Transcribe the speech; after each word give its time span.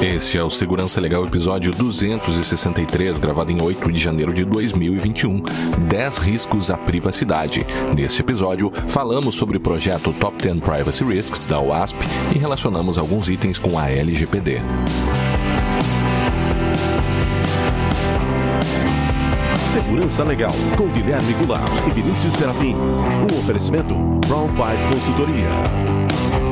Este 0.00 0.38
é 0.38 0.44
o 0.44 0.48
Segurança 0.48 1.00
Legal 1.00 1.24
episódio 1.26 1.72
263, 1.72 3.18
gravado 3.18 3.50
em 3.50 3.60
8 3.60 3.90
de 3.90 3.98
janeiro 3.98 4.32
de 4.32 4.44
2021. 4.44 5.42
10 5.88 6.18
riscos 6.18 6.70
à 6.70 6.78
privacidade. 6.78 7.66
Neste 7.96 8.20
episódio, 8.20 8.72
falamos 8.86 9.34
sobre 9.34 9.56
o 9.56 9.60
projeto 9.60 10.12
Top 10.12 10.40
10 10.40 10.60
Privacy 10.60 11.02
Risks 11.02 11.46
da 11.46 11.58
OASP 11.58 11.98
e 12.32 12.38
relacionamos 12.38 12.96
alguns 12.96 13.28
itens 13.28 13.58
com 13.58 13.76
a 13.76 13.90
LGPD. 13.90 14.60
Segurança 19.72 20.22
Legal, 20.22 20.54
com 20.76 20.86
Guilherme 20.92 21.32
Goulart 21.34 21.88
e 21.88 21.90
Vinícius 21.90 22.34
Serafim. 22.34 22.76
Um 22.76 23.38
oferecimento 23.40 23.94
Brown 24.28 24.46
Pipe 24.46 24.92
Consultoria. 24.92 26.47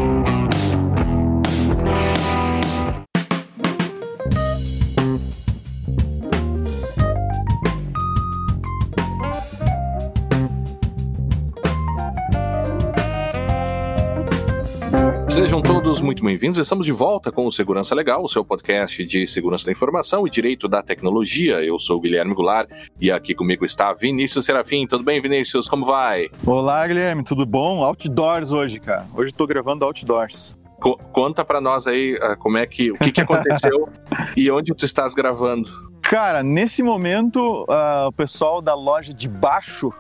Todos 15.87 16.01
muito 16.01 16.25
bem-vindos. 16.25 16.59
Estamos 16.59 16.85
de 16.85 16.91
volta 16.91 17.31
com 17.31 17.47
o 17.47 17.53
Segurança 17.53 17.95
Legal, 17.95 18.21
o 18.21 18.29
seu 18.29 18.45
podcast 18.45 19.05
de 19.05 19.25
segurança 19.25 19.67
da 19.67 19.71
informação 19.71 20.27
e 20.27 20.31
direito 20.31 20.67
da 20.67 20.83
tecnologia. 20.83 21.63
Eu 21.63 21.79
sou 21.79 21.99
o 21.99 22.01
Guilherme 22.01 22.35
Goulart 22.35 22.69
e 23.01 23.09
aqui 23.13 23.37
comigo 23.37 23.65
está 23.65 23.93
Vinícius 23.93 24.47
Serafim. 24.47 24.85
Tudo 24.85 25.05
bem, 25.05 25.21
Vinícius? 25.21 25.69
Como 25.69 25.87
vai? 25.87 26.29
Olá, 26.45 26.85
Guilherme. 26.89 27.23
Tudo 27.23 27.47
bom? 27.47 27.85
Outdoors 27.85 28.51
hoje, 28.51 28.81
cara. 28.81 29.07
Hoje 29.15 29.31
estou 29.31 29.47
gravando 29.47 29.85
outdoors. 29.85 30.57
Co 30.81 30.99
conta 31.13 31.45
para 31.45 31.61
nós 31.61 31.87
aí 31.87 32.15
uh, 32.17 32.37
como 32.37 32.59
é 32.59 32.67
que 32.67 32.91
o 32.91 32.99
que, 32.99 33.13
que 33.13 33.21
aconteceu 33.21 33.89
e 34.37 34.51
onde 34.51 34.75
tu 34.75 34.85
estás 34.85 35.15
gravando. 35.15 35.71
Cara, 36.03 36.43
nesse 36.43 36.83
momento 36.83 37.63
uh, 37.63 38.09
o 38.09 38.13
pessoal 38.13 38.61
da 38.61 38.75
loja 38.75 39.15
de 39.15 39.29
baixo 39.29 39.93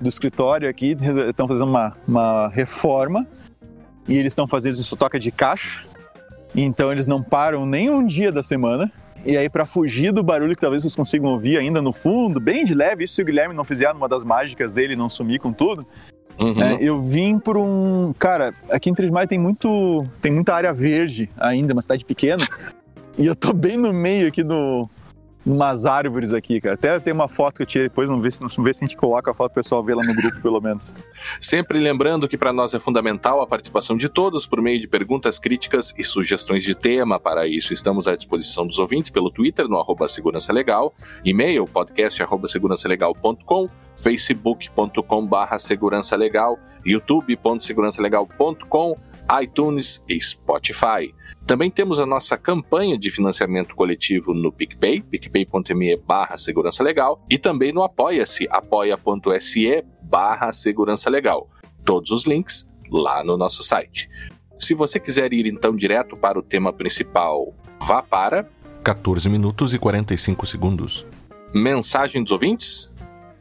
do 0.00 0.08
escritório 0.08 0.70
aqui 0.70 0.96
estão 1.28 1.48
fazendo 1.48 1.70
uma, 1.70 1.96
uma 2.06 2.48
reforma 2.50 3.26
e 4.08 4.16
eles 4.16 4.32
estão 4.32 4.46
fazendo 4.46 4.74
isso 4.74 4.96
toca 4.96 5.20
de 5.20 5.30
caixa. 5.30 5.82
Então 6.56 6.90
eles 6.90 7.06
não 7.06 7.22
param 7.22 7.66
nem 7.66 7.90
um 7.90 8.04
dia 8.04 8.32
da 8.32 8.42
semana. 8.42 8.90
E 9.24 9.36
aí, 9.36 9.50
para 9.50 9.66
fugir 9.66 10.12
do 10.12 10.22
barulho 10.22 10.54
que 10.54 10.60
talvez 10.60 10.82
vocês 10.82 10.94
consigam 10.94 11.28
ouvir 11.30 11.58
ainda 11.58 11.82
no 11.82 11.92
fundo, 11.92 12.40
bem 12.40 12.64
de 12.64 12.74
leve, 12.74 13.04
isso 13.04 13.14
se 13.14 13.22
o 13.22 13.24
Guilherme 13.24 13.54
não 13.54 13.64
fizer 13.64 13.90
uma 13.90 14.08
das 14.08 14.24
mágicas 14.24 14.72
dele 14.72 14.94
não 14.94 15.10
sumir 15.10 15.40
com 15.40 15.52
tudo, 15.52 15.84
uhum. 16.38 16.62
é, 16.62 16.78
eu 16.80 17.02
vim 17.02 17.38
por 17.38 17.56
um. 17.56 18.14
Cara, 18.18 18.54
aqui 18.70 18.88
em 18.88 18.94
Três 18.94 19.10
Maio 19.10 19.28
tem 19.28 19.38
muito. 19.38 20.06
tem 20.22 20.32
muita 20.32 20.54
área 20.54 20.72
verde 20.72 21.28
ainda, 21.36 21.72
uma 21.72 21.82
cidade 21.82 22.04
pequena. 22.04 22.42
e 23.18 23.26
eu 23.26 23.34
tô 23.34 23.52
bem 23.52 23.76
no 23.76 23.92
meio 23.92 24.28
aqui 24.28 24.42
do, 24.42 24.88
umas 25.48 25.86
árvores 25.86 26.32
aqui, 26.32 26.60
cara. 26.60 26.74
Até 26.74 26.98
tem 27.00 27.12
uma 27.12 27.28
foto 27.28 27.56
que 27.56 27.62
eu 27.62 27.66
tirei 27.66 27.88
depois, 27.88 28.08
não 28.08 28.20
se, 28.30 28.40
não 28.40 28.48
ver 28.62 28.74
se 28.74 28.84
a 28.84 28.86
gente 28.86 28.96
coloca 28.96 29.30
a 29.30 29.34
foto 29.34 29.52
o 29.52 29.54
pessoal 29.54 29.82
vê 29.82 29.94
lá 29.94 30.04
no 30.04 30.14
grupo, 30.14 30.40
pelo 30.42 30.60
menos. 30.60 30.94
Sempre 31.40 31.78
lembrando 31.78 32.28
que 32.28 32.36
para 32.36 32.52
nós 32.52 32.74
é 32.74 32.78
fundamental 32.78 33.40
a 33.40 33.46
participação 33.46 33.96
de 33.96 34.08
todos 34.08 34.46
por 34.46 34.60
meio 34.60 34.80
de 34.80 34.86
perguntas, 34.86 35.38
críticas 35.38 35.94
e 35.96 36.04
sugestões 36.04 36.62
de 36.62 36.74
tema. 36.74 37.18
Para 37.18 37.46
isso, 37.46 37.72
estamos 37.72 38.06
à 38.06 38.14
disposição 38.14 38.66
dos 38.66 38.78
ouvintes 38.78 39.10
pelo 39.10 39.30
Twitter, 39.30 39.66
no 39.68 39.78
arroba 39.78 40.08
Segurança 40.08 40.52
Legal, 40.52 40.92
e-mail, 41.24 41.66
podcast 41.66 42.22
arroba 42.22 42.46
facebook.com 43.96 45.26
barra 45.26 45.58
segurança 45.58 46.16
legal, 46.16 46.58
youtube.segurançalegal.com, 46.84 48.96
iTunes 49.42 50.02
e 50.08 50.20
Spotify. 50.20 51.14
Também 51.46 51.70
temos 51.70 52.00
a 52.00 52.06
nossa 52.06 52.36
campanha 52.36 52.98
de 52.98 53.10
financiamento 53.10 53.74
coletivo 53.74 54.34
no 54.34 54.52
PicPay, 54.52 55.00
picpay.me 55.02 55.96
barra 55.96 56.36
segurança 56.36 56.82
legal, 56.82 57.24
e 57.28 57.38
também 57.38 57.72
no 57.72 57.82
Apoia-se, 57.82 58.48
apoia.se 58.50 59.84
barra 60.02 60.52
segurança 60.52 61.10
legal. 61.10 61.48
Todos 61.84 62.10
os 62.10 62.24
links 62.24 62.68
lá 62.90 63.22
no 63.22 63.36
nosso 63.36 63.62
site. 63.62 64.08
Se 64.58 64.74
você 64.74 64.98
quiser 64.98 65.32
ir 65.32 65.46
então 65.46 65.74
direto 65.76 66.16
para 66.16 66.38
o 66.38 66.42
tema 66.42 66.72
principal, 66.72 67.54
vá 67.82 68.02
para 68.02 68.48
14 68.82 69.28
minutos 69.28 69.74
e 69.74 69.78
45 69.78 70.46
segundos. 70.46 71.06
Mensagem 71.54 72.22
dos 72.22 72.32
ouvintes? 72.32 72.92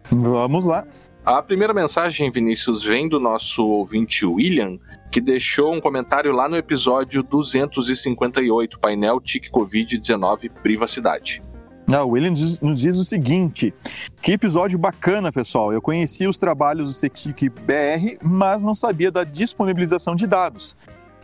Vamos 0.10 0.68
lá. 0.68 0.86
A 1.26 1.42
primeira 1.42 1.74
mensagem, 1.74 2.32
Vinícius, 2.32 2.84
vem 2.84 3.10
do 3.10 3.20
nosso 3.20 3.66
ouvinte 3.68 4.26
William, 4.26 4.80
que 5.12 5.22
deixou 5.22 5.74
um 5.74 5.82
comentário 5.82 6.32
lá 6.32 6.50
no 6.50 6.58
episódio 6.58 7.24
258, 7.24 8.80
painel 8.80 9.20
TIC 9.22 9.50
Covid-19 9.50 10.52
Privacidade. 10.62 11.42
Ah, 11.90 12.04
o 12.04 12.10
William 12.10 12.34
nos 12.62 12.82
diz 12.82 12.98
o 12.98 13.04
seguinte: 13.04 13.74
que 14.22 14.34
episódio 14.34 14.78
bacana, 14.78 15.32
pessoal. 15.32 15.72
Eu 15.72 15.82
conhecia 15.82 16.30
os 16.30 16.38
trabalhos 16.38 16.88
do 16.88 16.94
CETIC 16.94 17.48
BR, 17.50 18.18
mas 18.22 18.62
não 18.62 18.76
sabia 18.76 19.10
da 19.10 19.24
disponibilização 19.24 20.14
de 20.14 20.28
dados. 20.28 20.76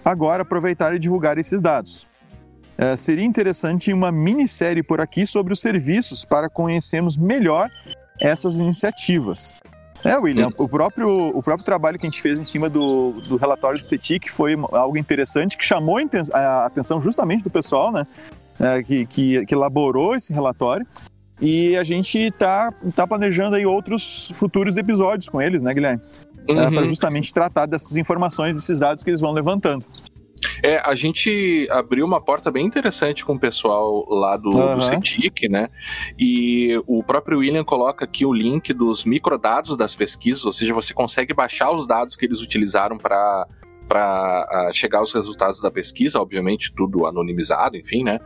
Agora, 0.05 0.43
aproveitar 0.43 0.95
e 0.95 0.99
divulgar 0.99 1.37
esses 1.37 1.61
dados. 1.61 2.07
É, 2.77 2.95
seria 2.95 3.25
interessante 3.25 3.91
uma 3.93 4.11
minissérie 4.11 4.81
por 4.81 5.01
aqui 5.01 5.25
sobre 5.27 5.53
os 5.53 5.59
serviços 5.59 6.25
para 6.25 6.49
conhecermos 6.49 7.17
melhor 7.17 7.69
essas 8.19 8.59
iniciativas. 8.59 9.55
É, 10.03 10.17
William, 10.17 10.49
o 10.57 10.67
próprio, 10.67 11.07
o 11.07 11.41
próprio 11.41 11.65
trabalho 11.65 11.97
que 11.97 12.05
a 12.05 12.09
gente 12.09 12.21
fez 12.21 12.39
em 12.39 12.43
cima 12.43 12.69
do, 12.69 13.13
do 13.27 13.37
relatório 13.37 13.79
do 13.79 13.85
CETIC 13.85 14.29
foi 14.29 14.55
algo 14.71 14.97
interessante 14.97 15.57
que 15.57 15.65
chamou 15.65 15.97
a 16.33 16.65
atenção 16.65 17.01
justamente 17.01 17.43
do 17.43 17.49
pessoal, 17.49 17.91
né? 17.91 18.05
É, 18.59 18.83
que, 18.83 19.05
que, 19.05 19.45
que 19.45 19.55
elaborou 19.55 20.15
esse 20.15 20.33
relatório. 20.33 20.85
E 21.41 21.75
a 21.75 21.83
gente 21.83 22.17
está 22.17 22.71
tá 22.95 23.07
planejando 23.07 23.55
aí 23.55 23.65
outros 23.65 24.29
futuros 24.33 24.77
episódios 24.77 25.27
com 25.27 25.41
eles, 25.41 25.63
né, 25.63 25.73
Guilherme? 25.73 26.01
É, 26.47 26.51
uhum. 26.53 26.73
Para 26.73 26.87
justamente 26.87 27.33
tratar 27.33 27.65
dessas 27.65 27.95
informações, 27.95 28.55
desses 28.55 28.79
dados 28.79 29.03
que 29.03 29.09
eles 29.09 29.21
vão 29.21 29.31
levantando. 29.31 29.85
É, 30.61 30.77
a 30.83 30.95
gente 30.95 31.67
abriu 31.71 32.05
uma 32.05 32.21
porta 32.21 32.51
bem 32.51 32.65
interessante 32.65 33.23
com 33.23 33.33
o 33.33 33.39
pessoal 33.39 34.05
lá 34.09 34.37
do, 34.37 34.49
uhum. 34.49 34.75
do 34.75 34.81
CETIC, 34.81 35.49
né? 35.49 35.69
E 36.19 36.81
o 36.87 37.03
próprio 37.03 37.39
William 37.39 37.63
coloca 37.63 38.05
aqui 38.05 38.25
o 38.25 38.33
link 38.33 38.73
dos 38.73 39.05
microdados 39.05 39.77
das 39.77 39.95
pesquisas, 39.95 40.45
ou 40.45 40.53
seja, 40.53 40.73
você 40.73 40.93
consegue 40.93 41.33
baixar 41.33 41.71
os 41.71 41.87
dados 41.87 42.15
que 42.15 42.25
eles 42.25 42.41
utilizaram 42.41 42.97
para 42.97 43.47
para 43.85 44.69
uh, 44.69 44.73
chegar 44.73 44.99
aos 44.99 45.13
resultados 45.13 45.61
da 45.61 45.69
pesquisa, 45.69 46.19
obviamente 46.19 46.73
tudo 46.73 47.05
anonimizado, 47.05 47.75
enfim, 47.75 48.01
né? 48.01 48.17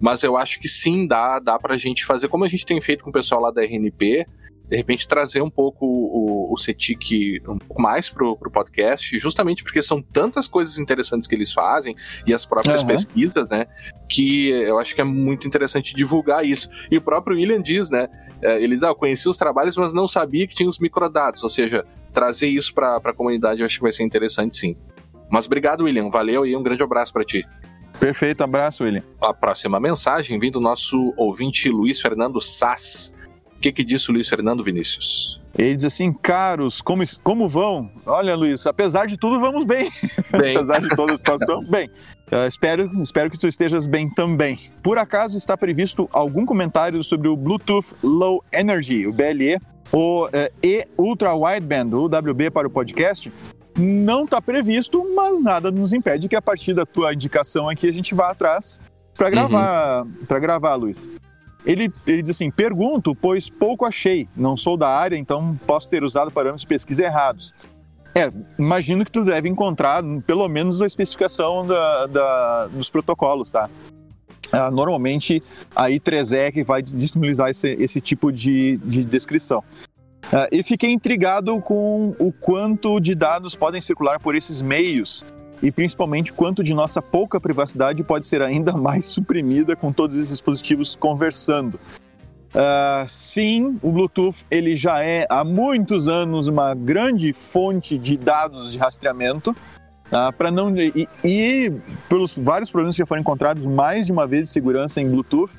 Mas 0.00 0.22
eu 0.22 0.36
acho 0.36 0.58
que 0.58 0.66
sim, 0.66 1.06
dá, 1.06 1.38
dá 1.38 1.58
para 1.58 1.74
a 1.74 1.78
gente 1.78 2.04
fazer, 2.04 2.28
como 2.28 2.44
a 2.44 2.48
gente 2.48 2.66
tem 2.66 2.80
feito 2.80 3.04
com 3.04 3.10
o 3.10 3.12
pessoal 3.12 3.40
lá 3.40 3.50
da 3.50 3.62
RNP, 3.62 4.26
de 4.72 4.78
repente 4.78 5.06
trazer 5.06 5.42
um 5.42 5.50
pouco 5.50 5.84
o, 5.84 6.50
o 6.50 6.56
CETIC 6.56 7.42
um 7.46 7.58
pouco 7.58 7.82
mais 7.82 8.08
pro, 8.08 8.34
pro 8.34 8.50
podcast, 8.50 9.18
justamente 9.18 9.62
porque 9.62 9.82
são 9.82 10.00
tantas 10.00 10.48
coisas 10.48 10.78
interessantes 10.78 11.28
que 11.28 11.34
eles 11.34 11.52
fazem 11.52 11.94
e 12.26 12.32
as 12.32 12.46
próprias 12.46 12.80
uhum. 12.80 12.86
pesquisas, 12.86 13.50
né? 13.50 13.66
Que 14.08 14.48
eu 14.48 14.78
acho 14.78 14.94
que 14.94 15.02
é 15.02 15.04
muito 15.04 15.46
interessante 15.46 15.94
divulgar 15.94 16.42
isso. 16.42 16.70
E 16.90 16.96
o 16.96 17.02
próprio 17.02 17.36
William 17.36 17.60
diz, 17.60 17.90
né? 17.90 18.08
É, 18.40 18.62
eles, 18.62 18.82
ah, 18.82 18.94
conhecia 18.94 19.30
os 19.30 19.36
trabalhos, 19.36 19.76
mas 19.76 19.92
não 19.92 20.08
sabia 20.08 20.46
que 20.46 20.54
tinha 20.54 20.68
os 20.70 20.78
microdados, 20.78 21.42
ou 21.42 21.50
seja, 21.50 21.84
trazer 22.10 22.46
isso 22.46 22.72
para 22.72 22.96
a 22.96 23.12
comunidade 23.12 23.60
eu 23.60 23.66
acho 23.66 23.76
que 23.76 23.82
vai 23.82 23.92
ser 23.92 24.04
interessante 24.04 24.56
sim. 24.56 24.74
Mas 25.30 25.44
obrigado, 25.44 25.84
William. 25.84 26.08
Valeu 26.08 26.46
e 26.46 26.56
um 26.56 26.62
grande 26.62 26.82
abraço 26.82 27.12
para 27.12 27.24
ti. 27.24 27.46
Perfeito, 28.00 28.42
abraço, 28.42 28.84
William. 28.84 29.02
A 29.20 29.34
próxima 29.34 29.78
mensagem 29.78 30.38
vem 30.38 30.50
do 30.50 30.62
nosso 30.62 31.12
ouvinte 31.18 31.68
Luiz 31.68 32.00
Fernando 32.00 32.40
Sass 32.40 33.12
que, 33.62 33.72
que 33.72 33.84
disse 33.84 34.10
o 34.10 34.12
Luiz 34.12 34.28
Fernando 34.28 34.62
Vinícius? 34.62 35.40
Ele 35.56 35.76
diz 35.76 35.84
assim, 35.84 36.12
caros, 36.12 36.80
como, 36.80 37.04
como 37.22 37.48
vão? 37.48 37.90
Olha, 38.04 38.34
Luiz, 38.34 38.66
apesar 38.66 39.06
de 39.06 39.16
tudo, 39.16 39.38
vamos 39.38 39.64
bem. 39.64 39.90
bem. 40.32 40.56
apesar 40.56 40.80
de 40.80 40.88
toda 40.88 41.12
a 41.12 41.16
situação, 41.16 41.62
bem. 41.70 41.88
Uh, 42.30 42.46
espero, 42.48 42.90
espero 43.00 43.30
que 43.30 43.38
tu 43.38 43.46
estejas 43.46 43.86
bem 43.86 44.10
também. 44.10 44.58
Por 44.82 44.98
acaso 44.98 45.36
está 45.36 45.56
previsto 45.56 46.08
algum 46.12 46.44
comentário 46.44 47.02
sobre 47.04 47.28
o 47.28 47.36
Bluetooth 47.36 47.94
Low 48.02 48.42
Energy, 48.52 49.06
o 49.06 49.12
BLE, 49.12 49.58
o 49.92 50.26
uh, 50.26 50.30
E 50.62 50.86
Ultra 50.98 51.34
Wideband, 51.34 51.94
o 51.94 52.04
UWB 52.06 52.50
para 52.50 52.66
o 52.66 52.70
podcast? 52.70 53.32
Não 53.78 54.24
está 54.24 54.40
previsto, 54.40 55.06
mas 55.14 55.40
nada 55.40 55.70
nos 55.70 55.92
impede 55.92 56.28
que 56.28 56.36
a 56.36 56.42
partir 56.42 56.74
da 56.74 56.84
tua 56.84 57.14
indicação 57.14 57.68
aqui 57.68 57.88
a 57.88 57.92
gente 57.92 58.14
vá 58.14 58.30
atrás 58.30 58.80
para 59.14 59.30
gravar, 59.30 60.04
uhum. 60.04 60.26
para 60.26 60.38
gravar, 60.38 60.74
Luiz. 60.74 61.08
Ele, 61.64 61.92
ele 62.06 62.22
diz 62.22 62.30
assim: 62.30 62.50
pergunto, 62.50 63.14
pois 63.14 63.48
pouco 63.48 63.84
achei. 63.84 64.28
Não 64.36 64.56
sou 64.56 64.76
da 64.76 64.88
área, 64.88 65.16
então 65.16 65.58
posso 65.66 65.88
ter 65.88 66.02
usado 66.02 66.30
parâmetros 66.30 66.62
de 66.62 66.66
pesquisa 66.66 67.04
errados. 67.04 67.54
É, 68.14 68.30
imagino 68.58 69.04
que 69.04 69.10
tu 69.10 69.24
deve 69.24 69.48
encontrar 69.48 70.02
pelo 70.26 70.46
menos 70.48 70.82
a 70.82 70.86
especificação 70.86 71.66
da, 71.66 72.06
da 72.06 72.66
dos 72.66 72.90
protocolos, 72.90 73.50
tá? 73.50 73.70
Ah, 74.52 74.70
normalmente 74.70 75.42
a 75.74 75.84
I3E 75.88 76.62
vai 76.62 76.82
disponibilizar 76.82 77.48
esse, 77.48 77.74
esse 77.80 78.02
tipo 78.02 78.30
de, 78.30 78.76
de 78.84 79.02
descrição. 79.02 79.64
Ah, 80.30 80.46
e 80.52 80.62
fiquei 80.62 80.90
intrigado 80.90 81.58
com 81.60 82.14
o 82.18 82.30
quanto 82.30 83.00
de 83.00 83.14
dados 83.14 83.54
podem 83.54 83.80
circular 83.80 84.20
por 84.20 84.34
esses 84.34 84.60
meios 84.60 85.24
e 85.62 85.70
principalmente 85.70 86.32
quanto 86.32 86.64
de 86.64 86.74
nossa 86.74 87.00
pouca 87.00 87.40
privacidade 87.40 88.02
pode 88.02 88.26
ser 88.26 88.42
ainda 88.42 88.72
mais 88.76 89.04
suprimida 89.04 89.76
com 89.76 89.92
todos 89.92 90.16
esses 90.16 90.30
dispositivos 90.30 90.96
conversando. 90.96 91.78
Uh, 92.54 93.08
sim, 93.08 93.78
o 93.80 93.90
Bluetooth 93.90 94.44
ele 94.50 94.76
já 94.76 95.02
é 95.02 95.26
há 95.30 95.42
muitos 95.42 96.06
anos 96.06 96.48
uma 96.48 96.74
grande 96.74 97.32
fonte 97.32 97.96
de 97.96 98.16
dados 98.16 98.72
de 98.72 98.78
rastreamento. 98.78 99.56
Uh, 100.08 100.30
para 100.36 100.50
não 100.50 100.76
e, 100.76 101.08
e, 101.24 101.72
pelos 102.06 102.34
vários 102.34 102.70
problemas 102.70 102.94
que 102.94 102.98
já 102.98 103.06
foram 103.06 103.22
encontrados 103.22 103.66
mais 103.66 104.04
de 104.04 104.12
uma 104.12 104.26
vez 104.26 104.42
de 104.42 104.48
segurança 104.50 105.00
em 105.00 105.08
Bluetooth, 105.08 105.52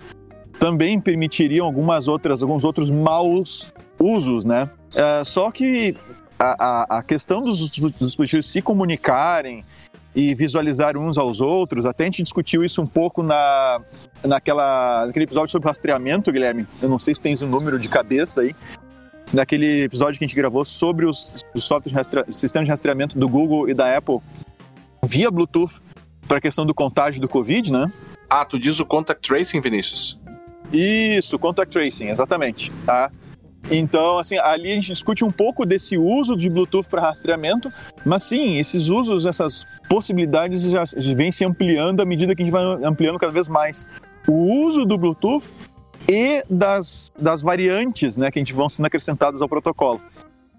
também 0.59 1.01
permitiriam 1.01 1.65
algumas 1.65 2.07
outras, 2.07 2.43
alguns 2.43 2.63
outros 2.63 2.91
maus 2.91 3.73
usos, 3.99 4.45
né? 4.45 4.69
Uh, 4.93 5.25
só 5.25 5.49
que 5.49 5.95
a, 6.37 6.55
a, 6.59 6.97
a 6.99 7.03
questão 7.03 7.43
dos, 7.43 7.67
dos 7.71 7.93
dispositivos 7.97 8.45
se 8.45 8.61
comunicarem 8.61 9.65
e 10.15 10.33
visualizar 10.35 10.97
uns 10.97 11.17
aos 11.17 11.41
outros. 11.41 11.85
Até 11.85 12.03
a 12.03 12.07
gente 12.07 12.23
discutiu 12.23 12.63
isso 12.63 12.81
um 12.81 12.87
pouco 12.87 13.23
na, 13.23 13.81
naquela, 14.23 15.05
naquele 15.07 15.25
episódio 15.25 15.51
sobre 15.51 15.67
rastreamento, 15.67 16.31
Guilherme. 16.31 16.67
Eu 16.81 16.89
não 16.89 16.99
sei 16.99 17.15
se 17.15 17.21
tens 17.21 17.41
um 17.41 17.47
número 17.47 17.79
de 17.79 17.89
cabeça 17.89 18.41
aí. 18.41 18.55
Naquele 19.31 19.83
episódio 19.83 20.19
que 20.19 20.25
a 20.25 20.27
gente 20.27 20.35
gravou 20.35 20.63
sobre 20.63 21.05
os, 21.05 21.43
os 21.53 21.63
softwares 21.63 22.09
de 22.27 22.35
sistemas 22.35 22.65
de 22.65 22.71
rastreamento 22.71 23.17
do 23.17 23.27
Google 23.27 23.67
e 23.67 23.73
da 23.73 23.97
Apple 23.97 24.19
via 25.03 25.31
Bluetooth 25.31 25.81
para 26.27 26.37
a 26.37 26.41
questão 26.41 26.65
do 26.65 26.73
contágio 26.73 27.19
do 27.19 27.27
Covid, 27.27 27.71
né? 27.71 27.91
Ah, 28.29 28.45
tu 28.45 28.59
diz 28.59 28.79
o 28.79 28.85
contact 28.85 29.27
tracing, 29.27 29.59
Vinícius? 29.59 30.19
Isso, 30.71 31.37
contact 31.37 31.71
tracing, 31.71 32.07
exatamente. 32.07 32.71
Tá? 32.85 33.11
Então, 33.71 34.17
assim, 34.17 34.37
ali 34.37 34.71
a 34.71 34.75
gente 34.75 34.87
discute 34.87 35.23
um 35.23 35.31
pouco 35.31 35.65
desse 35.65 35.97
uso 35.97 36.35
de 36.35 36.49
Bluetooth 36.49 36.89
para 36.89 37.01
rastreamento, 37.01 37.71
mas 38.05 38.23
sim, 38.23 38.57
esses 38.57 38.89
usos, 38.89 39.25
essas 39.25 39.65
possibilidades 39.89 40.69
já 40.69 40.83
vêm 41.15 41.31
se 41.31 41.45
ampliando 41.45 42.01
à 42.01 42.05
medida 42.05 42.35
que 42.35 42.41
a 42.41 42.45
gente 42.45 42.53
vai 42.53 42.63
ampliando 42.83 43.17
cada 43.17 43.31
vez 43.31 43.47
mais 43.47 43.87
o 44.27 44.65
uso 44.65 44.85
do 44.85 44.97
Bluetooth 44.97 45.45
e 46.07 46.43
das, 46.49 47.11
das 47.17 47.41
variantes 47.41 48.17
né, 48.17 48.29
que 48.29 48.39
a 48.39 48.41
gente 48.41 48.53
vão 48.53 48.67
sendo 48.67 48.85
acrescentadas 48.85 49.41
ao 49.41 49.47
protocolo. 49.47 50.01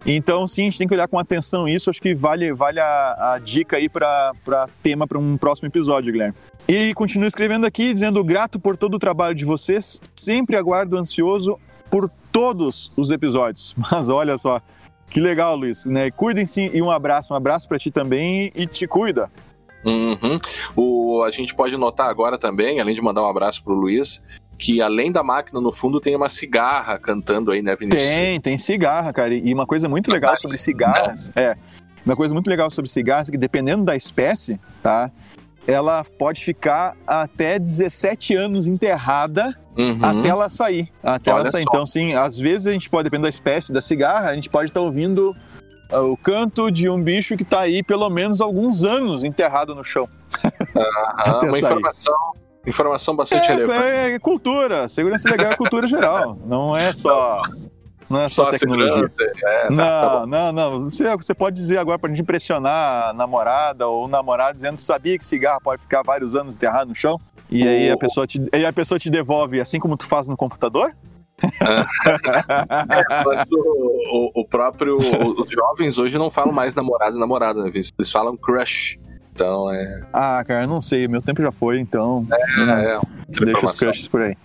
Então, 0.07 0.47
sim, 0.47 0.63
a 0.63 0.65
gente 0.65 0.79
tem 0.79 0.87
que 0.87 0.93
olhar 0.93 1.09
com 1.09 1.19
atenção 1.19 1.67
isso. 1.67 1.89
Acho 1.89 2.01
que 2.01 2.15
vale, 2.15 2.53
vale 2.53 2.79
a, 2.79 3.35
a 3.35 3.39
dica 3.39 3.79
aí 3.79 3.89
para 3.89 4.35
tema 4.83 5.07
para 5.07 5.19
um 5.19 5.37
próximo 5.39 5.67
episódio, 5.69 6.13
Guilherme. 6.13 6.35
E 6.69 6.93
continua 6.93 7.27
escrevendo 7.27 7.67
aqui, 7.67 7.93
dizendo 7.93 8.23
grato 8.23 8.61
por 8.61 8.77
todo 8.77 8.95
o 8.95 8.99
trabalho 8.99 9.35
de 9.35 9.47
vocês. 9.47 10.01
Sempre 10.15 10.57
aguardo 10.57 10.99
ansioso 10.99 11.59
por 11.91 12.11
todos 12.35 12.91
os 12.97 13.13
episódios. 13.13 13.77
Mas 13.93 14.11
olha 14.11 14.37
só, 14.37 14.61
que 15.07 15.21
legal, 15.21 15.55
Luiz. 15.55 15.87
Né? 15.87 16.11
Cuidem-se 16.11 16.69
e 16.75 16.83
um 16.83 16.91
abraço. 16.91 17.33
Um 17.33 17.37
abraço 17.37 17.69
para 17.69 17.79
ti 17.79 17.93
também 17.93 18.51
e 18.57 18.67
te 18.67 18.89
cuida. 18.89 19.31
Uhum. 19.85 20.41
O, 20.75 21.23
a 21.23 21.31
gente 21.31 21.55
pode 21.55 21.77
notar 21.77 22.09
agora 22.09 22.37
também, 22.37 22.81
além 22.81 22.95
de 22.95 23.03
mandar 23.03 23.23
um 23.23 23.29
abraço 23.29 23.63
pro 23.63 23.75
Luiz, 23.75 24.25
que 24.59 24.81
além 24.81 25.13
da 25.13 25.23
máquina 25.23 25.61
no 25.61 25.71
fundo 25.71 26.01
tem 26.01 26.17
uma 26.17 26.29
cigarra 26.29 26.99
cantando 26.99 27.53
aí, 27.53 27.63
né, 27.63 27.77
Vinícius? 27.77 28.03
Tem, 28.03 28.41
tem 28.41 28.59
cigarra, 28.59 29.13
cara. 29.13 29.35
E 29.35 29.53
uma 29.53 29.67
coisa 29.67 29.89
muito 29.89 30.11
legal 30.11 30.37
sobre 30.39 30.57
cigarras, 30.57 31.31
né? 31.37 31.43
é, 31.43 31.57
uma 32.05 32.17
coisa 32.17 32.35
muito 32.35 32.49
legal 32.49 32.71
sobre 32.71 32.91
cigarras 32.91 33.29
é 33.29 33.33
que 33.33 33.39
dependendo 33.39 33.85
da 33.85 33.95
espécie, 33.95 34.59
tá? 34.83 35.11
Ela 35.67 36.05
pode 36.19 36.45
ficar 36.45 36.97
até 37.07 37.59
17 37.59 38.35
anos 38.35 38.67
enterrada 38.67 39.57
uhum. 39.77 39.99
até 40.03 40.29
ela 40.29 40.49
sair. 40.49 40.91
Até 41.03 41.33
Olha 41.33 41.43
ela 41.43 41.51
sair. 41.51 41.63
Só. 41.63 41.69
Então, 41.71 41.87
sim, 41.87 42.15
às 42.15 42.39
vezes 42.39 42.67
a 42.67 42.73
gente 42.73 42.91
pode, 42.91 43.05
dependendo 43.05 43.25
da 43.25 43.31
espécie 43.31 43.73
da 43.73 43.81
cigarra, 43.81 44.31
a 44.31 44.35
gente 44.35 44.51
pode 44.51 44.71
estar 44.71 44.81
tá 44.81 44.87
ouvindo 44.87 45.35
uh, 45.91 45.99
o 46.13 46.17
canto 46.17 46.71
de 46.71 46.89
um 46.89 47.03
bicho 47.03 47.37
que 47.37 47.43
está 47.43 47.61
aí 47.61 47.83
pelo 47.83 48.09
menos 48.11 48.41
alguns 48.41 48.85
anos 48.85 49.25
enterrado 49.25 49.75
no 49.75 49.83
chão. 49.83 50.09
Uma 51.43 51.59
informação, 51.59 52.15
informação 52.67 53.17
bastante 53.17 53.51
é, 53.51 53.55
relevante. 53.55 53.85
É, 53.85 54.15
é 54.15 54.19
cultura. 54.19 54.89
Segurança 54.89 55.31
legal 55.31 55.53
é 55.53 55.57
cultura 55.57 55.87
geral. 55.87 56.37
Não 56.45 56.77
é 56.77 56.93
só. 56.93 57.43
Não 57.49 57.84
é 58.13 58.29
só, 58.29 58.45
só 58.45 58.51
tecnologia. 58.51 59.07
É, 59.43 59.67
tá, 59.67 59.71
não, 59.71 59.77
tá 59.77 60.27
não, 60.27 60.53
não. 60.53 60.83
Você, 60.83 61.17
você 61.17 61.35
pode 61.35 61.57
dizer 61.57 61.79
agora 61.79 61.99
pra 61.99 62.11
gente 62.11 62.23
impressionar 62.23 63.09
a 63.09 63.13
namorada 63.13 63.87
ou 63.87 64.05
o 64.05 64.09
namorado 64.09 64.55
dizendo 64.55 64.77
que 64.77 64.85
sabia 64.85 65.19
que 65.19 65.25
cigarro 65.25 65.61
pode 65.63 65.83
ficar 65.83 66.03
vários 66.03 66.35
anos 66.35 66.57
enterrado 66.57 66.89
no 66.89 66.95
chão? 66.95 67.21
E 67.51 67.65
o... 67.65 67.69
aí, 67.69 67.91
a 67.91 67.97
pessoa 67.97 68.27
te, 68.27 68.47
aí 68.53 68.65
a 68.65 68.73
pessoa 68.73 68.99
te 68.99 69.11
devolve 69.11 69.61
assim 69.61 69.79
como 69.79 69.97
tu 69.97 70.05
faz 70.05 70.29
no 70.29 70.37
computador? 70.37 70.95
é, 71.43 71.45
mas 73.27 73.49
o, 73.51 74.31
o, 74.37 74.41
o, 74.41 74.45
próprio. 74.47 74.97
Os 74.97 75.51
jovens 75.51 75.99
hoje 75.99 76.17
não 76.17 76.31
falam 76.31 76.53
mais 76.53 76.75
namorado 76.75 77.17
e 77.17 77.21
namorada, 77.21 77.65
né? 77.65 77.71
Eles 77.75 78.11
falam 78.11 78.37
crush. 78.37 78.99
Então 79.33 79.71
é. 79.71 80.03
Ah, 80.13 80.45
cara, 80.47 80.65
eu 80.65 80.69
não 80.69 80.81
sei. 80.81 81.09
Meu 81.09 81.21
tempo 81.21 81.43
já 81.43 81.51
foi, 81.51 81.81
então. 81.81 82.27
É, 82.33 82.95
é. 82.95 83.01
Deixa 83.29 83.67
os 83.67 83.79
crushes 83.79 84.09
por 84.09 84.23
aí. 84.23 84.37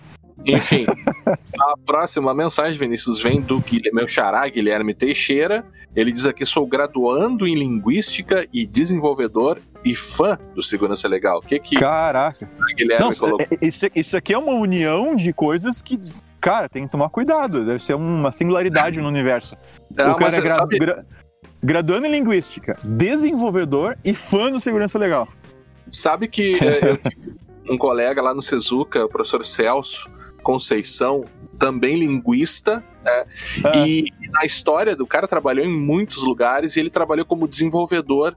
Enfim, 0.46 0.86
a 1.26 1.74
próxima 1.84 2.34
mensagem, 2.34 2.78
Vinícius, 2.78 3.20
vem 3.22 3.40
do 3.40 3.62
meu 3.92 4.08
xará, 4.08 4.48
Guilherme 4.48 4.94
Teixeira. 4.94 5.64
Ele 5.94 6.10
diz 6.10 6.26
aqui: 6.26 6.46
sou 6.46 6.66
graduando 6.66 7.46
em 7.46 7.54
Linguística 7.54 8.46
e 8.52 8.66
desenvolvedor 8.66 9.58
e 9.84 9.94
fã 9.94 10.38
do 10.54 10.62
Segurança 10.62 11.08
Legal. 11.08 11.38
O 11.38 11.42
que 11.42 11.58
que 11.58 11.76
Caraca. 11.76 12.48
Guilherme 12.76 13.04
Não, 13.04 13.12
colocou? 13.12 13.46
É, 13.50 13.66
isso, 13.66 13.86
isso 13.94 14.16
aqui 14.16 14.32
é 14.32 14.38
uma 14.38 14.54
união 14.54 15.14
de 15.14 15.32
coisas 15.32 15.82
que, 15.82 16.00
cara, 16.40 16.68
tem 16.68 16.86
que 16.86 16.92
tomar 16.92 17.08
cuidado. 17.10 17.64
Deve 17.64 17.82
ser 17.82 17.94
uma 17.94 18.32
singularidade 18.32 19.00
no 19.00 19.08
universo. 19.08 19.56
Não, 19.94 20.12
o 20.12 20.16
cara 20.16 20.36
é 20.36 20.40
gra 20.40 20.54
sabe... 20.54 20.78
gra 20.78 21.04
graduando 21.62 22.06
em 22.06 22.10
Linguística, 22.10 22.78
desenvolvedor 22.82 23.96
e 24.02 24.14
fã 24.14 24.50
do 24.50 24.58
Segurança 24.58 24.98
Legal. 24.98 25.28
Sabe 25.90 26.26
que 26.26 26.54
é, 26.62 26.90
eu 26.90 26.96
tive 26.96 27.34
um 27.68 27.76
colega 27.76 28.22
lá 28.22 28.32
no 28.32 28.40
Sezuca, 28.40 29.04
o 29.04 29.08
professor 29.08 29.44
Celso, 29.44 30.10
Conceição, 30.50 31.24
também 31.56 31.96
linguista, 31.96 32.82
né? 33.04 33.24
ah. 33.62 33.86
e 33.86 34.12
na 34.32 34.44
história 34.44 34.96
do 34.96 35.06
cara 35.06 35.28
trabalhou 35.28 35.64
em 35.64 35.72
muitos 35.72 36.24
lugares 36.24 36.74
e 36.74 36.80
ele 36.80 36.90
trabalhou 36.90 37.24
como 37.24 37.46
desenvolvedor. 37.46 38.36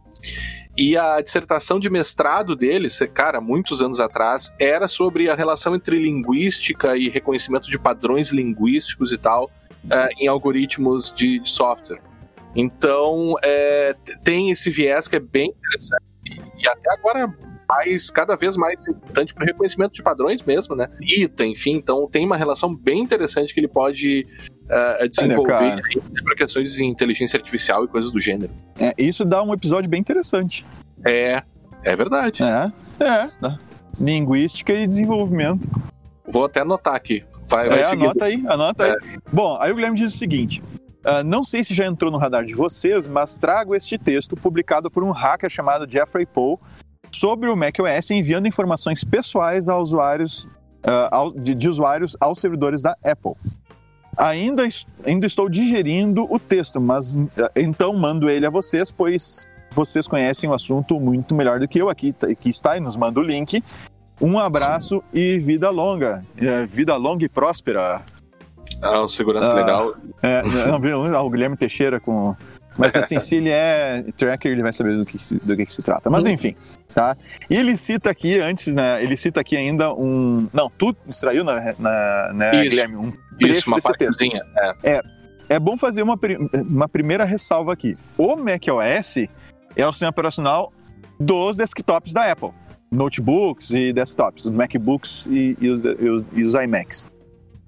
E 0.77 0.95
a 0.95 1.19
dissertação 1.21 1.79
de 1.79 1.89
mestrado 1.89 2.55
dele, 2.55 2.87
cara, 3.11 3.41
muitos 3.41 3.81
anos 3.81 3.99
atrás, 3.99 4.53
era 4.59 4.87
sobre 4.87 5.27
a 5.27 5.33
relação 5.33 5.73
entre 5.73 5.97
linguística 5.97 6.95
e 6.95 7.09
reconhecimento 7.09 7.67
de 7.67 7.79
padrões 7.79 8.29
linguísticos 8.29 9.11
e 9.11 9.17
tal 9.17 9.45
uh, 9.85 10.09
em 10.19 10.27
algoritmos 10.27 11.11
de, 11.11 11.39
de 11.39 11.49
software. 11.49 11.99
Então, 12.55 13.33
é, 13.43 13.95
tem 14.23 14.51
esse 14.51 14.69
viés 14.69 15.07
que 15.07 15.15
é 15.15 15.19
bem 15.19 15.51
interessante. 15.57 16.03
E, 16.27 16.63
e 16.63 16.67
até 16.67 16.93
agora 16.93 17.33
mais, 17.67 18.09
cada 18.09 18.35
vez 18.35 18.55
mais 18.55 18.87
importante 18.87 19.33
para 19.33 19.43
o 19.43 19.47
reconhecimento 19.47 19.93
de 19.93 20.03
padrões 20.03 20.41
mesmo, 20.41 20.75
né? 20.75 20.87
ITA, 21.01 21.45
enfim, 21.45 21.73
então 21.73 22.07
tem 22.09 22.25
uma 22.25 22.37
relação 22.37 22.73
bem 22.75 22.99
interessante 22.99 23.53
que 23.53 23.59
ele 23.59 23.67
pode 23.67 24.27
uh, 24.65 25.09
desenvolver 25.09 25.81
para 26.23 26.35
questões 26.35 26.73
de 26.73 26.85
inteligência 26.85 27.37
artificial 27.37 27.85
e 27.85 27.87
coisas 27.87 28.11
do 28.11 28.19
gênero. 28.19 28.51
É, 28.77 28.93
isso 28.97 29.25
dá 29.25 29.41
um 29.43 29.53
episódio 29.53 29.89
bem 29.89 29.99
interessante. 29.99 30.65
É, 31.05 31.43
é 31.83 31.95
verdade. 31.95 32.43
É, 32.43 32.71
é. 33.03 33.29
Né? 33.41 33.59
Linguística 33.99 34.73
e 34.73 34.87
desenvolvimento. 34.87 35.69
Vou 36.25 36.45
até 36.45 36.61
anotar 36.61 36.95
aqui. 36.95 37.23
Vai, 37.45 37.67
vai 37.67 37.81
é, 37.81 37.85
anota 37.85 38.25
aí, 38.25 38.43
anota 38.47 38.87
é. 38.87 38.91
aí. 38.91 39.17
Bom, 39.31 39.57
aí 39.59 39.71
o 39.71 39.75
Guilherme 39.75 39.97
diz 39.97 40.13
o 40.13 40.17
seguinte: 40.17 40.63
Uh, 41.03 41.21
não 41.21 41.43
sei 41.43 41.65
se 41.65 41.73
já 41.73 41.85
entrou 41.85 42.09
no 42.09 42.17
radar 42.17 42.45
de 42.45 42.53
vocês, 42.53 43.09
mas 43.09 43.37
trago 43.37 43.75
este 43.75 43.97
texto 43.97 44.37
publicado 44.37 44.89
por 44.89 45.03
um 45.03 45.11
hacker 45.11 45.49
chamado 45.49 45.85
Jeffrey 45.89 46.25
Paul 46.25 46.57
sobre 47.13 47.49
o 47.49 47.55
macOS 47.55 48.11
enviando 48.11 48.47
informações 48.47 49.03
pessoais 49.03 49.69
a 49.69 49.77
usuários, 49.77 50.45
uh, 50.83 51.39
de, 51.39 51.53
de, 51.53 51.69
usuários 51.69 52.17
aos 52.19 52.39
servidores 52.39 52.81
da 52.81 52.97
Apple. 53.03 53.33
Ainda, 54.17 54.63
ainda 55.05 55.25
estou 55.25 55.49
digerindo 55.49 56.25
o 56.31 56.39
texto, 56.39 56.81
mas 56.81 57.15
uh, 57.15 57.29
então 57.55 57.93
mando 57.93 58.29
ele 58.29 58.45
a 58.45 58.49
vocês, 58.49 58.91
pois 58.91 59.43
vocês 59.71 60.07
conhecem 60.07 60.49
o 60.49 60.53
assunto 60.53 60.99
muito 60.99 61.33
melhor 61.33 61.59
do 61.59 61.67
que 61.67 61.79
eu. 61.79 61.89
Aqui, 61.89 62.13
aqui 62.21 62.49
está 62.49 62.77
e 62.77 62.79
nos 62.79 62.97
manda 62.97 63.19
o 63.19 63.23
link. 63.23 63.63
Um 64.21 64.37
abraço 64.37 65.03
e 65.13 65.39
vida 65.39 65.69
longa. 65.69 66.23
Uh, 66.35 66.67
vida 66.67 66.95
longa 66.95 67.25
e 67.25 67.29
próspera. 67.29 68.01
Ah, 68.81 69.01
o 69.01 69.07
segurança 69.07 69.51
ah, 69.51 69.55
legal. 69.55 69.95
É, 70.21 70.43
não, 70.67 70.79
viu? 70.79 70.99
O 70.99 71.29
Guilherme 71.29 71.55
Teixeira 71.55 71.99
com 71.99 72.35
mas 72.77 72.95
assim, 72.95 73.19
se 73.19 73.35
ele 73.35 73.49
é 73.49 74.03
tracker, 74.15 74.51
ele 74.51 74.61
vai 74.61 74.73
saber 74.73 74.97
do 74.97 75.05
que, 75.05 75.17
do 75.17 75.55
que, 75.55 75.65
que 75.65 75.71
se 75.71 75.81
trata. 75.81 76.09
Mas 76.09 76.25
uhum. 76.25 76.31
enfim, 76.31 76.55
tá? 76.93 77.15
E 77.49 77.55
ele 77.55 77.77
cita 77.77 78.09
aqui, 78.09 78.39
antes, 78.39 78.67
né? 78.73 79.03
Ele 79.03 79.15
cita 79.15 79.39
aqui 79.39 79.55
ainda 79.55 79.93
um. 79.93 80.47
Não, 80.53 80.69
tu 80.69 80.95
extraiu, 81.07 81.43
na, 81.43 81.73
na, 81.77 82.33
né, 82.33 82.51
Isso. 82.51 82.69
Guilherme, 82.69 82.95
um 82.95 83.11
trecho 83.39 83.59
Isso, 83.59 83.69
uma 83.69 83.77
desse 83.77 83.93
texto. 83.93 84.23
É. 84.83 84.95
é. 84.95 85.01
É 85.49 85.59
bom 85.59 85.77
fazer 85.77 86.01
uma, 86.01 86.17
uma 86.67 86.87
primeira 86.87 87.25
ressalva 87.25 87.73
aqui. 87.73 87.97
O 88.17 88.35
macOS 88.35 89.27
é 89.75 89.85
o 89.85 89.91
sistema 89.91 90.09
operacional 90.09 90.71
dos 91.19 91.57
desktops 91.57 92.13
da 92.13 92.31
Apple. 92.31 92.51
Notebooks 92.89 93.71
e 93.71 93.91
desktops, 93.91 94.45
os 94.45 94.51
MacBooks 94.51 95.27
e, 95.29 95.57
os, 95.69 95.83
e, 95.83 96.09
os, 96.09 96.25
e 96.33 96.43
os 96.43 96.53
iMacs. 96.53 97.05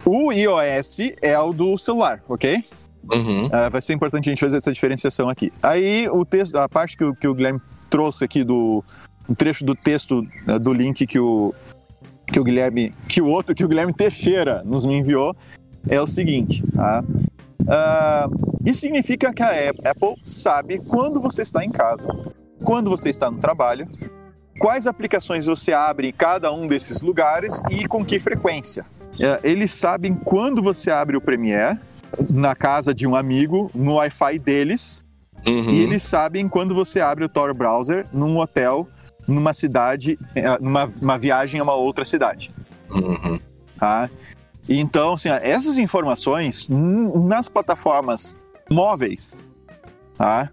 O 0.06 0.32
iOS 0.32 1.00
é 1.22 1.38
o 1.40 1.52
do 1.52 1.78
celular, 1.78 2.24
ok? 2.30 2.64
Uhum. 3.12 3.48
Uh, 3.48 3.70
vai 3.72 3.82
ser 3.82 3.94
importante 3.94 4.30
a 4.30 4.32
gente 4.32 4.40
fazer 4.40 4.58
essa 4.58 4.72
diferenciação 4.72 5.30
aqui. 5.30 5.52
Aí 5.62 6.08
o 6.10 6.26
texto, 6.26 6.56
a 6.58 6.68
parte 6.68 6.98
que 6.98 7.04
o, 7.04 7.16
que 7.16 7.28
o 7.28 7.34
Guilherme 7.34 7.62
trouxe 7.90 8.24
aqui 8.24 8.44
do 8.44 8.84
um 9.28 9.34
trecho 9.34 9.64
do 9.64 9.76
texto 9.76 10.22
uh, 10.48 10.60
do 10.60 10.74
link 10.74 11.06
que 11.06 11.20
o 11.20 11.54
que 12.26 12.40
o 12.40 12.44
Guilherme, 12.44 12.94
que 13.08 13.22
o 13.22 13.28
outro, 13.28 13.54
que 13.54 13.64
o 13.64 13.68
Guilherme 13.68 13.94
Teixeira 13.94 14.64
nos 14.66 14.84
me 14.84 14.98
enviou, 14.98 15.36
é 15.88 16.02
o 16.02 16.08
seguinte, 16.08 16.64
tá? 16.74 17.04
Uh, 17.62 18.56
isso 18.66 18.80
significa 18.80 19.32
que 19.32 19.44
a 19.44 19.70
Apple 19.70 20.16
sabe 20.24 20.80
quando 20.80 21.22
você 21.22 21.44
está 21.44 21.64
em 21.64 21.70
casa, 21.70 22.08
quando 22.64 22.90
você 22.90 23.10
está 23.10 23.30
no 23.30 23.38
trabalho, 23.38 23.86
quais 24.60 24.88
aplicações 24.88 25.46
você 25.46 25.72
abre 25.72 26.08
em 26.08 26.12
cada 26.12 26.52
um 26.52 26.68
desses 26.68 27.02
lugares 27.02 27.62
e 27.70 27.88
com 27.88 28.04
que 28.04 28.20
frequência. 28.20 28.86
Uh, 29.14 29.40
eles 29.44 29.72
sabem 29.72 30.16
quando 30.16 30.62
você 30.62 30.92
abre 30.92 31.16
o 31.16 31.22
Premiere 31.22 31.78
na 32.30 32.56
casa 32.56 32.94
de 32.94 33.08
um 33.08 33.16
amigo, 33.16 33.70
no 33.74 33.96
Wi-Fi 33.96 34.40
deles, 34.40 35.06
uhum. 35.46 35.70
e 35.70 35.80
eles 35.80 36.04
sabem 36.04 36.48
quando 36.48 36.74
você 36.74 37.02
abre 37.02 37.26
o 37.26 37.30
Tor 37.30 37.54
Browser 37.54 38.06
num 38.12 38.38
hotel 38.38 38.88
numa 39.28 39.54
cidade, 39.54 40.20
é, 40.36 40.60
numa 40.60 40.86
uma 41.02 41.18
viagem 41.18 41.60
a 41.60 41.64
uma 41.64 41.74
outra 41.74 42.06
cidade. 42.06 42.54
Uhum. 42.90 43.40
Tá? 43.78 44.10
Então, 44.68 45.14
assim, 45.14 45.30
essas 45.30 45.78
informações 45.78 46.68
nas 46.70 47.50
plataformas 47.50 48.36
móveis, 48.70 49.44
tá? 50.18 50.50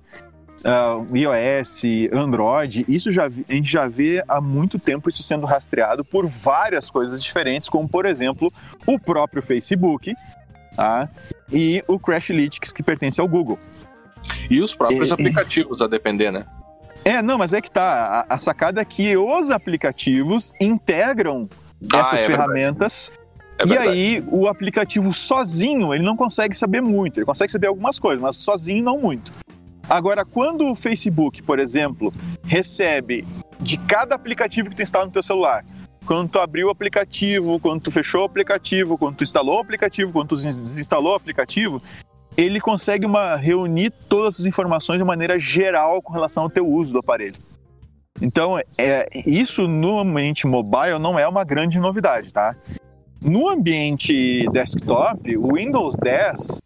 Uh, 0.60 1.16
iOS, 1.16 1.82
Android, 2.12 2.84
isso 2.86 3.10
já 3.10 3.26
a 3.26 3.30
gente 3.30 3.70
já 3.70 3.88
vê 3.88 4.22
há 4.28 4.40
muito 4.40 4.78
tempo 4.78 5.08
isso 5.08 5.22
sendo 5.22 5.44
rastreado 5.44 6.04
por 6.04 6.24
várias 6.26 6.88
coisas 6.88 7.20
diferentes, 7.20 7.68
como 7.68 7.88
por 7.88 8.06
exemplo 8.06 8.52
o 8.86 8.96
próprio 8.96 9.42
Facebook 9.42 10.14
tá? 10.76 11.08
E 11.52 11.84
o 11.86 11.98
Crashlytics 11.98 12.72
que 12.72 12.82
pertence 12.82 13.20
ao 13.20 13.28
Google. 13.28 13.58
E 14.48 14.60
os 14.60 14.74
próprios 14.74 15.10
e, 15.10 15.12
aplicativos, 15.12 15.82
a 15.82 15.86
depender, 15.86 16.30
né? 16.30 16.46
É, 17.04 17.20
não, 17.20 17.36
mas 17.36 17.52
é 17.52 17.60
que 17.60 17.70
tá. 17.70 18.26
A, 18.28 18.34
a 18.34 18.38
sacada 18.38 18.80
é 18.80 18.84
que 18.84 19.16
os 19.16 19.50
aplicativos 19.50 20.52
integram 20.60 21.48
ah, 21.92 21.98
essas 21.98 22.20
é 22.20 22.26
ferramentas. 22.26 23.12
É 23.58 23.66
e 23.66 23.76
aí, 23.76 24.24
o 24.28 24.48
aplicativo 24.48 25.12
sozinho, 25.12 25.92
ele 25.92 26.04
não 26.04 26.16
consegue 26.16 26.56
saber 26.56 26.80
muito. 26.80 27.18
Ele 27.18 27.26
consegue 27.26 27.50
saber 27.50 27.66
algumas 27.66 27.98
coisas, 27.98 28.20
mas 28.20 28.36
sozinho 28.36 28.84
não 28.84 28.98
muito. 28.98 29.32
Agora, 29.88 30.24
quando 30.24 30.70
o 30.70 30.74
Facebook, 30.74 31.42
por 31.42 31.58
exemplo, 31.58 32.12
recebe 32.44 33.26
de 33.60 33.76
cada 33.76 34.14
aplicativo 34.14 34.70
que 34.70 34.76
tu 34.76 34.82
instala 34.82 35.06
no 35.06 35.12
teu 35.12 35.22
celular, 35.22 35.64
quando 36.06 36.30
tu 36.30 36.38
abriu 36.38 36.68
o 36.68 36.70
aplicativo, 36.70 37.58
quando 37.60 37.80
tu 37.80 37.90
fechou 37.90 38.22
o 38.22 38.24
aplicativo, 38.24 38.98
quando 38.98 39.16
tu 39.16 39.24
instalou 39.24 39.56
o 39.56 39.60
aplicativo, 39.60 40.12
quando 40.12 40.28
tu 40.28 40.36
desinstalou 40.36 41.12
o 41.12 41.16
aplicativo, 41.16 41.82
ele 42.36 42.60
consegue 42.60 43.06
uma, 43.06 43.36
reunir 43.36 43.90
todas 44.08 44.40
as 44.40 44.46
informações 44.46 44.98
de 44.98 45.04
maneira 45.04 45.38
geral 45.38 46.00
com 46.00 46.12
relação 46.12 46.44
ao 46.44 46.50
teu 46.50 46.66
uso 46.66 46.92
do 46.92 46.98
aparelho. 46.98 47.36
Então, 48.20 48.58
é, 48.78 49.08
isso 49.26 49.66
no 49.66 49.98
ambiente 49.98 50.46
mobile 50.46 50.98
não 50.98 51.18
é 51.18 51.26
uma 51.26 51.44
grande 51.44 51.78
novidade, 51.80 52.32
tá? 52.32 52.54
No 53.20 53.48
ambiente 53.48 54.48
desktop, 54.50 55.36
o 55.36 55.54
Windows 55.54 55.96
10, 55.96 56.60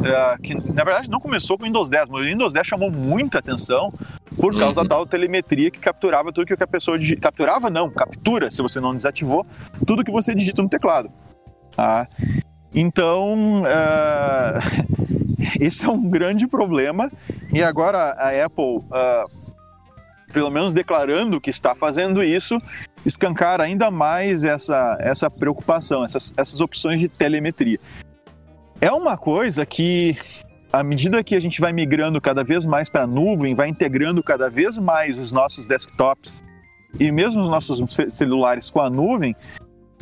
uh, 0.00 0.34
é, 0.34 0.38
que 0.38 0.54
na 0.54 0.84
verdade 0.84 1.10
não 1.10 1.20
começou 1.20 1.56
com 1.56 1.64
o 1.64 1.66
Windows 1.66 1.88
10, 1.88 2.08
mas 2.08 2.22
o 2.22 2.24
Windows 2.24 2.52
10 2.52 2.66
chamou 2.66 2.90
muita 2.90 3.38
atenção 3.38 3.92
por 4.36 4.56
causa 4.56 4.80
uhum. 4.80 4.86
da 4.86 4.96
tal 4.96 5.06
telemetria 5.06 5.70
que 5.70 5.78
capturava 5.78 6.32
tudo 6.32 6.46
que 6.46 6.62
a 6.62 6.66
pessoa 6.66 6.98
digita. 6.98 7.20
Capturava 7.20 7.70
não, 7.70 7.90
captura, 7.90 8.50
se 8.50 8.62
você 8.62 8.80
não 8.80 8.94
desativou, 8.94 9.44
tudo 9.86 10.04
que 10.04 10.10
você 10.10 10.34
digita 10.34 10.62
no 10.62 10.68
teclado. 10.68 11.10
Tá? 11.74 12.08
Então, 12.74 13.62
uh, 13.62 14.94
esse 15.60 15.84
é 15.84 15.88
um 15.88 16.08
grande 16.08 16.46
problema. 16.46 17.10
E 17.52 17.62
agora 17.62 18.12
a 18.12 18.44
Apple, 18.44 18.76
uh, 18.76 19.40
pelo 20.32 20.50
menos 20.50 20.72
declarando 20.72 21.40
que 21.40 21.50
está 21.50 21.74
fazendo 21.74 22.22
isso, 22.22 22.58
escancar 23.04 23.60
ainda 23.60 23.90
mais 23.90 24.44
essa, 24.44 24.96
essa 25.00 25.30
preocupação, 25.30 26.04
essas, 26.04 26.32
essas 26.36 26.60
opções 26.60 27.00
de 27.00 27.08
telemetria. 27.08 27.78
É 28.80 28.90
uma 28.90 29.16
coisa 29.16 29.66
que, 29.66 30.16
à 30.72 30.82
medida 30.82 31.22
que 31.22 31.34
a 31.34 31.40
gente 31.40 31.60
vai 31.60 31.72
migrando 31.72 32.18
cada 32.20 32.42
vez 32.42 32.64
mais 32.64 32.88
para 32.88 33.02
a 33.04 33.06
nuvem, 33.06 33.54
vai 33.54 33.68
integrando 33.68 34.22
cada 34.22 34.48
vez 34.48 34.78
mais 34.78 35.18
os 35.18 35.30
nossos 35.30 35.66
desktops 35.66 36.42
e 36.98 37.12
mesmo 37.12 37.42
os 37.42 37.48
nossos 37.48 37.82
celulares 38.10 38.70
com 38.70 38.80
a 38.80 38.88
nuvem, 38.88 39.36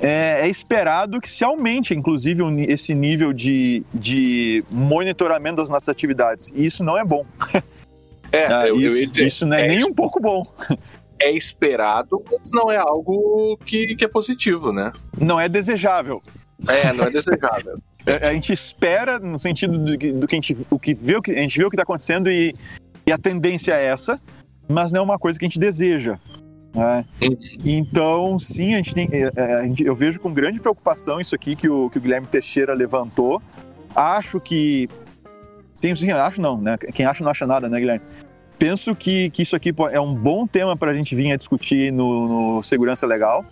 é, 0.01 0.43
é, 0.43 0.49
esperado 0.49 1.21
que 1.21 1.29
se 1.29 1.43
aumente, 1.43 1.93
inclusive, 1.93 2.43
esse 2.69 2.95
nível 2.95 3.33
de, 3.33 3.85
de 3.93 4.63
monitoramento 4.71 5.57
das 5.57 5.69
nossas 5.69 5.89
atividades. 5.89 6.53
E 6.55 6.65
isso 6.65 6.85
não 6.85 6.97
é 6.97 7.05
bom. 7.05 7.25
É, 8.31 8.45
ah, 8.45 8.69
eu, 8.69 8.79
isso, 8.79 8.99
eu 8.99 9.07
dizer, 9.09 9.27
isso 9.27 9.47
não 9.47 9.57
é, 9.57 9.65
é 9.65 9.69
nem 9.69 9.85
um 9.87 9.95
pouco 9.95 10.21
bom. 10.21 10.47
É 11.21 11.33
esperado, 11.33 12.23
mas 12.31 12.51
não 12.53 12.71
é 12.71 12.77
algo 12.77 13.59
que, 13.65 13.97
que 13.97 14.05
é 14.05 14.09
positivo, 14.09 14.71
né? 14.71 14.93
Não 15.19 15.41
é 15.41 15.49
desejável. 15.49 16.23
É, 16.69 16.93
não 16.93 17.07
é 17.07 17.11
desejável. 17.11 17.79
É, 18.09 18.29
a 18.29 18.33
gente 18.33 18.53
espera 18.53 19.19
no 19.19 19.39
sentido 19.39 19.77
do, 19.77 19.97
do 19.97 20.27
que 20.27 20.35
a 20.35 20.37
gente, 20.37 20.57
o 20.71 20.79
que 20.79 20.95
vê 20.95 21.17
o 21.17 21.23
que 21.23 21.31
a 21.31 21.41
gente 21.43 21.59
vê 21.59 21.65
o 21.65 21.71
que 21.71 21.77
está 21.77 21.83
acontecendo 21.83 22.31
e, 22.31 22.55
e 23.07 23.13
a 23.13 23.19
tendência 23.19 23.75
é 23.75 23.85
essa, 23.85 24.19
mas 24.67 24.91
não 24.91 25.01
é 25.01 25.05
uma 25.05 25.19
coisa 25.19 25.39
que 25.39 25.45
a 25.45 25.49
gente 25.49 25.59
deseja. 25.59 26.19
Né? 26.75 27.05
Então, 27.65 28.39
sim, 28.39 28.75
a 28.75 28.79
gente 28.79 28.95
tem, 28.95 29.09
é, 29.13 29.31
é, 29.35 29.55
a 29.57 29.63
gente, 29.65 29.85
eu 29.85 29.95
vejo 29.95 30.21
com 30.21 30.33
grande 30.33 30.61
preocupação 30.61 31.21
isso 31.21 31.35
aqui 31.35 31.55
que 31.55 31.69
o, 31.69 31.91
que 31.91 31.99
o 31.99 32.01
Guilherme 32.01 32.27
Teixeira 32.27 32.73
levantou. 32.73 33.43
Acho 33.95 34.41
que. 34.41 34.89
Tem, 35.81 35.93
acho 35.93 36.41
não, 36.41 36.61
né? 36.61 36.77
Quem 36.77 37.07
acha 37.07 37.23
não 37.23 37.31
acha 37.31 37.47
nada, 37.47 37.69
né, 37.69 37.79
Guilherme? 37.79 38.05
Penso 38.59 38.95
que, 38.95 39.31
que 39.31 39.43
isso 39.43 39.55
aqui 39.55 39.73
é 39.93 40.01
um 40.01 40.15
bom 40.15 40.47
tema 40.47 40.77
para 40.77 40.91
a 40.91 40.95
gente 40.95 41.15
vir 41.15 41.31
a 41.31 41.37
discutir 41.37 41.93
no, 41.93 42.57
no 42.57 42.63
Segurança 42.63 43.07
Legal. 43.07 43.45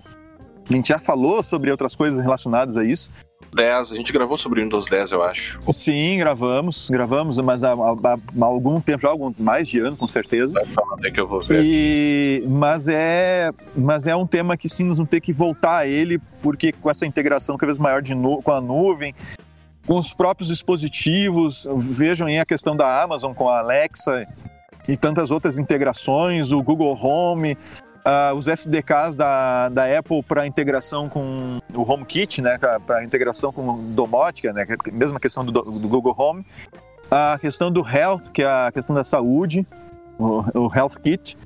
A 0.68 0.74
gente 0.74 0.88
já 0.88 0.98
falou 0.98 1.42
sobre 1.42 1.70
outras 1.70 1.94
coisas 1.94 2.20
relacionadas 2.20 2.76
a 2.76 2.84
isso, 2.84 3.10
10, 3.54 3.92
a 3.92 3.94
gente 3.94 4.12
gravou 4.12 4.36
sobre 4.36 4.60
o 4.60 4.64
Windows 4.64 4.86
10, 4.86 5.12
eu 5.12 5.22
acho. 5.22 5.60
Sim, 5.72 6.18
gravamos, 6.18 6.88
gravamos, 6.90 7.38
mas 7.38 7.62
há, 7.64 7.72
há, 7.72 8.18
há 8.40 8.44
algum 8.44 8.80
tempo, 8.80 9.02
já 9.02 9.08
algum, 9.08 9.32
mais 9.38 9.68
de 9.68 9.80
ano, 9.80 9.96
com 9.96 10.08
certeza. 10.08 10.54
Vai 10.54 10.66
falando 10.66 11.04
aí 11.04 11.12
que 11.12 11.20
eu 11.20 11.26
vou 11.26 11.42
ver. 11.42 11.62
E, 11.62 12.44
mas, 12.48 12.88
é, 12.88 13.50
mas 13.76 14.06
é 14.06 14.14
um 14.14 14.26
tema 14.26 14.56
que 14.56 14.68
sim, 14.68 14.84
nós 14.84 14.98
vamos 14.98 15.10
ter 15.10 15.20
que 15.20 15.32
voltar 15.32 15.78
a 15.78 15.86
ele, 15.86 16.20
porque 16.42 16.72
com 16.72 16.90
essa 16.90 17.06
integração 17.06 17.56
cada 17.56 17.70
vez 17.70 17.78
maior 17.78 18.02
de 18.02 18.14
nu, 18.14 18.42
com 18.42 18.52
a 18.52 18.60
nuvem, 18.60 19.14
com 19.86 19.96
os 19.98 20.12
próprios 20.12 20.48
dispositivos, 20.48 21.66
vejam 21.76 22.26
aí 22.26 22.38
a 22.38 22.44
questão 22.44 22.76
da 22.76 23.02
Amazon 23.02 23.32
com 23.32 23.48
a 23.48 23.60
Alexa 23.60 24.26
e 24.88 24.96
tantas 24.96 25.30
outras 25.30 25.58
integrações, 25.58 26.52
o 26.52 26.62
Google 26.62 26.96
Home, 27.00 27.56
uh, 28.06 28.34
os 28.34 28.46
SDKs 28.46 29.16
da, 29.16 29.68
da 29.68 29.98
Apple 29.98 30.22
para 30.22 30.46
integração 30.46 31.08
com 31.08 31.60
o 31.74 31.82
HomeKit, 31.82 32.40
né, 32.40 32.56
para 32.86 33.04
integração 33.04 33.52
com 33.52 33.92
domótica, 33.92 34.52
né, 34.52 34.64
é 34.68 34.90
mesma 34.92 35.18
questão 35.18 35.44
do, 35.44 35.52
do, 35.52 35.88
Google 35.88 36.14
Home, 36.16 36.46
a 37.10 37.36
questão 37.40 37.70
do 37.70 37.86
Health, 37.86 38.30
que 38.32 38.42
é 38.42 38.46
a 38.46 38.70
questão 38.72 38.94
da 38.94 39.04
saúde, 39.04 39.66
o, 40.18 40.66
o 40.66 40.74
Health 40.74 41.00
Kit, 41.02 41.36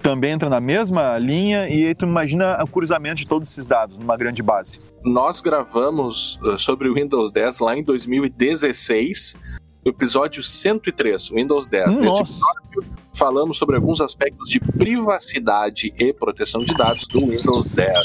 também 0.00 0.30
entra 0.30 0.48
na 0.48 0.60
mesma 0.60 1.18
linha 1.18 1.68
e 1.68 1.86
aí 1.86 1.94
tu 1.94 2.06
imagina 2.06 2.62
o 2.62 2.68
cruzamento 2.68 3.16
de 3.16 3.26
todos 3.26 3.50
esses 3.50 3.66
dados 3.66 3.98
numa 3.98 4.16
grande 4.16 4.42
base. 4.42 4.80
Nós 5.04 5.40
gravamos 5.40 6.36
uh, 6.36 6.56
sobre 6.56 6.88
o 6.88 6.94
Windows 6.94 7.32
10 7.32 7.58
lá 7.58 7.76
em 7.76 7.82
2016, 7.82 9.36
o 9.84 9.88
episódio 9.88 10.42
103, 10.42 11.30
Windows 11.30 11.68
10. 11.68 11.96
Nossa. 11.96 12.00
Neste 12.00 12.20
episódio, 12.20 12.97
falamos 13.18 13.58
sobre 13.58 13.74
alguns 13.74 14.00
aspectos 14.00 14.48
de 14.48 14.60
privacidade 14.60 15.92
e 15.98 16.12
proteção 16.12 16.62
de 16.62 16.72
dados 16.74 17.06
do 17.08 17.20
Windows 17.20 17.70
10. 17.70 17.96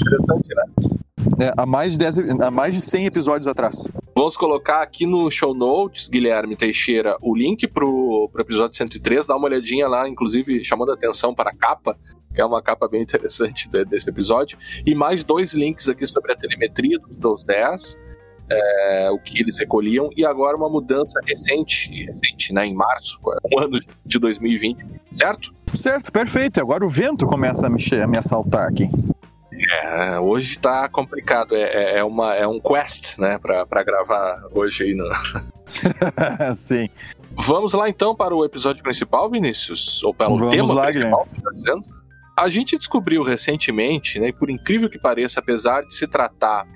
Interessante, 0.00 0.48
né? 0.54 0.90
É, 1.38 1.52
há, 1.56 1.66
mais 1.66 1.92
de 1.92 1.98
10, 1.98 2.18
há 2.40 2.50
mais 2.50 2.74
de 2.74 2.80
100 2.80 3.06
episódios 3.06 3.46
atrás. 3.46 3.86
Vamos 4.16 4.36
colocar 4.36 4.82
aqui 4.82 5.06
no 5.06 5.30
show 5.30 5.54
notes, 5.54 6.08
Guilherme 6.08 6.56
Teixeira, 6.56 7.16
o 7.20 7.36
link 7.36 7.68
pro, 7.68 8.28
pro 8.32 8.42
episódio 8.42 8.76
103, 8.76 9.26
dá 9.26 9.36
uma 9.36 9.46
olhadinha 9.46 9.86
lá, 9.86 10.08
inclusive 10.08 10.64
chamando 10.64 10.90
a 10.92 10.94
atenção 10.94 11.34
para 11.34 11.50
a 11.50 11.54
capa, 11.54 11.98
que 12.34 12.40
é 12.40 12.44
uma 12.44 12.62
capa 12.62 12.88
bem 12.88 13.00
interessante 13.02 13.68
de, 13.68 13.84
desse 13.84 14.08
episódio, 14.08 14.58
e 14.86 14.94
mais 14.94 15.22
dois 15.22 15.52
links 15.52 15.88
aqui 15.88 16.06
sobre 16.06 16.32
a 16.32 16.36
telemetria 16.36 16.98
do 16.98 17.08
Windows 17.08 17.44
10, 17.44 17.98
é, 18.50 19.10
o 19.10 19.18
que 19.18 19.40
eles 19.40 19.58
recolhiam, 19.58 20.10
e 20.16 20.24
agora 20.24 20.56
uma 20.56 20.68
mudança 20.68 21.20
recente, 21.26 22.04
recente, 22.04 22.52
né, 22.52 22.66
em 22.66 22.74
março, 22.74 23.18
um 23.52 23.58
ano 23.58 23.78
de 24.04 24.18
2020, 24.18 24.84
certo? 25.12 25.54
Certo, 25.72 26.10
perfeito. 26.10 26.60
Agora 26.60 26.84
o 26.84 26.88
vento 26.88 27.26
começa 27.26 27.66
a 27.66 27.70
me, 27.70 27.78
a 28.02 28.06
me 28.06 28.18
assaltar 28.18 28.68
aqui. 28.68 28.88
É, 29.68 30.18
hoje 30.18 30.58
tá 30.58 30.88
complicado. 30.88 31.54
É, 31.54 31.62
é, 31.62 31.98
é 31.98 32.04
uma, 32.04 32.34
é 32.34 32.46
um 32.46 32.58
quest, 32.58 33.18
né, 33.18 33.38
pra, 33.38 33.66
pra 33.66 33.82
gravar 33.82 34.42
hoje 34.52 34.84
aí. 34.84 34.94
No... 34.94 35.04
Sim. 36.56 36.88
Vamos 37.32 37.72
lá 37.72 37.88
então 37.88 38.14
para 38.14 38.34
o 38.34 38.44
episódio 38.44 38.82
principal, 38.82 39.30
Vinícius? 39.30 40.02
Ou 40.02 40.12
para 40.12 40.30
o 40.30 40.36
Vamos 40.36 40.54
tema 40.54 40.74
lá, 40.74 40.86
principal, 40.86 41.28
tá 41.42 41.50
dizendo? 41.54 41.82
A 42.36 42.48
gente 42.48 42.78
descobriu 42.78 43.22
recentemente, 43.22 44.18
né, 44.18 44.28
e 44.28 44.32
por 44.32 44.48
incrível 44.48 44.88
que 44.88 44.98
pareça, 44.98 45.40
apesar 45.40 45.82
de 45.82 45.94
se 45.94 46.06
tratar 46.06 46.66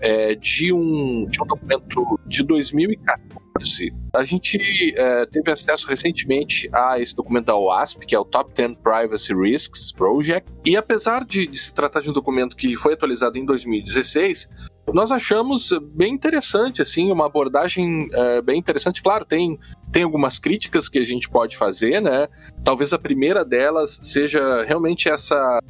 é, 0.00 0.34
de, 0.34 0.72
um, 0.72 1.24
de 1.28 1.42
um 1.42 1.46
documento 1.46 2.18
de 2.26 2.42
2014. 2.44 3.92
A 4.14 4.24
gente 4.24 4.58
é, 4.96 5.26
teve 5.26 5.50
acesso 5.50 5.86
recentemente 5.88 6.68
a 6.72 7.00
esse 7.00 7.14
documento 7.14 7.46
da 7.46 7.56
OASP, 7.56 8.06
que 8.06 8.14
é 8.14 8.18
o 8.18 8.24
Top 8.24 8.52
10 8.54 8.76
Privacy 8.82 9.34
Risks 9.34 9.92
Project, 9.92 10.48
e 10.64 10.76
apesar 10.76 11.24
de, 11.24 11.46
de 11.46 11.58
se 11.58 11.74
tratar 11.74 12.00
de 12.00 12.10
um 12.10 12.12
documento 12.12 12.56
que 12.56 12.76
foi 12.76 12.94
atualizado 12.94 13.36
em 13.36 13.44
2016, 13.44 14.48
nós 14.92 15.12
achamos 15.12 15.70
bem 15.94 16.12
interessante, 16.14 16.80
assim, 16.80 17.10
uma 17.10 17.26
abordagem 17.26 18.08
é, 18.12 18.42
bem 18.42 18.58
interessante. 18.58 19.02
Claro, 19.02 19.24
tem, 19.24 19.58
tem 19.92 20.02
algumas 20.02 20.38
críticas 20.38 20.88
que 20.88 20.98
a 20.98 21.04
gente 21.04 21.28
pode 21.28 21.56
fazer, 21.56 22.00
né? 22.00 22.28
Talvez 22.64 22.92
a 22.92 22.98
primeira 22.98 23.44
delas 23.44 24.00
seja 24.02 24.64
realmente 24.64 25.08
essa. 25.08 25.60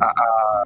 A, 0.00 0.06
a, 0.06 0.64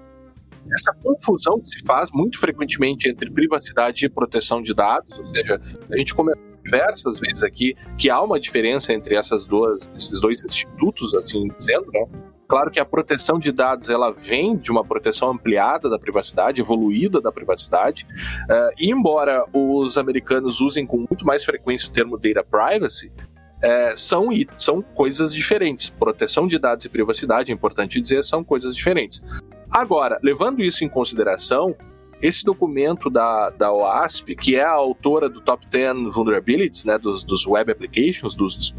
essa 0.72 0.92
confusão 0.94 1.60
que 1.60 1.70
se 1.70 1.84
faz 1.84 2.10
muito 2.12 2.38
frequentemente 2.38 3.08
entre 3.08 3.30
privacidade 3.30 4.06
e 4.06 4.08
proteção 4.08 4.62
de 4.62 4.74
dados, 4.74 5.18
ou 5.18 5.26
seja, 5.26 5.60
a 5.90 5.96
gente 5.96 6.14
comentou 6.14 6.42
diversas 6.64 7.20
vezes 7.20 7.44
aqui 7.44 7.76
que 7.96 8.10
há 8.10 8.20
uma 8.20 8.40
diferença 8.40 8.92
entre 8.92 9.14
essas 9.14 9.46
duas, 9.46 9.88
esses 9.96 10.20
dois 10.20 10.44
institutos, 10.44 11.14
assim 11.14 11.48
dizendo, 11.56 11.86
né? 11.92 12.06
Claro 12.48 12.70
que 12.70 12.78
a 12.78 12.84
proteção 12.84 13.38
de 13.38 13.50
dados 13.50 13.88
ela 13.88 14.12
vem 14.12 14.56
de 14.56 14.70
uma 14.70 14.84
proteção 14.84 15.30
ampliada 15.30 15.90
da 15.90 15.98
privacidade, 15.98 16.60
evoluída 16.60 17.20
da 17.20 17.32
privacidade, 17.32 18.06
uh, 18.44 18.72
e 18.78 18.90
embora 18.90 19.44
os 19.52 19.98
americanos 19.98 20.60
usem 20.60 20.86
com 20.86 20.98
muito 20.98 21.26
mais 21.26 21.44
frequência 21.44 21.88
o 21.88 21.92
termo 21.92 22.16
data 22.16 22.44
privacy, 22.44 23.08
uh, 23.08 23.96
são, 23.96 24.28
são 24.56 24.80
coisas 24.80 25.34
diferentes. 25.34 25.88
Proteção 25.88 26.46
de 26.46 26.58
dados 26.58 26.84
e 26.84 26.88
privacidade, 26.88 27.50
é 27.50 27.54
importante 27.54 28.00
dizer, 28.00 28.22
são 28.22 28.44
coisas 28.44 28.76
diferentes. 28.76 29.22
Agora, 29.70 30.18
levando 30.22 30.60
isso 30.60 30.84
em 30.84 30.88
consideração, 30.88 31.76
esse 32.20 32.44
documento 32.44 33.10
da, 33.10 33.50
da 33.50 33.72
OASP, 33.72 34.34
que 34.34 34.56
é 34.56 34.62
a 34.62 34.70
autora 34.70 35.28
do 35.28 35.40
Top 35.40 35.66
10 35.66 36.14
Vulnerabilities, 36.14 36.84
né, 36.84 36.98
dos, 36.98 37.22
dos 37.24 37.46
web 37.46 37.70
applications, 37.70 38.34
dos, 38.34 38.74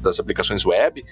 das 0.00 0.18
aplicações 0.18 0.64
web, 0.64 1.04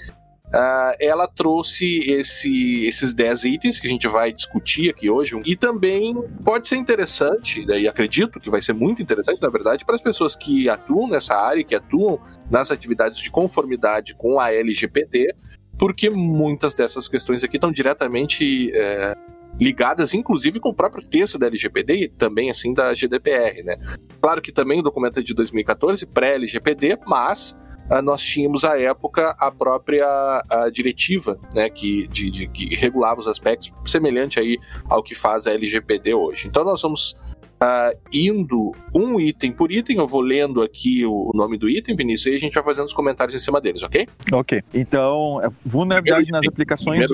Uh, 0.47 0.95
ela 1.00 1.26
trouxe 1.26 2.09
esse, 2.09 2.87
esses 2.87 3.12
10 3.12 3.45
itens 3.45 3.80
que 3.80 3.87
a 3.88 3.90
gente 3.90 4.06
vai 4.06 4.33
discutir 4.33 4.90
aqui 4.90 5.11
hoje. 5.11 5.38
E 5.45 5.56
também 5.56 6.14
pode 6.45 6.68
ser 6.68 6.76
interessante, 6.76 7.66
né, 7.66 7.80
e 7.80 7.88
acredito 7.88 8.38
que 8.38 8.49
vai 8.49 8.62
ser 8.62 8.73
muito 8.73 9.02
interessante, 9.02 9.42
na 9.42 9.49
verdade, 9.49 9.85
para 9.85 9.97
as 9.97 10.00
pessoas 10.00 10.37
que 10.37 10.68
atuam 10.68 11.09
nessa 11.09 11.35
área, 11.35 11.64
que 11.64 11.75
atuam 11.75 12.21
nas 12.49 12.71
atividades 12.71 13.18
de 13.18 13.28
conformidade 13.28 14.14
com 14.14 14.38
a 14.38 14.52
LGPD, 14.52 15.35
porque 15.78 16.11
muitas 16.11 16.75
dessas 16.75 17.09
questões 17.09 17.42
aqui 17.45 17.56
estão 17.56 17.73
diretamente. 17.73 18.71
É, 18.75 19.14
ligadas 19.59 20.12
inclusive 20.12 20.61
com 20.61 20.68
o 20.68 20.75
próprio 20.75 21.02
texto 21.02 21.38
da 21.38 21.47
LGPD 21.47 21.95
e 21.95 22.09
também 22.09 22.50
assim 22.50 22.75
da 22.75 22.92
GDPR, 22.92 23.62
né? 23.64 23.78
Claro 24.21 24.42
que 24.42 24.52
também 24.52 24.80
o 24.80 24.83
documento 24.83 25.18
é 25.18 25.23
de 25.23 25.33
2014, 25.33 26.04
pré-LGPD, 26.04 26.99
mas 27.06 27.59
ah, 27.88 28.02
nós 28.02 28.21
tínhamos 28.21 28.64
à 28.64 28.78
época 28.78 29.35
a 29.38 29.50
própria 29.50 30.06
a 30.50 30.68
diretiva, 30.71 31.38
né, 31.54 31.71
que, 31.71 32.09
de, 32.09 32.30
de, 32.30 32.49
que 32.49 32.75
regulava 32.75 33.21
os 33.21 33.28
aspectos, 33.28 33.73
semelhante 33.85 34.40
aí 34.40 34.59
ao 34.88 35.02
que 35.02 35.14
faz 35.14 35.47
a 35.47 35.52
LGPD 35.52 36.12
hoje. 36.12 36.49
Então 36.49 36.64
nós 36.64 36.83
vamos 36.83 37.16
Uh, 37.56 37.96
indo 38.12 38.75
um 38.94 39.18
item 39.18 39.50
por 39.50 39.72
item, 39.72 39.96
eu 39.96 40.06
vou 40.06 40.20
lendo 40.20 40.60
aqui 40.60 41.06
o 41.06 41.30
nome 41.34 41.56
do 41.56 41.68
item, 41.68 41.96
Vinícius, 41.96 42.34
e 42.34 42.36
a 42.36 42.40
gente 42.40 42.52
vai 42.52 42.62
fazendo 42.62 42.84
os 42.84 42.92
comentários 42.92 43.34
em 43.34 43.38
cima 43.38 43.62
deles, 43.62 43.82
ok? 43.82 44.06
Ok. 44.30 44.62
Então, 44.75 45.40
é 45.42 45.48
vulnerabilidade 45.64 46.30
nas 46.30 46.46
aplicações. 46.46 47.08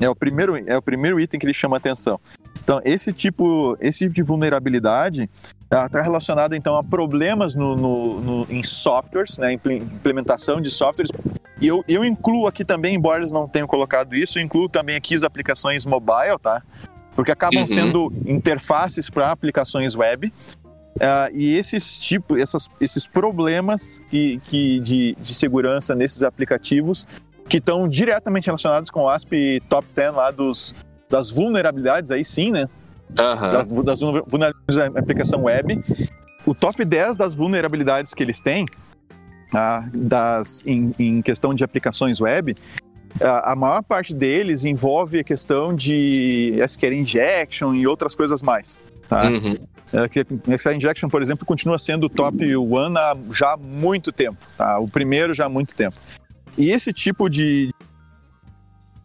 É 0.00 0.08
o 0.08 0.16
primeiro, 0.16 0.56
é 0.56 0.76
o 0.76 0.82
primeiro 0.82 1.20
item 1.20 1.38
que 1.38 1.44
ele 1.44 1.52
chama 1.52 1.76
atenção. 1.76 2.18
Então, 2.62 2.80
esse 2.84 3.12
tipo, 3.12 3.76
esse 3.80 4.04
tipo 4.04 4.14
de 4.14 4.22
vulnerabilidade 4.22 5.28
está 5.64 6.00
relacionado 6.00 6.54
então 6.54 6.76
a 6.76 6.84
problemas 6.84 7.54
no, 7.54 7.74
no, 7.74 8.20
no, 8.20 8.46
em 8.48 8.62
softwares, 8.62 9.38
né, 9.38 9.52
implementação 9.52 10.60
de 10.60 10.70
softwares. 10.70 11.10
E 11.60 11.66
eu, 11.66 11.84
eu 11.88 12.04
incluo 12.04 12.46
aqui 12.46 12.64
também, 12.64 12.94
embora 12.94 13.20
eles 13.20 13.32
não 13.32 13.48
tenham 13.48 13.66
colocado 13.66 14.14
isso, 14.14 14.38
eu 14.38 14.42
incluo 14.42 14.68
também 14.68 14.96
aqui 14.96 15.14
as 15.14 15.22
aplicações 15.22 15.86
mobile, 15.86 16.38
tá? 16.40 16.62
Porque 17.14 17.30
acabam 17.30 17.60
uhum. 17.60 17.66
sendo 17.66 18.12
interfaces 18.26 19.10
para 19.10 19.30
aplicações 19.30 19.94
web. 19.94 20.32
Uh, 20.96 21.34
e 21.34 21.56
esses 21.56 21.98
tipos, 21.98 22.40
essas, 22.40 22.68
esses 22.80 23.06
problemas 23.06 24.00
que, 24.10 24.40
que 24.44 24.80
de, 24.80 25.16
de 25.20 25.34
segurança 25.34 25.94
nesses 25.94 26.22
aplicativos 26.22 27.06
que 27.48 27.58
estão 27.58 27.88
diretamente 27.88 28.46
relacionados 28.46 28.90
com 28.90 29.02
o 29.02 29.08
ASP 29.10 29.62
Top 29.68 29.86
10 29.94 30.14
lá 30.14 30.30
dos, 30.30 30.74
das 31.08 31.30
vulnerabilidades, 31.30 32.10
aí 32.10 32.24
sim, 32.24 32.50
né? 32.50 32.68
Uhum. 33.10 33.52
Das, 33.52 33.66
das 33.84 34.00
vulnerabilidades 34.00 34.76
da 34.76 35.00
aplicação 35.00 35.42
web. 35.44 35.84
O 36.46 36.54
top 36.54 36.84
10 36.84 37.18
das 37.18 37.34
vulnerabilidades 37.34 38.14
que 38.14 38.22
eles 38.22 38.40
têm 38.40 38.66
ah, 39.52 39.88
das, 39.94 40.66
em, 40.66 40.94
em, 40.98 41.22
questão 41.22 41.54
de 41.54 41.62
aplicações 41.62 42.20
web, 42.20 42.54
a, 43.20 43.52
a 43.52 43.56
maior 43.56 43.82
parte 43.82 44.14
deles 44.14 44.64
envolve 44.64 45.20
a 45.20 45.24
questão 45.24 45.74
de 45.74 46.54
SQL 46.66 46.94
injection 46.94 47.74
e 47.74 47.86
outras 47.86 48.14
coisas 48.14 48.42
mais. 48.42 48.80
Tá? 49.08 49.28
Uhum. 49.28 49.56
É, 49.92 50.54
SQL 50.54 50.74
injection, 50.74 51.08
por 51.08 51.20
exemplo, 51.20 51.44
continua 51.44 51.78
sendo 51.78 52.06
o 52.06 52.08
top 52.08 52.56
one 52.56 52.96
há 52.96 53.16
já 53.32 53.56
muito 53.56 54.12
tempo. 54.12 54.38
Tá? 54.56 54.78
O 54.78 54.88
primeiro 54.88 55.34
já 55.34 55.46
há 55.46 55.48
muito 55.48 55.74
tempo. 55.74 55.96
E 56.56 56.70
esse 56.70 56.92
tipo 56.92 57.28
de, 57.28 57.70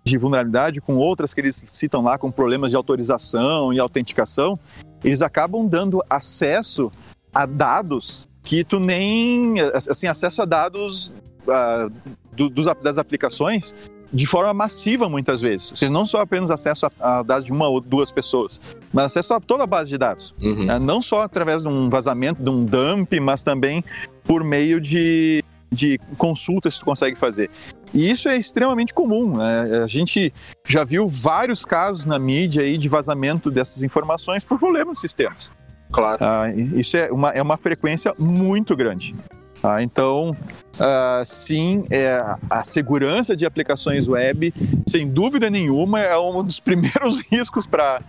de 0.04 0.18
vulnerabilidade, 0.18 0.82
com 0.82 0.96
outras 0.96 1.34
que 1.34 1.42
eles 1.42 1.56
citam 1.66 2.02
lá 2.02 2.18
com 2.18 2.32
problemas 2.32 2.72
de 2.72 2.76
autorização 2.76 3.74
e 3.74 3.80
autenticação, 3.80 4.60
eles 5.04 5.22
acabam 5.22 5.68
dando 5.68 6.04
acesso 6.10 6.92
a 7.34 7.46
dados 7.46 8.28
que 8.44 8.64
tu 8.64 8.80
nem 8.80 9.56
assim 9.60 10.08
acesso 10.08 10.42
a 10.42 10.46
dados 10.46 11.14
uh, 11.46 11.92
do, 12.32 12.50
dos, 12.50 12.66
das 12.82 12.98
aplicações 12.98 13.76
de 14.12 14.26
forma 14.26 14.54
massiva 14.54 15.10
muitas 15.10 15.42
vezes. 15.42 15.72
Ou 15.72 15.78
seja, 15.78 15.92
não 15.92 16.06
só 16.06 16.22
apenas 16.22 16.52
acesso 16.52 16.86
a, 16.86 16.92
a, 17.00 17.24
dados 17.24 17.46
de 17.46 17.52
uma 17.52 17.68
ou 17.68 17.82
duas 17.82 18.12
pessoas, 18.12 18.60
mas 18.94 19.06
acesso 19.06 19.34
a 19.34 19.40
toda 19.40 19.64
a 19.64 19.68
base 19.68 19.90
de 19.90 19.98
dados. 19.98 20.34
Uhum. 20.42 20.68
Uh, 20.68 20.80
não 20.80 21.02
só 21.02 21.24
através 21.24 21.62
de 21.62 21.68
um 21.68 21.90
vazamento, 21.90 22.42
de 22.42 22.50
um 22.50 22.66
dump, 22.66 23.20
mas 23.20 23.44
também 23.44 23.84
por 24.24 24.44
meio 24.44 24.80
de, 24.80 25.44
de 25.72 26.00
consultas 26.18 26.76
que 26.76 26.80
tu 26.82 26.86
consegue 26.86 27.18
fazer. 27.18 27.50
E 27.94 28.10
isso 28.10 28.28
é 28.28 28.38
extremamente 28.38 28.94
comum. 28.94 29.38
Né? 29.38 29.84
A 29.84 29.88
gente 29.88 30.34
já 30.66 30.84
viu 30.84 31.08
vários 31.08 31.66
casos 31.66 32.06
na 32.06 32.20
mídia 32.20 32.64
aí 32.64 32.78
de 32.78 32.90
vazamento 32.90 33.50
dessas 33.50 33.82
informações 33.84 34.46
por 34.46 34.60
problemas 34.60 34.90
nos 34.90 35.00
sistemas. 35.00 35.52
Claro. 35.92 36.18
Ah, 36.22 36.52
isso 36.54 36.98
é 36.98 37.12
uma, 37.12 37.32
é 37.32 37.42
uma 37.42 37.58
frequência 37.58 38.14
muito 38.20 38.76
grande. 38.76 39.16
Ah, 39.64 39.82
então, 39.82 40.36
ah, 40.80 41.24
sim, 41.26 41.86
é, 41.90 42.22
a 42.50 42.64
segurança 42.64 43.36
de 43.36 43.46
aplicações 43.46 44.08
web, 44.08 44.54
sem 44.88 45.08
dúvida 45.08 45.50
nenhuma, 45.50 46.00
é 46.00 46.18
um 46.18 46.44
dos 46.44 46.60
primeiros 46.62 47.20
riscos 47.32 47.66
para 47.66 48.02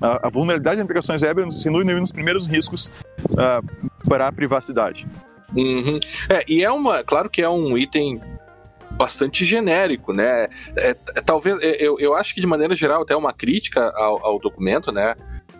a, 0.00 0.26
a 0.26 0.30
vulnerabilidade 0.30 0.76
de 0.76 0.82
aplicações 0.82 1.22
web, 1.22 1.52
sem 1.52 1.70
dúvida 1.70 1.86
nenhuma, 1.86 2.00
um 2.00 2.04
dos 2.04 2.12
primeiros 2.12 2.46
riscos 2.46 2.90
uh, 3.30 4.08
para 4.08 4.28
a 4.28 4.32
privacidade. 4.32 5.06
Uhum. 5.54 5.98
É, 6.28 6.44
e 6.48 6.64
é 6.64 6.70
uma, 6.70 7.02
claro 7.04 7.28
que 7.28 7.42
é 7.42 7.48
um 7.48 7.76
item 7.76 8.20
bastante 8.92 9.44
genérico, 9.44 10.12
né? 10.12 10.48
É, 10.76 10.90
é, 10.90 10.94
talvez, 11.24 11.58
é, 11.60 11.76
eu, 11.80 11.98
eu 11.98 12.14
acho 12.14 12.34
que 12.34 12.40
de 12.40 12.46
maneira 12.46 12.74
geral 12.74 13.02
até 13.02 13.16
uma 13.16 13.32
crítica 13.32 13.90
ao, 13.96 14.24
ao 14.24 14.38
documento, 14.38 14.92
né? 14.92 15.14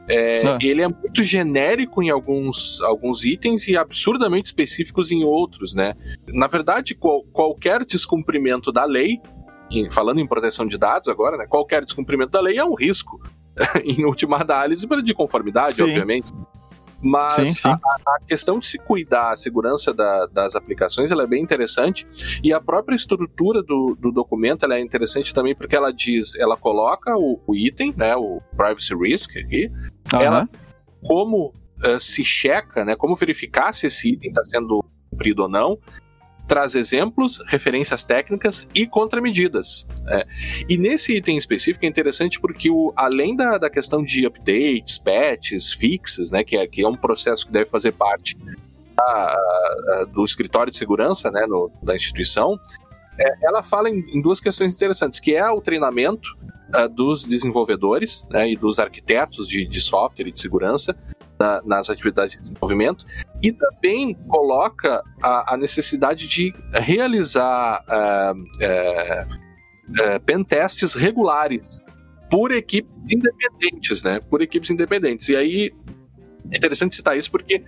É, 0.09 0.59
ele 0.61 0.83
é 0.83 0.88
muito 0.88 1.23
genérico 1.23 2.03
em 2.03 2.11
alguns, 2.11 2.83
alguns 2.83 3.25
itens 3.25 3.69
e 3.69 3.77
absurdamente 3.77 4.47
específicos 4.47 5.11
em 5.11 5.25
outros, 5.25 5.75
né? 5.75 5.95
Na 6.29 6.47
verdade, 6.47 6.95
qual, 6.95 7.23
qualquer 7.33 7.85
descumprimento 7.85 8.73
da 8.73 8.85
lei, 8.85 9.21
em, 9.71 9.88
falando 9.88 10.21
em 10.21 10.27
proteção 10.27 10.67
de 10.67 10.77
dados 10.77 11.09
agora, 11.09 11.37
né? 11.37 11.47
Qualquer 11.47 11.85
descumprimento 11.85 12.33
da 12.33 12.41
lei 12.41 12.59
é 12.59 12.65
um 12.65 12.75
risco, 12.75 13.21
em 13.85 14.05
última 14.05 14.41
análise, 14.41 14.87
de 15.05 15.15
conformidade, 15.15 15.77
Sim. 15.77 15.85
obviamente. 15.85 16.33
Mas 17.03 17.33
sim, 17.33 17.47
sim. 17.47 17.69
A, 17.69 17.75
a, 18.07 18.19
questão 18.27 18.61
de 18.61 18.67
se 18.67 18.79
cuidar, 18.79 19.33
a 19.33 19.37
segurança 19.37 19.93
da, 19.93 20.27
das 20.27 20.55
aplicações, 20.55 21.11
ela 21.11 21.25
é 21.25 21.27
bem 21.27 21.43
interessante. 21.43 22.07
E 22.45 22.53
a 22.53 22.61
própria 22.61 22.95
estrutura 22.95 23.61
do, 23.61 23.97
do 23.99 24.12
documento 24.12 24.71
é 24.73 24.81
interessante 24.81 25.35
também 25.35 25.55
porque 25.55 25.75
ela 25.75 25.93
diz, 25.93 26.37
ela 26.37 26.57
coloca 26.57 27.17
o, 27.17 27.41
o 27.45 27.57
item, 27.57 27.93
né, 27.97 28.15
o 28.15 28.41
privacy 28.57 28.95
risk 28.95 29.37
aqui, 29.37 29.71
uhum. 30.12 30.21
ela 30.21 30.49
como 31.03 31.53
uh, 31.85 31.99
se 31.99 32.25
checa, 32.25 32.85
né, 32.85 32.95
como 32.95 33.17
verificar 33.17 33.75
se 33.75 33.88
esse 33.88 34.12
item 34.12 34.31
está 34.31 34.45
sendo 34.45 34.85
cumprido 35.11 35.43
ou 35.43 35.49
não, 35.49 35.77
traz 36.46 36.74
exemplos, 36.74 37.42
referências 37.46 38.05
técnicas 38.05 38.68
e 38.74 38.87
contramedidas. 38.87 39.87
Né? 40.02 40.24
E 40.68 40.76
nesse 40.76 41.16
item 41.16 41.37
específico 41.37 41.85
é 41.85 41.88
interessante 41.88 42.40
porque, 42.40 42.70
o, 42.70 42.92
além 42.96 43.35
da, 43.35 43.59
da 43.59 43.70
questão 43.70 44.02
de 44.02 44.26
updates, 44.26 44.98
patches, 44.98 45.72
fixes, 45.72 46.31
né, 46.31 46.44
que, 46.44 46.57
é, 46.57 46.66
que 46.66 46.83
é 46.83 46.88
um 46.88 46.96
processo 46.96 47.46
que 47.46 47.52
deve 47.52 47.70
fazer 47.70 47.92
parte 47.92 48.37
da, 48.96 50.07
do 50.12 50.24
escritório 50.24 50.70
de 50.70 50.78
segurança 50.78 51.31
né, 51.31 51.46
no, 51.46 51.70
da 51.83 51.94
instituição, 51.94 52.59
é, 53.18 53.46
ela 53.46 53.62
fala 53.62 53.88
em, 53.88 54.02
em, 54.14 54.20
duas 54.20 54.40
questões 54.40 54.74
interessantes, 54.74 55.20
que 55.20 55.35
é 55.35 55.48
o 55.50 55.61
treinamento 55.61 56.37
uh, 56.74 56.88
dos 56.88 57.24
desenvolvedores 57.24 58.26
né, 58.31 58.50
e 58.50 58.57
dos 58.57 58.78
arquitetos 58.78 59.46
de, 59.46 59.66
de 59.66 59.81
software 59.81 60.28
e 60.28 60.33
de 60.33 60.40
segurança 60.40 60.96
na, 61.42 61.61
nas 61.64 61.90
atividades 61.90 62.35
de 62.35 62.40
desenvolvimento 62.40 63.05
e 63.42 63.52
também 63.52 64.14
coloca 64.28 65.02
a, 65.20 65.55
a 65.55 65.57
necessidade 65.57 66.28
de 66.28 66.55
realizar 66.72 67.85
uh, 67.88 68.35
pentestes 70.24 70.94
regulares 70.94 71.81
por 72.31 72.52
equipes 72.52 73.11
independentes, 73.11 74.05
né? 74.05 74.20
Por 74.20 74.40
equipes 74.40 74.70
independentes. 74.70 75.28
E 75.28 75.37
aí 75.37 75.72
é 76.50 76.57
interessante 76.57 76.94
citar 76.94 77.18
isso 77.18 77.31
porque 77.31 77.64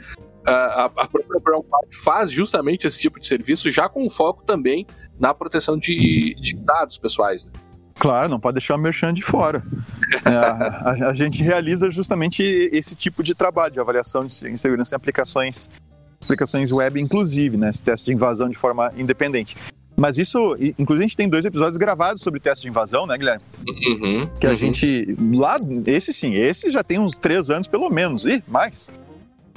a, 0.46 0.84
a 0.84 1.08
própria 1.08 1.40
Brown 1.40 1.64
faz 2.04 2.30
justamente 2.30 2.86
esse 2.86 2.98
tipo 2.98 3.18
de 3.18 3.26
serviço 3.26 3.70
já 3.70 3.88
com 3.88 4.08
foco 4.08 4.44
também 4.44 4.86
na 5.18 5.34
proteção 5.34 5.76
de, 5.76 6.34
de 6.40 6.56
dados 6.56 6.96
pessoais. 6.98 7.46
Né? 7.46 7.52
Claro, 7.98 8.28
não 8.28 8.40
pode 8.40 8.54
deixar 8.54 8.74
o 8.74 8.78
merchan 8.78 9.12
de 9.12 9.22
fora. 9.22 9.62
é, 10.24 10.28
a, 10.30 11.10
a, 11.10 11.14
gente 11.14 11.42
realiza 11.42 11.90
justamente 11.90 12.42
esse 12.72 12.94
tipo 12.94 13.22
de 13.22 13.34
trabalho 13.34 13.72
de 13.72 13.80
avaliação 13.80 14.26
de 14.26 14.32
segurança 14.58 14.94
em 14.94 14.96
aplicações, 14.96 15.68
aplicações 16.22 16.72
web, 16.72 17.00
inclusive, 17.00 17.56
né? 17.56 17.70
Esse 17.70 17.82
teste 17.82 18.06
de 18.06 18.12
invasão 18.12 18.48
de 18.48 18.56
forma 18.56 18.92
independente. 18.96 19.56
Mas 19.96 20.18
isso, 20.18 20.56
inclusive, 20.76 21.04
a 21.04 21.06
gente 21.06 21.16
tem 21.16 21.28
dois 21.28 21.44
episódios 21.44 21.76
gravados 21.76 22.20
sobre 22.20 22.40
teste 22.40 22.62
de 22.62 22.68
invasão, 22.68 23.06
né, 23.06 23.16
Guilherme? 23.16 23.42
Uhum, 23.66 24.28
que 24.40 24.46
a 24.46 24.50
uhum. 24.50 24.56
gente. 24.56 25.16
Lá, 25.32 25.58
esse 25.86 26.12
sim, 26.12 26.34
esse 26.34 26.70
já 26.70 26.82
tem 26.82 26.98
uns 26.98 27.16
três 27.16 27.48
anos 27.48 27.68
pelo 27.68 27.88
menos, 27.88 28.26
e 28.26 28.42
mais. 28.48 28.90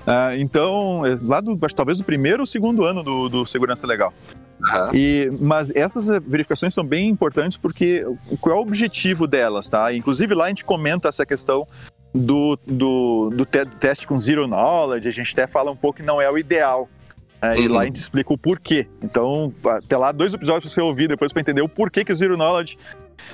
Uh, 0.01 0.37
então, 0.37 1.05
é, 1.05 1.17
lá 1.23 1.41
do, 1.41 1.57
talvez 1.75 1.97
do 1.97 2.03
primeiro 2.03 2.41
ou 2.41 2.45
segundo 2.45 2.85
ano 2.85 3.03
do, 3.03 3.27
do 3.27 3.45
Segurança 3.45 3.87
Legal. 3.87 4.13
Uhum. 4.59 4.89
E, 4.93 5.31
mas 5.39 5.71
essas 5.75 6.25
verificações 6.25 6.73
são 6.73 6.83
bem 6.83 7.09
importantes 7.09 7.57
porque 7.57 8.03
qual 8.41 8.55
é 8.55 8.59
o 8.59 8.61
objetivo 8.61 9.27
delas, 9.27 9.69
tá? 9.69 9.93
Inclusive 9.93 10.33
lá 10.33 10.45
a 10.45 10.47
gente 10.49 10.65
comenta 10.65 11.09
essa 11.09 11.25
questão 11.25 11.67
do, 12.13 12.57
do, 12.65 13.29
do, 13.29 13.45
te, 13.45 13.65
do 13.65 13.75
teste 13.75 14.07
com 14.07 14.17
zero 14.17 14.47
knowledge, 14.47 15.07
a 15.07 15.11
gente 15.11 15.31
até 15.33 15.45
fala 15.45 15.71
um 15.71 15.75
pouco 15.75 15.99
que 15.99 16.05
não 16.05 16.21
é 16.21 16.29
o 16.29 16.37
ideal. 16.37 16.89
Uhum. 17.41 17.53
E 17.53 17.67
lá 17.67 17.81
a 17.81 17.85
gente 17.85 17.97
explica 17.97 18.33
o 18.33 18.37
porquê. 18.37 18.87
Então, 19.01 19.53
até 19.65 19.95
lá, 19.95 20.11
dois 20.11 20.33
episódios 20.33 20.73
para 20.73 20.81
você 20.81 20.81
ouvir 20.81 21.07
depois 21.07 21.31
para 21.31 21.41
entender 21.41 21.61
o 21.61 21.69
porquê 21.69 22.03
que 22.03 22.11
o 22.11 22.15
Zero 22.15 22.35
Knowledge, 22.35 22.77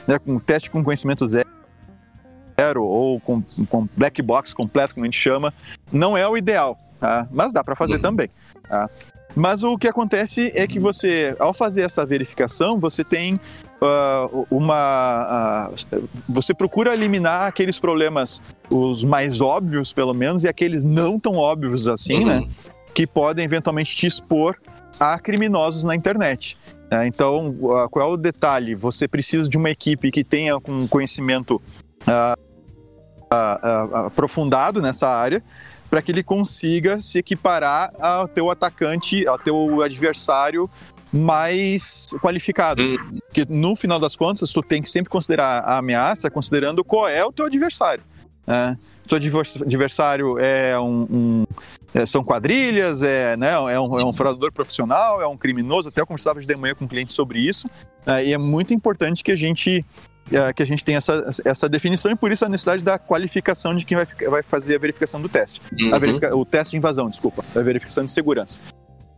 né, 0.08 0.20
com 0.20 0.38
teste 0.40 0.70
com 0.70 0.84
conhecimento 0.84 1.26
zero, 1.26 1.48
ou 2.78 3.20
com, 3.20 3.42
com 3.70 3.88
black 3.96 4.22
box 4.22 4.54
completo, 4.54 4.94
como 4.94 5.06
a 5.06 5.08
gente 5.08 5.20
chama, 5.20 5.54
não 5.92 6.18
é 6.18 6.28
o 6.28 6.38
ideal, 6.38 6.78
tá? 7.00 7.28
mas 7.32 7.52
dá 7.54 7.64
para 7.64 7.76
fazer 7.76 7.96
uhum. 7.96 8.02
também. 8.02 8.30
Tá? 8.68 8.90
Mas 9.36 9.64
o 9.64 9.78
que 9.78 9.88
acontece 9.88 10.52
é 10.54 10.68
que 10.68 10.80
você, 10.80 11.36
ao 11.40 11.54
fazer 11.54 11.82
essa 11.82 12.06
verificação, 12.06 12.80
você 12.80 13.04
tem 13.04 13.40
uh, 13.82 14.48
uma. 14.50 15.70
Uh, 15.92 16.10
você 16.30 16.54
procura 16.54 16.94
eliminar 16.94 17.48
aqueles 17.48 17.80
problemas, 17.80 18.42
os 18.70 19.04
mais 19.04 19.42
óbvios, 19.42 19.92
pelo 19.92 20.14
menos, 20.14 20.44
e 20.44 20.48
aqueles 20.48 20.84
não 20.84 21.20
tão 21.20 21.36
óbvios 21.36 21.88
assim, 21.88 22.24
né? 22.24 22.36
uhum. 22.38 22.42
né? 22.42 22.50
Que 22.94 23.08
podem 23.08 23.44
eventualmente 23.44 23.96
te 23.96 24.06
expor 24.06 24.56
a 25.00 25.18
criminosos 25.18 25.84
na 25.84 25.96
internet. 25.96 26.58
Né? 26.92 27.08
Então, 27.08 27.50
uh, 27.50 27.90
qual 27.90 28.10
é 28.10 28.14
o 28.14 28.18
detalhe? 28.18 28.76
Você 28.76 29.08
precisa 29.08 29.50
de 29.50 29.58
uma 29.58 29.72
equipe 29.72 30.12
que 30.12 30.24
tenha 30.24 30.58
um 30.68 30.88
conhecimento 30.88 31.60
uh, 32.08 32.44
aprofundado 34.06 34.80
nessa 34.80 35.10
área 35.10 35.42
para 35.94 36.02
que 36.02 36.12
ele 36.12 36.24
consiga 36.24 37.00
se 37.00 37.20
equiparar 37.20 37.94
ao 38.00 38.28
teu 38.28 38.50
atacante, 38.50 39.28
ao 39.28 39.38
teu 39.38 39.84
adversário 39.84 40.68
mais 41.12 42.08
qualificado. 42.20 42.82
Hum. 42.82 43.20
Porque 43.28 43.46
no 43.48 43.76
final 43.76 44.00
das 44.00 44.16
contas, 44.16 44.50
tu 44.50 44.64
tem 44.64 44.82
que 44.82 44.90
sempre 44.90 45.12
considerar 45.12 45.64
a 45.64 45.78
ameaça 45.78 46.32
considerando 46.32 46.84
qual 46.84 47.08
é 47.08 47.24
o 47.24 47.32
teu 47.32 47.46
adversário. 47.46 48.04
Né? 48.48 48.76
Seu 49.08 49.20
adversário 49.62 50.40
é 50.40 50.80
um, 50.80 51.08
um 51.12 51.46
é, 51.94 52.08
são 52.08 52.24
quadrilhas, 52.24 53.04
é, 53.04 53.38
né, 53.38 53.52
é, 53.52 53.80
um, 53.80 54.00
é 54.00 54.04
um 54.04 54.12
fraudador 54.12 54.52
profissional, 54.52 55.22
é 55.22 55.28
um 55.28 55.38
criminoso. 55.38 55.90
Até 55.90 56.02
eu 56.02 56.08
conversava 56.08 56.40
de 56.40 56.56
manhã 56.56 56.74
com 56.74 56.86
um 56.86 56.88
cliente 56.88 57.14
sobre 57.14 57.38
isso. 57.38 57.70
É, 58.04 58.26
e 58.26 58.34
é 58.34 58.38
muito 58.40 58.74
importante 58.74 59.24
que 59.24 59.32
a 59.32 59.36
gente 59.36 59.86
é, 60.32 60.54
que 60.54 60.64
a 60.64 60.66
gente 60.66 60.84
tem 60.84 60.96
essa, 60.96 61.30
essa 61.44 61.68
definição 61.68 62.12
e 62.12 62.16
por 62.16 62.32
isso 62.32 62.46
a 62.46 62.50
necessidade 62.50 62.84
da 62.84 62.98
qualificação 62.98 63.76
de 63.76 63.86
quem 63.86 63.98
vai, 63.98 64.06
vai 64.30 64.44
fazer 64.44 64.76
a 64.76 64.80
verificação 64.80 65.22
do 65.22 65.28
teste. 65.28 65.62
Uhum. 65.80 66.00
Verifica, 66.00 66.36
o 66.36 66.46
teste 66.46 66.72
de 66.72 66.78
invasão, 66.78 67.10
desculpa, 67.10 67.44
a 67.56 67.60
verificação 67.60 68.06
de 68.06 68.12
segurança. 68.12 68.60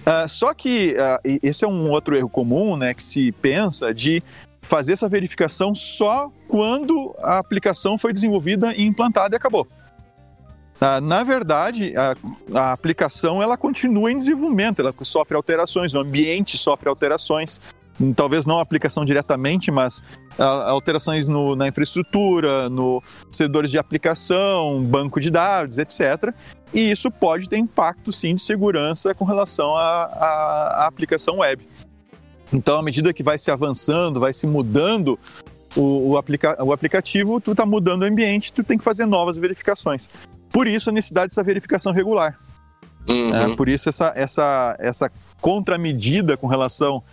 Uh, 0.02 0.30
só 0.30 0.54
que 0.54 0.96
uh, 0.96 1.40
esse 1.42 1.66
é 1.66 1.68
um 1.68 1.90
outro 1.90 2.16
erro 2.16 2.30
comum, 2.30 2.78
né, 2.78 2.94
que 2.94 3.04
se 3.04 3.32
pensa 3.32 3.94
de 3.94 4.22
fazer 4.62 4.94
essa 4.94 5.08
verificação 5.08 5.74
só 5.74 6.32
quando 6.48 7.16
a 7.20 7.38
aplicação 7.38 7.98
foi 7.98 8.12
desenvolvida 8.14 8.74
e 8.76 8.84
implantada 8.84 9.36
e 9.36 9.38
acabou. 9.38 9.68
Uh, 10.76 11.00
na 11.02 11.24
verdade, 11.24 11.94
a, 11.96 12.16
a, 12.54 12.72
aplicação 12.74 13.42
ela 13.42 13.56
continua 13.56 14.12
em 14.12 14.18
desenvolvimento, 14.18 14.80
ela 14.80 14.94
sofre 15.02 15.36
alterações, 15.36 15.94
o 15.94 16.00
ambiente 16.00 16.58
sofre 16.58 16.90
alterações, 16.90 17.62
talvez 18.16 18.46
não 18.46 18.60
a 18.60 18.62
aplicação 18.62 19.06
diretamente, 19.06 19.72
mas 19.72 20.04
alterações 20.38 21.30
no, 21.30 21.56
na 21.56 21.68
infraestrutura, 21.68 22.70
no 22.70 23.02
servidores 23.32 23.72
de 23.72 23.78
aplicação, 23.78 24.84
banco 24.84 25.20
de 25.20 25.30
dados, 25.30 25.78
etc. 25.78 26.34
E 26.74 26.92
isso 26.92 27.10
pode 27.10 27.48
ter 27.48 27.58
impacto, 27.58 28.12
sim, 28.12 28.36
de 28.36 28.42
segurança 28.42 29.14
com 29.16 29.24
relação 29.24 29.76
à 29.78 30.86
aplicação 30.88 31.38
web. 31.38 31.66
Então, 32.52 32.78
à 32.78 32.84
medida 32.84 33.14
que 33.14 33.24
vai 33.24 33.38
se 33.38 33.50
avançando, 33.50 34.20
vai 34.20 34.34
se 34.34 34.46
mudando 34.46 35.18
o, 35.76 36.12
o, 36.12 36.18
aplica 36.18 36.62
o 36.64 36.72
aplicativo, 36.72 37.40
tu 37.42 37.52
está 37.52 37.66
mudando 37.66 38.04
o 38.04 38.06
ambiente, 38.06 38.52
tu 38.52 38.64
tem 38.64 38.78
que 38.78 38.84
fazer 38.84 39.06
novas 39.06 39.38
verificações. 39.38 40.10
Por 40.52 40.68
isso 40.68 40.90
a 40.90 40.94
necessidade 40.94 41.30
dessa 41.30 41.44
verificação 41.44 41.92
regular. 41.92 42.40
Uhum. 43.08 43.36
É, 43.36 43.56
por 43.56 43.70
isso 43.70 43.90
essa, 43.90 44.14
essa, 44.16 44.76
essa 44.80 45.12
contramedida 45.42 46.38
com 46.38 46.48
relação 46.48 47.04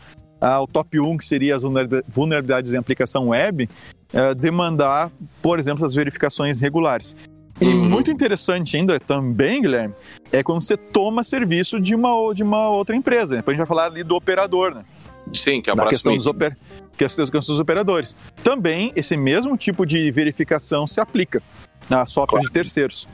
ao 0.42 0.66
top 0.66 0.98
1, 0.98 1.16
que 1.16 1.24
seria 1.24 1.56
as 1.56 1.62
vulnerabilidades 2.08 2.72
em 2.72 2.76
aplicação 2.76 3.28
web, 3.28 3.68
é, 4.12 4.34
demandar, 4.34 5.10
por 5.40 5.58
exemplo, 5.58 5.84
as 5.86 5.94
verificações 5.94 6.60
regulares. 6.60 7.16
E 7.60 7.66
uhum. 7.66 7.88
muito 7.88 8.10
interessante 8.10 8.76
ainda 8.76 8.98
também, 8.98 9.62
Guilherme, 9.62 9.94
é 10.32 10.42
quando 10.42 10.62
você 10.62 10.76
toma 10.76 11.22
serviço 11.22 11.78
de 11.78 11.94
uma, 11.94 12.34
de 12.34 12.42
uma 12.42 12.70
outra 12.70 12.96
empresa. 12.96 13.36
Depois 13.36 13.54
a 13.54 13.56
gente 13.56 13.68
vai 13.68 13.76
falar 13.76 13.86
ali 13.86 14.02
do 14.02 14.16
operador, 14.16 14.74
né? 14.74 14.84
Sim, 15.32 15.62
que 15.62 15.70
é 15.70 15.72
a 15.72 15.76
Na 15.76 15.86
questão 15.86 16.16
dos, 16.16 16.26
oper... 16.26 16.56
questão 16.96 17.24
dos 17.24 17.60
operadores. 17.60 18.16
Também 18.42 18.92
esse 18.96 19.16
mesmo 19.16 19.56
tipo 19.56 19.86
de 19.86 20.10
verificação 20.10 20.86
se 20.86 21.00
aplica 21.00 21.40
a 21.88 22.04
software 22.04 22.40
claro. 22.40 22.46
de 22.46 22.52
terceiros. 22.52 23.08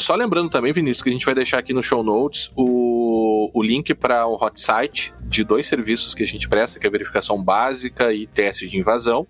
Só 0.00 0.14
lembrando 0.16 0.50
também, 0.50 0.72
Vinícius, 0.72 1.02
que 1.02 1.08
a 1.08 1.12
gente 1.12 1.24
vai 1.24 1.34
deixar 1.34 1.58
aqui 1.58 1.72
no 1.72 1.82
show 1.82 2.02
notes 2.02 2.50
o, 2.56 3.50
o 3.54 3.62
link 3.62 3.94
para 3.94 4.26
o 4.26 4.34
hot 4.34 4.60
site 4.60 5.14
de 5.22 5.44
dois 5.44 5.66
serviços 5.66 6.14
que 6.14 6.22
a 6.22 6.26
gente 6.26 6.48
presta, 6.48 6.80
que 6.80 6.86
é 6.86 6.90
verificação 6.90 7.42
básica 7.42 8.12
e 8.12 8.26
teste 8.26 8.68
de 8.68 8.76
invasão. 8.76 9.26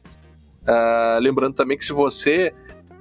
Uh, 0.63 1.21
lembrando 1.21 1.55
também 1.55 1.77
que 1.77 1.85
se 1.85 1.93
você 1.93 2.53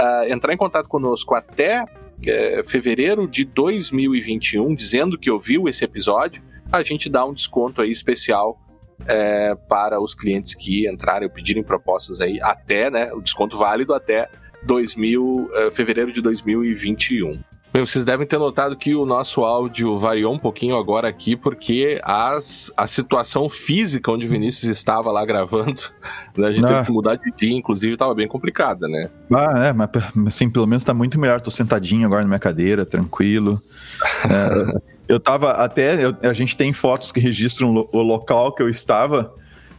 uh, 0.02 0.32
entrar 0.32 0.54
em 0.54 0.58
contato 0.58 0.90
conosco 0.90 1.36
até 1.36 1.84
uh, 1.84 2.68
fevereiro 2.68 3.28
de 3.28 3.46
2021, 3.46 4.76
dizendo 4.76 5.18
que 5.18 5.32
ouviu 5.32 5.70
esse 5.70 5.86
episódio, 5.86 6.44
a 6.72 6.84
gente 6.84 7.10
dá 7.10 7.26
um 7.26 7.34
desconto 7.34 7.82
aí 7.82 7.92
especial 7.92 8.60
é, 9.06 9.56
para 9.70 10.02
os 10.02 10.16
clientes 10.16 10.56
que 10.56 10.90
entrarem 10.90 11.28
ou 11.28 11.34
pedirem 11.34 11.64
propostas 11.64 12.20
aí 12.20 12.40
até, 12.42 12.90
né, 12.90 13.14
o 13.14 13.22
desconto 13.22 13.58
válido 13.58 13.94
até 13.94 14.30
2000, 14.64 15.50
é, 15.54 15.72
fevereiro 15.72 16.12
de 16.12 16.22
2021. 16.22 17.40
Bem, 17.74 17.86
vocês 17.86 18.06
devem 18.06 18.26
ter 18.26 18.40
notado 18.40 18.76
que 18.76 18.96
o 18.96 19.06
nosso 19.06 19.44
áudio 19.44 19.98
variou 19.98 20.34
um 20.34 20.40
pouquinho 20.40 20.78
agora 20.78 21.08
aqui, 21.08 21.36
porque 21.36 22.00
as, 22.02 22.74
a 22.78 22.88
situação 22.88 23.48
física 23.50 24.12
onde 24.12 24.26
o 24.26 24.30
Vinícius 24.30 24.72
estava 24.72 25.12
lá 25.12 25.24
gravando, 25.26 25.82
né, 26.36 26.48
a 26.48 26.52
gente 26.52 26.66
ah. 26.66 26.70
teve 26.70 26.86
que 26.86 26.92
mudar 26.92 27.18
de 27.18 27.32
dia, 27.32 27.56
inclusive 27.56 27.94
estava 27.94 28.16
bem 28.16 28.28
complicada, 28.28 28.88
né? 28.88 29.10
Ah, 29.32 29.68
é, 29.68 29.74
mas 29.74 29.90
assim, 30.26 30.50
pelo 30.50 30.66
menos 30.66 30.82
está 30.82 30.94
muito 30.94 31.20
melhor. 31.20 31.42
Tô 31.42 31.52
sentadinho 31.52 32.08
agora 32.08 32.22
na 32.22 32.28
minha 32.28 32.40
cadeira, 32.40 32.86
tranquilo. 32.86 33.62
é, 34.26 34.80
eu 35.08 35.20
tava 35.20 35.52
até. 35.52 36.04
Eu, 36.04 36.16
a 36.24 36.34
gente 36.34 36.56
tem 36.58 36.74
fotos 36.74 37.12
que 37.12 37.20
registram 37.20 37.88
o 37.92 38.02
local 38.02 38.54
que 38.54 38.64
eu 38.64 38.70
estava. 38.70 39.34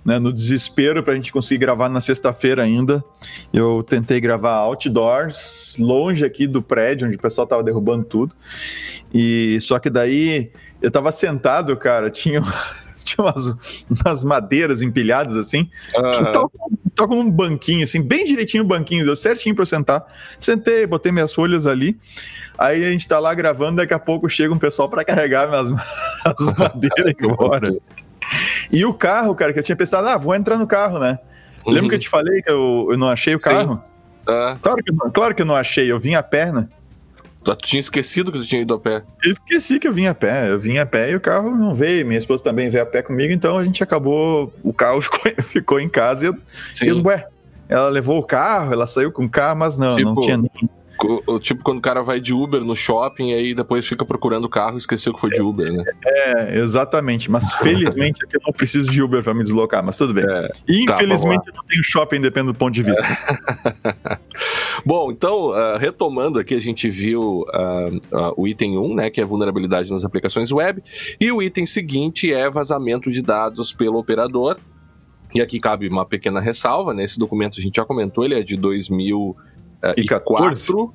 Né, 0.09 0.19
no 0.19 0.33
desespero 0.33 1.03
para 1.03 1.13
a 1.13 1.17
gente 1.17 1.31
conseguir 1.31 1.59
gravar 1.59 1.91
na 1.91 2.01
sexta-feira 2.01 2.63
ainda. 2.63 3.05
Eu 3.53 3.85
tentei 3.87 4.19
gravar 4.19 4.55
outdoors, 4.55 5.77
longe 5.79 6.25
aqui 6.25 6.47
do 6.47 6.63
prédio, 6.63 7.07
onde 7.07 7.17
o 7.17 7.21
pessoal 7.21 7.45
estava 7.45 7.63
derrubando 7.63 8.05
tudo. 8.05 8.35
E 9.13 9.59
só 9.61 9.79
que 9.79 9.91
daí 9.91 10.51
eu 10.81 10.89
estava 10.89 11.13
sentado, 11.13 11.77
cara, 11.77 12.09
tinha, 12.11 12.41
tinha 13.05 13.23
umas, 13.23 13.85
umas 13.87 14.25
madeiras 14.25 14.81
empilhadas 14.81 15.37
assim. 15.37 15.69
Uhum. 15.95 16.33
Tava, 16.33 16.51
tava 16.95 17.09
com 17.09 17.21
um 17.21 17.31
banquinho, 17.31 17.85
assim, 17.85 18.01
bem 18.01 18.25
direitinho 18.25 18.63
o 18.63 18.67
banquinho, 18.67 19.05
deu 19.05 19.15
certinho 19.15 19.55
para 19.55 19.61
eu 19.61 19.67
sentar. 19.67 20.07
Sentei, 20.41 20.87
botei 20.87 21.13
minhas 21.13 21.35
folhas 21.35 21.67
ali. 21.67 21.99
Aí 22.57 22.83
a 22.83 22.91
gente 22.91 23.07
tá 23.07 23.19
lá 23.19 23.35
gravando, 23.35 23.77
daqui 23.77 23.93
a 23.93 23.99
pouco 23.99 24.27
chega 24.27 24.55
um 24.55 24.59
pessoal 24.59 24.89
para 24.89 25.05
carregar 25.05 25.51
minhas, 25.51 25.69
as 26.25 26.57
madeiras 26.57 27.15
embora. 27.21 27.77
E 28.71 28.85
o 28.85 28.93
carro, 28.93 29.35
cara, 29.35 29.53
que 29.53 29.59
eu 29.59 29.63
tinha 29.63 29.77
pensado, 29.77 30.09
ah, 30.09 30.17
vou 30.17 30.35
entrar 30.35 30.59
no 30.59 30.67
carro, 30.67 30.99
né? 30.99 31.19
Uhum. 31.67 31.73
Lembra 31.73 31.91
que 31.91 31.95
eu 31.97 32.01
te 32.01 32.09
falei 32.09 32.43
que 32.43 32.51
eu, 32.51 32.89
eu 32.91 32.97
não 32.97 33.09
achei 33.09 33.35
o 33.35 33.39
carro? 33.39 33.83
Ah. 34.27 34.57
Claro, 34.61 34.83
que, 34.83 35.11
claro 35.13 35.35
que 35.35 35.43
eu 35.43 35.47
não 35.47 35.57
achei, 35.57 35.91
eu 35.91 35.99
vim 35.99 36.15
a 36.15 36.23
perna. 36.23 36.71
Tu 37.43 37.55
tinha 37.57 37.81
esquecido 37.81 38.31
que 38.31 38.39
tu 38.39 38.45
tinha 38.45 38.63
ido 38.63 38.75
a 38.75 38.79
pé. 38.79 39.03
esqueci 39.25 39.79
que 39.79 39.89
eu 39.89 39.93
vim 39.93 40.07
a 40.07 40.15
pé. 40.15 40.51
Eu 40.51 40.59
vim 40.59 40.77
a 40.79 40.85
pé 40.85 41.11
e 41.11 41.17
o 41.17 41.21
carro 41.21 41.55
não 41.55 41.75
veio. 41.75 42.05
Minha 42.07 42.19
esposa 42.19 42.43
também 42.43 42.69
veio 42.69 42.83
a 42.83 42.87
pé 42.87 43.01
comigo, 43.01 43.33
então 43.33 43.57
a 43.57 43.65
gente 43.65 43.83
acabou. 43.83 44.53
O 44.63 44.73
carro 44.73 45.01
ficou, 45.03 45.21
ficou 45.45 45.81
em 45.81 45.89
casa 45.89 46.27
e 46.27 46.29
eu. 46.29 46.37
Sim. 46.71 46.87
E, 46.87 46.93
ué, 46.93 47.27
ela 47.69 47.89
levou 47.89 48.19
o 48.19 48.23
carro, 48.23 48.73
ela 48.73 48.87
saiu 48.87 49.13
com 49.13 49.25
o 49.25 49.31
carro, 49.31 49.61
mas 49.61 49.79
não, 49.79 49.97
tipo, 49.97 50.15
não 50.15 50.23
tinha 50.23 50.37
nem. 50.37 50.51
Tipo 51.41 51.63
quando 51.63 51.79
o 51.79 51.81
cara 51.81 52.03
vai 52.03 52.21
de 52.21 52.35
Uber 52.35 52.63
no 52.63 52.75
shopping 52.75 53.31
e 53.31 53.35
aí 53.35 53.55
depois 53.55 53.87
fica 53.87 54.05
procurando 54.05 54.45
o 54.45 54.49
carro 54.49 54.75
e 54.75 54.79
esqueceu 54.79 55.15
que 55.15 55.21
foi 55.21 55.31
de 55.31 55.41
Uber, 55.41 55.73
né? 55.73 55.85
É, 56.05 56.59
exatamente. 56.59 57.31
Mas 57.31 57.53
felizmente 57.63 58.25
aqui 58.25 58.37
eu 58.37 58.41
não 58.45 58.53
preciso 58.53 58.91
de 58.91 59.03
Uber 59.03 59.23
para 59.23 59.33
me 59.33 59.45
deslocar, 59.45 59.85
mas 59.85 59.97
tudo 59.97 60.13
bem. 60.13 60.25
É, 60.29 60.51
Infelizmente 60.69 61.45
tá, 61.45 61.51
eu 61.51 61.55
não 61.55 61.65
tenho 61.65 61.85
shopping, 61.85 62.21
depende 62.21 62.49
do 62.49 62.55
ponto 62.55 62.73
de 62.75 62.83
vista. 62.83 63.07
Bom, 64.85 65.11
então, 65.11 65.51
uh, 65.51 65.79
retomando 65.79 66.39
aqui, 66.39 66.55
a 66.55 66.61
gente 66.61 66.89
viu 66.89 67.45
uh, 67.49 67.97
uh, 68.17 68.35
o 68.37 68.49
item 68.49 68.79
1, 68.79 68.95
né, 68.95 69.11
que 69.11 69.21
é 69.21 69.25
vulnerabilidade 69.25 69.91
nas 69.91 70.05
aplicações 70.05 70.51
web, 70.51 70.83
e 71.21 71.31
o 71.31 71.43
item 71.43 71.67
seguinte 71.67 72.33
é 72.33 72.49
vazamento 72.49 73.11
de 73.11 73.23
dados 73.23 73.73
pelo 73.73 73.99
operador. 73.99 74.57
E 75.35 75.43
aqui 75.43 75.61
cabe 75.61 75.87
uma 75.89 76.07
pequena 76.07 76.41
ressalva, 76.41 76.95
né? 76.95 77.05
Esse 77.05 77.19
documento 77.19 77.59
a 77.59 77.63
gente 77.63 77.77
já 77.77 77.85
comentou, 77.85 78.25
ele 78.25 78.35
é 78.35 78.43
de 78.43 78.57
2000 78.57 79.37
e 79.97 80.05
2004. 80.05 80.93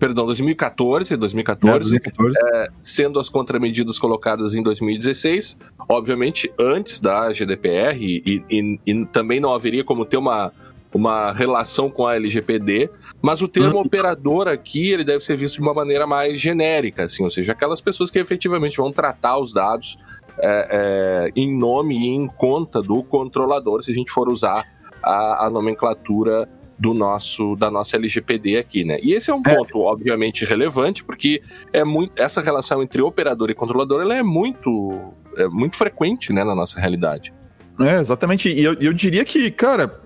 Perdão, 0.00 0.24
2014, 0.24 1.14
2014, 1.14 1.96
é, 1.96 2.00
2014. 2.00 2.38
É, 2.54 2.68
sendo 2.80 3.20
as 3.20 3.28
contramedidas 3.28 3.98
colocadas 3.98 4.54
em 4.54 4.62
2016, 4.62 5.58
obviamente 5.86 6.50
antes 6.58 6.98
da 7.00 7.30
GDPR, 7.30 7.98
e, 8.00 8.42
e, 8.50 8.80
e 8.86 9.04
também 9.06 9.40
não 9.40 9.52
haveria 9.52 9.84
como 9.84 10.06
ter 10.06 10.16
uma, 10.16 10.52
uma 10.94 11.32
relação 11.32 11.90
com 11.90 12.06
a 12.06 12.16
LGPD, 12.16 12.88
mas 13.20 13.42
o 13.42 13.48
termo 13.48 13.76
hum. 13.76 13.82
operador 13.82 14.48
aqui 14.48 14.90
ele 14.90 15.04
deve 15.04 15.22
ser 15.22 15.36
visto 15.36 15.56
de 15.56 15.60
uma 15.60 15.74
maneira 15.74 16.06
mais 16.06 16.40
genérica, 16.40 17.04
assim, 17.04 17.22
ou 17.22 17.30
seja, 17.30 17.52
aquelas 17.52 17.82
pessoas 17.82 18.10
que 18.10 18.18
efetivamente 18.18 18.78
vão 18.78 18.90
tratar 18.90 19.38
os 19.38 19.52
dados 19.52 19.98
é, 20.38 21.28
é, 21.28 21.32
em 21.36 21.54
nome 21.54 21.98
e 21.98 22.06
em 22.06 22.26
conta 22.26 22.80
do 22.80 23.02
controlador, 23.02 23.82
se 23.82 23.90
a 23.90 23.94
gente 23.94 24.10
for 24.10 24.30
usar 24.30 24.66
a, 25.02 25.46
a 25.46 25.50
nomenclatura 25.50 26.48
do 26.80 26.94
nosso 26.94 27.54
da 27.56 27.70
nossa 27.70 27.96
LGPD 27.96 28.56
aqui, 28.56 28.84
né? 28.84 28.98
E 29.02 29.12
esse 29.12 29.30
é 29.30 29.34
um 29.34 29.42
é. 29.46 29.54
ponto 29.54 29.80
obviamente 29.80 30.46
relevante 30.46 31.04
porque 31.04 31.42
é 31.74 31.84
muito 31.84 32.20
essa 32.20 32.40
relação 32.40 32.82
entre 32.82 33.02
operador 33.02 33.50
e 33.50 33.54
controlador 33.54 34.00
ela 34.00 34.14
é 34.14 34.22
muito 34.22 35.12
é 35.36 35.46
muito 35.46 35.76
frequente, 35.76 36.32
né, 36.32 36.42
na 36.42 36.54
nossa 36.54 36.80
realidade. 36.80 37.32
É, 37.78 37.98
exatamente. 37.98 38.48
E 38.48 38.64
eu, 38.64 38.74
eu 38.74 38.92
diria 38.92 39.24
que, 39.24 39.50
cara, 39.50 40.00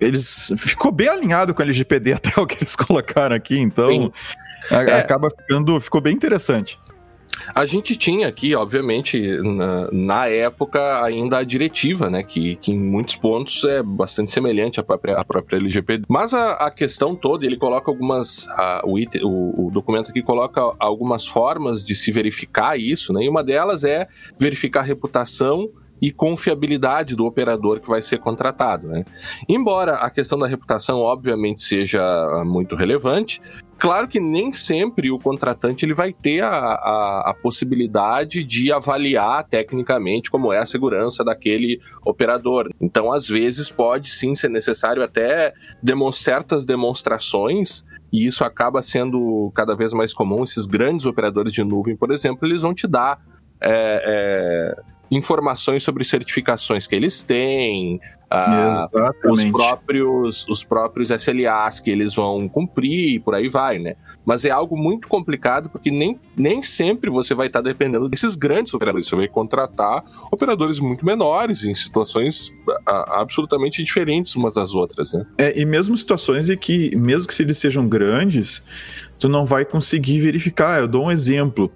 eles 0.00 0.50
ficou 0.56 0.90
bem 0.90 1.08
alinhado 1.08 1.54
com 1.54 1.62
a 1.62 1.64
LGPD 1.64 2.14
até 2.16 2.40
o 2.40 2.46
que 2.46 2.56
eles 2.56 2.74
colocaram 2.74 3.36
aqui, 3.36 3.58
então 3.58 4.10
a, 4.70 4.82
é. 4.82 5.00
acaba 5.00 5.30
ficando 5.30 5.78
ficou 5.78 6.00
bem 6.00 6.14
interessante. 6.14 6.78
A 7.54 7.64
gente 7.64 7.96
tinha 7.96 8.28
aqui, 8.28 8.54
obviamente, 8.54 9.20
na, 9.42 9.88
na, 9.92 10.28
época, 10.28 11.04
ainda 11.04 11.38
a 11.38 11.42
diretiva, 11.44 12.10
né? 12.10 12.22
Que, 12.22 12.56
que 12.56 12.72
em 12.72 12.78
muitos 12.78 13.16
pontos 13.16 13.64
é 13.64 13.82
bastante 13.82 14.32
semelhante 14.32 14.80
à 14.80 14.82
própria, 14.82 15.24
própria 15.24 15.56
LGPD. 15.56 16.04
Mas 16.08 16.32
a, 16.32 16.54
a 16.54 16.70
questão 16.70 17.14
toda, 17.14 17.44
ele 17.44 17.56
coloca 17.56 17.90
algumas. 17.90 18.48
A, 18.50 18.82
o, 18.84 18.98
o, 18.98 19.66
o, 19.66 19.70
documento 19.70 20.10
aqui 20.10 20.22
coloca 20.22 20.60
algumas 20.78 21.26
formas 21.26 21.84
de 21.84 21.94
se 21.94 22.10
verificar 22.10 22.78
isso, 22.78 23.12
né? 23.12 23.24
E 23.24 23.28
uma 23.28 23.42
delas 23.42 23.84
é 23.84 24.08
verificar 24.38 24.80
a 24.80 24.84
reputação 24.84 25.70
e 26.04 26.12
confiabilidade 26.12 27.16
do 27.16 27.24
operador 27.24 27.80
que 27.80 27.88
vai 27.88 28.02
ser 28.02 28.18
contratado. 28.18 28.88
Né? 28.88 29.06
Embora 29.48 29.94
a 29.94 30.10
questão 30.10 30.38
da 30.38 30.46
reputação, 30.46 30.98
obviamente, 30.98 31.62
seja 31.62 32.44
muito 32.44 32.76
relevante, 32.76 33.40
Claro 33.76 34.06
que 34.06 34.20
nem 34.20 34.52
sempre 34.52 35.10
o 35.10 35.18
contratante 35.18 35.84
ele 35.84 35.92
vai 35.92 36.12
ter 36.12 36.42
a, 36.42 36.48
a, 36.48 37.30
a, 37.30 37.34
possibilidade 37.34 38.44
de 38.44 38.72
avaliar 38.72 39.42
tecnicamente 39.42 40.30
como 40.30 40.52
é 40.52 40.58
a 40.58 40.64
segurança 40.64 41.24
daquele 41.24 41.80
operador. 42.04 42.70
Então, 42.80 43.12
às 43.12 43.26
vezes, 43.26 43.70
pode 43.70 44.10
sim 44.10 44.32
ser 44.32 44.48
necessário 44.48 45.02
até 45.02 45.52
demo, 45.82 46.10
certas 46.12 46.64
demonstrações 46.64 47.84
e 48.12 48.24
isso 48.24 48.44
acaba 48.44 48.80
sendo 48.80 49.50
cada 49.56 49.74
vez 49.74 49.92
mais 49.92 50.14
comum. 50.14 50.44
Esses 50.44 50.66
grandes 50.66 51.04
operadores 51.04 51.52
de 51.52 51.64
nuvem, 51.64 51.96
por 51.96 52.12
exemplo, 52.12 52.46
eles 52.46 52.62
vão 52.62 52.72
te 52.72 52.86
dar 52.86 53.20
é, 53.60 54.76
é, 54.76 54.93
informações 55.10 55.82
sobre 55.82 56.04
certificações 56.04 56.86
que 56.86 56.94
eles 56.94 57.22
têm, 57.22 58.00
ah, 58.30 58.88
os 59.30 59.44
próprios 59.44 60.46
os 60.48 60.64
próprios 60.64 61.10
SLAs 61.10 61.78
que 61.78 61.90
eles 61.90 62.14
vão 62.14 62.48
cumprir 62.48 63.14
e 63.14 63.20
por 63.20 63.34
aí 63.34 63.48
vai, 63.48 63.78
né? 63.78 63.94
Mas 64.24 64.44
é 64.44 64.50
algo 64.50 64.76
muito 64.76 65.06
complicado 65.06 65.68
porque 65.68 65.90
nem, 65.90 66.18
nem 66.36 66.62
sempre 66.62 67.10
você 67.10 67.34
vai 67.34 67.46
estar 67.46 67.60
dependendo 67.60 68.08
desses 68.08 68.34
grandes 68.34 68.72
operadores. 68.74 69.06
Você 69.06 69.14
vai 69.14 69.28
contratar 69.28 70.02
operadores 70.32 70.80
muito 70.80 71.04
menores 71.06 71.64
em 71.64 71.74
situações 71.74 72.50
ah, 72.86 73.20
absolutamente 73.20 73.84
diferentes 73.84 74.34
umas 74.34 74.54
das 74.54 74.74
outras, 74.74 75.12
né? 75.12 75.24
É, 75.38 75.60
e 75.60 75.64
mesmo 75.64 75.96
situações 75.96 76.50
em 76.50 76.56
que, 76.56 76.96
mesmo 76.96 77.28
que 77.28 77.42
eles 77.42 77.58
sejam 77.58 77.86
grandes, 77.86 78.64
tu 79.18 79.28
não 79.28 79.44
vai 79.44 79.64
conseguir 79.64 80.20
verificar. 80.20 80.80
Eu 80.80 80.88
dou 80.88 81.04
um 81.04 81.10
exemplo. 81.10 81.70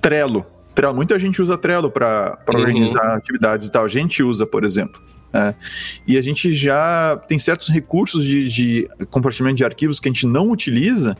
Trello. 0.00 0.46
Trello. 0.74 0.94
Muita 0.94 1.18
gente 1.18 1.40
usa 1.40 1.56
Trello 1.56 1.90
para 1.90 2.38
uhum. 2.48 2.58
organizar 2.60 3.16
atividades 3.16 3.68
e 3.68 3.72
tal. 3.72 3.84
A 3.84 3.88
gente 3.88 4.22
usa, 4.22 4.46
por 4.46 4.64
exemplo. 4.64 5.00
É, 5.32 5.52
e 6.06 6.16
a 6.16 6.22
gente 6.22 6.54
já 6.54 7.20
tem 7.26 7.40
certos 7.40 7.68
recursos 7.68 8.24
de, 8.24 8.48
de 8.48 8.88
compartilhamento 9.10 9.56
de 9.56 9.64
arquivos 9.64 9.98
que 9.98 10.08
a 10.08 10.12
gente 10.12 10.28
não 10.28 10.48
utiliza, 10.48 11.16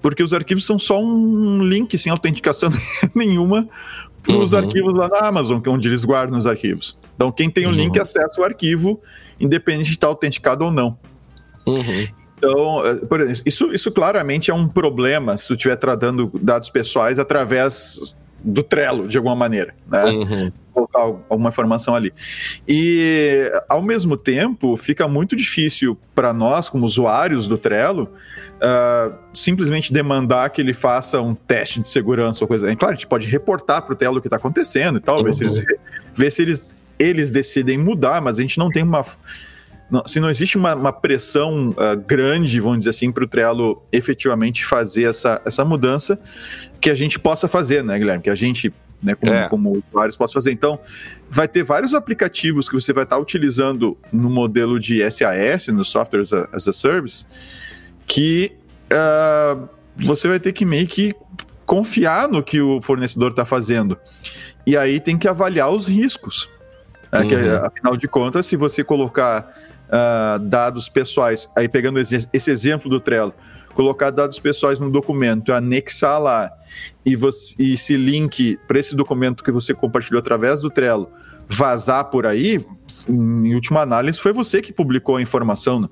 porque 0.00 0.22
os 0.22 0.32
arquivos 0.32 0.64
são 0.64 0.78
só 0.78 0.98
um 1.02 1.62
link 1.62 1.96
sem 1.98 2.10
autenticação 2.10 2.70
nenhuma 3.14 3.68
para 4.22 4.36
os 4.36 4.52
uhum. 4.52 4.58
arquivos 4.58 4.94
lá 4.94 5.08
na 5.08 5.18
Amazon, 5.18 5.60
que 5.60 5.68
é 5.68 5.72
onde 5.72 5.86
eles 5.86 6.02
guardam 6.02 6.38
os 6.38 6.46
arquivos. 6.46 6.96
Então, 7.14 7.30
quem 7.30 7.50
tem 7.50 7.66
o 7.66 7.68
uhum. 7.68 7.74
link 7.74 7.98
acessa 7.98 8.40
o 8.40 8.44
arquivo, 8.44 9.00
independente 9.38 9.90
de 9.90 9.96
estar 9.96 10.06
autenticado 10.06 10.64
ou 10.64 10.70
não. 10.70 10.96
Uhum. 11.66 12.08
Então, 12.38 12.86
é, 12.86 12.94
por 13.06 13.20
exemplo, 13.20 13.42
isso, 13.46 13.72
isso 13.72 13.92
claramente 13.92 14.50
é 14.50 14.54
um 14.54 14.66
problema 14.66 15.36
se 15.36 15.46
tu 15.46 15.54
estiver 15.54 15.76
tratando 15.76 16.30
dados 16.40 16.70
pessoais 16.70 17.18
através 17.18 18.16
do 18.44 18.62
Trello, 18.62 19.08
de 19.08 19.16
alguma 19.16 19.36
maneira, 19.36 19.74
né? 19.86 20.04
Uhum. 20.04 20.52
Colocar 20.72 21.00
alguma 21.00 21.50
informação 21.50 21.94
ali. 21.94 22.12
E, 22.66 23.50
ao 23.68 23.82
mesmo 23.82 24.16
tempo, 24.16 24.76
fica 24.76 25.06
muito 25.06 25.36
difícil 25.36 25.98
para 26.14 26.32
nós, 26.32 26.68
como 26.68 26.86
usuários 26.86 27.46
do 27.46 27.58
Trello, 27.58 28.08
uh, 28.56 29.14
simplesmente 29.34 29.92
demandar 29.92 30.48
que 30.50 30.60
ele 30.60 30.72
faça 30.72 31.20
um 31.20 31.34
teste 31.34 31.80
de 31.80 31.88
segurança 31.88 32.42
ou 32.42 32.48
coisa. 32.48 32.70
É 32.70 32.74
claro, 32.74 32.92
a 32.92 32.96
gente 32.96 33.06
pode 33.06 33.28
reportar 33.28 33.82
para 33.82 33.92
o 33.92 33.96
Trello 33.96 34.18
o 34.18 34.20
que 34.20 34.28
está 34.28 34.36
acontecendo 34.36 34.96
e 34.96 35.00
tal, 35.00 35.18
uhum. 35.18 35.24
ver 35.24 35.34
se 35.34 35.44
eles, 35.44 35.58
uhum. 35.58 35.64
ver 36.14 36.30
se 36.32 36.42
eles, 36.42 36.76
eles 36.98 37.30
decidem 37.30 37.76
mudar, 37.76 38.20
mas 38.22 38.38
a 38.38 38.42
gente 38.42 38.58
não 38.58 38.70
tem 38.70 38.82
uma 38.82 39.04
não, 39.92 40.02
se 40.06 40.18
não 40.18 40.30
existe 40.30 40.56
uma, 40.56 40.74
uma 40.74 40.90
pressão 40.90 41.68
uh, 41.68 42.00
grande, 42.06 42.58
vamos 42.58 42.78
dizer 42.78 42.90
assim, 42.90 43.12
para 43.12 43.24
o 43.24 43.28
Trello 43.28 43.82
efetivamente 43.92 44.64
fazer 44.64 45.04
essa, 45.04 45.42
essa 45.44 45.66
mudança, 45.66 46.18
que 46.80 46.88
a 46.88 46.94
gente 46.94 47.18
possa 47.18 47.46
fazer, 47.46 47.84
né, 47.84 47.98
Guilherme? 47.98 48.22
Que 48.22 48.30
a 48.30 48.34
gente, 48.34 48.72
né, 49.02 49.14
como, 49.14 49.32
é. 49.34 49.48
como 49.50 49.84
usuários, 49.86 50.16
possa 50.16 50.32
fazer. 50.32 50.50
Então, 50.50 50.80
vai 51.28 51.46
ter 51.46 51.62
vários 51.62 51.92
aplicativos 51.92 52.70
que 52.70 52.74
você 52.74 52.90
vai 52.90 53.04
estar 53.04 53.18
utilizando 53.18 53.98
no 54.10 54.30
modelo 54.30 54.80
de 54.80 55.02
SAS, 55.10 55.68
no 55.68 55.84
Software 55.84 56.22
as 56.22 56.32
a, 56.32 56.48
as 56.54 56.66
a 56.66 56.72
Service, 56.72 57.26
que 58.06 58.52
uh, 58.86 59.68
você 59.94 60.26
vai 60.26 60.40
ter 60.40 60.54
que 60.54 60.64
meio 60.64 60.86
que 60.86 61.14
confiar 61.66 62.30
no 62.30 62.42
que 62.42 62.62
o 62.62 62.80
fornecedor 62.80 63.32
está 63.32 63.44
fazendo. 63.44 63.98
E 64.66 64.74
aí 64.74 64.98
tem 64.98 65.18
que 65.18 65.28
avaliar 65.28 65.70
os 65.70 65.86
riscos. 65.86 66.48
Né? 67.12 67.26
Que, 67.26 67.34
uhum. 67.34 67.66
afinal 67.66 67.94
de 67.94 68.08
contas, 68.08 68.46
se 68.46 68.56
você 68.56 68.82
colocar 68.82 69.54
uh, 69.92 70.38
dados 70.38 70.88
pessoais, 70.88 71.48
aí 71.54 71.68
pegando 71.68 72.00
esse, 72.00 72.26
esse 72.32 72.50
exemplo 72.50 72.88
do 72.88 72.98
Trello, 72.98 73.34
colocar 73.74 74.10
dados 74.10 74.38
pessoais 74.38 74.78
no 74.78 74.90
documento, 74.90 75.52
anexar 75.52 76.20
lá 76.20 76.50
e, 77.04 77.14
você, 77.14 77.54
e 77.62 77.74
esse 77.74 77.96
link 77.96 78.58
para 78.66 78.78
esse 78.78 78.94
documento 78.96 79.44
que 79.44 79.52
você 79.52 79.74
compartilhou 79.74 80.20
através 80.20 80.60
do 80.60 80.70
Trello 80.70 81.08
vazar 81.48 82.06
por 82.06 82.26
aí, 82.26 82.58
em 83.08 83.54
última 83.54 83.82
análise, 83.82 84.18
foi 84.18 84.32
você 84.32 84.62
que 84.62 84.72
publicou 84.72 85.16
a 85.16 85.22
informação. 85.22 85.80
Né? 85.80 85.88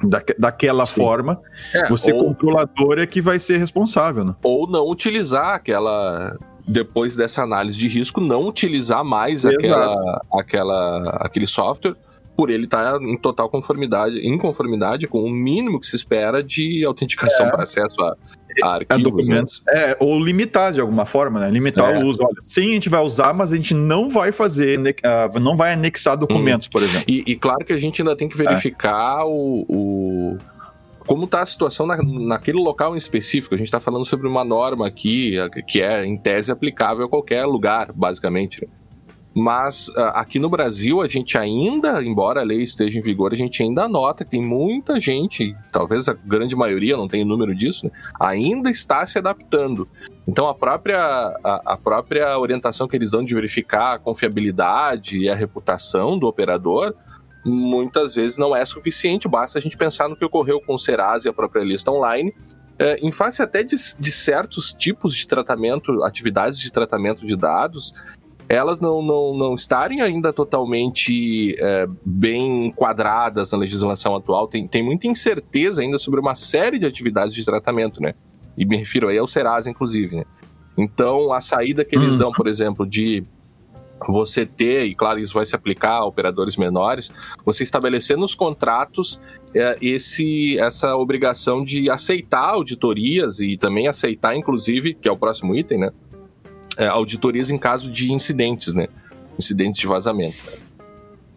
Da, 0.00 0.22
daquela 0.38 0.86
Sim. 0.86 0.94
forma, 0.94 1.40
é, 1.74 1.88
você 1.88 2.12
ou, 2.12 2.20
controlador 2.20 3.00
é 3.00 3.06
que 3.06 3.20
vai 3.20 3.40
ser 3.40 3.58
responsável. 3.58 4.24
Né? 4.24 4.34
Ou 4.44 4.70
não 4.70 4.88
utilizar 4.88 5.54
aquela 5.54 6.36
depois 6.66 7.16
dessa 7.16 7.42
análise 7.42 7.76
de 7.76 7.88
risco, 7.88 8.20
não 8.20 8.46
utilizar 8.46 9.02
mais 9.02 9.44
aquela, 9.44 10.22
aquela, 10.30 11.08
aquele 11.20 11.46
software 11.46 11.96
por 12.38 12.50
ele 12.50 12.66
estar 12.66 12.96
tá 12.96 13.04
em 13.04 13.16
total 13.16 13.48
conformidade, 13.48 14.24
em 14.24 14.38
conformidade 14.38 15.08
com 15.08 15.24
o 15.24 15.28
mínimo 15.28 15.80
que 15.80 15.86
se 15.88 15.96
espera 15.96 16.40
de 16.40 16.84
autenticação 16.84 17.48
é. 17.48 17.50
para 17.50 17.64
acesso 17.64 18.00
a, 18.00 18.16
a 18.62 18.74
arquivos. 18.76 19.28
Né? 19.28 19.44
É, 19.70 19.96
ou 19.98 20.16
limitar 20.20 20.72
de 20.72 20.80
alguma 20.80 21.04
forma, 21.04 21.40
né? 21.40 21.50
Limitar 21.50 21.96
é. 21.96 21.98
o 21.98 22.06
uso. 22.06 22.20
Olha, 22.22 22.36
sim, 22.40 22.70
a 22.70 22.74
gente 22.74 22.88
vai 22.88 23.00
usar, 23.00 23.34
mas 23.34 23.52
a 23.52 23.56
gente 23.56 23.74
não 23.74 24.08
vai 24.08 24.30
fazer, 24.30 24.78
uh, 24.78 25.40
não 25.40 25.56
vai 25.56 25.72
anexar 25.72 26.16
documentos, 26.16 26.68
hum. 26.68 26.70
por 26.70 26.80
exemplo. 26.84 27.06
E, 27.08 27.24
e, 27.26 27.34
claro 27.34 27.64
que 27.64 27.72
a 27.72 27.76
gente 27.76 28.00
ainda 28.02 28.14
tem 28.14 28.28
que 28.28 28.36
verificar 28.36 29.22
é. 29.22 29.24
o, 29.24 29.64
o 29.68 30.38
como 31.08 31.24
está 31.24 31.42
a 31.42 31.46
situação 31.46 31.86
na, 31.86 31.96
naquele 31.96 32.58
local 32.58 32.94
em 32.94 32.98
específico. 32.98 33.52
A 33.52 33.58
gente 33.58 33.66
está 33.66 33.80
falando 33.80 34.04
sobre 34.04 34.28
uma 34.28 34.44
norma 34.44 34.86
aqui 34.86 35.34
que 35.66 35.82
é, 35.82 36.06
em 36.06 36.16
tese, 36.16 36.52
aplicável 36.52 37.06
a 37.06 37.08
qualquer 37.08 37.44
lugar, 37.46 37.90
basicamente. 37.92 38.64
Mas 39.38 39.86
uh, 39.90 40.10
aqui 40.14 40.40
no 40.40 40.50
Brasil, 40.50 41.00
a 41.00 41.06
gente 41.06 41.38
ainda, 41.38 42.02
embora 42.02 42.40
a 42.40 42.44
lei 42.44 42.60
esteja 42.60 42.98
em 42.98 43.00
vigor, 43.00 43.32
a 43.32 43.36
gente 43.36 43.62
ainda 43.62 43.88
nota 43.88 44.24
que 44.24 44.32
tem 44.32 44.44
muita 44.44 44.98
gente, 44.98 45.54
talvez 45.70 46.08
a 46.08 46.12
grande 46.12 46.56
maioria, 46.56 46.96
não 46.96 47.06
tem 47.06 47.24
número 47.24 47.54
disso, 47.54 47.86
né, 47.86 47.92
ainda 48.18 48.68
está 48.68 49.06
se 49.06 49.16
adaptando. 49.16 49.88
Então 50.26 50.48
a 50.48 50.54
própria, 50.54 50.98
a, 50.98 51.62
a, 51.72 51.76
própria 51.76 52.36
orientação 52.36 52.88
que 52.88 52.96
eles 52.96 53.12
dão 53.12 53.24
de 53.24 53.32
verificar 53.32 53.94
a 53.94 53.98
confiabilidade 54.00 55.18
e 55.18 55.30
a 55.30 55.36
reputação 55.36 56.18
do 56.18 56.26
operador 56.26 56.92
muitas 57.44 58.16
vezes 58.16 58.38
não 58.38 58.56
é 58.56 58.64
suficiente, 58.64 59.28
basta 59.28 59.56
a 59.56 59.62
gente 59.62 59.76
pensar 59.76 60.08
no 60.08 60.16
que 60.16 60.24
ocorreu 60.24 60.60
com 60.60 60.74
o 60.74 60.78
Serasa 60.78 61.28
e 61.28 61.30
a 61.30 61.32
própria 61.32 61.62
lista 61.62 61.92
online, 61.92 62.34
é, 62.76 62.96
em 62.96 63.12
face 63.12 63.40
até 63.40 63.62
de, 63.62 63.76
de, 63.98 64.12
certos 64.12 64.72
tipos 64.72 65.14
de 65.14 65.26
tratamento, 65.26 66.02
atividades 66.02 66.58
de 66.58 66.70
tratamento 66.72 67.24
de 67.24 67.36
dados, 67.36 67.94
elas 68.48 68.80
não, 68.80 69.02
não, 69.02 69.36
não 69.36 69.54
estarem 69.54 70.00
ainda 70.00 70.32
totalmente 70.32 71.54
é, 71.58 71.86
bem 72.04 72.66
enquadradas 72.66 73.52
na 73.52 73.58
legislação 73.58 74.16
atual. 74.16 74.48
Tem, 74.48 74.66
tem 74.66 74.82
muita 74.82 75.06
incerteza 75.06 75.82
ainda 75.82 75.98
sobre 75.98 76.18
uma 76.18 76.34
série 76.34 76.78
de 76.78 76.86
atividades 76.86 77.34
de 77.34 77.44
tratamento, 77.44 78.00
né? 78.00 78.14
E 78.56 78.64
me 78.64 78.76
refiro 78.76 79.08
aí 79.08 79.18
ao 79.18 79.28
Serasa, 79.28 79.68
inclusive, 79.68 80.16
né? 80.16 80.24
Então, 80.76 81.32
a 81.32 81.40
saída 81.40 81.84
que 81.84 81.94
eles 81.94 82.14
hum. 82.14 82.18
dão, 82.18 82.32
por 82.32 82.46
exemplo, 82.46 82.86
de 82.86 83.24
você 84.06 84.46
ter, 84.46 84.84
e 84.84 84.94
claro, 84.94 85.18
isso 85.18 85.34
vai 85.34 85.44
se 85.44 85.54
aplicar 85.54 85.94
a 85.94 86.04
operadores 86.04 86.56
menores, 86.56 87.12
você 87.44 87.64
estabelecer 87.64 88.16
nos 88.16 88.34
contratos 88.34 89.20
é, 89.54 89.76
esse, 89.82 90.58
essa 90.58 90.96
obrigação 90.96 91.64
de 91.64 91.90
aceitar 91.90 92.50
auditorias 92.50 93.40
e 93.40 93.56
também 93.56 93.88
aceitar, 93.88 94.36
inclusive, 94.36 94.94
que 94.94 95.08
é 95.08 95.12
o 95.12 95.16
próximo 95.16 95.54
item, 95.54 95.80
né? 95.80 95.90
É, 96.78 96.86
auditorias 96.86 97.50
em 97.50 97.58
caso 97.58 97.90
de 97.90 98.12
incidentes, 98.12 98.72
né? 98.72 98.86
Incidentes 99.38 99.78
de 99.80 99.86
vazamento. 99.86 100.36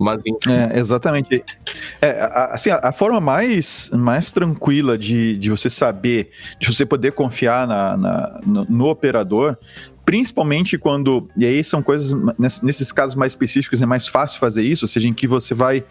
Mas, 0.02 0.24
enfim. 0.26 0.52
É, 0.52 0.80
exatamente. 0.80 1.44
É, 2.02 2.28
assim, 2.52 2.72
a, 2.72 2.92
forma 2.92 3.22
mais, 3.22 3.90
mais 3.94 4.32
tranquila 4.32 4.98
de, 4.98 5.38
de 5.38 5.52
você 5.52 5.70
saber, 5.70 6.32
de 6.60 6.74
você 6.74 6.86
poder 6.86 7.12
confiar 7.12 7.68
na, 7.68 7.96
na 7.96 8.40
no, 8.44 8.66
no, 8.66 8.86
operador, 8.88 9.56
principalmente 10.04 10.76
quando, 10.80 11.30
e 11.38 11.46
aí 11.46 11.64
são 11.64 11.84
coisas, 11.84 12.14
nesses 12.64 12.92
casos 12.92 13.16
mais 13.16 13.34
específicos 13.34 13.80
é 13.80 13.86
mais 13.86 14.08
fácil 14.08 14.40
fazer 14.40 14.64
isso, 14.64 14.86
ou 14.86 14.90
seja, 14.90 15.08
em 15.08 15.14
que 15.14 15.28
você 15.28 15.54
vai, 15.54 15.84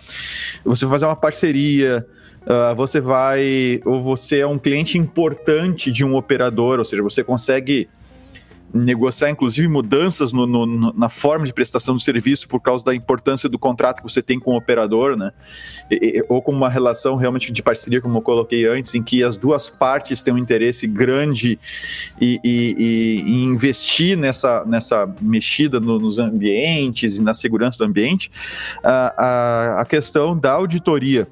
você 0.65 0.85
vai 0.85 0.95
fazer 0.97 1.07
uma 1.07 1.15
parceria, 1.15 2.05
uh, 2.43 2.75
você 2.75 3.01
vai, 3.01 3.81
ou 3.85 4.03
você 4.03 4.41
é 4.41 4.47
um 4.47 4.59
cliente 4.59 4.99
importante 4.99 5.93
de 5.93 6.05
um 6.05 6.17
operador, 6.17 6.81
ou 6.81 6.85
seja, 6.85 7.01
você 7.01 7.23
consegue 7.23 7.89
negociar, 8.73 9.31
inclusive, 9.31 9.67
mudanças 9.69 10.33
no, 10.33 10.47
no, 10.47 10.93
na 10.93 11.09
forma 11.09 11.45
de 11.47 11.53
prestação 11.53 11.95
do 11.95 12.01
serviço 12.01 12.49
por 12.49 12.61
causa 12.61 12.85
da 12.85 12.95
importância 12.95 13.49
do 13.49 13.59
contrato 13.59 13.99
que 13.99 14.03
você 14.03 14.23
tem 14.23 14.39
com 14.39 14.53
o 14.53 14.57
operador, 14.57 15.17
né? 15.17 15.33
E, 15.91 16.25
ou 16.29 16.41
com 16.41 16.53
uma 16.53 16.69
relação 16.69 17.17
realmente 17.17 17.53
de 17.53 17.63
parceria, 17.63 18.01
como 18.01 18.19
eu 18.19 18.23
coloquei 18.23 18.67
antes, 18.67 18.95
em 18.95 19.03
que 19.03 19.23
as 19.23 19.37
duas 19.37 19.69
partes 19.69 20.23
têm 20.23 20.35
um 20.35 20.39
interesse 20.39 20.87
grande 20.87 21.59
e, 22.21 22.41
e, 22.45 23.23
e 23.27 23.45
investir 23.45 24.17
nessa, 24.17 24.65
nessa 24.65 25.13
mexida 25.21 25.81
no, 25.81 25.99
nos 25.99 26.19
ambientes 26.19 27.19
e 27.19 27.23
na 27.23 27.35
segurança 27.35 27.79
do 27.79 27.85
ambiente, 27.85 28.31
a, 28.83 29.15
a, 29.17 29.81
a 29.81 29.85
questão 29.85 30.39
da 30.39 30.53
auditoria 30.53 31.29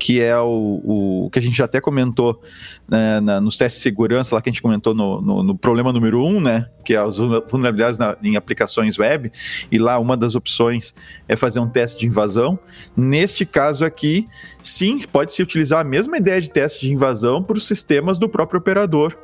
que 0.00 0.20
é 0.20 0.36
o, 0.38 0.82
o, 1.26 1.30
que 1.30 1.38
a 1.38 1.42
gente 1.42 1.56
já 1.56 1.64
até 1.64 1.80
comentou 1.80 2.42
né, 2.88 3.20
na, 3.20 3.40
nos 3.40 3.56
testes 3.56 3.80
de 3.80 3.82
segurança, 3.84 4.34
lá 4.34 4.42
que 4.42 4.48
a 4.48 4.52
gente 4.52 4.60
comentou 4.60 4.92
no, 4.92 5.20
no, 5.22 5.42
no 5.42 5.56
problema 5.56 5.92
número 5.92 6.24
um, 6.24 6.40
né, 6.40 6.68
que 6.84 6.94
é 6.94 6.98
as 6.98 7.16
vulnerabilidades 7.16 7.96
na, 7.96 8.16
em 8.22 8.36
aplicações 8.36 8.98
web, 8.98 9.30
e 9.70 9.78
lá 9.78 9.98
uma 9.98 10.16
das 10.16 10.34
opções 10.34 10.92
é 11.28 11.36
fazer 11.36 11.60
um 11.60 11.68
teste 11.68 12.00
de 12.00 12.06
invasão. 12.06 12.58
Neste 12.96 13.46
caso 13.46 13.84
aqui, 13.84 14.26
sim, 14.62 14.98
pode-se 15.12 15.40
utilizar 15.40 15.80
a 15.80 15.84
mesma 15.84 16.16
ideia 16.16 16.40
de 16.40 16.50
teste 16.50 16.86
de 16.86 16.92
invasão 16.92 17.42
para 17.42 17.56
os 17.56 17.66
sistemas 17.66 18.18
do 18.18 18.28
próprio 18.28 18.58
operador, 18.58 19.16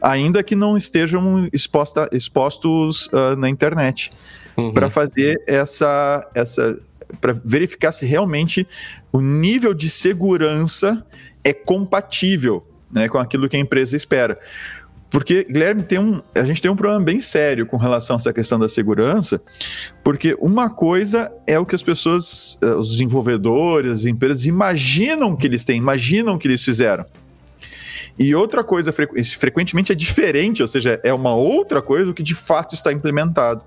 ainda 0.00 0.42
que 0.42 0.54
não 0.54 0.76
estejam 0.76 1.48
exposta, 1.52 2.08
expostos 2.12 3.08
uh, 3.08 3.34
na 3.36 3.48
internet, 3.48 4.12
uhum. 4.56 4.72
para 4.72 4.88
fazer 4.88 5.42
essa, 5.46 6.28
essa 6.32 6.78
para 7.20 7.32
verificar 7.32 7.92
se 7.92 8.04
realmente 8.06 8.66
o 9.12 9.20
nível 9.20 9.72
de 9.72 9.88
segurança 9.88 11.04
é 11.42 11.52
compatível 11.52 12.66
né, 12.90 13.08
com 13.08 13.18
aquilo 13.18 13.48
que 13.48 13.56
a 13.56 13.60
empresa 13.60 13.96
espera. 13.96 14.38
Porque, 15.08 15.44
Guilherme, 15.44 15.82
tem 15.82 15.98
um, 15.98 16.20
a 16.34 16.44
gente 16.44 16.60
tem 16.60 16.70
um 16.70 16.76
problema 16.76 17.02
bem 17.02 17.20
sério 17.20 17.64
com 17.64 17.76
relação 17.76 18.16
a 18.16 18.18
essa 18.18 18.32
questão 18.32 18.58
da 18.58 18.68
segurança, 18.68 19.40
porque 20.02 20.36
uma 20.40 20.68
coisa 20.68 21.32
é 21.46 21.58
o 21.58 21.64
que 21.64 21.74
as 21.74 21.82
pessoas, 21.82 22.58
eh, 22.60 22.74
os 22.74 22.90
desenvolvedores, 22.90 23.92
as 23.92 24.04
empresas 24.04 24.46
imaginam 24.46 25.36
que 25.36 25.46
eles 25.46 25.64
têm, 25.64 25.78
imaginam 25.78 26.36
que 26.36 26.48
eles 26.48 26.62
fizeram. 26.62 27.06
E 28.18 28.34
outra 28.34 28.64
coisa, 28.64 28.92
frequentemente 28.92 29.92
é 29.92 29.94
diferente, 29.94 30.60
ou 30.60 30.68
seja, 30.68 31.00
é 31.04 31.12
uma 31.12 31.34
outra 31.34 31.80
coisa 31.80 32.10
o 32.10 32.14
que 32.14 32.22
de 32.22 32.34
fato 32.34 32.74
está 32.74 32.92
implementado. 32.92 33.62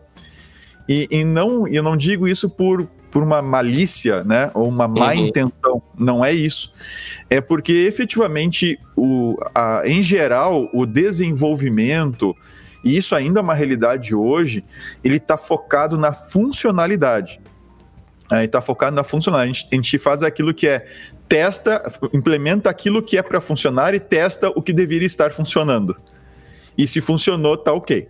E, 0.88 1.08
e 1.10 1.24
não, 1.24 1.68
eu 1.68 1.84
não 1.84 1.96
digo 1.96 2.28
isso 2.28 2.50
por, 2.50 2.88
por 3.12 3.24
uma 3.24 3.42
malícia, 3.42 4.24
né, 4.24 4.52
ou 4.54 4.68
uma 4.68 4.88
má 4.88 5.14
uhum. 5.14 5.28
intenção. 5.28 5.82
Não 5.98 6.24
é 6.24 6.32
isso. 6.32 6.72
É 7.30 7.42
porque 7.42 7.74
efetivamente, 7.74 8.80
o, 8.96 9.38
a, 9.54 9.82
em 9.86 10.02
geral, 10.02 10.70
o 10.74 10.86
desenvolvimento, 10.86 12.36
e 12.84 12.98
isso 12.98 13.16
ainda 13.16 13.40
é 13.40 13.44
uma 13.44 13.54
realidade 13.54 14.14
hoje, 14.14 14.64
ele 15.04 15.18
está 15.18 15.38
focado 15.38 15.98
na 15.98 16.14
funcionalidade. 16.14 17.40
Aí 18.30 18.46
está 18.46 18.62
focado 18.62 18.96
na 18.96 19.04
funcionalidade. 19.04 19.52
A 19.52 19.54
gente, 19.54 19.74
a 19.74 19.76
gente 19.76 19.98
faz 19.98 20.22
aquilo 20.22 20.54
que 20.54 20.68
é 20.68 20.86
testa, 21.28 21.82
implementa 22.14 22.70
aquilo 22.70 23.02
que 23.02 23.18
é 23.18 23.24
para 23.24 23.42
funcionar 23.42 23.94
e 23.96 24.00
testa 24.00 24.50
o 24.50 24.62
que 24.62 24.72
deveria 24.72 25.08
estar 25.08 25.32
funcionando. 25.32 25.96
E 26.78 26.88
se 26.88 27.02
funcionou, 27.02 27.58
tá 27.58 27.74
ok 27.74 28.08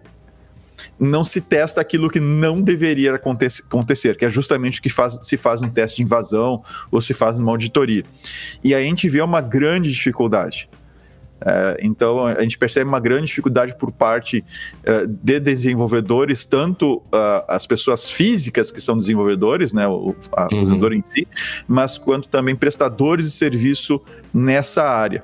não 1.00 1.24
se 1.24 1.42
testa 1.42 1.82
aquilo 1.82 2.10
que 2.10 2.20
não 2.20 2.62
deveria 2.62 3.16
acontecer, 3.16 4.16
que 4.16 4.26
é 4.26 4.30
justamente 4.30 4.80
o 4.80 4.82
que 4.82 4.90
faz, 4.90 5.20
se 5.22 5.38
faz 5.38 5.62
um 5.62 5.70
teste 5.70 5.98
de 5.98 6.04
invasão 6.04 6.64
ou 6.92 7.02
se 7.02 7.14
faz 7.14 7.40
numa 7.40 7.52
auditoria. 7.52 8.04
E 8.64 8.74
aí 8.74 8.84
a 8.84 8.88
gente 8.88 9.08
vê 9.10 9.22
uma 9.22 9.42
grande 9.42 9.92
dificuldade. 9.92 10.70
É, 11.42 11.78
então 11.82 12.26
a 12.26 12.42
gente 12.42 12.58
percebe 12.58 12.88
uma 12.88 13.00
grande 13.00 13.28
dificuldade 13.28 13.76
por 13.78 13.92
parte 13.92 14.44
uh, 14.84 15.08
de 15.08 15.40
desenvolvedores, 15.40 16.46
tanto 16.46 16.98
uh, 16.98 17.46
as 17.48 17.66
pessoas 17.66 18.10
físicas 18.10 18.72
que 18.72 18.82
são 18.82 18.98
desenvolvedores, 18.98 19.72
né, 19.72 19.88
o, 19.88 20.16
a, 20.34 20.42
uhum. 20.42 20.46
o 20.46 20.50
desenvolvedor 20.50 20.94
em 20.94 21.04
si, 21.06 21.28
mas 21.68 21.98
quanto 21.98 22.28
também 22.28 22.56
prestadores 22.56 23.26
de 23.26 23.32
serviço 23.32 24.02
nessa 24.34 24.84
área. 24.84 25.24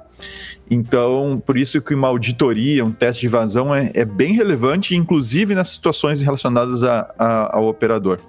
Então, 0.69 1.41
por 1.45 1.57
isso 1.57 1.81
que 1.81 1.93
uma 1.93 2.07
auditoria, 2.07 2.83
um 2.83 2.91
teste 2.91 3.21
de 3.21 3.27
vazão 3.27 3.73
é, 3.73 3.91
é 3.93 4.03
bem 4.03 4.33
relevante, 4.33 4.95
inclusive 4.95 5.53
nas 5.53 5.69
situações 5.69 6.21
relacionadas 6.21 6.83
a, 6.83 7.13
a, 7.17 7.57
ao 7.57 7.67
operador. 7.67 8.19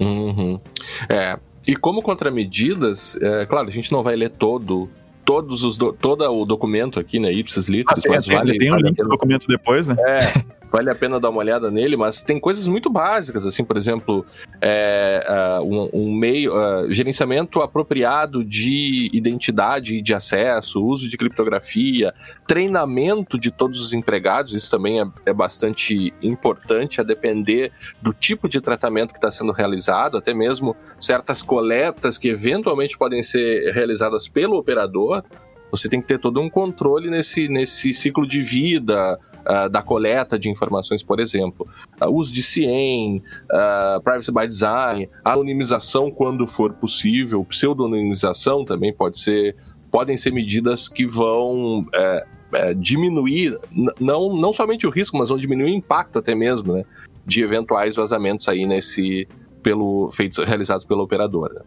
Uhum. 0.00 0.60
É, 1.08 1.38
e 1.66 1.76
como 1.76 2.02
contramedidas, 2.02 3.16
é, 3.20 3.46
claro, 3.46 3.68
a 3.68 3.70
gente 3.70 3.92
não 3.92 4.02
vai 4.02 4.16
ler 4.16 4.30
todo 4.30 4.88
todos 5.24 5.62
os 5.62 5.76
do, 5.76 5.92
todo 5.92 6.24
o 6.24 6.46
documento 6.46 6.98
aqui, 6.98 7.20
né, 7.20 7.30
ipsis 7.30 7.68
literis, 7.68 8.06
ah, 8.06 8.08
mas 8.08 8.24
tem, 8.24 8.34
vale, 8.34 8.56
tem 8.56 8.72
um 8.72 8.76
link 8.76 8.96
do 8.96 9.08
documento 9.10 9.46
depois, 9.46 9.86
né? 9.86 9.94
É, 9.98 10.18
vale 10.70 10.90
a 10.90 10.94
pena 10.94 11.18
dar 11.18 11.30
uma 11.30 11.38
olhada 11.38 11.70
nele, 11.70 11.96
mas 11.96 12.22
tem 12.22 12.38
coisas 12.38 12.66
muito 12.66 12.90
básicas, 12.90 13.46
assim, 13.46 13.64
por 13.64 13.76
exemplo, 13.76 14.24
é, 14.60 15.60
uh, 15.60 15.62
um, 15.62 15.90
um, 15.92 16.14
meio, 16.14 16.54
uh, 16.54 16.92
gerenciamento 16.92 17.60
apropriado 17.60 18.44
de 18.44 19.08
identidade 19.12 19.94
e 19.94 20.02
de 20.02 20.14
acesso, 20.14 20.84
uso 20.84 21.08
de 21.08 21.16
criptografia, 21.16 22.14
treinamento 22.46 23.38
de 23.38 23.50
todos 23.50 23.80
os 23.80 23.92
empregados, 23.92 24.52
isso 24.52 24.70
também 24.70 25.00
é, 25.00 25.06
é 25.26 25.32
bastante 25.32 26.12
importante, 26.22 27.00
a 27.00 27.04
depender 27.04 27.72
do 28.00 28.12
tipo 28.12 28.48
de 28.48 28.60
tratamento 28.60 29.12
que 29.12 29.18
está 29.18 29.30
sendo 29.30 29.52
realizado, 29.52 30.16
até 30.16 30.34
mesmo 30.34 30.76
certas 30.98 31.42
coletas 31.42 32.18
que 32.18 32.28
eventualmente 32.28 32.96
podem 32.96 33.22
ser 33.22 33.72
realizadas 33.72 34.28
pelo 34.28 34.56
operador, 34.56 35.22
você 35.70 35.88
tem 35.88 36.00
que 36.00 36.06
ter 36.06 36.18
todo 36.18 36.40
um 36.40 36.48
controle 36.48 37.10
nesse, 37.10 37.48
nesse 37.48 37.92
ciclo 37.92 38.26
de 38.26 38.42
vida, 38.42 39.18
uh, 39.40 39.68
da 39.68 39.82
coleta 39.82 40.38
de 40.38 40.48
informações, 40.48 41.02
por 41.02 41.20
exemplo. 41.20 41.66
Uh, 42.00 42.12
uso 42.12 42.32
de 42.32 42.42
CIEM, 42.42 43.22
uh, 43.50 44.00
Privacy 44.02 44.32
by 44.32 44.46
Design, 44.46 45.08
anonimização 45.24 46.10
quando 46.10 46.46
for 46.46 46.72
possível, 46.74 47.44
pseudonimização 47.44 48.64
também 48.64 48.92
pode 48.92 49.20
ser, 49.20 49.56
podem 49.90 50.16
ser 50.16 50.32
medidas 50.32 50.88
que 50.88 51.06
vão 51.06 51.86
é, 51.94 52.26
é, 52.52 52.74
diminuir, 52.74 53.56
não, 54.00 54.34
não 54.36 54.52
somente 54.52 54.86
o 54.86 54.90
risco, 54.90 55.18
mas 55.18 55.28
vão 55.28 55.38
diminuir 55.38 55.72
o 55.72 55.74
impacto 55.74 56.18
até 56.18 56.34
mesmo, 56.34 56.72
né? 56.72 56.84
De 57.26 57.42
eventuais 57.42 57.96
vazamentos 57.96 58.48
aí 58.48 58.66
nesse, 58.66 59.28
pelo, 59.62 60.10
feitos, 60.10 60.38
realizados 60.44 60.84
pela 60.84 61.02
operadora. 61.02 61.64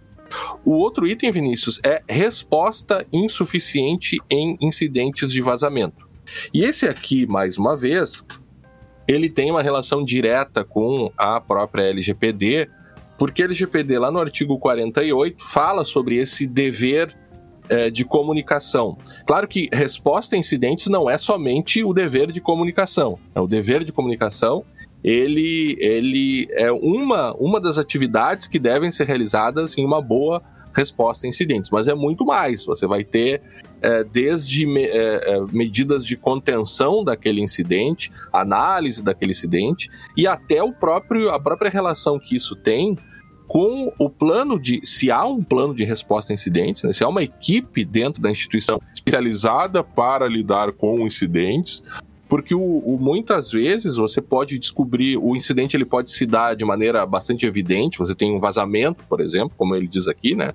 O 0.63 0.71
outro 0.71 1.05
item, 1.05 1.31
Vinícius, 1.31 1.79
é 1.83 2.01
resposta 2.07 3.05
insuficiente 3.11 4.17
em 4.29 4.57
incidentes 4.61 5.31
de 5.31 5.41
vazamento. 5.41 6.09
E 6.53 6.63
esse 6.63 6.87
aqui, 6.87 7.25
mais 7.25 7.57
uma 7.57 7.75
vez, 7.75 8.25
ele 9.07 9.29
tem 9.29 9.51
uma 9.51 9.61
relação 9.61 10.03
direta 10.03 10.63
com 10.63 11.11
a 11.17 11.39
própria 11.39 11.83
LGPD, 11.83 12.69
porque 13.17 13.41
a 13.41 13.45
LGPD, 13.45 13.99
lá 13.99 14.11
no 14.11 14.19
artigo 14.19 14.57
48, 14.57 15.43
fala 15.43 15.85
sobre 15.85 16.17
esse 16.17 16.47
dever 16.47 17.15
é, 17.69 17.89
de 17.89 18.03
comunicação. 18.03 18.97
Claro 19.25 19.47
que 19.47 19.69
resposta 19.71 20.35
a 20.35 20.39
incidentes 20.39 20.87
não 20.87 21.09
é 21.09 21.17
somente 21.17 21.83
o 21.83 21.93
dever 21.93 22.31
de 22.31 22.41
comunicação. 22.41 23.19
É 23.35 23.39
o 23.39 23.47
dever 23.47 23.83
de 23.83 23.91
comunicação 23.91 24.65
ele, 25.03 25.75
ele 25.79 26.47
é 26.51 26.71
uma, 26.71 27.33
uma 27.35 27.59
das 27.59 27.77
atividades 27.77 28.47
que 28.47 28.59
devem 28.59 28.91
ser 28.91 29.07
realizadas 29.07 29.77
em 29.77 29.85
uma 29.85 30.01
boa 30.01 30.41
resposta 30.73 31.25
a 31.25 31.29
incidentes, 31.29 31.69
mas 31.69 31.87
é 31.87 31.93
muito 31.93 32.25
mais. 32.25 32.65
Você 32.65 32.87
vai 32.87 33.03
ter 33.03 33.41
é, 33.81 34.03
desde 34.03 34.65
me, 34.65 34.83
é, 34.83 35.35
é, 35.35 35.41
medidas 35.51 36.05
de 36.05 36.15
contenção 36.15 37.03
daquele 37.03 37.41
incidente, 37.41 38.11
análise 38.31 39.03
daquele 39.03 39.31
incidente 39.31 39.89
e 40.15 40.27
até 40.27 40.61
o 40.63 40.71
próprio, 40.71 41.29
a 41.29 41.39
própria 41.39 41.69
relação 41.69 42.19
que 42.19 42.35
isso 42.35 42.55
tem 42.55 42.97
com 43.47 43.91
o 43.99 44.09
plano 44.09 44.57
de. 44.57 44.79
Se 44.85 45.11
há 45.11 45.25
um 45.25 45.43
plano 45.43 45.75
de 45.75 45.83
resposta 45.83 46.31
a 46.31 46.35
incidentes, 46.35 46.83
né, 46.83 46.93
se 46.93 47.03
há 47.03 47.07
uma 47.09 47.21
equipe 47.21 47.83
dentro 47.83 48.21
da 48.21 48.31
instituição 48.31 48.79
especializada 48.93 49.83
para 49.83 50.25
lidar 50.25 50.71
com 50.71 51.05
incidentes, 51.05 51.83
porque 52.31 52.55
o, 52.55 52.61
o, 52.61 52.97
muitas 52.97 53.51
vezes 53.51 53.97
você 53.97 54.21
pode 54.21 54.57
descobrir 54.57 55.17
o 55.17 55.35
incidente 55.35 55.75
ele 55.75 55.83
pode 55.83 56.13
se 56.13 56.25
dar 56.25 56.55
de 56.55 56.63
maneira 56.63 57.05
bastante 57.05 57.45
evidente 57.45 57.99
você 57.99 58.15
tem 58.15 58.33
um 58.33 58.39
vazamento 58.39 59.03
por 59.09 59.19
exemplo 59.19 59.53
como 59.57 59.75
ele 59.75 59.85
diz 59.85 60.07
aqui 60.07 60.33
né 60.33 60.53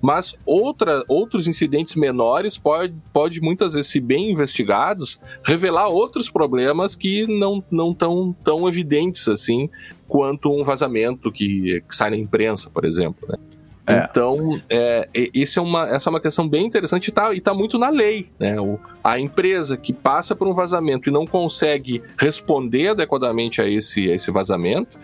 mas 0.00 0.34
outra, 0.44 1.04
outros 1.06 1.46
incidentes 1.46 1.94
menores 1.94 2.58
pode, 2.58 2.92
pode 3.12 3.40
muitas 3.40 3.74
vezes 3.74 3.92
se 3.92 4.00
bem 4.00 4.32
investigados 4.32 5.20
revelar 5.44 5.90
outros 5.90 6.28
problemas 6.28 6.96
que 6.96 7.24
não 7.28 7.62
não 7.70 7.94
tão 7.94 8.34
tão 8.42 8.68
evidentes 8.68 9.28
assim 9.28 9.70
quanto 10.08 10.52
um 10.52 10.64
vazamento 10.64 11.30
que, 11.30 11.84
que 11.88 11.94
sai 11.94 12.10
na 12.10 12.16
imprensa 12.16 12.68
por 12.68 12.84
exemplo 12.84 13.28
né? 13.28 13.38
É. 13.86 14.06
Então, 14.08 14.60
é, 14.70 15.08
esse 15.12 15.58
é 15.58 15.62
uma, 15.62 15.88
essa 15.88 16.08
é 16.08 16.10
uma 16.10 16.20
questão 16.20 16.48
bem 16.48 16.64
interessante 16.64 17.06
e 17.06 17.10
está 17.10 17.32
tá 17.42 17.54
muito 17.54 17.78
na 17.78 17.88
lei. 17.88 18.30
Né? 18.38 18.60
O, 18.60 18.78
a 19.02 19.18
empresa 19.18 19.76
que 19.76 19.92
passa 19.92 20.36
por 20.36 20.46
um 20.46 20.54
vazamento 20.54 21.08
e 21.08 21.12
não 21.12 21.26
consegue 21.26 22.02
responder 22.16 22.88
adequadamente 22.88 23.60
a 23.60 23.68
esse, 23.68 24.10
a 24.10 24.14
esse 24.14 24.30
vazamento, 24.30 24.98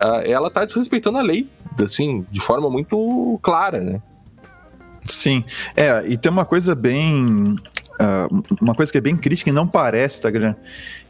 uh, 0.00 0.22
ela 0.24 0.48
está 0.48 0.64
desrespeitando 0.64 1.18
a 1.18 1.22
lei, 1.22 1.48
assim, 1.82 2.24
de 2.30 2.40
forma 2.40 2.70
muito 2.70 3.38
clara, 3.42 3.80
né? 3.80 4.00
Sim, 5.04 5.44
é, 5.76 6.04
e 6.06 6.16
tem 6.16 6.30
uma 6.30 6.44
coisa 6.44 6.74
bem. 6.74 7.56
Uh, 8.00 8.44
uma 8.60 8.74
coisa 8.74 8.90
que 8.90 8.96
é 8.96 9.00
bem 9.00 9.16
crítica 9.16 9.50
e 9.50 9.52
não 9.52 9.66
parece, 9.66 10.22
tá? 10.22 10.30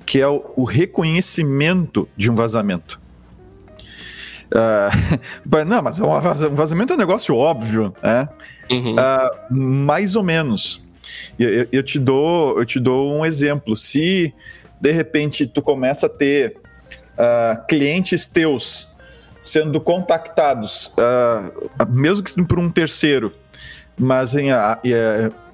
Que 0.07 0.21
é 0.21 0.27
o, 0.27 0.43
o 0.57 0.65
reconhecimento 0.65 2.09
de 2.17 2.31
um 2.31 2.35
vazamento. 2.35 2.99
Uh, 4.53 5.65
não, 5.67 5.83
mas 5.83 6.01
um 6.01 6.55
vazamento 6.55 6.93
é 6.93 6.97
um 6.97 6.99
negócio 6.99 7.35
óbvio, 7.35 7.95
né? 8.03 8.29
Uhum. 8.71 8.95
Uh, 8.95 9.55
mais 9.55 10.17
ou 10.17 10.23
menos. 10.23 10.83
Eu, 11.39 11.67
eu, 11.73 11.83
te 11.83 11.99
dou, 11.99 12.59
eu 12.59 12.65
te 12.65 12.79
dou 12.79 13.13
um 13.13 13.25
exemplo. 13.25 13.77
Se 13.77 14.35
de 14.81 14.93
repente 14.93 15.47
tu 15.47 15.61
começa 15.63 16.07
a 16.07 16.09
ter 16.09 16.57
uh, 17.15 17.67
clientes 17.67 18.27
teus 18.27 18.89
sendo 19.43 19.81
contactados, 19.81 20.93
mesmo 21.89 22.23
que 22.23 22.45
por 22.45 22.59
um 22.59 22.71
terceiro, 22.71 23.33
mas, 23.99 24.35
em, 24.37 24.51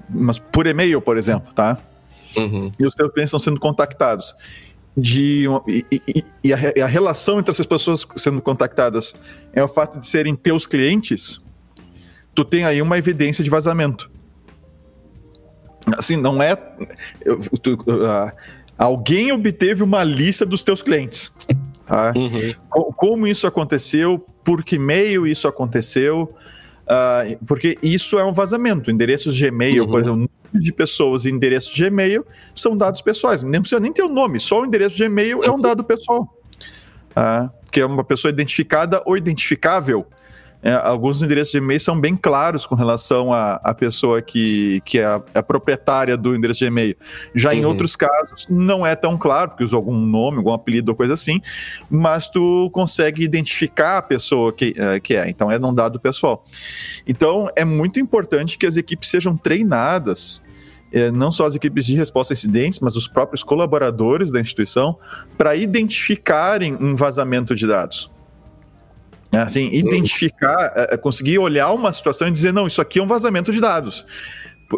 mas 0.09 0.37
por 0.37 0.67
e-mail, 0.67 0.99
por 0.99 1.17
exemplo, 1.17 1.53
tá? 1.53 1.77
Uhum. 2.35 2.69
E 2.77 2.85
os 2.85 2.93
teus 2.93 3.09
clientes 3.13 3.29
estão 3.29 3.39
sendo 3.39 3.61
contactados 3.61 4.35
de 4.97 5.45
e, 5.67 5.85
e, 5.91 6.23
e, 6.45 6.53
a, 6.53 6.73
e, 6.75 6.81
a, 6.81 6.87
relação 6.87 7.37
entre 7.37 7.51
essas 7.51 7.67
pessoas 7.67 8.07
sendo 8.15 8.41
contactadas 8.41 9.13
é 9.53 9.63
o 9.63 9.67
fato 9.67 9.99
de 9.99 10.05
serem 10.07 10.35
teus 10.35 10.65
clientes, 10.65 11.39
tu 12.33 12.43
tem 12.43 12.65
aí 12.65 12.81
uma 12.81 12.97
evidência 12.97 13.43
de 13.43 13.49
vazamento. 13.49 14.09
Assim, 15.95 16.17
não 16.17 16.41
é. 16.41 16.55
Tu, 17.61 17.73
uh, 17.73 18.31
alguém 18.77 19.31
obteve 19.31 19.83
uma 19.83 20.03
lista 20.03 20.45
dos 20.45 20.63
teus 20.63 20.81
clientes. 20.81 21.31
Tá? 21.85 22.11
Uhum. 22.15 22.53
Como 22.95 23.27
isso 23.27 23.45
aconteceu, 23.47 24.25
por 24.43 24.63
que 24.63 24.79
meio 24.79 25.27
isso 25.27 25.47
aconteceu, 25.47 26.35
Uh, 26.87 27.37
porque 27.45 27.77
isso 27.83 28.17
é 28.17 28.23
um 28.23 28.31
vazamento. 28.31 28.89
Endereços 28.89 29.37
Gmail, 29.37 29.83
uhum. 29.83 29.89
por 29.89 29.99
exemplo, 29.99 30.29
de 30.53 30.71
pessoas 30.71 31.25
e 31.25 31.29
endereços 31.29 31.77
Gmail 31.77 32.25
são 32.53 32.75
dados 32.75 33.01
pessoais. 33.01 33.43
Nem 33.43 33.61
precisa 33.61 33.79
nem 33.79 33.91
ter 33.91 34.03
o 34.03 34.09
nome, 34.09 34.39
só 34.39 34.61
o 34.61 34.65
endereço 34.65 34.97
Gmail 34.97 35.43
é 35.43 35.51
um 35.51 35.59
dado 35.59 35.83
pessoal. 35.83 36.33
Uh, 37.11 37.49
que 37.71 37.81
é 37.81 37.85
uma 37.85 38.03
pessoa 38.03 38.29
identificada 38.29 39.01
ou 39.05 39.17
identificável 39.17 40.05
é, 40.61 40.73
alguns 40.73 41.21
endereços 41.21 41.51
de 41.51 41.59
e-mail 41.59 41.79
são 41.79 41.99
bem 41.99 42.15
claros 42.15 42.65
com 42.65 42.73
relação 42.73 43.31
à, 43.31 43.73
pessoa 43.77 44.21
que, 44.21 44.81
que 44.83 44.99
é 44.99 45.05
a, 45.05 45.21
a, 45.35 45.43
proprietária 45.43 46.17
do 46.17 46.35
endereço 46.35 46.59
de 46.59 46.65
e-mail. 46.65 46.95
Já 47.35 47.51
uhum. 47.51 47.55
em 47.55 47.65
outros 47.65 47.95
casos, 47.95 48.47
não 48.49 48.85
é 48.85 48.95
tão 48.95 49.17
claro, 49.17 49.51
porque 49.51 49.63
usa 49.63 49.75
algum 49.75 49.95
nome, 49.95 50.37
algum 50.37 50.51
apelido 50.51 50.91
ou 50.91 50.95
coisa 50.95 51.13
assim, 51.13 51.39
mas 51.89 52.27
tu 52.27 52.69
consegue 52.73 53.23
identificar 53.23 53.99
a 53.99 54.01
pessoa 54.01 54.51
que, 54.51 54.73
é, 54.75 54.99
que 54.99 55.15
é. 55.15 55.29
Então, 55.29 55.51
é 55.51 55.59
num 55.59 55.73
dado 55.73 55.99
pessoal. 55.99 56.43
Então, 57.05 57.49
é 57.55 57.63
muito 57.63 57.99
importante 57.99 58.57
que 58.57 58.65
as 58.65 58.77
equipes 58.77 59.09
sejam 59.09 59.37
treinadas 59.37 60.43
é, 60.91 61.11
não 61.11 61.31
só 61.31 61.45
as 61.45 61.53
equipes 61.53 61.85
de 61.85 61.95
resposta 61.95 62.33
a 62.33 62.35
incidentes, 62.35 62.79
mas 62.79 62.95
os 62.95 63.07
próprios 63.07 63.43
colaboradores 63.43 64.31
da 64.31 64.39
instituição, 64.39 64.97
para 65.37 65.55
identificarem 65.55 66.77
um 66.79 66.95
vazamento 66.95 67.53
de 67.53 67.67
dados. 67.67 68.09
É, 69.31 69.39
assim, 69.39 69.69
identificar, 69.73 70.71
é, 70.75 70.93
é, 70.93 70.97
conseguir 70.97 71.37
olhar 71.37 71.71
uma 71.71 71.91
situação 71.91 72.27
e 72.27 72.31
dizer, 72.31 72.53
não, 72.53 72.65
isso 72.65 72.81
aqui 72.81 72.99
é 72.99 73.03
um 73.03 73.07
vazamento 73.07 73.51
de 73.51 73.59
dados. 73.59 74.05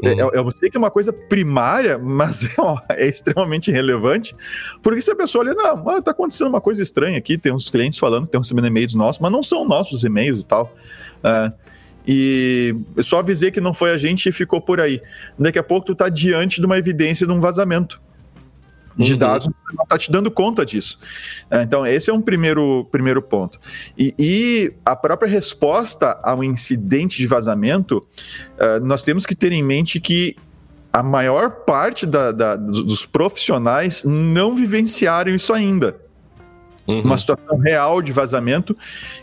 Uhum. 0.04 0.30
Eu, 0.34 0.52
sei 0.52 0.70
que 0.70 0.78
é 0.78 0.80
uma 0.80 0.92
coisa 0.92 1.12
primária, 1.12 1.98
mas 2.02 2.44
é, 2.46 2.50
é, 2.90 3.08
extremamente 3.08 3.72
relevante, 3.72 4.36
porque 4.82 5.02
se 5.02 5.12
a 5.12 5.16
pessoa 5.16 5.44
olha, 5.44 5.54
não, 5.54 5.98
está 5.98 6.12
acontecendo 6.12 6.48
uma 6.48 6.62
coisa 6.62 6.82
estranha 6.82 7.18
aqui, 7.18 7.38
tem 7.38 7.52
uns 7.52 7.70
clientes 7.70 7.98
falando 8.00 8.24
que 8.24 8.30
estão 8.30 8.42
recebendo 8.42 8.68
e-mails 8.68 8.96
nossos, 8.96 9.22
mas 9.22 9.32
não 9.32 9.44
são 9.44 9.68
nossos 9.68 10.04
e-mails 10.04 10.42
e 10.42 10.46
tal. 10.46 10.74
Uh, 11.24 11.54
e 12.08 12.76
eu 12.96 13.04
só 13.04 13.20
avisei 13.20 13.52
que 13.52 13.62
não 13.62 13.74
foi 13.74 13.92
a 13.92 13.98
gente 13.98 14.30
e 14.30 14.32
ficou 14.32 14.60
por 14.60 14.80
aí. 14.80 15.02
Daqui 15.38 15.60
a 15.60 15.64
pouco 15.64 15.88
tu 15.88 15.92
está 15.92 16.10
diante 16.10 16.60
de 16.60 16.66
uma 16.66 16.78
evidência 16.78 17.28
de 17.28 17.34
um 17.34 17.40
vazamento 17.40 18.02
de 18.98 19.14
uhum. 19.14 19.18
dados, 19.18 19.48
não 19.48 19.84
está 19.84 19.98
te 19.98 20.12
dando 20.12 20.30
conta 20.30 20.66
disso. 20.66 21.00
É, 21.50 21.62
então, 21.64 21.86
esse 21.86 22.10
é 22.10 22.14
um 22.14 22.22
primeiro, 22.22 22.86
primeiro 22.92 23.22
ponto. 23.22 23.60
E, 23.98 24.14
e 24.18 24.74
a 24.86 24.96
própria 24.96 25.30
resposta 25.30 26.20
ao 26.24 26.44
incidente 26.44 27.18
de 27.18 27.28
vazamento, 27.28 27.98
uh, 27.98 28.86
nós 28.86 29.04
temos 29.04 29.26
que 29.26 29.36
ter 29.36 29.52
em 29.52 29.64
mente 29.64 30.00
que 30.00 30.36
a 30.92 31.04
maior 31.04 31.52
parte 31.52 32.06
da, 32.06 32.32
da, 32.32 32.56
dos 32.56 33.06
profissionais 33.06 34.04
não 34.04 34.56
vivenciaram 34.56 35.34
isso 35.34 35.54
ainda. 35.54 35.96
Uhum. 36.88 37.02
Uma 37.02 37.18
situação 37.20 37.58
real 37.60 38.02
de 38.02 38.12
vazamento, 38.12 38.76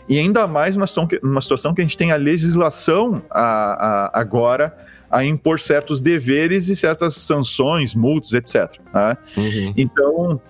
e 0.07 0.17
ainda 0.17 0.47
mais 0.47 0.77
uma 0.77 0.87
situação 0.87 1.07
que, 1.07 1.19
uma 1.21 1.41
situação 1.41 1.73
que 1.73 1.81
a 1.81 1.83
gente 1.83 1.97
tem 1.97 2.13
a 2.13 2.15
legislação 2.15 3.21
a, 3.29 4.09
a, 4.13 4.19
agora 4.19 4.73
a 5.09 5.23
impor 5.23 5.59
certos 5.59 6.01
deveres 6.01 6.69
e 6.69 6.75
certas 6.75 7.15
sanções, 7.15 7.95
multas, 7.95 8.33
etc. 8.33 8.79
Né? 8.93 9.17
Uhum. 9.37 9.73
Então, 9.77 10.41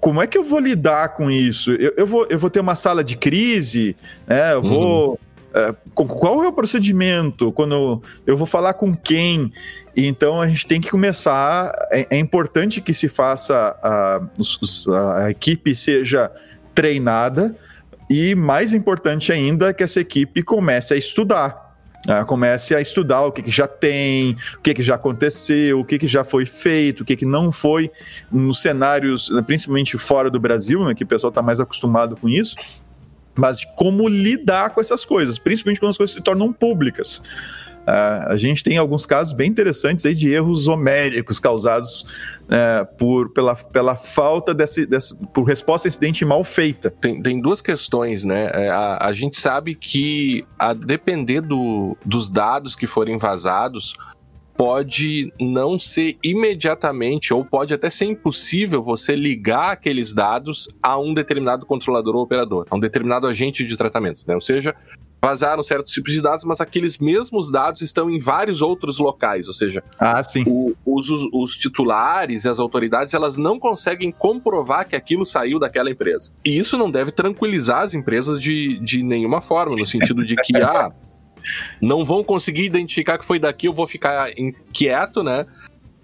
como 0.00 0.20
é 0.20 0.26
que 0.26 0.36
eu 0.36 0.44
vou 0.44 0.58
lidar 0.58 1.14
com 1.14 1.30
isso? 1.30 1.72
Eu, 1.72 1.94
eu, 1.96 2.06
vou, 2.06 2.26
eu 2.28 2.38
vou 2.38 2.50
ter 2.50 2.60
uma 2.60 2.74
sala 2.74 3.02
de 3.02 3.16
crise, 3.16 3.96
né? 4.26 4.54
eu 4.54 4.62
vou. 4.62 5.10
Uhum. 5.10 5.18
É, 5.56 5.72
qual 5.94 6.42
é 6.42 6.48
o 6.48 6.52
procedimento? 6.52 7.52
Quando 7.52 8.02
eu 8.26 8.36
vou 8.36 8.46
falar 8.46 8.74
com 8.74 8.94
quem? 8.94 9.52
Então 9.96 10.40
a 10.40 10.48
gente 10.48 10.66
tem 10.66 10.80
que 10.80 10.90
começar. 10.90 11.72
É, 11.92 12.08
é 12.10 12.18
importante 12.18 12.80
que 12.80 12.92
se 12.92 13.08
faça 13.08 13.76
a, 13.80 14.20
a 15.24 15.30
equipe 15.30 15.76
seja 15.76 16.28
treinada 16.74 17.56
e 18.10 18.34
mais 18.34 18.72
importante 18.72 19.32
ainda 19.32 19.72
que 19.72 19.84
essa 19.84 20.00
equipe 20.00 20.42
comece 20.42 20.92
a 20.92 20.96
estudar 20.96 21.63
Uh, 22.06 22.24
comece 22.26 22.74
a 22.74 22.80
estudar 22.80 23.22
o 23.22 23.32
que, 23.32 23.42
que 23.42 23.50
já 23.50 23.66
tem, 23.66 24.36
o 24.56 24.60
que, 24.60 24.74
que 24.74 24.82
já 24.82 24.96
aconteceu, 24.96 25.80
o 25.80 25.84
que, 25.84 25.98
que 25.98 26.06
já 26.06 26.22
foi 26.22 26.44
feito, 26.44 27.00
o 27.00 27.04
que, 27.04 27.16
que 27.16 27.24
não 27.24 27.50
foi, 27.50 27.90
nos 28.30 28.60
cenários, 28.60 29.30
principalmente 29.46 29.96
fora 29.96 30.30
do 30.30 30.38
Brasil, 30.38 30.84
né, 30.84 30.94
que 30.94 31.04
o 31.04 31.06
pessoal 31.06 31.30
está 31.30 31.40
mais 31.40 31.60
acostumado 31.60 32.14
com 32.14 32.28
isso, 32.28 32.56
mas 33.34 33.64
como 33.76 34.06
lidar 34.06 34.70
com 34.70 34.80
essas 34.80 35.04
coisas, 35.04 35.38
principalmente 35.38 35.80
quando 35.80 35.90
as 35.90 35.96
coisas 35.96 36.14
se 36.14 36.20
tornam 36.20 36.52
públicas. 36.52 37.22
Uh, 37.84 38.32
a 38.32 38.36
gente 38.36 38.64
tem 38.64 38.78
alguns 38.78 39.04
casos 39.04 39.34
bem 39.34 39.50
interessantes 39.50 40.06
aí 40.06 40.14
de 40.14 40.30
erros 40.30 40.66
homéricos 40.66 41.38
causados 41.38 42.02
uh, 42.44 42.86
por, 42.96 43.30
pela, 43.30 43.54
pela 43.54 43.94
falta 43.94 44.54
desse, 44.54 44.86
desse, 44.86 45.14
por 45.28 45.44
resposta 45.44 45.86
a 45.86 45.90
incidente 45.90 46.24
mal 46.24 46.42
feita. 46.42 46.90
Tem, 46.90 47.20
tem 47.22 47.40
duas 47.40 47.60
questões, 47.60 48.24
né? 48.24 48.50
É, 48.54 48.70
a, 48.70 49.08
a 49.08 49.12
gente 49.12 49.38
sabe 49.38 49.74
que, 49.74 50.46
a 50.58 50.72
depender 50.72 51.42
do, 51.42 51.96
dos 52.04 52.30
dados 52.30 52.74
que 52.74 52.86
forem 52.86 53.18
vazados, 53.18 53.94
pode 54.56 55.32
não 55.40 55.78
ser 55.78 56.16
imediatamente, 56.22 57.34
ou 57.34 57.44
pode 57.44 57.74
até 57.74 57.90
ser 57.90 58.06
impossível 58.06 58.82
você 58.82 59.16
ligar 59.16 59.72
aqueles 59.72 60.14
dados 60.14 60.68
a 60.82 60.98
um 60.98 61.12
determinado 61.12 61.66
controlador 61.66 62.14
ou 62.14 62.22
operador, 62.22 62.66
a 62.70 62.76
um 62.76 62.80
determinado 62.80 63.26
agente 63.26 63.64
de 63.64 63.76
tratamento. 63.76 64.20
Né? 64.26 64.34
Ou 64.34 64.40
seja, 64.40 64.74
vazaram 65.24 65.62
certos 65.62 65.90
tipos 65.90 66.12
de 66.12 66.20
dados, 66.20 66.44
mas 66.44 66.60
aqueles 66.60 66.98
mesmos 66.98 67.50
dados 67.50 67.80
estão 67.80 68.10
em 68.10 68.18
vários 68.18 68.60
outros 68.60 68.98
locais, 68.98 69.48
ou 69.48 69.54
seja, 69.54 69.82
ah. 69.98 70.20
O, 70.46 70.74
os, 70.84 71.08
os, 71.32 71.56
titulares 71.56 72.44
e 72.44 72.48
as 72.48 72.58
autoridades 72.58 73.14
elas 73.14 73.38
não 73.38 73.58
conseguem 73.58 74.12
comprovar 74.12 74.86
que 74.86 74.94
aquilo 74.94 75.24
saiu 75.24 75.58
daquela 75.58 75.90
empresa. 75.90 76.30
E 76.44 76.58
isso 76.58 76.76
não 76.76 76.90
deve 76.90 77.10
tranquilizar 77.10 77.82
as 77.82 77.94
empresas 77.94 78.40
de, 78.40 78.78
de 78.80 79.02
nenhuma 79.02 79.40
forma, 79.40 79.74
no 79.74 79.86
sentido 79.86 80.24
de 80.26 80.36
que, 80.36 80.58
ah, 80.58 80.92
não 81.80 82.04
vão 82.04 82.22
conseguir 82.22 82.64
identificar 82.64 83.16
que 83.16 83.24
foi 83.24 83.38
daqui, 83.38 83.66
eu 83.66 83.72
vou 83.72 83.86
ficar 83.86 84.30
inquieto, 84.38 85.22
né? 85.22 85.46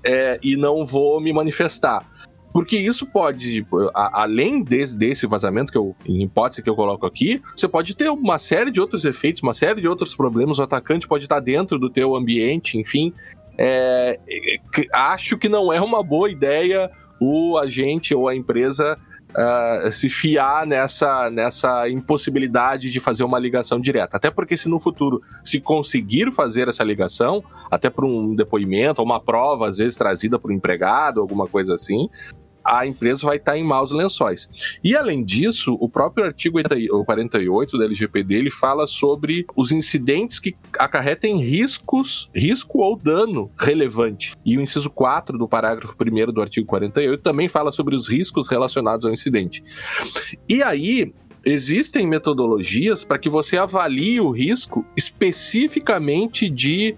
É, 0.03 0.41
e 0.43 0.57
não 0.57 0.83
vou 0.83 1.21
me 1.21 1.31
manifestar. 1.31 2.09
Porque 2.53 2.77
isso 2.77 3.07
pode, 3.07 3.67
a, 3.95 4.23
além 4.23 4.63
desse, 4.63 4.97
desse 4.97 5.27
vazamento, 5.27 5.71
que 5.71 5.79
eu, 5.79 5.95
em 6.05 6.23
hipótese 6.23 6.63
que 6.63 6.69
eu 6.69 6.75
coloco 6.75 7.07
aqui, 7.07 7.41
você 7.55 7.69
pode 7.69 7.97
ter 7.97 8.11
uma 8.11 8.39
série 8.39 8.71
de 8.71 8.81
outros 8.81 9.05
efeitos, 9.05 9.43
uma 9.43 9.55
série 9.55 9.81
de 9.81 9.89
outros 9.89 10.15
problemas. 10.15 10.59
O 10.59 10.63
atacante 10.63 11.07
pode 11.07 11.25
estar 11.25 11.41
dentro 11.41 11.79
do 11.79 11.89
teu 11.89 12.17
ambiente, 12.17 12.79
enfim. 12.79 13.13
É, 13.57 14.19
acho 14.93 15.37
que 15.37 15.49
não 15.49 15.73
é 15.73 15.81
uma 15.81 16.03
boa 16.03 16.31
ideia 16.31 16.91
o 17.21 17.59
agente 17.59 18.15
ou 18.15 18.27
a 18.27 18.35
empresa 18.35 18.99
uh, 19.31 19.93
se 19.93 20.09
fiar 20.09 20.67
nessa, 20.67 21.31
nessa 21.31 21.89
impossibilidade 21.89 22.91
de 22.91 23.01
fazer 23.01 23.25
uma 23.25 23.39
ligação 23.39 23.81
direta. 23.81 24.17
Até 24.17 24.31
porque 24.31 24.57
se 24.57 24.69
no 24.69 24.79
futuro 24.79 25.21
se 25.45 25.61
conseguir 25.61 26.33
fazer 26.33 26.69
essa 26.69 26.83
ligação, 26.83 27.43
até 27.71 27.91
por 27.91 28.05
um 28.05 28.35
depoimento 28.35 29.01
ou 29.01 29.07
uma 29.07 29.21
prova, 29.21 29.69
às 29.69 29.77
vezes 29.77 29.97
trazida 29.97 30.39
por 30.39 30.51
um 30.51 30.55
empregado, 30.55 31.21
alguma 31.21 31.47
coisa 31.47 31.75
assim, 31.75 32.09
a 32.71 32.87
empresa 32.87 33.27
vai 33.27 33.37
estar 33.37 33.59
em 33.59 33.65
maus 33.65 33.91
lençóis. 33.91 34.49
E 34.83 34.95
além 34.95 35.25
disso, 35.25 35.77
o 35.81 35.89
próprio 35.89 36.25
artigo 36.25 36.61
48 37.05 37.77
da 37.77 37.85
LGPD 37.85 38.37
ele 38.37 38.51
fala 38.51 38.87
sobre 38.87 39.45
os 39.57 39.73
incidentes 39.73 40.39
que 40.39 40.55
acarretem 40.79 41.43
riscos, 41.43 42.31
risco 42.33 42.79
ou 42.79 42.97
dano 42.97 43.51
relevante. 43.59 44.37
E 44.47 44.57
o 44.57 44.61
inciso 44.61 44.89
4 44.89 45.37
do 45.37 45.49
parágrafo 45.49 45.97
1 46.01 46.33
do 46.33 46.41
artigo 46.41 46.67
48 46.67 47.21
também 47.21 47.49
fala 47.49 47.73
sobre 47.73 47.97
os 47.97 48.09
riscos 48.09 48.47
relacionados 48.47 49.05
ao 49.05 49.13
incidente. 49.13 49.65
E 50.49 50.63
aí, 50.63 51.13
existem 51.45 52.07
metodologias 52.07 53.03
para 53.03 53.19
que 53.19 53.29
você 53.29 53.57
avalie 53.57 54.21
o 54.21 54.31
risco 54.31 54.87
especificamente 54.97 56.49
de 56.49 56.95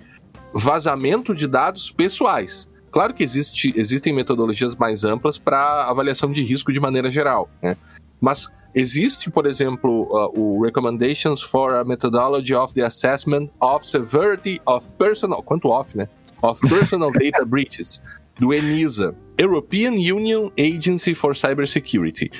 vazamento 0.52 1.34
de 1.34 1.46
dados 1.46 1.90
pessoais. 1.90 2.70
Claro 2.93 3.14
que 3.14 3.22
existe, 3.24 3.72
existem 3.74 4.12
metodologias 4.12 4.76
mais 4.76 5.03
amplas 5.03 5.38
para 5.38 5.84
avaliação 5.84 6.30
de 6.30 6.43
risco 6.43 6.70
de 6.70 6.78
maneira 6.78 7.11
geral, 7.11 7.49
né? 7.62 7.74
Mas 8.20 8.53
existe, 8.74 9.30
por 9.30 9.47
exemplo, 9.47 10.03
uh, 10.12 10.38
o 10.38 10.62
Recommendations 10.62 11.40
for 11.40 11.74
a 11.74 11.84
Methodology 11.84 12.55
of 12.55 12.74
the 12.74 12.82
Assessment 12.82 13.49
of 13.59 13.88
Severity 13.88 14.61
of 14.66 14.90
Personal... 14.93 15.43
Quanto 15.43 15.68
off, 15.68 15.97
né? 15.97 16.07
Of 16.43 16.61
Personal 16.68 17.11
Data 17.18 17.45
Breaches, 17.47 18.03
do 18.38 18.53
ENISA, 18.53 19.14
European 19.40 19.93
Union 19.93 20.51
Agency 20.59 21.14
for 21.14 21.34
Cybersecurity, 21.34 22.30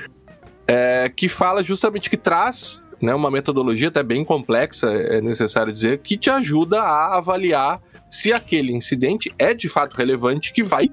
é, 0.69 1.09
que 1.09 1.29
fala 1.29 1.65
justamente 1.65 2.11
que 2.11 2.17
traz 2.17 2.83
né, 3.01 3.15
uma 3.15 3.31
metodologia 3.31 3.89
até 3.89 4.03
bem 4.03 4.25
complexa, 4.25 4.93
é 4.93 5.21
necessário 5.21 5.73
dizer, 5.73 5.99
que 5.99 6.17
te 6.17 6.31
ajuda 6.31 6.81
a 6.83 7.17
avaliar 7.17 7.81
se 8.13 8.31
aquele 8.31 8.73
incidente 8.73 9.35
é 9.39 9.55
de 9.55 9.71
fato 9.71 9.97
relevante, 9.97 10.53
que 10.53 10.63
vai 10.63 10.91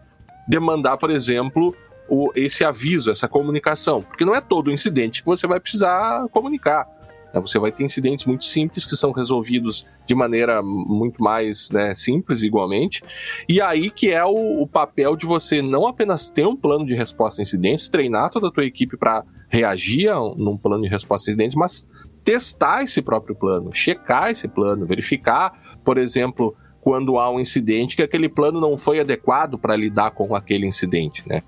demandar, 0.48 0.98
por 0.98 1.12
exemplo, 1.12 1.76
o, 2.08 2.32
esse 2.34 2.64
aviso, 2.64 3.12
essa 3.12 3.28
comunicação. 3.28 4.02
Porque 4.02 4.24
não 4.24 4.34
é 4.34 4.40
todo 4.40 4.72
incidente 4.72 5.22
que 5.22 5.28
você 5.28 5.46
vai 5.46 5.60
precisar 5.60 6.26
comunicar. 6.30 6.88
Né? 7.34 7.42
Você 7.42 7.60
vai 7.60 7.74
ter 7.74 7.84
incidentes 7.84 8.26
muito 8.26 8.46
simples 8.46 8.86
que 8.86 8.96
são 8.96 9.12
resolvidos 9.12 9.86
de 10.06 10.16
maneira 10.16 10.64
muito 10.64 11.22
mais 11.22 11.70
né, 11.72 11.94
simples, 11.94 12.42
igualmente. 12.42 13.04
E 13.50 13.60
aí 13.60 13.92
que 13.92 14.12
é 14.14 14.24
o, 14.24 14.62
o, 14.62 14.66
papel 14.66 15.18
de 15.18 15.26
você 15.26 15.62
não 15.62 15.86
apenas 15.86 16.30
ter 16.30 16.48
um 16.48 16.56
plano 16.56 16.86
de 16.86 16.96
resposta 16.96 17.42
a 17.42 17.44
incidentes, 17.44 17.90
treinar 17.90 18.30
toda 18.32 18.48
a 18.48 18.52
tua 18.52 18.64
equipe 18.64 18.96
para 18.96 19.26
reagir 19.50 20.08
a, 20.08 20.16
num 20.16 20.58
plano 20.58 20.84
de 20.84 20.90
resposta 20.90 21.30
a 21.30 21.34
incidentes, 21.34 21.56
mas 21.56 21.86
testar 22.24 22.82
esse 22.82 23.02
próprio 23.02 23.36
plano, 23.36 23.74
checar 23.74 24.32
esse 24.32 24.48
plano, 24.48 24.86
verificar, 24.86 25.52
por 25.84 25.98
exemplo, 25.98 26.56
quando 26.82 27.18
há 27.18 27.30
um 27.30 27.40
incidente 27.40 27.96
que 27.96 28.02
aquele 28.02 28.30
plano 28.30 28.60
não 28.60 28.78
foi 28.78 29.00
adequado 29.00 29.58
para 29.58 29.76
lidar 29.76 30.12
com 30.12 30.36
aquele 30.36 30.66
incidente, 30.66 31.24
né? 31.28 31.44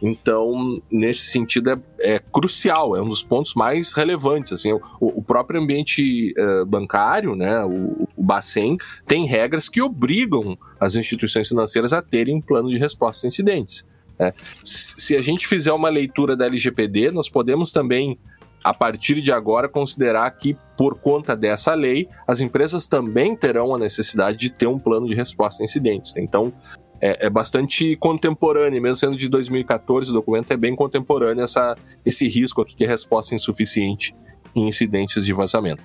Então, 0.00 0.80
nesse 0.90 1.26
sentido, 1.26 1.70
é, 1.70 1.78
é, 2.00 2.18
crucial, 2.18 2.96
é 2.96 3.02
um 3.02 3.08
dos 3.08 3.22
pontos 3.22 3.54
mais 3.54 3.92
relevantes. 3.92 4.52
Assim, 4.52 4.72
o, 4.72 4.80
o 5.00 5.22
próprio 5.22 5.60
ambiente 5.60 6.34
uh, 6.38 6.66
bancário, 6.66 7.34
né, 7.34 7.64
o, 7.64 8.06
o 8.14 8.22
Bacen, 8.22 8.76
tem 9.06 9.26
regras 9.26 9.68
que 9.68 9.80
obrigam 9.80 10.56
as 10.78 10.94
instituições 10.94 11.48
financeiras 11.48 11.92
a 11.92 12.02
terem 12.02 12.36
um 12.36 12.40
plano 12.40 12.68
de 12.68 12.78
resposta 12.78 13.26
a 13.26 13.28
incidentes. 13.28 13.86
Né? 14.18 14.32
Se 14.62 15.16
a 15.16 15.22
gente 15.22 15.46
fizer 15.46 15.72
uma 15.72 15.88
leitura 15.88 16.36
da 16.36 16.46
LGPD, 16.46 17.10
nós 17.10 17.28
podemos 17.28 17.72
também 17.72 18.18
a 18.66 18.74
partir 18.74 19.22
de 19.22 19.30
agora, 19.30 19.68
considerar 19.68 20.28
que, 20.32 20.56
por 20.76 20.98
conta 20.98 21.36
dessa 21.36 21.72
lei, 21.72 22.08
as 22.26 22.40
empresas 22.40 22.88
também 22.88 23.36
terão 23.36 23.72
a 23.72 23.78
necessidade 23.78 24.38
de 24.38 24.50
ter 24.50 24.66
um 24.66 24.76
plano 24.76 25.06
de 25.06 25.14
resposta 25.14 25.62
a 25.62 25.64
incidentes. 25.64 26.16
Então, 26.16 26.52
é, 27.00 27.26
é, 27.26 27.30
bastante 27.30 27.94
contemporâneo, 27.94 28.82
mesmo 28.82 28.96
sendo 28.96 29.16
de 29.16 29.28
2014, 29.28 30.10
o 30.10 30.14
documento 30.14 30.50
é 30.50 30.56
bem 30.56 30.74
contemporâneo 30.74 31.44
essa, 31.44 31.76
esse 32.04 32.26
risco 32.26 32.60
aqui 32.60 32.74
que 32.74 32.84
é 32.84 32.88
resposta 32.88 33.36
insuficiente 33.36 34.16
em 34.52 34.66
incidentes 34.66 35.24
de 35.24 35.32
vazamento. 35.32 35.84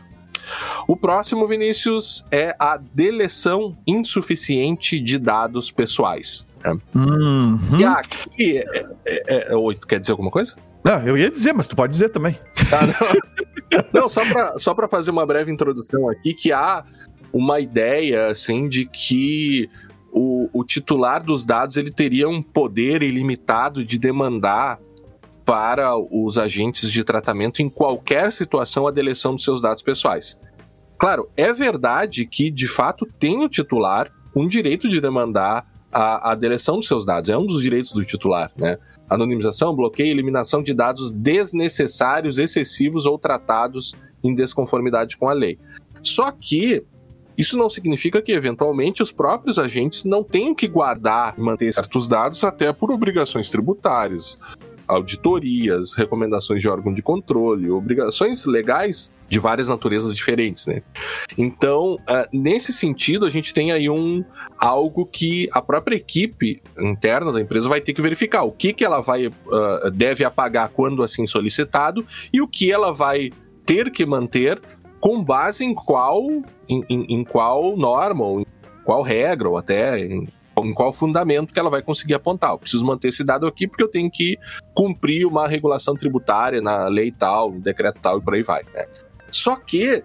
O 0.88 0.98
próximo, 0.98 1.46
Vinícius, 1.46 2.26
é 2.32 2.56
a 2.58 2.78
deleção 2.78 3.78
insuficiente 3.86 5.00
de 5.00 5.20
dados 5.20 5.70
pessoais. 5.70 6.48
Né? 6.64 6.76
Uhum. 6.96 7.80
E 7.80 7.84
aqui, 7.84 8.58
é, 8.58 8.64
é, 9.06 9.54
é, 9.54 9.76
quer 9.88 10.00
dizer 10.00 10.14
alguma 10.14 10.32
coisa? 10.32 10.56
Não, 10.84 11.00
eu 11.06 11.18
ia 11.18 11.30
dizer, 11.30 11.54
mas 11.54 11.68
tu 11.68 11.76
pode 11.76 11.92
dizer 11.92 12.10
também. 12.10 12.38
Ah, 12.72 12.88
não. 13.94 14.02
não, 14.02 14.10
só 14.10 14.26
para 14.26 14.58
só 14.58 14.74
pra 14.74 14.88
fazer 14.88 15.12
uma 15.12 15.26
breve 15.26 15.52
introdução 15.52 16.10
aqui, 16.10 16.34
que 16.34 16.52
há 16.52 16.84
uma 17.32 17.60
ideia, 17.60 18.28
assim, 18.28 18.68
de 18.68 18.86
que 18.86 19.70
o, 20.12 20.50
o 20.52 20.64
titular 20.64 21.24
dos 21.24 21.46
dados 21.46 21.78
ele 21.78 21.92
teria 21.92 22.28
um 22.28 22.42
poder 22.42 23.02
ilimitado 23.04 23.86
de 23.86 23.98
demandar 23.98 24.80
para 25.46 25.98
os 25.98 26.38
agentes 26.38 26.92
de 26.92 27.04
tratamento 27.04 27.62
em 27.62 27.70
qualquer 27.70 28.32
situação 28.32 28.88
a 28.88 28.92
deleção 28.92 29.36
dos 29.36 29.44
seus 29.44 29.62
dados 29.62 29.82
pessoais. 29.82 30.40
Claro, 30.98 31.30
é 31.36 31.52
verdade 31.52 32.28
que, 32.28 32.52
de 32.52 32.68
fato, 32.68 33.08
tem 33.18 33.44
o 33.44 33.50
titular 33.50 34.12
um 34.36 34.48
direito 34.48 34.88
de 34.88 35.02
demandar 35.02 35.66
a, 35.92 36.32
a 36.32 36.36
deleção 36.36 36.78
dos 36.78 36.88
seus 36.88 37.06
dados, 37.06 37.30
é 37.30 37.38
um 37.38 37.46
dos 37.46 37.62
direitos 37.62 37.92
do 37.92 38.04
titular, 38.06 38.52
né? 38.56 38.78
anonimização, 39.10 39.76
bloqueio 39.76 40.10
eliminação 40.10 40.64
de 40.64 40.74
dados 40.74 41.12
desnecessários, 41.12 42.38
excessivos 42.38 43.06
ou 43.06 43.18
tratados 43.18 43.96
em 44.24 44.34
desconformidade 44.34 45.18
com 45.18 45.28
a 45.28 45.34
lei. 45.34 45.60
Só 46.02 46.32
que 46.32 46.84
isso 47.38 47.58
não 47.58 47.70
significa 47.70 48.22
que, 48.22 48.32
eventualmente, 48.32 49.02
os 49.02 49.12
próprios 49.12 49.58
agentes 49.58 50.04
não 50.04 50.24
tenham 50.24 50.54
que 50.54 50.68
guardar 50.68 51.34
e 51.38 51.42
manter 51.42 51.74
certos 51.74 52.08
dados 52.08 52.44
até 52.44 52.72
por 52.72 52.92
obrigações 52.92 53.50
tributárias, 53.50 54.38
auditorias, 54.88 55.94
recomendações 55.94 56.62
de 56.62 56.70
órgão 56.70 56.94
de 56.94 57.02
controle, 57.02 57.70
obrigações 57.70 58.46
legais 58.46 59.12
de 59.30 59.40
várias 59.40 59.70
naturezas 59.70 60.14
diferentes, 60.14 60.68
né? 60.68 60.82
Então, 61.38 61.94
uh, 61.94 62.28
nesse 62.34 62.74
sentido, 62.74 63.26
a 63.26 63.30
gente 63.30 63.54
tem 63.54 63.72
aí 63.72 63.90
um 63.90 64.24
algo 64.58 65.06
que 65.06 65.50
a 65.54 65.62
própria 65.62 65.96
equipe 65.96 66.62
interna 66.78 67.32
da 67.32 67.40
empresa 67.40 67.70
vai 67.70 67.80
ter 67.80 67.94
que 67.94 68.02
verificar 68.02 68.44
o 68.44 68.52
que, 68.52 68.74
que 68.74 68.84
ela 68.84 69.00
vai 69.00 69.28
uh, 69.28 69.92
deve 69.94 70.26
apagar 70.26 70.70
quando 70.70 71.02
assim 71.02 71.26
solicitado 71.26 72.06
e 72.34 72.42
o 72.42 72.48
que 72.48 72.72
ela 72.72 72.92
vai 72.94 73.32
ter 73.66 73.90
que 73.90 74.06
manter 74.06 74.62
com 75.00 75.24
base 75.24 75.64
em 75.64 75.74
qual 75.74 76.28
em, 76.70 76.84
em, 76.90 77.16
em 77.16 77.24
qual 77.24 77.76
norma 77.78 78.26
ou 78.26 78.46
qual 78.84 79.02
regra 79.02 79.50
ou 79.50 79.58
até 79.58 80.00
em 80.00 80.28
em 80.58 80.74
qual 80.74 80.91
fundamento 80.91 81.54
que 81.54 81.60
ela 81.60 81.70
vai 81.70 81.82
conseguir 81.82 82.14
apontar. 82.14 82.52
Eu 82.52 82.58
preciso 82.58 82.86
manter 82.86 83.08
esse 83.10 83.24
dado 83.24 83.47
aqui 83.47 83.68
porque 83.68 83.84
eu 83.84 83.89
tenho 83.89 84.10
que 84.12 84.38
cumprir 84.74 85.26
uma 85.26 85.47
regulação 85.47 85.95
tributária 85.95 86.62
na 86.62 86.88
lei 86.88 87.12
tal, 87.12 87.52
no 87.52 87.60
decreto 87.60 87.99
tal 88.02 88.20
e 88.20 88.22
por 88.22 88.34
aí 88.34 88.43
vai. 88.43 88.64
Né? 88.74 88.86
Só 89.30 89.56
que 89.56 90.04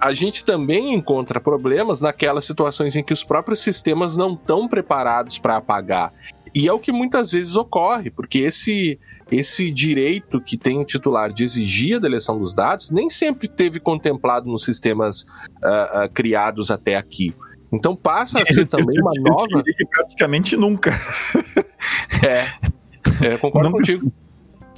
a 0.00 0.12
gente 0.12 0.44
também 0.44 0.94
encontra 0.94 1.40
problemas 1.40 2.00
naquelas 2.00 2.44
situações 2.44 2.96
em 2.96 3.04
que 3.04 3.12
os 3.12 3.22
próprios 3.22 3.60
sistemas 3.60 4.16
não 4.16 4.34
estão 4.34 4.66
preparados 4.66 5.38
para 5.38 5.56
apagar. 5.56 6.12
E 6.54 6.68
é 6.68 6.72
o 6.72 6.78
que 6.78 6.92
muitas 6.92 7.32
vezes 7.32 7.56
ocorre, 7.56 8.10
porque 8.10 8.40
esse, 8.40 8.98
esse 9.30 9.70
direito 9.70 10.40
que 10.40 10.58
tem 10.58 10.78
o 10.78 10.84
titular 10.84 11.32
de 11.32 11.44
exigir 11.44 11.96
a 11.96 11.98
deleção 11.98 12.38
dos 12.38 12.54
dados 12.54 12.90
nem 12.90 13.08
sempre 13.08 13.48
teve 13.48 13.80
contemplado 13.80 14.50
nos 14.50 14.64
sistemas 14.64 15.22
uh, 15.22 16.04
uh, 16.04 16.12
criados 16.12 16.70
até 16.70 16.96
aqui. 16.96 17.34
Então 17.72 17.96
passa 17.96 18.42
a 18.42 18.46
ser 18.46 18.66
também 18.66 19.00
uma 19.00 19.12
nova. 19.18 19.62
praticamente 19.90 20.56
nunca. 20.56 20.92
é, 22.26 23.26
é 23.26 23.38
concordo 23.38 23.70
nunca... 23.70 23.78
contigo. 23.78 24.12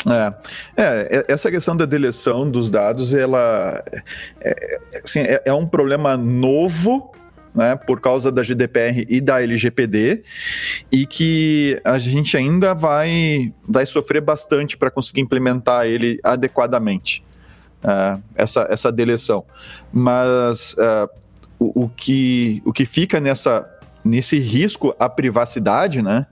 É, 0.07 0.35
é, 0.77 1.25
essa 1.29 1.51
questão 1.51 1.75
da 1.75 1.87
deleção 1.87 2.51
dos 2.51 2.71
dados, 2.71 3.15
ela 3.15 3.83
é, 4.41 4.81
assim, 5.03 5.21
é, 5.21 5.43
é 5.47 5.53
um 5.53 5.67
problema 5.67 6.15
novo 6.17 7.11
né, 7.55 7.77
por 7.77 8.01
causa 8.01 8.33
da 8.33 8.43
GDPR 8.43 9.07
e 9.09 9.21
da 9.21 9.41
LGPD, 9.41 10.25
e 10.91 11.07
que 11.07 11.81
a 11.85 11.99
gente 11.99 12.37
ainda 12.37 12.75
vai, 12.75 13.53
vai 13.67 13.87
sofrer 13.87 14.21
bastante 14.21 14.77
para 14.77 14.91
conseguir 14.91 15.21
implementar 15.21 15.87
ele 15.87 16.19
adequadamente, 16.23 17.25
uh, 17.85 18.21
essa, 18.35 18.67
essa 18.69 18.91
deleção. 18.91 19.45
Mas 19.93 20.75
uh, 20.75 21.09
o, 21.65 21.85
o, 21.85 21.89
que, 21.89 22.63
o 22.65 22.73
que 22.73 22.85
fica 22.85 23.21
nessa, 23.21 23.69
nesse 24.05 24.39
risco 24.39 24.95
à 24.99 25.09
privacidade, 25.09 26.03
né? 26.03 26.27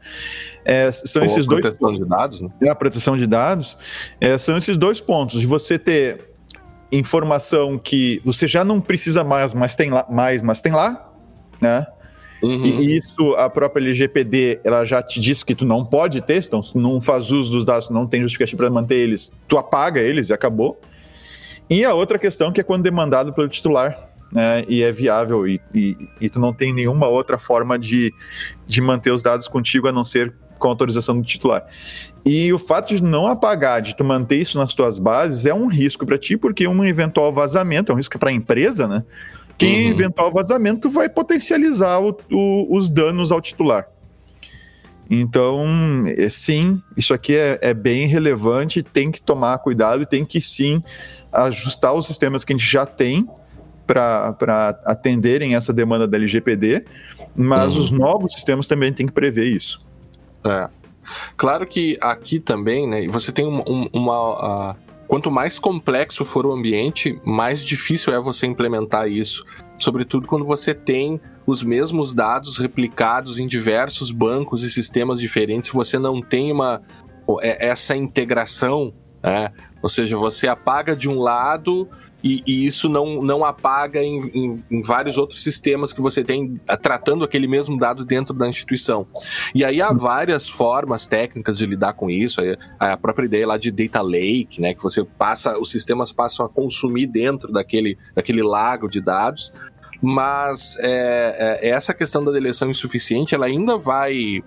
É, 0.65 0.93
são 0.93 1.23
Ou 1.23 1.27
esses 1.27 1.47
dois. 1.47 1.61
Proteção 1.61 1.93
de 1.93 2.05
dados, 2.05 2.43
né? 2.43 2.49
É, 2.61 2.69
a 2.69 2.75
proteção 2.75 3.17
de 3.17 3.27
dados. 3.27 3.77
É, 4.21 4.37
são 4.39 4.57
esses 4.57 4.77
dois 4.77 5.01
pontos, 5.01 5.41
de 5.41 5.47
você 5.47 5.79
ter 5.79 6.33
informação 6.91 7.79
que 7.79 8.21
você 8.25 8.47
já 8.47 8.63
não 8.63 8.81
precisa 8.81 9.25
mais, 9.25 9.55
mas 9.55 9.75
tem 9.75 9.91
lá, 9.91 10.07
mais, 10.11 10.43
mas 10.43 10.61
tem 10.61 10.73
lá, 10.73 11.11
né? 11.61 11.87
Uhum. 12.43 12.67
E 12.67 12.97
isso, 12.97 13.35
a 13.37 13.49
própria 13.49 13.81
LGPD, 13.81 14.61
ela 14.65 14.85
já 14.85 15.01
te 15.01 15.21
diz 15.21 15.45
que 15.45 15.55
tu 15.55 15.65
não 15.65 15.85
pode 15.85 16.21
ter, 16.21 16.45
então 16.45 16.63
se 16.63 16.77
não 16.77 17.01
faz 17.01 17.31
uso 17.31 17.53
dos 17.53 17.65
dados, 17.65 17.89
não 17.89 18.07
tem 18.07 18.21
justificativa 18.21 18.65
para 18.65 18.71
manter 18.71 18.97
eles, 18.97 19.33
tu 19.47 19.57
apaga 19.57 20.01
eles 20.01 20.29
e 20.29 20.35
acabou. 20.35 20.79
E 21.71 21.85
a 21.85 21.95
outra 21.95 22.19
questão 22.19 22.53
que 22.53 22.61
é 22.61 22.65
quando 22.65 22.83
demandado 22.83 23.33
pelo 23.33 23.49
titular, 23.49 23.97
né, 24.33 24.65
e 24.67 24.83
é 24.83 24.91
viável, 24.91 25.47
e, 25.47 25.61
e, 25.75 26.09
e, 26.21 26.31
tu 26.31 26.41
não 26.41 26.53
tem 26.53 26.73
nenhuma 26.73 27.07
outra 27.07 27.39
forma 27.39 27.79
de, 27.79 28.13
de 28.67 28.81
manter 28.81 29.11
os 29.11 29.23
dados 29.23 29.47
contigo 29.47 29.87
a 29.87 29.93
não 29.93 30.03
ser 30.03 30.35
com 30.59 30.69
autorização 30.69 31.21
do 31.21 31.27
titular. 31.27 31.67
E 32.25 32.53
o 32.53 32.59
fato 32.59 32.95
de 32.95 33.03
não 33.03 33.27
apagar, 33.27 33.83
de 33.83 33.97
tu 33.97 34.05
manter 34.05 34.37
isso 34.37 34.57
nas 34.57 34.73
tuas 34.73 34.99
bases, 34.99 35.45
é 35.45 35.53
um 35.53 35.67
risco 35.67 36.07
para 36.07 36.17
ti, 36.17 36.37
porque 36.37 36.67
um 36.67 36.85
eventual 36.85 37.33
vazamento 37.33 37.91
é 37.91 37.95
um 37.95 37.99
risco 37.99 38.19
para 38.19 38.31
a 38.31 38.33
empresa, 38.33 38.89
né? 38.89 39.05
Quem 39.59 39.85
uhum. 39.85 39.91
eventual 39.91 40.33
vazamento 40.33 40.89
vai 40.89 41.09
potencializar 41.09 42.01
o, 42.01 42.17
o, 42.31 42.77
os 42.77 42.89
danos 42.89 43.31
ao 43.31 43.41
titular. 43.41 43.87
Então, 45.11 46.07
é, 46.17 46.31
sim, 46.31 46.81
isso 46.97 47.13
aqui 47.13 47.37
é, 47.37 47.59
é, 47.61 47.75
bem 47.75 48.07
relevante, 48.07 48.83
tem 48.83 49.11
que 49.11 49.21
tomar 49.21 49.59
cuidado 49.59 50.03
e 50.03 50.07
tem 50.07 50.25
que 50.25 50.41
sim 50.41 50.83
ajustar 51.31 51.93
os 51.93 52.07
sistemas 52.07 52.45
que 52.45 52.53
a 52.53 52.57
gente 52.57 52.71
já 52.71 52.87
tem 52.87 53.29
para 53.93 54.81
atenderem 54.85 55.55
essa 55.55 55.73
demanda 55.73 56.07
da 56.07 56.17
LGPD, 56.17 56.85
mas 57.35 57.75
uhum. 57.75 57.83
os 57.83 57.91
novos 57.91 58.33
sistemas 58.35 58.69
também 58.69 58.93
têm 58.93 59.07
que 59.07 59.13
prever 59.13 59.47
isso. 59.47 59.85
É. 60.45 60.69
Claro 61.37 61.67
que 61.67 61.99
aqui 62.01 62.39
também, 62.41 62.89
né, 62.89 63.07
você 63.09 63.33
tem 63.33 63.47
uma. 63.47 63.65
uma 63.93 64.71
uh, 64.71 64.77
quanto 65.07 65.31
mais 65.31 65.59
complexo 65.59 66.25
for 66.25 66.47
o 66.47 66.53
ambiente, 66.53 67.21
mais 67.25 67.63
difícil 67.63 68.15
é 68.15 68.21
você 68.21 68.47
implementar 68.47 69.09
isso. 69.09 69.45
Sobretudo 69.77 70.27
quando 70.27 70.45
você 70.45 70.73
tem 70.73 71.21
os 71.47 71.63
mesmos 71.63 72.15
dados 72.15 72.57
replicados 72.59 73.39
em 73.39 73.47
diversos 73.47 74.11
bancos 74.11 74.63
e 74.63 74.71
sistemas 74.71 75.19
diferentes, 75.19 75.71
você 75.71 75.99
não 75.99 76.23
tem 76.23 76.53
uma 76.53 76.81
é, 77.41 77.69
essa 77.69 77.97
integração, 77.97 78.93
né? 79.23 79.53
ou 79.83 79.89
seja, 79.89 80.17
você 80.17 80.49
apaga 80.49 80.95
de 80.95 81.09
um 81.09 81.19
lado 81.19 81.89
e, 82.23 82.43
e, 82.47 82.67
isso 82.67 82.89
não, 82.89 83.23
não 83.23 83.45
apaga 83.45 84.03
em, 84.03 84.21
em, 84.33 84.55
em, 84.71 84.83
vários 84.83 85.19
outros 85.19 85.43
sistemas 85.43 85.93
que 85.93 86.01
você 86.01 86.23
tem 86.23 86.55
eh, 86.69 86.77
tratando 86.77 87.25
aquele 87.25 87.47
mesmo 87.47 87.79
dado 87.79 88.05
dentro 88.05 88.35
da 88.35 88.49
instituição. 88.49 89.07
E 89.55 89.65
aí 89.65 89.83
há 89.83 89.93
várias 89.93 90.49
formas 90.49 91.07
técnicas 91.07 91.59
de 91.59 91.67
lidar 91.67 91.95
com 91.95 92.09
isso, 92.09 92.41
a 92.79 92.97
própria 92.97 93.27
ideia 93.27 93.47
lá 93.47 93.59
de 93.59 93.71
data 93.71 94.01
lake, 94.01 94.61
né, 94.61 94.75
que 94.75 94.83
você 94.83 95.05
passa, 95.05 95.59
os 95.59 95.71
sistemas 95.71 96.13
passam 96.13 96.47
a 96.47 96.49
consumir 96.49 97.07
dentro 97.07 97.53
daquele, 97.53 97.99
daquele 98.15 98.43
lago 98.43 98.89
de 98.89 99.01
dados, 99.01 99.53
mas 100.01 100.77
é, 100.81 101.59
é, 101.63 101.69
essa 101.71 101.93
questão 101.93 102.25
da 102.25 102.33
deleção 102.33 102.71
insuficiente, 102.71 103.35
ela 103.35 103.47
ainda 103.47 103.77
vai 103.77 104.43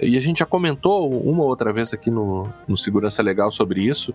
e 0.00 0.16
a 0.16 0.20
gente 0.20 0.40
já 0.40 0.46
comentou 0.46 1.08
uma 1.22 1.44
outra 1.44 1.72
vez 1.72 1.94
aqui 1.94 2.10
no, 2.10 2.52
no 2.66 2.76
Segurança 2.76 3.22
Legal 3.22 3.52
sobre 3.52 3.82
isso, 3.82 4.12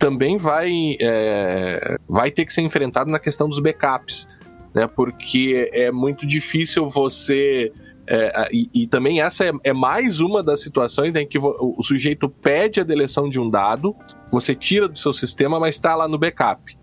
também 0.00 0.38
vai, 0.38 0.96
é, 0.98 1.96
vai 2.08 2.30
ter 2.30 2.46
que 2.46 2.52
ser 2.54 2.62
enfrentado 2.62 3.10
na 3.10 3.18
questão 3.18 3.46
dos 3.46 3.58
backups, 3.58 4.26
né? 4.74 4.88
Porque 4.88 5.70
é 5.74 5.92
muito 5.92 6.26
difícil 6.26 6.88
você. 6.88 7.70
É, 8.08 8.48
e, 8.50 8.68
e, 8.74 8.86
também 8.88 9.20
essa 9.20 9.44
é, 9.44 9.52
é, 9.62 9.72
mais 9.74 10.18
uma 10.18 10.42
das 10.42 10.62
situações 10.62 11.14
em 11.14 11.24
que 11.26 11.38
o, 11.38 11.74
o, 11.78 11.82
sujeito 11.82 12.28
pede 12.28 12.80
a 12.80 12.82
deleção 12.82 13.28
de 13.28 13.38
um 13.38 13.48
dado, 13.48 13.94
você 14.32 14.52
tira 14.52 14.88
do 14.88 14.98
seu 14.98 15.12
sistema, 15.12 15.60
mas 15.60 15.76
está 15.76 15.94
lá 15.94 16.08
no 16.08 16.18
backup. 16.18 16.76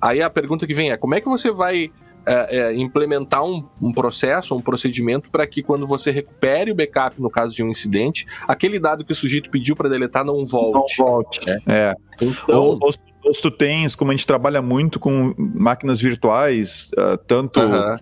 Aí 0.00 0.22
a 0.22 0.30
pergunta 0.30 0.64
que 0.64 0.72
vem 0.72 0.92
é: 0.92 0.96
como 0.96 1.14
é 1.14 1.20
que 1.20 1.28
você 1.28 1.50
vai 1.50 1.90
é, 2.26 2.58
é, 2.58 2.74
implementar 2.74 3.44
um, 3.44 3.64
um, 3.80 3.92
processo, 3.92 4.54
um 4.54 4.60
procedimento 4.60 5.30
para 5.30 5.46
que 5.46 5.62
quando 5.62 5.86
você 5.86 6.10
recupere 6.10 6.70
o 6.70 6.74
backup 6.74 7.20
no 7.20 7.30
caso 7.30 7.54
de 7.54 7.62
um 7.62 7.68
incidente, 7.68 8.26
aquele 8.46 8.78
dado 8.78 9.04
que 9.04 9.12
o 9.12 9.14
sujeito 9.14 9.50
pediu 9.50 9.74
para 9.74 9.88
deletar 9.88 10.24
não 10.24 10.44
volte. 10.44 10.98
Não 10.98 11.06
volte. 11.06 11.40
É. 11.48 11.58
é. 11.66 11.94
Então, 12.20 12.36
ou, 12.48 12.78
ou, 12.80 12.92
ou 13.24 13.32
tu 13.32 13.50
tens, 13.50 13.94
como 13.94 14.10
a 14.10 14.14
gente 14.14 14.26
trabalha 14.26 14.60
muito 14.60 14.98
com 14.98 15.34
máquinas 15.36 16.00
virtuais, 16.00 16.90
uh, 16.98 17.16
tanto 17.26 17.60
uh 17.60 17.96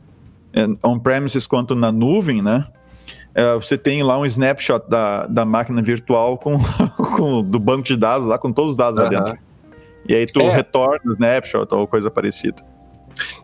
-huh. 0.55 0.79
on-premises 0.85 1.47
quanto 1.47 1.75
na 1.75 1.93
nuvem, 1.93 2.43
né? 2.43 2.67
Uh, 3.31 3.61
você 3.61 3.79
tem 3.79 4.03
lá 4.03 4.19
um 4.19 4.27
snapshot 4.27 4.89
da, 4.89 5.27
da 5.27 5.45
máquina 5.45 5.81
virtual 5.81 6.37
com, 6.39 6.57
com 7.17 7.43
do 7.43 7.59
banco 7.61 7.83
de 7.83 7.97
dados 7.97 8.27
lá, 8.27 8.37
com 8.39 8.53
todos 8.53 8.73
os 8.73 8.77
dados 8.77 8.99
-huh. 8.99 9.05
lá 9.05 9.09
dentro. 9.09 9.39
E 10.09 10.15
aí 10.15 10.27
tu 10.27 10.41
é. 10.41 10.51
retorna 10.51 11.01
o 11.07 11.13
snapshot 11.13 11.73
ou 11.73 11.87
coisa 11.87 12.11
parecida. 12.11 12.65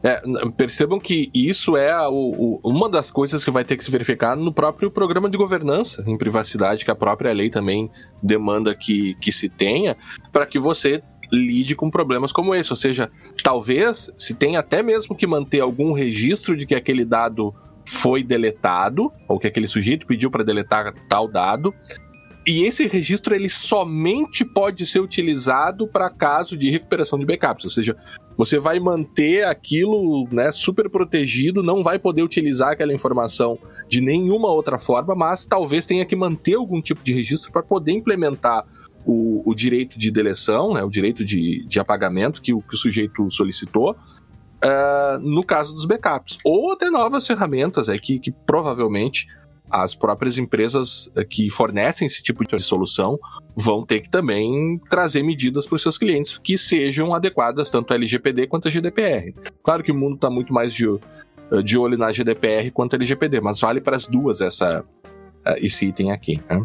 É, 0.02 0.22
percebam 0.56 0.98
que 0.98 1.30
isso 1.34 1.76
é 1.76 1.90
a, 1.90 2.08
o, 2.08 2.60
uma 2.62 2.88
das 2.88 3.10
coisas 3.10 3.44
que 3.44 3.50
vai 3.50 3.64
ter 3.64 3.76
que 3.76 3.84
se 3.84 3.90
verificar 3.90 4.36
no 4.36 4.52
próprio 4.52 4.90
programa 4.90 5.28
de 5.28 5.38
governança 5.38 6.04
em 6.06 6.16
privacidade, 6.16 6.84
que 6.84 6.90
a 6.90 6.94
própria 6.94 7.32
lei 7.32 7.50
também 7.50 7.90
demanda 8.22 8.74
que, 8.74 9.14
que 9.20 9.32
se 9.32 9.48
tenha, 9.48 9.96
para 10.32 10.46
que 10.46 10.58
você 10.58 11.02
lide 11.32 11.74
com 11.74 11.90
problemas 11.90 12.32
como 12.32 12.54
esse. 12.54 12.72
Ou 12.72 12.76
seja, 12.76 13.10
talvez 13.42 14.12
se 14.16 14.34
tenha 14.34 14.60
até 14.60 14.82
mesmo 14.82 15.14
que 15.14 15.26
manter 15.26 15.60
algum 15.60 15.92
registro 15.92 16.56
de 16.56 16.66
que 16.66 16.74
aquele 16.74 17.04
dado 17.04 17.54
foi 17.86 18.22
deletado, 18.22 19.12
ou 19.28 19.38
que 19.38 19.46
aquele 19.46 19.68
sujeito 19.68 20.06
pediu 20.06 20.30
para 20.30 20.42
deletar 20.42 20.94
tal 21.08 21.28
dado, 21.28 21.74
e 22.46 22.64
esse 22.64 22.86
registro 22.86 23.34
ele 23.34 23.48
somente 23.48 24.44
pode 24.44 24.86
ser 24.86 25.00
utilizado 25.00 25.86
para 25.86 26.10
caso 26.10 26.56
de 26.56 26.70
recuperação 26.70 27.18
de 27.18 27.24
backups, 27.24 27.64
ou 27.64 27.70
seja, 27.70 27.96
você 28.36 28.58
vai 28.58 28.78
manter 28.78 29.46
aquilo 29.46 30.28
né, 30.30 30.52
super 30.52 30.90
protegido, 30.90 31.62
não 31.62 31.82
vai 31.82 31.98
poder 31.98 32.22
utilizar 32.22 32.72
aquela 32.72 32.92
informação 32.92 33.58
de 33.88 34.00
nenhuma 34.00 34.48
outra 34.48 34.78
forma, 34.78 35.14
mas 35.14 35.46
talvez 35.46 35.86
tenha 35.86 36.04
que 36.04 36.16
manter 36.16 36.54
algum 36.54 36.82
tipo 36.82 37.02
de 37.02 37.14
registro 37.14 37.52
para 37.52 37.62
poder 37.62 37.92
implementar 37.92 38.66
o, 39.06 39.48
o, 39.48 39.54
direito 39.54 39.98
de 39.98 40.10
deleção, 40.10 40.74
né, 40.74 40.82
o 40.82 40.90
direito 40.90 41.24
de, 41.24 41.64
de 41.66 41.78
apagamento 41.78 42.42
que 42.42 42.52
o, 42.52 42.60
que 42.60 42.74
o 42.74 42.78
sujeito 42.78 43.30
solicitou, 43.30 43.96
uh, 44.64 45.18
no 45.20 45.44
caso 45.44 45.72
dos 45.72 45.84
backups. 45.84 46.38
Ou 46.44 46.72
até 46.72 46.90
novas 46.90 47.26
ferramentas 47.26 47.88
é, 47.88 47.98
que, 47.98 48.18
que 48.18 48.30
provavelmente 48.30 49.28
as 49.74 49.92
próprias 49.92 50.38
empresas 50.38 51.10
eh, 51.16 51.24
que 51.24 51.50
fornecem 51.50 52.06
esse 52.06 52.22
tipo 52.22 52.44
de 52.44 52.62
solução 52.62 53.18
vão 53.56 53.84
ter 53.84 54.00
que 54.00 54.08
também 54.08 54.80
trazer 54.88 55.24
medidas 55.24 55.66
para 55.66 55.74
os 55.74 55.82
seus 55.82 55.98
clientes 55.98 56.38
que 56.38 56.56
sejam 56.56 57.12
adequadas 57.12 57.70
tanto 57.70 57.92
à 57.92 57.96
LGPD 57.96 58.46
quanto 58.46 58.68
à 58.68 58.70
GDPR. 58.70 59.34
Claro 59.64 59.82
que 59.82 59.90
o 59.90 59.94
mundo 59.94 60.14
está 60.14 60.30
muito 60.30 60.54
mais 60.54 60.72
de, 60.72 60.86
eh, 60.86 61.62
de 61.64 61.76
olho 61.76 61.98
na 61.98 62.12
GDPR 62.12 62.70
quanto 62.72 62.94
à 62.94 62.96
LGPD, 62.96 63.40
mas 63.40 63.58
vale 63.58 63.80
para 63.80 63.96
as 63.96 64.06
duas 64.06 64.40
essa, 64.40 64.84
eh, 65.44 65.66
esse 65.66 65.86
item 65.86 66.12
aqui. 66.12 66.40
Né? 66.48 66.64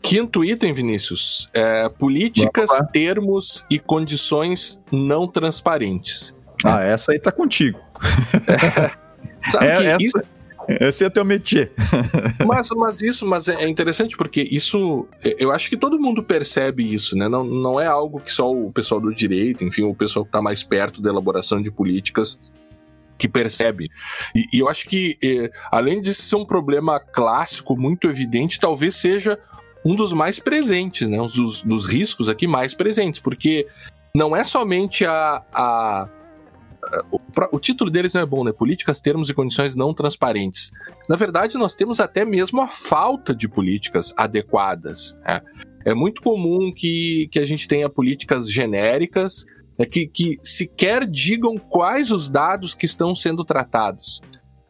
Quinto 0.00 0.44
item, 0.44 0.72
Vinícius, 0.72 1.50
é 1.52 1.88
políticas, 1.88 2.70
termos 2.92 3.64
e 3.68 3.80
condições 3.80 4.80
não 4.92 5.26
transparentes. 5.26 6.36
Ah, 6.64 6.82
essa 6.82 7.10
aí 7.10 7.18
tá 7.18 7.32
contigo. 7.32 7.80
Sabe 9.50 9.66
é, 9.66 9.76
que 9.76 9.86
essa... 9.86 10.04
isso 10.04 10.37
Esse 10.68 11.04
é 11.04 11.10
teu 11.10 11.24
métier. 11.24 11.72
mas, 12.46 12.68
mas 12.76 13.00
isso 13.00 13.26
mas 13.26 13.48
é 13.48 13.66
interessante 13.66 14.16
porque 14.16 14.46
isso. 14.50 15.08
Eu 15.38 15.50
acho 15.50 15.70
que 15.70 15.76
todo 15.76 15.98
mundo 15.98 16.22
percebe 16.22 16.92
isso, 16.92 17.16
né? 17.16 17.28
Não, 17.28 17.42
não 17.42 17.80
é 17.80 17.86
algo 17.86 18.20
que 18.20 18.30
só 18.30 18.52
o 18.52 18.70
pessoal 18.70 19.00
do 19.00 19.14
direito, 19.14 19.64
enfim, 19.64 19.82
o 19.82 19.94
pessoal 19.94 20.24
que 20.24 20.28
está 20.28 20.42
mais 20.42 20.62
perto 20.62 21.00
da 21.00 21.08
elaboração 21.08 21.62
de 21.62 21.70
políticas 21.70 22.38
que 23.16 23.28
percebe. 23.28 23.88
E, 24.34 24.44
e 24.52 24.58
eu 24.60 24.68
acho 24.68 24.88
que, 24.88 25.16
eh, 25.24 25.50
além 25.72 26.00
de 26.00 26.14
ser 26.14 26.36
um 26.36 26.44
problema 26.44 27.00
clássico, 27.00 27.76
muito 27.76 28.08
evidente, 28.08 28.60
talvez 28.60 28.94
seja 28.94 29.38
um 29.84 29.96
dos 29.96 30.12
mais 30.12 30.38
presentes, 30.38 31.08
né? 31.08 31.20
Um 31.20 31.26
dos, 31.26 31.62
dos 31.62 31.86
riscos 31.86 32.28
aqui 32.28 32.46
mais 32.46 32.74
presentes, 32.74 33.18
porque 33.18 33.66
não 34.14 34.36
é 34.36 34.44
somente 34.44 35.04
a, 35.04 35.42
a 35.52 36.08
o, 37.10 37.20
o, 37.56 37.58
título 37.58 37.90
deles 37.90 38.12
não 38.14 38.22
é 38.22 38.26
bom, 38.26 38.44
né? 38.44 38.52
Políticas, 38.52 39.00
termos 39.00 39.28
e 39.28 39.34
condições 39.34 39.74
não 39.74 39.92
transparentes. 39.92 40.70
Na 41.08 41.16
verdade, 41.16 41.58
nós 41.58 41.74
temos 41.74 42.00
até 42.00 42.24
mesmo 42.24 42.60
a 42.60 42.68
falta 42.68 43.34
de 43.34 43.48
políticas 43.48 44.14
adequadas. 44.16 45.18
Né? 45.26 45.40
É 45.84 45.94
muito 45.94 46.22
comum 46.22 46.72
que, 46.72 47.28
que 47.30 47.38
a 47.38 47.46
gente 47.46 47.68
tenha 47.68 47.88
políticas 47.88 48.50
genéricas 48.50 49.44
é 49.78 49.86
que, 49.86 50.08
que 50.08 50.38
sequer 50.42 51.06
digam 51.06 51.56
quais 51.56 52.10
os 52.10 52.28
dados 52.28 52.74
que 52.74 52.84
estão 52.84 53.14
sendo 53.14 53.44
tratados. 53.44 54.20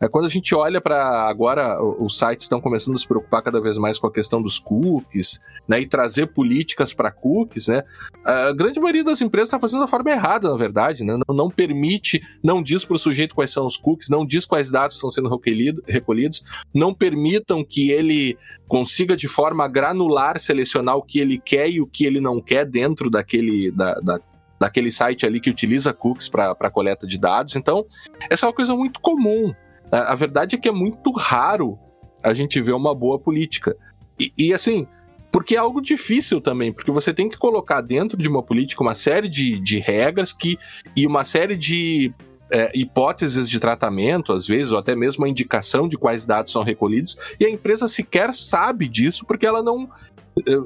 É 0.01 0.09
quando 0.09 0.27
a 0.27 0.29
gente 0.29 0.55
olha 0.55 0.81
para 0.81 1.29
agora, 1.29 1.83
os 1.83 2.19
sites 2.19 2.45
estão 2.45 2.61
começando 2.61 2.95
a 2.95 2.99
se 2.99 3.07
preocupar 3.07 3.43
cada 3.43 3.61
vez 3.61 3.77
mais 3.79 3.99
com 3.99 4.07
a 4.07 4.13
questão 4.13 4.41
dos 4.41 4.59
cookies, 4.59 5.41
né, 5.67 5.81
e 5.81 5.87
trazer 5.87 6.29
políticas 6.29 6.95
para 6.95 7.11
cookies, 7.11 7.67
né? 7.67 7.83
A 8.25 8.53
grande 8.53 8.79
maioria 8.79 9.03
das 9.03 9.21
empresas 9.21 9.49
está 9.49 9.59
fazendo 9.59 9.81
da 9.81 9.89
forma 9.89 10.11
errada, 10.11 10.49
na 10.49 10.57
verdade, 10.57 11.03
né? 11.05 11.19
Não, 11.27 11.35
não 11.35 11.51
permite, 11.51 12.23
não 12.43 12.63
diz 12.63 12.85
para 12.85 12.95
o 12.95 12.99
sujeito 12.99 13.35
quais 13.35 13.51
são 13.51 13.67
os 13.67 13.77
cookies, 13.77 14.09
não 14.09 14.25
diz 14.25 14.47
quais 14.47 14.71
dados 14.71 14.97
estão 14.97 15.11
sendo 15.11 15.29
recolhido, 15.29 15.83
recolhidos, 15.87 16.45
não 16.73 16.95
permitam 16.95 17.65
que 17.65 17.91
ele 17.91 18.39
consiga 18.69 19.17
de 19.17 19.27
forma 19.27 19.67
granular 19.67 20.39
selecionar 20.39 20.97
o 20.97 21.03
que 21.03 21.19
ele 21.19 21.39
quer 21.39 21.69
e 21.71 21.81
o 21.81 21.87
que 21.87 22.05
ele 22.05 22.21
não 22.21 22.41
quer 22.41 22.65
dentro 22.65 23.11
daquele 23.11 23.73
da, 23.73 23.95
da 23.95 24.21
daquele 24.59 24.91
site 24.91 25.25
ali 25.25 25.41
que 25.41 25.51
utiliza 25.51 25.93
cookies 25.93 26.29
para 26.29 26.71
coleta 26.71 27.07
de 27.07 27.19
dados. 27.19 27.55
Então, 27.55 27.87
essa 28.29 28.45
é 28.45 28.49
uma 28.49 28.53
coisa 28.53 28.75
muito 28.75 29.01
comum. 29.01 29.55
A, 29.91 30.13
a, 30.13 30.15
verdade 30.15 30.57
é 30.57 30.59
que 30.59 30.69
é 30.69 30.73
muito 30.73 31.11
raro 31.13 31.79
a 32.23 32.35
gente 32.35 32.61
ver 32.61 32.73
uma 32.73 32.95
boa 32.95 33.19
política. 33.19 33.77
E, 34.19 34.33
e, 34.37 34.55
assim, 34.55 34.87
porque 35.31 35.55
é 35.55 35.59
algo 35.59 35.81
difícil 35.81 36.41
também, 36.41 36.73
porque 36.73 36.91
você 36.91 37.13
tem 37.13 37.29
que 37.29 37.39
colocar 37.39 37.81
dentro 37.81 38.17
de 38.17 38.29
uma 38.29 38.43
política 38.43 38.83
uma 38.83 38.95
série 38.95 39.29
de, 39.29 39.61
de 39.61 39.79
regras 39.79 40.33
que, 40.33 40.59
e 40.97 41.07
uma 41.07 41.25
série 41.25 41.57
de 41.57 42.13
é, 42.51 42.71
hipóteses 42.75 43.49
de 43.49 43.61
tratamento, 43.61 44.33
às 44.33 44.47
vezes, 44.47 44.73
ou 44.73 44.79
até 44.79 44.97
mesmo 44.97 45.25
a 45.25 45.29
indicação 45.29 45.89
de 45.89 45.97
quais 45.97 46.25
dados 46.25 46.53
são 46.53 46.63
recolhidos, 46.63 47.17
e 47.39 47.45
a 47.45 47.51
empresa 47.51 47.87
sequer 47.87 48.35
sabe 48.35 48.89
disso 48.89 49.25
porque 49.27 49.47
ela 49.47 49.63
não, 49.63 49.89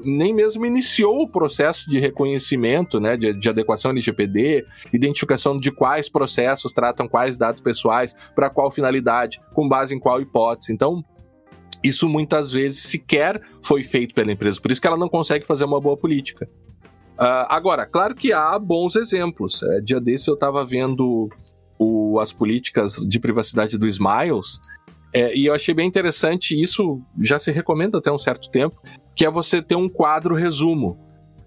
nem 0.03 0.33
mesmo 0.33 0.65
iniciou 0.65 1.23
o 1.23 1.27
processo 1.27 1.89
de 1.89 1.99
reconhecimento, 1.99 2.99
né, 2.99 3.17
de, 3.17 3.33
de 3.33 3.49
adequação 3.49 3.91
LGPD, 3.91 4.65
identificação 4.91 5.59
de 5.59 5.71
quais 5.71 6.09
processos 6.09 6.73
tratam 6.73 7.07
quais 7.07 7.37
dados 7.37 7.61
pessoais, 7.61 8.15
para 8.35 8.49
qual 8.49 8.71
finalidade, 8.71 9.41
com 9.53 9.67
base 9.67 9.95
em 9.95 9.99
qual 9.99 10.21
hipótese. 10.21 10.73
Então, 10.73 11.03
isso 11.83 12.07
muitas 12.07 12.51
vezes 12.51 12.83
sequer 12.83 13.41
foi 13.61 13.83
feito 13.83 14.13
pela 14.13 14.31
empresa, 14.31 14.59
por 14.59 14.71
isso 14.71 14.81
que 14.81 14.87
ela 14.87 14.97
não 14.97 15.09
consegue 15.09 15.45
fazer 15.45 15.65
uma 15.65 15.81
boa 15.81 15.97
política. 15.97 16.49
Uh, 17.13 17.45
agora, 17.49 17.85
claro 17.85 18.15
que 18.15 18.33
há 18.33 18.57
bons 18.57 18.95
exemplos. 18.95 19.61
É, 19.61 19.81
dia 19.81 20.01
desse 20.01 20.29
eu 20.29 20.33
estava 20.33 20.65
vendo 20.65 21.29
o, 21.77 22.19
as 22.19 22.33
políticas 22.33 22.95
de 22.95 23.19
privacidade 23.19 23.77
do 23.77 23.87
Smiles, 23.87 24.59
é, 25.13 25.35
e 25.37 25.45
eu 25.45 25.53
achei 25.53 25.75
bem 25.75 25.87
interessante, 25.87 26.59
isso 26.59 26.99
já 27.21 27.37
se 27.37 27.51
recomenda 27.51 27.99
até 27.99 28.11
um 28.11 28.17
certo 28.17 28.49
tempo, 28.49 28.81
que 29.15 29.25
é 29.25 29.29
você 29.29 29.61
ter 29.61 29.75
um 29.75 29.89
quadro 29.89 30.35
resumo. 30.35 30.97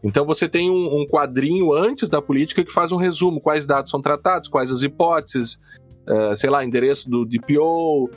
Então 0.02 0.24
você 0.24 0.48
tem 0.48 0.70
um, 0.70 1.00
um 1.00 1.06
quadrinho 1.06 1.72
antes 1.72 2.08
da 2.08 2.22
política 2.22 2.64
que 2.64 2.72
faz 2.72 2.92
um 2.92 2.96
resumo, 2.96 3.40
quais 3.40 3.66
dados 3.66 3.90
são 3.90 4.00
tratados, 4.00 4.48
quais 4.48 4.70
as 4.70 4.82
hipóteses, 4.82 5.60
uh, 6.08 6.36
sei 6.36 6.50
lá, 6.50 6.64
endereço 6.64 7.10
do 7.10 7.24
DPO, 7.24 8.10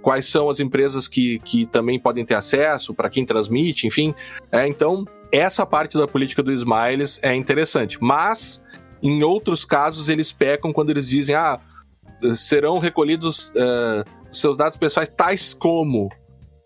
quais 0.00 0.26
são 0.26 0.48
as 0.48 0.60
empresas 0.60 1.08
que, 1.08 1.38
que 1.40 1.66
também 1.66 1.98
podem 1.98 2.24
ter 2.24 2.34
acesso, 2.34 2.94
para 2.94 3.08
quem 3.08 3.24
transmite, 3.24 3.86
enfim. 3.86 4.14
É, 4.50 4.66
então, 4.66 5.04
essa 5.32 5.64
parte 5.66 5.96
da 5.96 6.06
política 6.06 6.42
do 6.42 6.52
Smiles 6.52 7.18
é 7.22 7.34
interessante. 7.34 7.98
Mas, 8.00 8.64
em 9.02 9.22
outros 9.22 9.64
casos, 9.64 10.08
eles 10.08 10.30
pecam 10.30 10.72
quando 10.72 10.90
eles 10.90 11.08
dizem, 11.08 11.34
ah, 11.34 11.58
serão 12.36 12.78
recolhidos 12.78 13.50
uh, 13.50 14.04
seus 14.30 14.56
dados 14.56 14.76
pessoais 14.76 15.08
tais 15.08 15.54
como 15.54 16.08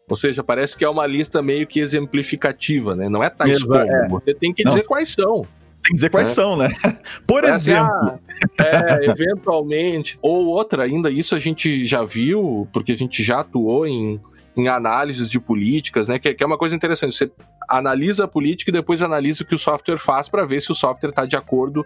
ou 0.08 0.16
seja, 0.16 0.42
parece 0.44 0.76
que 0.76 0.84
é 0.84 0.88
uma 0.88 1.06
lista 1.06 1.42
meio 1.42 1.66
que 1.66 1.80
exemplificativa, 1.80 2.94
né? 2.94 3.08
Não 3.08 3.22
é 3.24 3.28
tais 3.28 3.62
como. 3.64 3.76
É. 3.76 4.08
Você 4.08 4.34
tem 4.34 4.52
que 4.52 4.62
dizer 4.62 4.80
Não. 4.80 4.86
quais 4.86 5.12
são. 5.12 5.42
Tem 5.42 5.90
que 5.90 5.94
dizer 5.94 6.10
quais 6.10 6.30
é. 6.30 6.34
são, 6.34 6.56
né? 6.56 6.68
Por 7.26 7.42
Parece 7.42 7.72
exemplo. 7.72 8.20
é, 8.58 9.10
eventualmente. 9.10 10.16
Ou 10.22 10.46
outra 10.46 10.84
ainda, 10.84 11.10
isso 11.10 11.34
a 11.34 11.40
gente 11.40 11.84
já 11.84 12.04
viu, 12.04 12.68
porque 12.72 12.92
a 12.92 12.96
gente 12.96 13.20
já 13.24 13.40
atuou 13.40 13.84
em, 13.84 14.20
em 14.56 14.68
análises 14.68 15.28
de 15.28 15.40
políticas, 15.40 16.06
né? 16.06 16.20
Que, 16.20 16.34
que 16.34 16.42
é 16.42 16.46
uma 16.46 16.58
coisa 16.58 16.76
interessante. 16.76 17.16
Você 17.16 17.28
analisa 17.68 18.24
a 18.24 18.28
política 18.28 18.70
e 18.70 18.72
depois 18.72 19.02
analisa 19.02 19.42
o 19.42 19.46
que 19.46 19.56
o 19.56 19.58
software 19.58 19.98
faz 19.98 20.28
para 20.28 20.44
ver 20.44 20.62
se 20.62 20.70
o 20.70 20.74
software 20.74 21.10
está 21.10 21.26
de 21.26 21.34
acordo. 21.34 21.84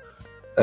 É, 0.58 0.62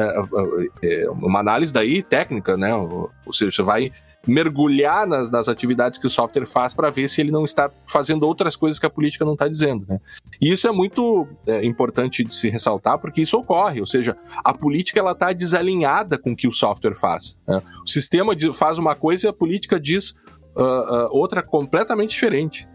é, 0.84 1.03
é, 1.05 1.10
uma 1.10 1.39
análise 1.39 1.74
daí 1.74 2.03
técnica, 2.03 2.55
né? 2.55 2.76
Ou 2.76 3.34
seja, 3.34 3.51
você 3.51 3.64
vai 3.64 3.91
mergulhar 4.26 5.07
nas, 5.07 5.32
nas 5.32 5.47
atividades 5.47 5.99
que 5.99 6.07
o 6.07 6.09
software 6.09 6.45
faz 6.45 6.74
para 6.74 6.89
ver 6.89 7.07
se 7.07 7.22
ele 7.22 7.32
não 7.32 7.43
está 7.43 7.70
fazendo 7.86 8.24
outras 8.24 8.55
coisas 8.55 8.80
que 8.80 8.86
a 8.86 8.89
política 8.89 9.24
não 9.24 9.34
está 9.34 9.47
dizendo. 9.47 9.86
Né? 9.88 9.99
E 10.41 10.51
isso 10.51 10.68
é 10.68 10.72
muito 10.72 11.28
é, 11.45 11.65
importante 11.65 12.24
de 12.24 12.34
se 12.34 12.49
ressaltar, 12.49 12.99
porque 12.99 13.22
isso 13.22 13.38
ocorre, 13.38 13.80
ou 13.80 13.86
seja, 13.86 14.18
a 14.43 14.53
política 14.53 14.99
ela 14.99 15.11
está 15.11 15.32
desalinhada 15.32 16.18
com 16.18 16.32
o 16.32 16.36
que 16.36 16.47
o 16.47 16.51
software 16.51 16.95
faz. 16.95 17.39
Né? 17.47 17.61
O 17.86 17.89
sistema 17.89 18.34
faz 18.53 18.78
uma 18.78 18.95
coisa 18.95 19.28
e 19.28 19.30
a 19.30 19.34
política 19.34 19.80
diz 19.80 20.11
uh, 20.55 20.61
uh, 20.61 21.07
outra 21.11 21.41
completamente 21.41 22.09
diferente. 22.09 22.68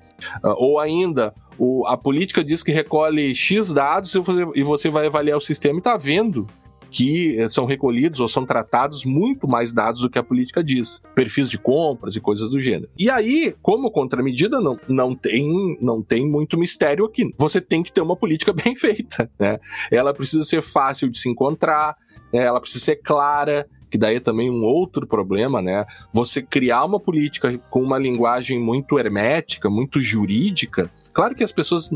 Uh, 0.42 0.54
ou 0.56 0.78
ainda, 0.78 1.34
o, 1.58 1.86
a 1.86 1.96
política 1.96 2.44
diz 2.44 2.62
que 2.62 2.72
recolhe 2.72 3.34
X 3.34 3.72
dados 3.72 4.14
e 4.14 4.18
você, 4.18 4.46
e 4.54 4.62
você 4.62 4.90
vai 4.90 5.06
avaliar 5.06 5.36
o 5.36 5.40
sistema 5.40 5.76
e 5.76 5.78
está 5.78 5.96
vendo 5.96 6.46
que 6.92 7.40
eh, 7.40 7.48
são 7.48 7.64
recolhidos 7.64 8.20
ou 8.20 8.28
são 8.28 8.44
tratados 8.44 9.04
muito 9.04 9.48
mais 9.48 9.72
dados 9.72 10.02
do 10.02 10.10
que 10.10 10.18
a 10.18 10.22
política 10.22 10.62
diz, 10.62 11.02
perfis 11.14 11.48
de 11.48 11.58
compras 11.58 12.14
e 12.14 12.20
coisas 12.20 12.50
do 12.50 12.60
gênero. 12.60 12.90
E 12.98 13.08
aí, 13.08 13.54
como 13.62 13.90
contramedida, 13.90 14.60
não, 14.60 14.78
não, 14.86 15.14
tem, 15.14 15.78
não 15.80 16.02
tem 16.02 16.28
muito 16.28 16.58
mistério 16.58 17.06
aqui. 17.06 17.32
Você 17.38 17.60
tem 17.60 17.82
que 17.82 17.90
ter 17.90 18.02
uma 18.02 18.14
política 18.14 18.52
bem 18.54 18.76
feita, 18.76 19.30
né? 19.38 19.58
Ela 19.90 20.12
precisa 20.12 20.44
ser 20.44 20.60
fácil 20.60 21.08
de 21.08 21.18
se 21.18 21.28
encontrar, 21.28 21.96
né? 22.32 22.44
ela 22.44 22.60
precisa 22.60 22.84
ser 22.84 22.96
clara, 22.96 23.66
que 23.92 23.98
daí 23.98 24.16
é 24.16 24.20
também 24.20 24.50
um 24.50 24.64
outro 24.64 25.06
problema, 25.06 25.60
né? 25.60 25.84
Você 26.10 26.40
criar 26.40 26.82
uma 26.86 26.98
política 26.98 27.58
com 27.68 27.82
uma 27.82 27.98
linguagem 27.98 28.58
muito 28.58 28.98
hermética, 28.98 29.68
muito 29.68 30.00
jurídica, 30.00 30.90
claro 31.12 31.34
que 31.34 31.44
as 31.44 31.52
pessoas, 31.52 31.90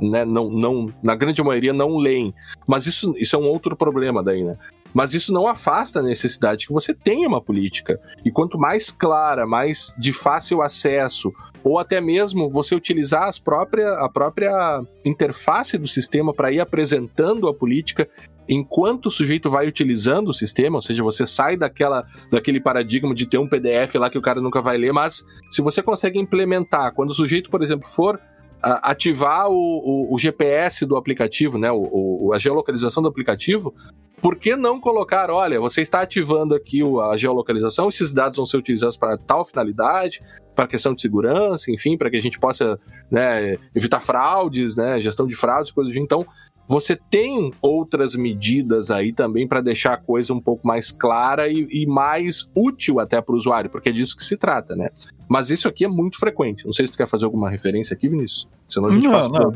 né, 0.00 0.24
não, 0.24 0.48
não, 0.48 0.86
na 1.02 1.14
grande 1.14 1.42
maioria 1.42 1.74
não 1.74 1.98
leem, 1.98 2.32
mas 2.66 2.86
isso, 2.86 3.14
isso 3.18 3.36
é 3.36 3.38
um 3.38 3.44
outro 3.44 3.76
problema 3.76 4.24
daí, 4.24 4.42
né? 4.42 4.56
Mas 4.92 5.14
isso 5.14 5.32
não 5.32 5.46
afasta 5.46 6.00
a 6.00 6.02
necessidade 6.02 6.66
que 6.66 6.72
você 6.72 6.94
tenha 6.94 7.28
uma 7.28 7.40
política. 7.40 8.00
E 8.24 8.30
quanto 8.30 8.58
mais 8.58 8.90
clara, 8.90 9.46
mais 9.46 9.94
de 9.98 10.12
fácil 10.12 10.62
acesso, 10.62 11.32
ou 11.62 11.78
até 11.78 12.00
mesmo 12.00 12.48
você 12.48 12.74
utilizar 12.74 13.24
as 13.24 13.38
própria, 13.38 13.90
a 14.00 14.08
própria 14.08 14.82
interface 15.04 15.76
do 15.76 15.86
sistema 15.86 16.32
para 16.32 16.52
ir 16.52 16.60
apresentando 16.60 17.48
a 17.48 17.54
política 17.54 18.08
enquanto 18.48 19.06
o 19.06 19.10
sujeito 19.10 19.50
vai 19.50 19.68
utilizando 19.68 20.28
o 20.28 20.34
sistema, 20.34 20.76
ou 20.76 20.82
seja, 20.82 21.02
você 21.02 21.26
sai 21.26 21.56
daquela, 21.56 22.06
daquele 22.30 22.60
paradigma 22.60 23.14
de 23.14 23.26
ter 23.26 23.36
um 23.36 23.46
PDF 23.46 23.96
lá 23.96 24.08
que 24.08 24.16
o 24.16 24.22
cara 24.22 24.40
nunca 24.40 24.62
vai 24.62 24.78
ler, 24.78 24.92
mas 24.92 25.22
se 25.50 25.60
você 25.60 25.82
consegue 25.82 26.18
implementar, 26.18 26.94
quando 26.94 27.10
o 27.10 27.14
sujeito, 27.14 27.50
por 27.50 27.62
exemplo, 27.62 27.86
for 27.86 28.18
ativar 28.60 29.48
o, 29.50 29.54
o, 29.54 30.14
o, 30.14 30.18
GPS 30.18 30.84
do 30.84 30.96
aplicativo, 30.96 31.58
né, 31.58 31.70
o, 31.70 32.32
a 32.34 32.38
geolocalização 32.38 33.02
do 33.02 33.08
aplicativo, 33.08 33.72
por 34.20 34.36
que 34.36 34.56
não 34.56 34.80
colocar, 34.80 35.30
olha, 35.30 35.60
você 35.60 35.80
está 35.80 36.00
ativando 36.00 36.54
aqui 36.54 36.80
a 37.10 37.16
geolocalização, 37.16 37.88
esses 37.88 38.12
dados 38.12 38.36
vão 38.36 38.46
ser 38.46 38.56
utilizados 38.56 38.96
para 38.96 39.16
tal 39.16 39.44
finalidade, 39.44 40.22
para 40.54 40.66
questão 40.66 40.94
de 40.94 41.00
segurança, 41.00 41.70
enfim, 41.70 41.96
para 41.96 42.10
que 42.10 42.16
a 42.16 42.22
gente 42.22 42.38
possa 42.38 42.78
né, 43.10 43.56
evitar 43.74 44.00
fraudes, 44.00 44.76
né, 44.76 45.00
gestão 45.00 45.26
de 45.26 45.36
fraudes, 45.36 45.70
coisas 45.70 45.92
tipo. 45.92 46.04
Então, 46.04 46.26
você 46.66 46.96
tem 46.96 47.52
outras 47.62 48.14
medidas 48.14 48.90
aí 48.90 49.12
também 49.12 49.48
para 49.48 49.62
deixar 49.62 49.94
a 49.94 49.96
coisa 49.96 50.34
um 50.34 50.40
pouco 50.40 50.66
mais 50.66 50.90
clara 50.90 51.48
e, 51.48 51.66
e 51.70 51.86
mais 51.86 52.50
útil 52.54 53.00
até 53.00 53.22
para 53.22 53.34
o 53.34 53.38
usuário, 53.38 53.70
porque 53.70 53.88
é 53.88 53.92
disso 53.92 54.16
que 54.16 54.24
se 54.24 54.36
trata, 54.36 54.76
né? 54.76 54.90
Mas 55.28 55.50
isso 55.50 55.68
aqui 55.68 55.84
é 55.84 55.88
muito 55.88 56.18
frequente. 56.18 56.64
Não 56.64 56.72
sei 56.72 56.86
se 56.86 56.92
tu 56.92 56.98
quer 56.98 57.06
fazer 57.06 57.24
alguma 57.24 57.50
referência 57.50 57.94
aqui, 57.94 58.08
Vinícius. 58.08 58.48
Senão 58.66 58.88
a 58.88 58.92
gente 58.92 59.04
não, 59.04 59.12
passa 59.12 59.28
não. 59.28 59.54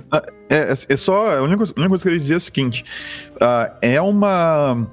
É, 0.48 0.56
é, 0.56 0.72
é, 0.88 0.96
só. 0.96 1.38
A 1.38 1.42
única, 1.42 1.64
a 1.64 1.66
única 1.76 1.88
coisa 1.88 2.02
que 2.02 2.08
eu 2.08 2.12
queria 2.12 2.18
dizer 2.18 2.34
é 2.34 2.36
o 2.36 2.40
seguinte: 2.40 2.84
uh, 3.36 3.74
é 3.80 4.00
uma. 4.00 4.86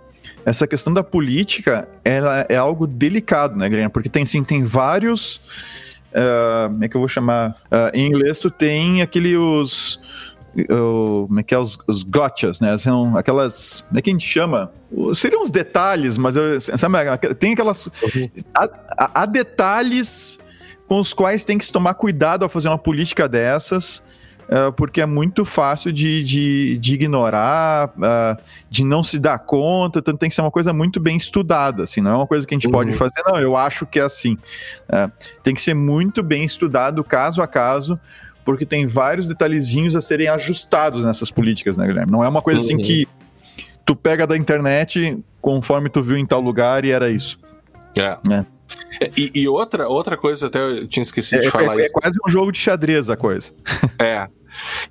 Essa 0.45 0.65
questão 0.65 0.93
da 0.93 1.03
política 1.03 1.87
ela 2.03 2.45
é 2.47 2.55
algo 2.55 2.87
delicado, 2.87 3.57
né, 3.57 3.67
Grêmio? 3.67 3.89
Porque 3.89 4.09
tem 4.09 4.25
sim, 4.25 4.43
tem 4.43 4.63
vários 4.63 5.41
Uh, 6.09 6.69
como 6.69 6.83
é 6.83 6.89
que 6.89 6.95
eu 6.95 7.01
vou 7.01 7.07
chamar? 7.07 7.51
Uh, 7.65 7.89
em 7.93 8.07
inglês, 8.07 8.39
tu 8.39 8.49
tem 8.49 9.01
aquele 9.01 9.37
os. 9.37 9.99
Como 10.67 11.39
é 11.39 11.43
que 11.43 11.53
é? 11.53 11.59
Os, 11.59 11.77
os 11.87 12.03
gotchas, 12.03 12.59
né? 12.59 12.77
São 12.77 13.15
aquelas. 13.15 13.81
Como 13.81 13.99
é 13.99 14.01
que 14.01 14.09
a 14.09 14.13
gente 14.13 14.27
chama? 14.27 14.71
Seriam 15.13 15.43
os 15.43 15.51
detalhes, 15.51 16.17
mas 16.17 16.35
eu, 16.35 16.59
sabe, 16.59 16.97
tem 17.37 17.53
aquelas. 17.53 17.85
Uhum. 17.85 18.29
Há, 18.55 19.21
há, 19.21 19.25
detalhes 19.25 20.39
com 20.89 20.99
os 20.99 21.13
quais 21.13 21.45
tem 21.45 21.55
que 21.55 21.63
se 21.63 21.71
tomar 21.71 21.93
cuidado 21.93 22.41
ao 22.41 22.49
fazer 22.49 22.67
uma 22.67 22.77
política 22.77 23.29
dessas. 23.29 24.03
Uh, 24.49 24.73
porque 24.73 24.99
é 24.99 25.05
muito 25.05 25.45
fácil 25.45 25.93
de, 25.93 26.23
de, 26.23 26.77
de 26.79 26.95
ignorar, 26.95 27.89
uh, 27.89 28.41
de 28.67 28.83
não 28.83 29.03
se 29.03 29.19
dar 29.19 29.37
conta, 29.37 29.99
então 29.99 30.17
tem 30.17 30.27
que 30.27 30.33
ser 30.33 30.41
uma 30.41 30.49
coisa 30.49 30.73
muito 30.73 30.99
bem 30.99 31.15
estudada, 31.15 31.83
assim, 31.83 32.01
não 32.01 32.09
é 32.09 32.15
uma 32.15 32.25
coisa 32.25 32.47
que 32.47 32.55
a 32.55 32.57
gente 32.57 32.65
uhum. 32.65 32.73
pode 32.73 32.93
fazer, 32.93 33.21
não, 33.27 33.39
eu 33.39 33.55
acho 33.55 33.85
que 33.85 33.99
é 33.99 34.01
assim. 34.01 34.39
Uh, 34.89 35.11
tem 35.43 35.53
que 35.53 35.61
ser 35.61 35.75
muito 35.75 36.23
bem 36.23 36.43
estudado 36.43 37.03
caso 37.03 37.43
a 37.43 37.47
caso, 37.47 37.99
porque 38.43 38.65
tem 38.65 38.87
vários 38.87 39.27
detalhezinhos 39.27 39.95
a 39.95 40.01
serem 40.01 40.27
ajustados 40.27 41.05
nessas 41.05 41.29
políticas, 41.29 41.77
né, 41.77 41.85
Guilherme? 41.85 42.11
Não 42.11 42.23
é 42.23 42.27
uma 42.27 42.41
coisa 42.41 42.59
assim 42.59 42.73
uhum. 42.73 42.81
assim 42.81 43.05
que 43.05 43.07
tu 43.85 43.95
pega 43.95 44.25
da 44.25 44.35
internet 44.35 45.23
conforme 45.39 45.91
tu 45.91 46.01
viu 46.01 46.17
em 46.17 46.25
tal 46.25 46.41
lugar 46.41 46.85
e 46.85 46.91
era 46.91 47.11
isso. 47.11 47.39
É. 47.95 48.17
é. 48.33 48.45
E, 49.15 49.31
e, 49.33 49.47
outra, 49.47 49.87
outra 49.87 50.17
coisa, 50.17 50.47
até 50.47 50.59
eu 50.59 50.87
tinha 50.87 51.03
esquecido 51.03 51.39
é, 51.39 51.45
de 51.45 51.51
falar 51.51 51.79
é, 51.79 51.85
isso. 51.85 51.97
É 51.97 52.01
quase 52.01 52.17
um 52.27 52.29
jogo 52.29 52.51
de 52.51 52.59
xadrez 52.59 53.09
a 53.09 53.17
coisa. 53.17 53.51
É, 54.01 54.29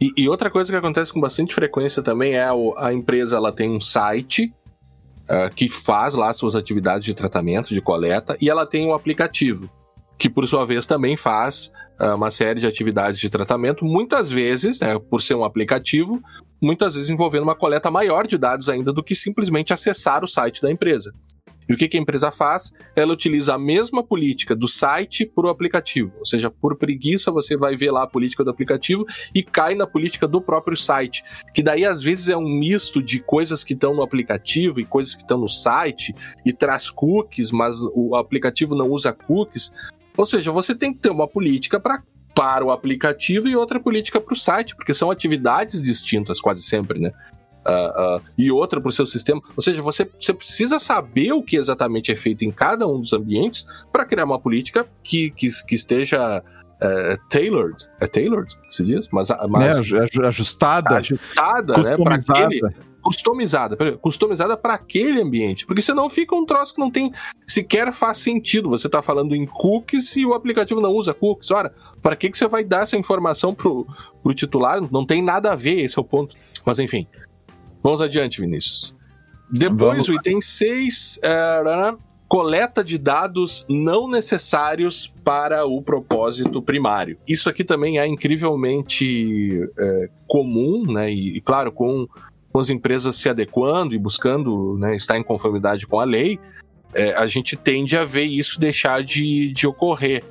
e, 0.01 0.13
e, 0.17 0.29
outra 0.29 0.51
coisa 0.51 0.71
que 0.71 0.77
acontece 0.77 1.13
com 1.13 1.21
bastante 1.21 1.55
frequência 1.55 2.03
também 2.03 2.35
é 2.35 2.45
a, 2.45 2.53
a 2.77 2.93
empresa 2.93 3.37
ela 3.37 3.51
tem 3.51 3.71
um 3.71 3.81
site 3.81 4.53
uh, 5.25 5.55
que 5.55 5.69
faz 5.69 6.15
lá 6.15 6.33
suas 6.33 6.55
atividades 6.55 7.05
de 7.05 7.15
tratamento, 7.15 7.69
de 7.69 7.81
coleta, 7.81 8.37
e 8.41 8.49
ela 8.49 8.67
tem 8.67 8.87
um 8.87 8.95
aplicativo 8.95 9.71
que 10.19 10.29
por 10.29 10.47
sua 10.49 10.67
vez 10.67 10.85
também 10.85 11.17
faz 11.17 11.73
uh, 12.01 12.17
uma 12.17 12.31
série 12.31 12.61
de 12.61 12.67
atividades 12.67 13.21
de 13.21 13.31
tratamento, 13.31 13.85
muitas 13.85 14.31
vezes, 14.31 14.81
né, 14.81 14.99
por 14.99 15.23
ser 15.23 15.37
um 15.37 15.45
aplicativo, 15.45 16.21
muitas 16.61 16.97
vezes 16.97 17.09
envolvendo 17.09 17.45
uma 17.45 17.55
coleta 17.55 17.91
maior 17.91 18.27
de 18.27 18.37
dados 18.37 18.69
ainda 18.69 18.93
do 18.93 19.03
que 19.03 19.15
simplesmente 19.15 19.73
acessar 19.73 20.25
o 20.25 20.29
site 20.29 20.61
da 20.61 20.71
empresa. 20.71 21.15
E 21.69 21.75
o 21.75 21.77
que, 21.77 21.87
que 21.87 21.97
a 21.97 22.01
empresa 22.01 22.31
faz? 22.31 22.73
Ela 22.97 23.13
utiliza 23.13 23.55
a 23.55 23.59
mesma 23.59 24.03
política 24.03 24.57
do 24.57 24.67
site 24.67 25.27
para 25.27 25.47
o 25.47 25.51
aplicativo. 25.51 26.15
Ou 26.19 26.27
seja, 26.27 26.51
por 26.51 26.77
preguiça 26.77 27.31
você 27.31 27.57
vai 27.57 27.77
ver 27.77 27.91
lá 27.91 28.05
a 28.05 28.07
política 28.07 28.43
do 28.43 28.51
aplicativo 28.51 29.05
e 29.35 29.43
cai 29.43 29.75
na 29.75 29.87
política 29.87 30.27
do 30.27 30.41
próprio 30.41 30.77
site. 30.77 31.23
Que 31.53 31.63
daí 31.63 31.85
às 31.85 32.03
vezes 32.03 32.29
é 32.29 32.37
um 32.37 32.49
misto 32.49 33.03
de 33.03 33.21
coisas 33.21 33.63
que 33.63 33.75
estão 33.75 33.95
no 33.95 34.03
aplicativo 34.03 34.81
e 34.81 34.85
coisas 34.85 35.15
que 35.15 35.23
estão 35.23 35.39
no 35.39 35.49
site 35.49 36.15
e 36.45 36.53
traz 36.53 36.89
cookies, 36.89 37.53
mas 37.53 37.77
o 37.95 38.17
aplicativo 38.17 38.75
não 38.75 38.89
usa 38.89 39.13
cookies. 39.13 39.73
Ou 40.17 40.27
seja, 40.27 40.51
você 40.51 40.75
tem 40.75 40.93
que 40.93 41.01
ter 41.01 41.11
uma 41.11 41.29
política 41.29 41.79
para 41.79 42.03
para 42.35 42.65
o 42.65 42.71
aplicativo 42.71 43.49
e 43.49 43.57
outra 43.57 43.81
política 43.81 44.21
para 44.21 44.33
o 44.33 44.37
site, 44.37 44.77
porque 44.77 44.95
são 44.95 45.11
atividades 45.11 45.83
distintas 45.83 46.41
quase 46.41 46.63
sempre, 46.63 47.01
né? 47.01 47.13
Uh, 47.69 48.17
uh, 48.17 48.23
e 48.37 48.51
outra 48.51 48.81
para 48.81 48.89
o 48.89 48.93
seu 48.93 49.07
sistema. 49.07 49.43
Ou 49.57 49.63
seja, 49.63 49.83
você, 49.83 50.09
você 50.19 50.33
precisa 50.33 50.79
saber 50.79 51.33
o 51.33 51.43
que 51.43 51.57
exatamente 51.57 52.11
é 52.11 52.17
feito 52.17 52.45
em 52.45 52.51
cada 52.51 52.87
um 52.87 53.01
dos 53.01 53.13
ambientes 53.13 53.67
para 53.93 54.05
criar 54.05 54.25
uma 54.25 54.39
política 54.39 54.87
que, 55.03 55.31
que, 55.31 55.49
que 55.67 55.75
esteja 55.75 56.43
uh, 56.43 57.29
tailored. 57.29 57.89
É 58.01 58.07
tailored 58.07 58.53
se 58.71 58.85
diz? 58.85 59.09
Mas, 59.13 59.29
mas 59.49 59.93
é, 59.93 60.27
ajustada. 60.27 60.97
Ajustada, 60.97 61.83
né? 61.83 61.97
Para 61.97 62.15
aquele 62.15 62.61
customizada, 63.01 63.77
customizada 63.99 64.57
para 64.57 64.75
aquele 64.75 65.23
ambiente, 65.23 65.65
porque 65.65 65.81
senão 65.81 66.11
fica 66.11 66.35
um 66.35 66.45
troço 66.45 66.75
que 66.75 66.81
não 66.81 66.91
tem 66.91 67.13
sequer 67.47 67.93
faz 67.93 68.19
sentido. 68.19 68.69
Você 68.69 68.87
está 68.87 69.01
falando 69.01 69.35
em 69.35 69.47
cookies 69.47 70.15
e 70.17 70.27
o 70.27 70.35
aplicativo 70.35 70.81
não 70.81 70.91
usa 70.91 71.15
cookies. 71.15 71.51
Ora, 71.51 71.73
para 72.03 72.17
que 72.17 72.29
que 72.29 72.37
você 72.37 72.47
vai 72.47 72.65
dar 72.65 72.83
essa 72.83 72.97
informação 72.97 73.55
pro, 73.55 73.87
pro 74.23 74.35
titular? 74.35 74.81
Não 74.93 75.07
tem 75.07 75.23
nada 75.23 75.53
a 75.53 75.57
ver, 75.57 75.81
esse 75.85 75.99
é 75.99 76.03
o 76.03 76.05
ponto. 76.05 76.37
Mas 76.67 76.79
enfim, 76.79 77.07
Vamos 77.83 78.01
adiante, 78.01 78.41
Vinícius. 78.41 78.97
Depois, 79.51 79.79
Vamos. 79.79 80.09
o 80.09 80.15
item 80.15 80.41
6, 80.41 81.21
é, 81.23 81.63
coleta 82.29 82.85
de 82.85 82.99
dados 82.99 83.65
não 83.69 84.07
necessários 84.07 85.13
para 85.25 85.65
o 85.65 85.81
propósito 85.81 86.61
primário. 86.61 87.17
Isso 87.27 87.49
aqui 87.49 87.65
também 87.65 87.99
é 87.99 88.07
incrivelmente 88.07 89.67
é, 89.79 90.11
comum, 90.27 90.85
né? 90.87 91.11
E, 91.11 91.39
e 91.39 91.41
claro, 91.41 91.73
com, 91.73 92.07
com, 92.53 92.59
as 92.59 92.69
empresas 92.69 93.17
se 93.17 93.31
adequando 93.31 93.95
e 93.95 93.99
buscando 93.99 94.77
né, 94.77 94.95
estar 94.95 95.17
em 95.19 95.23
conformidade 95.23 95.87
com 95.87 95.99
a 95.99 96.05
lei, 96.05 96.39
é, 96.93 97.15
a 97.15 97.27
gente 97.27 97.57
tende 97.57 97.97
a 97.97 98.05
ver 98.05 98.25
isso 98.25 98.61
deixar 98.61 99.03
de, 99.03 99.51
de 99.53 99.67
ocorrer. 99.67 100.23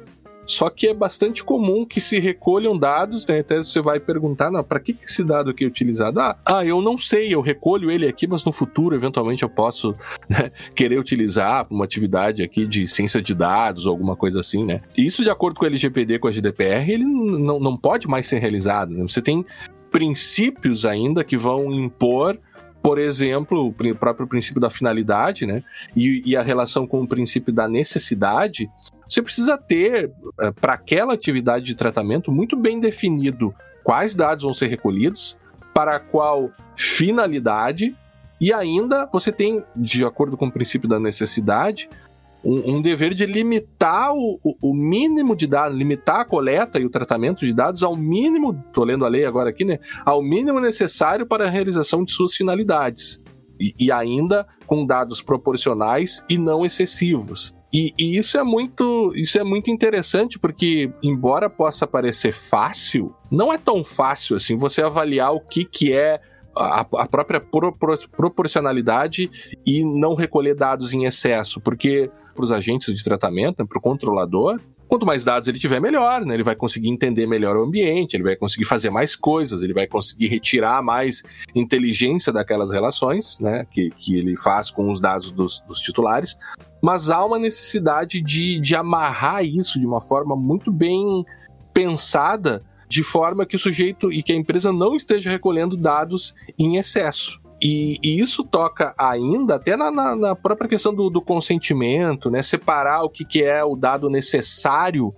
Só 0.48 0.70
que 0.70 0.88
é 0.88 0.94
bastante 0.94 1.44
comum 1.44 1.86
que 1.86 2.00
se 2.00 2.20
recolham 2.20 2.78
dados, 2.78 3.28
né? 3.28 3.40
Até 3.40 3.58
você 3.58 3.82
vai 3.82 4.00
perguntar, 4.00 4.50
não, 4.50 4.64
para 4.64 4.80
que, 4.80 4.98
esse 5.04 5.24
dado 5.24 5.52
aqui 5.52 5.66
é 5.66 5.68
utilizado? 5.68 6.20
Ah, 6.22 6.38
ah, 6.46 6.66
eu 6.66 6.82
não 6.82 6.98
sei, 6.98 7.34
eu 7.34 7.42
recolho 7.42 7.92
ele 7.92 8.08
aqui, 8.08 8.26
mas 8.26 8.46
no 8.46 8.54
futuro, 8.54 8.96
eventualmente, 8.96 9.44
eu 9.44 9.50
posso 9.50 9.94
né, 10.30 10.50
querer 10.74 10.98
utilizar 10.98 11.68
uma 11.70 11.84
atividade 11.84 12.42
aqui 12.42 12.66
de 12.66 12.88
ciência 12.88 13.22
de 13.22 13.36
dados 13.36 13.86
ou 13.86 13.92
alguma 13.92 14.16
coisa 14.16 14.40
assim, 14.40 14.64
né? 14.64 14.82
Isso, 14.98 15.22
de 15.22 15.30
acordo 15.30 15.60
com 15.60 15.66
o 15.66 15.68
LGPD, 15.68 16.20
com 16.20 16.28
a 16.28 16.32
GDPR, 16.32 16.90
ele 16.90 17.06
não, 17.06 17.60
não 17.60 17.76
pode 17.76 18.08
mais 18.08 18.26
ser 18.26 18.40
realizado. 18.40 18.94
Né? 18.94 19.04
Você 19.04 19.22
tem 19.22 19.46
princípios 19.92 20.86
ainda 20.86 21.24
que 21.24 21.38
vão 21.38 21.74
impor 21.74 22.40
por 22.82 23.00
exemplo, 23.00 23.68
o 23.68 23.96
próprio 23.96 24.26
princípio 24.28 24.62
da 24.62 24.70
finalidade, 24.70 25.46
né? 25.46 25.62
E, 25.94 26.22
e, 26.26 26.38
a 26.38 26.42
relação 26.42 26.88
com 26.88 27.02
o 27.02 27.08
princípio 27.08 27.52
da 27.52 27.68
necessidade, 27.68 28.70
você 29.08 29.22
precisa 29.22 29.58
ter, 29.58 30.12
uh, 30.42 30.54
para 30.60 30.74
aquela 30.74 31.14
atividade 31.14 31.66
de 31.66 31.76
tratamento, 31.76 32.32
muito 32.32 32.56
bem 32.56 32.80
definido 32.80 33.54
quais 33.84 34.16
dados 34.16 34.44
vão 34.44 34.54
ser 34.54 34.68
recolhidos, 34.68 35.38
para 35.74 36.00
qual 36.00 36.52
finalidade, 36.76 37.96
e 38.40 38.52
ainda 38.52 39.08
você 39.12 39.32
tem, 39.32 39.64
de 39.76 40.04
acordo 40.04 40.36
com 40.36 40.48
o 40.48 40.52
princípio 40.52 40.90
da 40.90 41.00
necessidade, 41.00 41.90
um, 42.44 42.78
um 42.78 42.82
dever 42.82 43.14
de 43.14 43.26
limitar 43.26 44.14
o, 44.14 44.40
o, 44.62 44.74
mínimo 44.74 45.36
de 45.36 45.48
dados, 45.48 45.78
limitar 45.78 46.22
a 46.22 46.26
coleta 46.26 46.80
e 46.80 46.86
o 46.86 46.90
tratamento 46.90 47.46
de 47.46 47.54
dados 47.54 47.84
ao 47.84 47.96
mínimo, 47.96 48.64
estou 48.68 48.84
lendo 48.84 49.06
a 49.06 49.08
lei 49.10 49.26
agora 49.26 49.50
aqui, 49.50 49.66
né? 49.66 49.80
Ao 50.06 50.22
mínimo 50.22 50.60
necessário 50.60 51.26
para 51.26 51.46
a 51.46 51.50
realização 51.50 52.04
de 52.04 52.12
suas 52.12 52.36
finalidades. 52.36 53.22
E, 53.60 53.74
e 53.80 53.92
ainda 53.92 54.48
com 54.66 54.86
dados 54.86 55.22
proporcionais 55.22 56.24
e 56.30 56.38
não 56.38 56.66
excessivos. 56.66 57.56
E, 57.74 57.94
e, 58.00 58.18
isso 58.18 58.38
é 58.38 58.44
muito 58.44 59.12
isso 59.14 59.38
é 59.38 59.44
muito 59.44 59.70
interessante 59.70 60.40
porque 60.40 60.90
embora 61.04 61.50
possa 61.50 61.86
parecer 61.86 62.32
fácil 62.32 63.14
não 63.30 63.52
é 63.52 63.58
tão 63.58 63.84
fácil 63.84 64.38
assim 64.38 64.56
você 64.56 64.82
avaliar 64.82 65.34
o 65.34 65.42
que 65.42 65.66
que 65.66 65.92
é 65.92 66.22
a, 66.56 66.80
a 66.80 67.08
própria 67.08 67.42
pro, 67.42 67.74
pro, 67.74 67.98
proporcionalidade 68.16 69.30
e 69.66 69.84
não 69.84 70.16
recolher 70.16 70.56
dados 70.56 70.94
em 70.94 71.04
excesso 71.04 71.60
porque 71.60 72.10
para 72.34 72.44
os 72.46 72.54
agentes 72.54 72.96
de 72.96 73.04
tratamento 73.04 73.60
né, 73.60 73.66
para 73.68 73.78
o 73.78 73.82
controlador 73.82 74.62
quanto 74.88 75.06
mais 75.06 75.26
dados 75.26 75.48
ele 75.48 75.60
tiver, 75.60 75.80
melhor, 75.80 76.26
né? 76.26 76.34
Ele 76.34 76.44
vai 76.44 76.56
conseguir 76.56 76.90
entender 76.90 77.28
melhor 77.28 77.56
o 77.56 77.64
ambiente, 77.64 78.16
ele 78.16 78.24
vai 78.24 78.36
conseguir 78.36 78.66
fazer 78.66 78.90
mais 78.90 79.16
coisas, 79.16 79.62
ele 79.62 79.74
vai 79.74 79.88
conseguir 79.88 80.28
retirar 80.28 80.82
mais 80.82 81.24
inteligência 81.54 82.32
daquelas 82.32 82.72
relações, 82.72 83.40
né? 83.40 83.66
Que, 83.70 83.90
que 83.92 84.18
ele 84.18 84.38
faz 84.38 84.72
com 84.72 84.90
os 84.90 85.00
dados 85.00 85.32
dos, 85.32 85.62
dos 85.62 85.80
titulares 85.80 86.38
mas 86.82 87.10
há 87.10 87.26
uma 87.26 87.40
necessidade 87.40 88.22
de, 88.22 88.60
de 88.60 88.76
amarrar 88.76 89.44
isso 89.44 89.80
de 89.80 89.86
uma 89.86 90.02
forma 90.02 90.36
muito 90.36 90.72
bem 90.72 91.26
pensada, 91.74 92.64
de 92.88 93.04
forma 93.04 93.46
que 93.46 93.56
o 93.56 93.60
sujeito 93.60 94.12
e 94.12 94.24
que 94.24 94.32
a 94.32 94.36
empresa 94.36 94.72
não 94.72 94.96
esteja 94.96 95.30
recolhendo 95.30 95.76
dados 95.76 96.34
em 96.58 96.78
excesso. 96.78 97.42
E, 97.62 97.98
e, 98.04 98.20
isso 98.20 98.44
toca 98.44 98.94
ainda 98.98 99.56
até 99.56 99.76
na, 99.76 99.90
na, 99.90 100.16
na 100.16 100.36
própria 100.36 100.70
questão 100.70 100.94
do, 100.94 101.10
do, 101.10 101.22
consentimento, 101.22 102.30
né? 102.30 102.44
Separar 102.44 103.04
o 103.04 103.10
que, 103.10 103.26
que 103.26 103.44
é 103.44 103.64
o 103.64 103.76
dado 103.76 104.10
necessário 104.10 105.14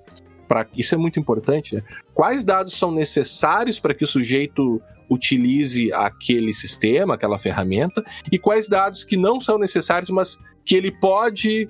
para 0.48 0.66
isso 0.76 0.96
é 0.96 0.98
muito 0.98 1.20
importante. 1.20 1.76
Né? 1.76 1.84
Quais 2.14 2.44
dados 2.44 2.74
são 2.74 2.92
necessários 2.92 3.80
para 3.80 3.94
que 3.94 4.04
o 4.04 4.08
sujeito 4.08 4.82
utilize 5.10 5.92
aquele 5.94 6.54
sistema, 6.54 7.16
aquela 7.16 7.38
ferramenta, 7.38 8.04
e 8.32 8.38
quais 8.38 8.68
dados 8.68 9.04
que 9.04 9.18
não 9.18 9.40
são 9.40 9.58
necessários, 9.58 10.10
mas 10.10 10.40
que 10.66 10.76
ele 10.76 10.92
pode, 10.92 11.70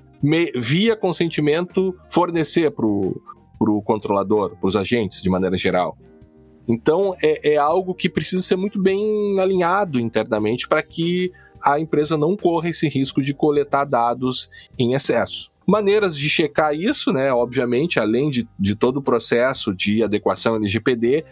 via 0.56 0.96
consentimento, 0.96 1.96
fornecer 2.10 2.72
para 2.72 2.86
o 2.86 3.82
controlador, 3.84 4.58
para 4.58 4.68
os 4.68 4.76
agentes, 4.76 5.22
de 5.22 5.30
maneira 5.30 5.56
geral. 5.56 5.98
Então, 6.70 7.16
é, 7.24 7.54
é 7.54 7.58
algo 7.58 7.96
que 7.96 8.08
precisa 8.08 8.44
ser 8.44 8.56
muito 8.56 8.80
bem 8.80 9.40
alinhado 9.40 10.00
internamente 10.00 10.68
para 10.68 10.84
que 10.84 11.32
a 11.62 11.80
empresa 11.80 12.16
não 12.16 12.38
corra 12.38 12.70
esse 12.70 12.88
risco 12.88 13.22
de 13.22 13.34
coletar 13.34 13.86
dados 13.86 14.50
em 14.78 14.94
excesso. 14.94 15.52
Maneiras 15.66 16.16
de 16.16 16.30
checar 16.30 16.74
isso, 16.74 17.12
né? 17.12 17.34
Obviamente, 17.34 18.00
além 18.00 18.30
de, 18.30 18.48
de 18.58 18.76
todo 18.76 18.98
o 18.98 19.04
processo 19.04 19.74
de 19.74 20.04
adequação 20.04 20.56
LGPD, 20.56 21.26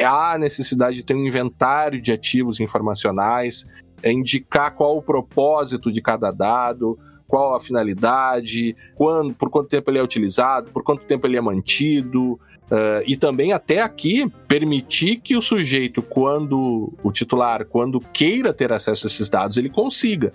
há 0.00 0.32
a 0.32 0.38
necessidade 0.38 0.96
de 0.96 1.04
ter 1.04 1.14
um 1.14 1.26
inventário 1.26 2.00
de 2.00 2.12
ativos 2.12 2.60
informacionais, 2.60 3.66
é 4.02 4.12
indicar 4.12 4.74
qual 4.74 4.96
o 4.96 5.02
propósito 5.02 5.90
de 5.90 6.00
cada 6.00 6.30
dado, 6.30 6.98
qual 7.26 7.54
a 7.54 7.60
finalidade, 7.60 8.76
quando, 8.94 9.34
por 9.34 9.50
quanto 9.50 9.68
tempo 9.68 9.90
ele 9.90 9.98
é 9.98 10.02
utilizado, 10.02 10.70
por 10.70 10.82
quanto 10.82 11.06
tempo 11.06 11.26
ele 11.26 11.36
é 11.36 11.40
mantido. 11.40 12.38
Uh, 12.74 13.04
e 13.06 13.16
também 13.16 13.52
até 13.52 13.80
aqui 13.80 14.28
permitir 14.48 15.16
que 15.16 15.36
o 15.36 15.42
sujeito, 15.42 16.02
quando 16.02 16.92
o 17.04 17.12
titular, 17.12 17.64
quando 17.66 18.00
queira 18.00 18.52
ter 18.52 18.72
acesso 18.72 19.06
a 19.06 19.08
esses 19.08 19.30
dados, 19.30 19.56
ele 19.56 19.68
consiga 19.68 20.32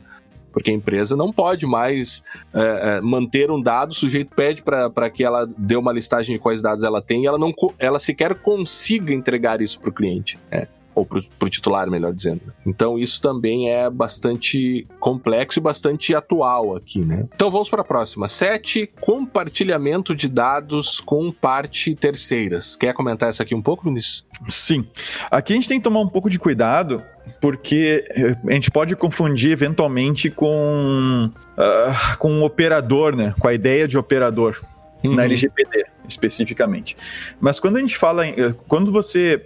porque 0.51 0.71
a 0.71 0.73
empresa 0.73 1.15
não 1.15 1.31
pode 1.31 1.67
mais 1.67 2.23
é, 2.53 2.99
manter 3.01 3.51
um 3.51 3.61
dado, 3.61 3.91
o 3.91 3.95
sujeito 3.95 4.33
pede 4.35 4.63
para 4.63 5.09
que 5.09 5.23
ela 5.23 5.47
dê 5.57 5.75
uma 5.75 5.93
listagem 5.93 6.35
de 6.35 6.41
quais 6.41 6.59
dados 6.59 6.83
ela 6.83 7.01
tem 7.01 7.23
e 7.23 7.27
ela, 7.27 7.37
não, 7.37 7.53
ela 7.77 7.99
sequer 7.99 8.33
consiga 8.35 9.13
entregar 9.13 9.61
isso 9.61 9.79
para 9.79 9.91
o 9.91 9.93
cliente. 9.93 10.39
Né? 10.51 10.67
Ou 10.99 11.05
para 11.05 11.19
o 11.19 11.49
titular, 11.49 11.89
melhor 11.89 12.13
dizendo. 12.13 12.41
Então 12.65 12.97
isso 12.97 13.21
também 13.21 13.71
é 13.71 13.89
bastante 13.89 14.87
complexo 14.99 15.59
e 15.59 15.61
bastante 15.61 16.13
atual 16.13 16.75
aqui, 16.75 16.99
né? 16.99 17.27
Então 17.33 17.49
vamos 17.49 17.69
para 17.69 17.81
a 17.81 17.85
próxima. 17.85 18.27
7. 18.27 18.91
Compartilhamento 18.99 20.15
de 20.15 20.27
dados 20.27 20.99
com 20.99 21.31
parte 21.31 21.95
terceiras. 21.95 22.75
Quer 22.75 22.93
comentar 22.93 23.29
essa 23.29 23.43
aqui 23.43 23.55
um 23.55 23.61
pouco, 23.61 23.85
Vinícius? 23.85 24.25
Sim. 24.47 24.87
Aqui 25.29 25.53
a 25.53 25.55
gente 25.55 25.67
tem 25.67 25.79
que 25.79 25.83
tomar 25.83 26.01
um 26.01 26.07
pouco 26.07 26.29
de 26.29 26.39
cuidado, 26.39 27.03
porque 27.41 28.05
eh, 28.09 28.35
a 28.47 28.53
gente 28.53 28.71
pode 28.71 28.95
confundir 28.95 29.51
eventualmente 29.51 30.29
com, 30.29 31.29
uh, 31.57 32.17
com 32.17 32.31
um 32.31 32.43
operador, 32.43 33.15
né? 33.15 33.33
Com 33.39 33.47
a 33.47 33.53
ideia 33.53 33.87
de 33.87 33.97
operador. 33.97 34.61
Uhum. 35.03 35.15
Na 35.15 35.23
LGPD, 35.23 35.85
especificamente. 36.07 36.97
Mas 37.39 37.57
quando 37.57 37.77
a 37.77 37.79
gente 37.79 37.97
fala, 37.97 38.27
em, 38.27 38.31
eh, 38.31 38.53
quando 38.67 38.91
você 38.91 39.41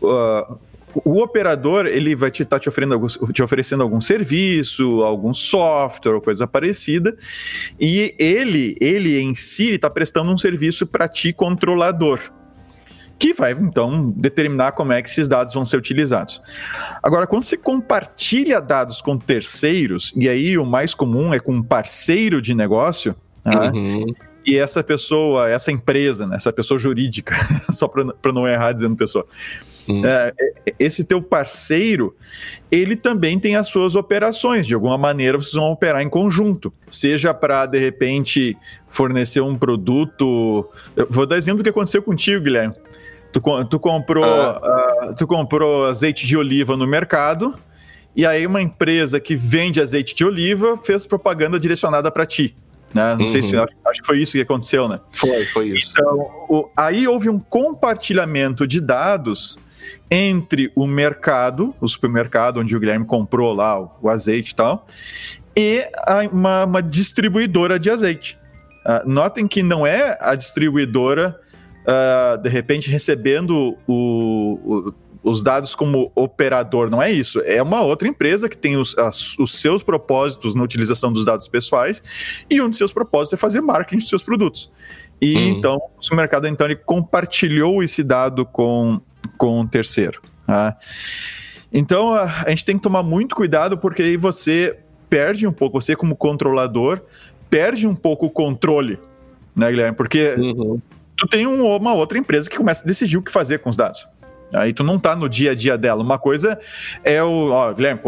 uh, 0.00 0.58
o 1.04 1.22
operador 1.22 1.86
ele 1.86 2.14
vai 2.14 2.30
te 2.30 2.42
estar 2.42 2.56
tá 2.56 2.60
te, 2.60 2.68
oferecendo, 2.68 3.32
te 3.32 3.42
oferecendo 3.42 3.82
algum 3.82 4.00
serviço, 4.00 5.02
algum 5.02 5.34
software 5.34 6.14
ou 6.14 6.20
coisa 6.20 6.46
parecida, 6.46 7.16
e 7.78 8.14
ele, 8.18 8.76
ele 8.80 9.18
em 9.20 9.34
si 9.34 9.72
está 9.72 9.90
prestando 9.90 10.32
um 10.32 10.38
serviço 10.38 10.86
para 10.86 11.08
ti, 11.08 11.32
controlador 11.32 12.20
que 13.18 13.34
vai 13.34 13.52
então 13.52 14.10
determinar 14.10 14.72
como 14.72 14.92
é 14.92 15.02
que 15.02 15.08
esses 15.08 15.28
dados 15.28 15.52
vão 15.52 15.66
ser 15.66 15.76
utilizados. 15.76 16.40
Agora, 17.02 17.26
quando 17.26 17.42
você 17.42 17.56
compartilha 17.56 18.60
dados 18.60 19.00
com 19.00 19.18
terceiros, 19.18 20.12
e 20.14 20.28
aí 20.28 20.56
o 20.56 20.64
mais 20.64 20.94
comum 20.94 21.34
é 21.34 21.40
com 21.40 21.54
um 21.54 21.62
parceiro 21.62 22.40
de 22.40 22.54
negócio, 22.54 23.16
tá? 23.42 23.72
uhum. 23.72 24.14
E 24.48 24.58
essa 24.58 24.82
pessoa, 24.82 25.48
essa 25.48 25.70
empresa, 25.70 26.26
né, 26.26 26.36
essa 26.36 26.52
pessoa 26.52 26.78
jurídica, 26.78 27.34
só 27.70 27.86
para 27.88 28.32
não 28.32 28.48
errar 28.48 28.72
dizendo 28.72 28.96
pessoa, 28.96 29.26
Hum. 29.88 30.02
É, 30.04 30.34
esse 30.78 31.02
teu 31.02 31.22
parceiro, 31.22 32.14
ele 32.70 32.94
também 32.94 33.38
tem 33.38 33.56
as 33.56 33.68
suas 33.68 33.94
operações. 33.94 34.66
De 34.66 34.74
alguma 34.74 34.98
maneira, 34.98 35.38
vocês 35.38 35.54
vão 35.54 35.72
operar 35.72 36.02
em 36.02 36.08
conjunto. 36.10 36.72
Seja 36.88 37.32
para, 37.32 37.64
de 37.64 37.78
repente, 37.78 38.56
fornecer 38.88 39.40
um 39.40 39.56
produto. 39.56 40.68
Eu 40.94 41.06
vou 41.08 41.26
dar 41.26 41.38
exemplo 41.38 41.58
do 41.58 41.64
que 41.64 41.70
aconteceu 41.70 42.02
contigo, 42.02 42.44
Guilherme. 42.44 42.74
Tu, 43.32 43.40
tu, 43.64 43.80
comprou, 43.80 44.24
uh, 44.24 45.14
tu 45.16 45.26
comprou 45.26 45.86
azeite 45.86 46.26
de 46.26 46.36
oliva 46.36 46.76
no 46.76 46.86
mercado. 46.86 47.54
E 48.14 48.26
aí, 48.26 48.46
uma 48.46 48.60
empresa 48.60 49.18
que 49.18 49.36
vende 49.36 49.80
azeite 49.80 50.14
de 50.14 50.24
oliva 50.24 50.76
fez 50.76 51.06
propaganda 51.06 51.58
direcionada 51.58 52.10
para 52.10 52.26
ti. 52.26 52.54
Né? 52.94 53.14
Não 53.14 53.22
uhum. 53.22 53.28
sei 53.28 53.42
se 53.42 53.56
uhum. 53.56 53.64
acho, 53.64 53.74
acho, 53.86 54.00
que 54.00 54.06
foi 54.06 54.18
isso 54.18 54.32
que 54.32 54.40
aconteceu, 54.40 54.88
né? 54.88 55.00
Foi, 55.12 55.44
foi 55.46 55.68
isso. 55.68 55.92
Então, 55.92 56.18
o, 56.48 56.68
aí 56.76 57.06
houve 57.06 57.28
um 57.28 57.38
compartilhamento 57.38 58.66
de 58.66 58.80
dados 58.80 59.58
entre 60.10 60.72
o 60.74 60.86
mercado, 60.86 61.74
o 61.80 61.88
supermercado 61.88 62.60
onde 62.60 62.74
o 62.74 62.80
Guilherme 62.80 63.04
comprou 63.04 63.52
lá 63.52 63.80
o, 63.80 63.90
o 64.02 64.08
azeite 64.08 64.52
e 64.52 64.54
tal, 64.54 64.86
e 65.56 65.86
a, 66.06 66.20
uma, 66.32 66.64
uma, 66.64 66.82
distribuidora 66.82 67.78
de 67.78 67.90
azeite. 67.90 68.38
Uh, 68.86 69.08
notem 69.08 69.46
que 69.46 69.62
não 69.62 69.86
é 69.86 70.16
a 70.20 70.34
distribuidora, 70.34 71.38
uh, 71.82 72.38
de 72.40 72.48
repente, 72.48 72.90
recebendo 72.90 73.76
o, 73.86 74.54
o, 74.64 74.94
os 75.28 75.42
dados 75.42 75.74
como 75.74 76.10
operador, 76.14 76.90
não 76.90 77.02
é 77.02 77.10
isso. 77.10 77.40
É 77.40 77.62
uma 77.62 77.82
outra 77.82 78.08
empresa 78.08 78.48
que 78.48 78.56
tem 78.56 78.76
os, 78.76 78.96
as, 78.98 79.38
os 79.38 79.60
seus 79.60 79.82
propósitos 79.82 80.54
na 80.54 80.62
utilização 80.62 81.12
dos 81.12 81.24
dados 81.24 81.48
pessoais 81.48 82.02
e 82.50 82.60
um 82.60 82.68
dos 82.68 82.78
seus 82.78 82.92
propósitos 82.92 83.34
é 83.34 83.36
fazer 83.36 83.60
marketing 83.60 83.98
dos 83.98 84.08
seus 84.08 84.22
produtos. 84.22 84.70
E 85.20 85.36
hum. 85.36 85.48
então, 85.48 85.76
o 85.98 86.02
supermercado 86.02 86.46
então, 86.46 86.66
ele 86.66 86.76
compartilhou 86.76 87.82
esse 87.82 88.02
dado 88.02 88.46
com 88.46 89.00
com 89.36 89.60
o 89.60 89.68
terceiro. 89.68 90.20
Tá? 90.46 90.76
Então 91.72 92.14
a, 92.14 92.24
a 92.46 92.50
gente 92.50 92.64
tem 92.64 92.76
que 92.76 92.82
tomar 92.82 93.02
muito 93.02 93.34
cuidado 93.34 93.76
porque 93.76 94.02
aí 94.02 94.16
você 94.16 94.78
perde 95.08 95.46
um 95.46 95.52
pouco, 95.52 95.80
você 95.80 95.96
como 95.96 96.16
controlador, 96.16 97.00
perde 97.48 97.86
um 97.86 97.94
pouco 97.94 98.26
o 98.26 98.30
controle, 98.30 98.98
né, 99.54 99.70
Guilherme? 99.70 99.96
Porque 99.96 100.34
uhum. 100.36 100.80
tu 101.16 101.26
tem 101.26 101.46
um, 101.46 101.64
uma 101.76 101.94
outra 101.94 102.18
empresa 102.18 102.48
que 102.48 102.56
começa 102.56 102.82
a 102.82 102.86
decidir 102.86 103.16
o 103.16 103.22
que 103.22 103.32
fazer 103.32 103.58
com 103.58 103.70
os 103.70 103.76
dados. 103.76 104.06
Aí 104.52 104.72
tu 104.72 104.82
não 104.82 104.98
tá 104.98 105.14
no 105.14 105.28
dia 105.28 105.52
a 105.52 105.54
dia 105.54 105.76
dela. 105.76 106.02
Uma 106.02 106.18
coisa 106.18 106.58
é 107.04 107.22
o, 107.22 107.50
ó, 107.50 107.72
Guilherme, 107.72 108.00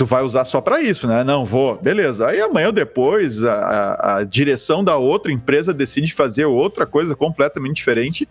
tu 0.00 0.06
vai 0.06 0.22
usar 0.22 0.46
só 0.46 0.62
para 0.62 0.80
isso, 0.80 1.06
né? 1.06 1.22
Não 1.22 1.44
vou, 1.44 1.76
beleza. 1.76 2.26
Aí 2.26 2.40
amanhã 2.40 2.68
ou 2.68 2.72
depois 2.72 3.44
a, 3.44 3.52
a, 3.52 4.16
a, 4.16 4.24
direção 4.24 4.82
da 4.82 4.96
outra 4.96 5.30
empresa 5.30 5.74
decide 5.74 6.14
fazer 6.14 6.46
outra 6.46 6.86
coisa 6.86 7.14
completamente 7.14 7.76
diferente 7.76 8.26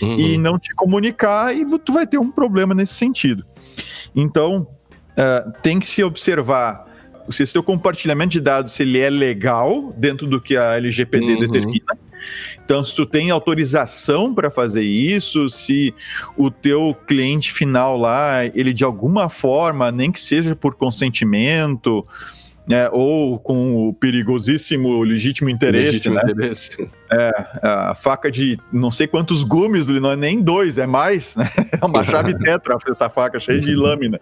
uhum. 0.00 0.18
e 0.18 0.38
não 0.38 0.58
te 0.58 0.74
comunicar 0.74 1.54
e 1.54 1.66
tu 1.78 1.92
vai 1.92 2.06
ter 2.06 2.16
um 2.16 2.30
problema 2.30 2.74
nesse 2.74 2.94
sentido. 2.94 3.44
Então 4.16 4.66
uh, 5.12 5.52
tem 5.62 5.78
que 5.78 5.86
se 5.86 6.02
observar 6.02 6.86
se 7.28 7.46
seu 7.46 7.62
compartilhamento 7.62 8.30
de 8.30 8.40
dados 8.40 8.72
se 8.72 8.82
ele 8.82 8.98
é 8.98 9.10
legal 9.10 9.92
dentro 9.98 10.26
do 10.26 10.40
que 10.40 10.56
a 10.56 10.76
LGPD 10.76 11.34
uhum. 11.34 11.40
determina 11.40 11.98
então, 12.70 12.84
se 12.84 12.94
tu 12.94 13.04
tem 13.04 13.32
autorização 13.32 14.32
para 14.32 14.48
fazer 14.48 14.84
isso, 14.84 15.48
se 15.48 15.92
o 16.36 16.52
teu 16.52 16.96
cliente 17.04 17.52
final 17.52 17.98
lá, 17.98 18.46
ele 18.46 18.72
de 18.72 18.84
alguma 18.84 19.28
forma, 19.28 19.90
nem 19.90 20.12
que 20.12 20.20
seja 20.20 20.54
por 20.54 20.76
consentimento, 20.76 22.06
né, 22.68 22.88
ou 22.92 23.40
com 23.40 23.88
o 23.88 23.92
perigosíssimo 23.92 25.02
legítimo 25.02 25.50
interesse, 25.50 25.86
legítimo 25.86 26.14
né? 26.14 26.20
interesse. 26.30 26.90
É, 27.10 27.32
a 27.60 27.94
faca 27.96 28.30
de 28.30 28.56
não 28.72 28.92
sei 28.92 29.08
quantos 29.08 29.42
gumes, 29.42 29.88
não 29.88 30.12
é 30.12 30.16
nem 30.16 30.40
dois, 30.40 30.78
é 30.78 30.86
mais, 30.86 31.34
né? 31.34 31.50
É 31.82 31.84
uma 31.84 32.04
chave 32.04 32.38
tetra 32.38 32.78
essa 32.88 33.10
faca 33.10 33.40
cheia 33.40 33.60
de 33.60 33.74
lâmina. 33.74 34.20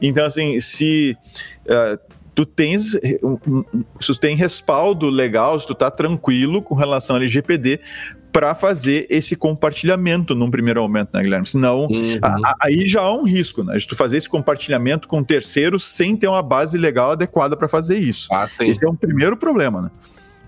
Então, 0.00 0.24
assim, 0.24 0.60
se 0.60 1.18
uh, 1.66 1.98
tu 2.40 2.46
tens 2.46 2.92
se 2.92 4.06
tu 4.06 4.18
tem 4.18 4.34
respaldo 4.34 5.10
legal, 5.10 5.60
se 5.60 5.66
tu 5.66 5.74
tá 5.74 5.90
tranquilo 5.90 6.62
com 6.62 6.74
relação 6.74 7.16
ao 7.16 7.22
LGPD 7.22 7.80
para 8.32 8.54
fazer 8.54 9.06
esse 9.10 9.36
compartilhamento 9.36 10.34
num 10.34 10.50
primeiro 10.50 10.80
momento, 10.80 11.10
né, 11.12 11.22
Guilherme? 11.22 11.46
Senão, 11.46 11.86
uhum. 11.86 12.18
a, 12.22 12.28
a, 12.28 12.56
aí 12.62 12.86
já 12.86 13.02
há 13.02 13.12
um 13.12 13.24
risco, 13.24 13.64
né? 13.64 13.76
De 13.76 13.86
tu 13.86 13.96
fazer 13.96 14.16
esse 14.16 14.28
compartilhamento 14.28 15.08
com 15.08 15.22
terceiros 15.22 15.86
sem 15.86 16.16
ter 16.16 16.28
uma 16.28 16.42
base 16.42 16.78
legal 16.78 17.10
adequada 17.10 17.56
para 17.56 17.68
fazer 17.68 17.98
isso. 17.98 18.28
Ah, 18.32 18.48
esse 18.60 18.84
é 18.84 18.88
um 18.88 18.96
primeiro 18.96 19.36
problema, 19.36 19.82
né? 19.82 19.90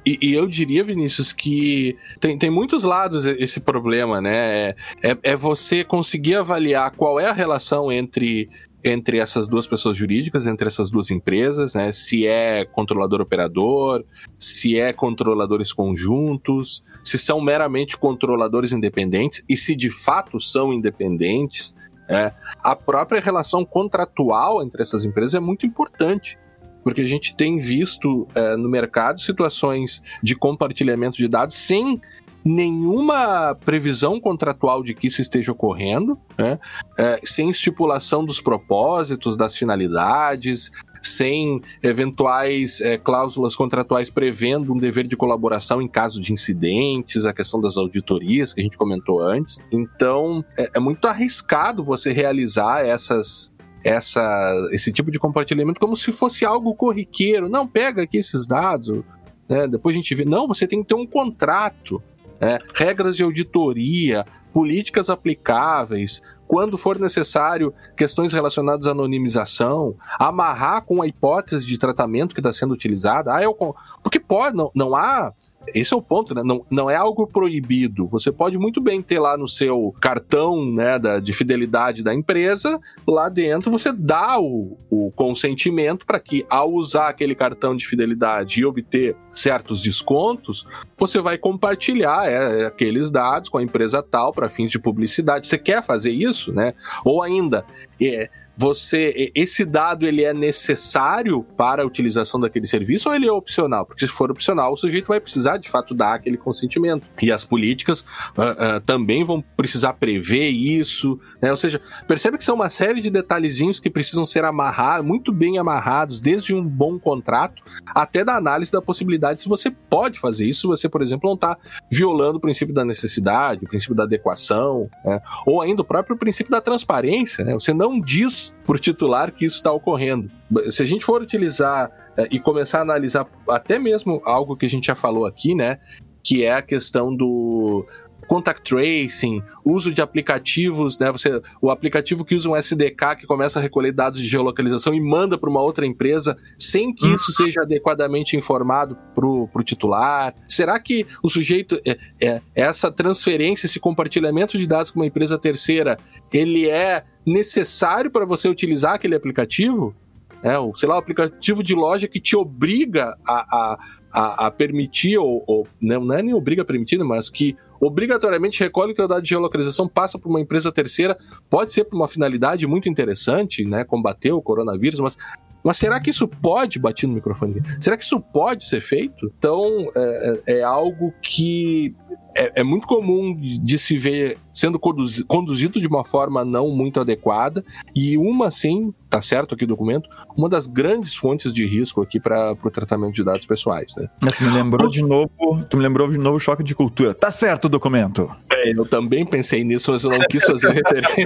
E, 0.06 0.18
e, 0.20 0.32
eu 0.32 0.48
diria, 0.48 0.82
Vinícius, 0.82 1.32
que 1.32 1.96
tem, 2.18 2.36
tem 2.36 2.50
muitos 2.50 2.84
lados 2.84 3.24
esse 3.24 3.60
problema, 3.60 4.20
né? 4.20 4.70
É, 5.02 5.10
é, 5.10 5.18
é 5.22 5.36
você 5.36 5.84
conseguir 5.84 6.36
avaliar 6.36 6.90
qual 6.92 7.20
é 7.20 7.26
a 7.26 7.32
relação 7.32 7.92
entre 7.92 8.48
entre 8.84 9.18
essas 9.18 9.46
duas 9.46 9.66
pessoas 9.66 9.96
jurídicas, 9.96 10.46
entre 10.46 10.66
essas 10.66 10.90
duas 10.90 11.10
empresas, 11.10 11.74
né? 11.74 11.92
Se 11.92 12.26
é 12.26 12.64
controlador-operador, 12.64 14.04
se 14.38 14.78
é 14.78 14.92
controladores 14.92 15.72
conjuntos, 15.72 16.82
se 17.04 17.18
são 17.18 17.40
meramente 17.40 17.96
controladores 17.96 18.72
independentes 18.72 19.44
e 19.48 19.56
se 19.56 19.76
de 19.76 19.90
fato 19.90 20.40
são 20.40 20.72
independentes. 20.72 21.74
Né? 22.08 22.32
A 22.62 22.74
própria 22.74 23.20
relação 23.20 23.64
contratual 23.64 24.62
entre 24.62 24.82
essas 24.82 25.04
empresas 25.04 25.34
é 25.34 25.40
muito 25.40 25.66
importante 25.66 26.38
porque 26.82 27.00
a 27.00 27.06
gente 27.06 27.34
tem 27.36 27.58
visto 27.58 28.26
é, 28.34 28.56
no 28.56 28.68
mercado 28.68 29.20
situações 29.20 30.02
de 30.22 30.34
compartilhamento 30.34 31.16
de 31.16 31.28
dados 31.28 31.56
sem 31.56 32.00
nenhuma 32.44 33.54
previsão 33.54 34.20
contratual 34.20 34.82
de 34.82 34.94
que 34.94 35.06
isso 35.06 35.20
esteja 35.20 35.52
ocorrendo, 35.52 36.18
né? 36.36 36.58
é, 36.98 37.20
sem 37.24 37.48
estipulação 37.48 38.24
dos 38.24 38.40
propósitos, 38.40 39.36
das 39.36 39.56
finalidades, 39.56 40.70
sem 41.02 41.60
eventuais 41.82 42.80
é, 42.80 42.96
cláusulas 42.96 43.56
contratuais 43.56 44.08
prevendo 44.08 44.72
um 44.72 44.78
dever 44.78 45.06
de 45.06 45.16
colaboração 45.16 45.82
em 45.82 45.88
caso 45.88 46.20
de 46.20 46.32
incidentes, 46.32 47.24
a 47.24 47.32
questão 47.32 47.60
das 47.60 47.76
auditorias 47.76 48.54
que 48.54 48.60
a 48.60 48.64
gente 48.64 48.78
comentou 48.78 49.20
antes. 49.20 49.58
Então, 49.70 50.44
é, 50.56 50.70
é 50.76 50.80
muito 50.80 51.06
arriscado 51.06 51.82
você 51.82 52.12
realizar 52.12 52.86
essas, 52.86 53.52
essa, 53.84 54.68
esse 54.70 54.92
tipo 54.92 55.10
de 55.10 55.18
compartilhamento 55.18 55.80
como 55.80 55.96
se 55.96 56.12
fosse 56.12 56.44
algo 56.44 56.74
corriqueiro. 56.74 57.48
Não, 57.48 57.66
pega 57.66 58.02
aqui 58.02 58.18
esses 58.18 58.46
dados, 58.46 59.02
né? 59.48 59.66
depois 59.66 59.94
a 59.94 59.98
gente 59.98 60.14
vê. 60.14 60.24
Não, 60.24 60.46
você 60.46 60.66
tem 60.66 60.82
que 60.82 60.88
ter 60.88 60.94
um 60.94 61.06
contrato 61.06 62.02
é, 62.42 62.58
regras 62.74 63.16
de 63.16 63.22
auditoria, 63.22 64.26
políticas 64.52 65.08
aplicáveis, 65.08 66.20
quando 66.48 66.76
for 66.76 66.98
necessário, 66.98 67.72
questões 67.96 68.32
relacionadas 68.32 68.86
à 68.86 68.90
anonimização, 68.90 69.94
amarrar 70.18 70.84
com 70.84 71.00
a 71.00 71.06
hipótese 71.06 71.64
de 71.64 71.78
tratamento 71.78 72.34
que 72.34 72.40
está 72.40 72.52
sendo 72.52 72.74
utilizada. 72.74 73.32
Ah, 73.32 73.42
eu, 73.42 73.54
porque 74.02 74.20
pode, 74.20 74.56
não, 74.56 74.70
não 74.74 74.94
há 74.94 75.32
esse 75.74 75.94
é 75.94 75.96
o 75.96 76.02
ponto, 76.02 76.34
né? 76.34 76.42
Não, 76.44 76.64
não 76.70 76.90
é 76.90 76.96
algo 76.96 77.26
proibido. 77.26 78.06
Você 78.08 78.32
pode 78.32 78.58
muito 78.58 78.80
bem 78.80 79.00
ter 79.00 79.20
lá 79.20 79.36
no 79.36 79.46
seu 79.46 79.94
cartão 80.00 80.64
né, 80.66 80.98
da, 80.98 81.20
de 81.20 81.32
fidelidade 81.32 82.02
da 82.02 82.12
empresa, 82.12 82.80
lá 83.06 83.28
dentro 83.28 83.70
você 83.70 83.92
dá 83.92 84.40
o, 84.40 84.76
o 84.90 85.12
consentimento 85.14 86.04
para 86.04 86.18
que, 86.18 86.44
ao 86.50 86.72
usar 86.72 87.08
aquele 87.08 87.34
cartão 87.34 87.76
de 87.76 87.86
fidelidade 87.86 88.60
e 88.60 88.64
obter 88.64 89.16
certos 89.42 89.80
descontos, 89.80 90.66
você 90.96 91.20
vai 91.20 91.36
compartilhar 91.36 92.30
é, 92.30 92.66
aqueles 92.66 93.10
dados 93.10 93.48
com 93.48 93.58
a 93.58 93.62
empresa 93.62 94.02
tal 94.02 94.32
para 94.32 94.48
fins 94.48 94.70
de 94.70 94.78
publicidade. 94.78 95.48
Você 95.48 95.58
quer 95.58 95.82
fazer 95.82 96.10
isso, 96.10 96.52
né? 96.52 96.74
Ou 97.04 97.22
ainda, 97.22 97.64
é, 98.00 98.30
você 98.56 99.32
esse 99.34 99.64
dado 99.64 100.06
ele 100.06 100.24
é 100.24 100.32
necessário 100.32 101.42
para 101.56 101.82
a 101.82 101.86
utilização 101.86 102.40
daquele 102.40 102.66
serviço 102.66 103.08
ou 103.08 103.14
ele 103.14 103.26
é 103.26 103.32
opcional? 103.32 103.86
Porque 103.86 104.06
se 104.06 104.12
for 104.12 104.30
opcional, 104.30 104.72
o 104.72 104.76
sujeito 104.76 105.08
vai 105.08 105.20
precisar 105.20 105.56
de 105.56 105.68
fato 105.68 105.94
dar 105.94 106.14
aquele 106.14 106.36
consentimento. 106.36 107.06
E 107.20 107.30
as 107.30 107.44
políticas 107.44 108.00
uh, 108.00 108.76
uh, 108.76 108.80
também 108.80 109.24
vão 109.24 109.42
precisar 109.56 109.94
prever 109.94 110.48
isso, 110.48 111.18
né? 111.40 111.50
Ou 111.50 111.56
seja, 111.56 111.80
percebe 112.06 112.38
que 112.38 112.44
são 112.44 112.54
uma 112.54 112.68
série 112.68 113.00
de 113.00 113.10
detalhezinhos 113.10 113.78
que 113.78 113.90
precisam 113.90 114.24
ser 114.26 114.44
amarrados, 114.44 115.06
muito 115.06 115.32
bem 115.32 115.58
amarrados, 115.58 116.20
desde 116.20 116.54
um 116.54 116.66
bom 116.66 116.98
contrato 116.98 117.62
até 117.94 118.24
da 118.24 118.36
análise 118.36 118.72
da 118.72 118.82
possibilidade 118.82 119.42
se 119.42 119.48
você 119.48 119.70
pode 119.70 120.18
fazer 120.18 120.46
isso, 120.46 120.62
se 120.62 120.66
você, 120.66 120.88
por 120.88 121.02
exemplo, 121.02 121.28
não 121.28 121.34
está 121.34 121.56
violando 121.90 122.38
o 122.38 122.40
princípio 122.40 122.74
da 122.74 122.84
necessidade, 122.84 123.64
o 123.64 123.68
princípio 123.68 123.94
da 123.94 124.04
adequação, 124.04 124.88
né? 125.04 125.20
ou 125.46 125.60
ainda 125.60 125.82
o 125.82 125.84
próprio 125.84 126.16
princípio 126.16 126.50
da 126.50 126.60
transparência. 126.60 127.44
Né? 127.44 127.54
Você 127.54 127.72
não 127.72 128.00
diz 128.00 128.41
por 128.64 128.78
titular 128.78 129.32
que 129.32 129.44
isso 129.44 129.56
está 129.56 129.72
ocorrendo. 129.72 130.30
Se 130.70 130.82
a 130.82 130.86
gente 130.86 131.04
for 131.04 131.22
utilizar 131.22 131.90
é, 132.16 132.28
e 132.30 132.38
começar 132.38 132.78
a 132.78 132.82
analisar 132.82 133.26
até 133.48 133.78
mesmo 133.78 134.20
algo 134.24 134.56
que 134.56 134.66
a 134.66 134.68
gente 134.68 134.86
já 134.86 134.94
falou 134.94 135.26
aqui, 135.26 135.54
né? 135.54 135.78
Que 136.22 136.44
é 136.44 136.52
a 136.52 136.62
questão 136.62 137.14
do 137.14 137.86
contact 138.26 138.62
tracing, 138.62 139.42
uso 139.64 139.92
de 139.92 140.00
aplicativos, 140.00 140.98
né? 140.98 141.10
Você, 141.12 141.40
o 141.60 141.70
aplicativo 141.70 142.24
que 142.24 142.34
usa 142.34 142.48
um 142.48 142.56
SDK 142.56 143.16
que 143.18 143.26
começa 143.26 143.58
a 143.58 143.62
recolher 143.62 143.92
dados 143.92 144.20
de 144.20 144.26
geolocalização 144.26 144.94
e 144.94 145.00
manda 145.00 145.36
para 145.36 145.50
uma 145.50 145.60
outra 145.60 145.86
empresa 145.86 146.36
sem 146.58 146.94
que 146.94 147.06
isso 147.06 147.32
seja 147.32 147.62
adequadamente 147.62 148.36
informado 148.36 148.96
para 149.14 149.26
o 149.26 149.62
titular. 149.62 150.34
Será 150.48 150.78
que 150.78 151.06
o 151.22 151.28
sujeito, 151.28 151.80
é, 151.86 151.98
é, 152.22 152.40
essa 152.54 152.90
transferência, 152.90 153.66
esse 153.66 153.80
compartilhamento 153.80 154.56
de 154.58 154.66
dados 154.66 154.90
com 154.90 155.00
uma 155.00 155.06
empresa 155.06 155.38
terceira, 155.38 155.96
ele 156.32 156.68
é 156.68 157.04
necessário 157.26 158.10
para 158.10 158.24
você 158.24 158.48
utilizar 158.48 158.94
aquele 158.94 159.14
aplicativo? 159.14 159.94
É, 160.42 160.58
ou, 160.58 160.74
sei 160.74 160.88
lá, 160.88 160.96
o 160.96 160.98
aplicativo 160.98 161.62
de 161.62 161.72
loja 161.72 162.08
que 162.08 162.18
te 162.18 162.34
obriga 162.34 163.16
a, 163.24 163.56
a, 163.56 163.78
a, 164.12 164.46
a 164.46 164.50
permitir, 164.50 165.16
ou, 165.16 165.44
ou, 165.46 165.68
não 165.80 166.12
é 166.12 166.22
nem 166.22 166.34
obriga 166.34 166.62
a 166.62 166.64
permitir, 166.64 166.98
né, 166.98 167.04
mas 167.04 167.30
que 167.30 167.56
obrigatoriamente 167.82 168.60
recolhe 168.60 168.94
teu 168.94 169.08
dado 169.08 169.22
de 169.22 169.30
geolocalização, 169.30 169.88
passa 169.88 170.16
para 170.16 170.30
uma 170.30 170.40
empresa 170.40 170.70
terceira, 170.70 171.18
pode 171.50 171.72
ser 171.72 171.84
para 171.84 171.96
uma 171.96 172.06
finalidade 172.06 172.64
muito 172.64 172.88
interessante, 172.88 173.64
né, 173.64 173.82
combater 173.82 174.30
o 174.30 174.40
coronavírus, 174.40 175.00
mas 175.00 175.18
mas 175.64 175.76
será 175.76 176.00
que 176.00 176.10
isso 176.10 176.26
pode 176.26 176.80
bater 176.80 177.06
no 177.06 177.14
microfone? 177.14 177.62
Será 177.80 177.96
que 177.96 178.02
isso 178.02 178.20
pode 178.20 178.68
ser 178.68 178.80
feito? 178.80 179.32
Então, 179.38 179.88
é, 179.94 180.40
é, 180.48 180.58
é 180.58 180.62
algo 180.64 181.14
que 181.22 181.94
é, 182.34 182.60
é, 182.60 182.62
muito 182.62 182.86
comum 182.86 183.36
de 183.36 183.78
se 183.78 183.96
ver 183.96 184.38
sendo 184.52 184.78
conduzido 184.78 185.80
de 185.80 185.86
uma 185.86 186.04
forma 186.04 186.44
não 186.44 186.68
muito 186.70 187.00
adequada 187.00 187.64
e 187.94 188.18
uma 188.18 188.50
sim, 188.50 188.92
tá 189.08 189.20
certo 189.22 189.54
aqui 189.54 189.64
o 189.64 189.66
documento, 189.66 190.08
uma 190.36 190.48
das 190.48 190.66
grandes 190.66 191.14
fontes 191.14 191.52
de 191.52 191.66
risco 191.66 192.02
aqui 192.02 192.20
para 192.20 192.52
o 192.52 192.70
tratamento 192.70 193.14
de 193.14 193.24
dados 193.24 193.46
pessoais, 193.46 193.94
né? 193.96 194.08
Tu 194.20 194.44
me 194.44 194.50
lembrou 194.50 194.88
de 194.88 195.02
novo, 195.02 195.30
tu 195.68 195.76
me 195.76 195.82
lembrou 195.82 196.08
de 196.08 196.18
novo 196.18 196.38
choque 196.38 196.62
de 196.62 196.74
cultura. 196.74 197.14
Tá 197.14 197.30
certo 197.30 197.64
o 197.64 197.68
documento. 197.68 198.30
É, 198.50 198.70
eu 198.70 198.84
também 198.84 199.24
pensei 199.24 199.64
nisso, 199.64 199.90
mas 199.90 200.04
eu 200.04 200.10
não 200.10 200.20
quis 200.20 200.44
fazer 200.44 200.70
referência. 200.72 201.24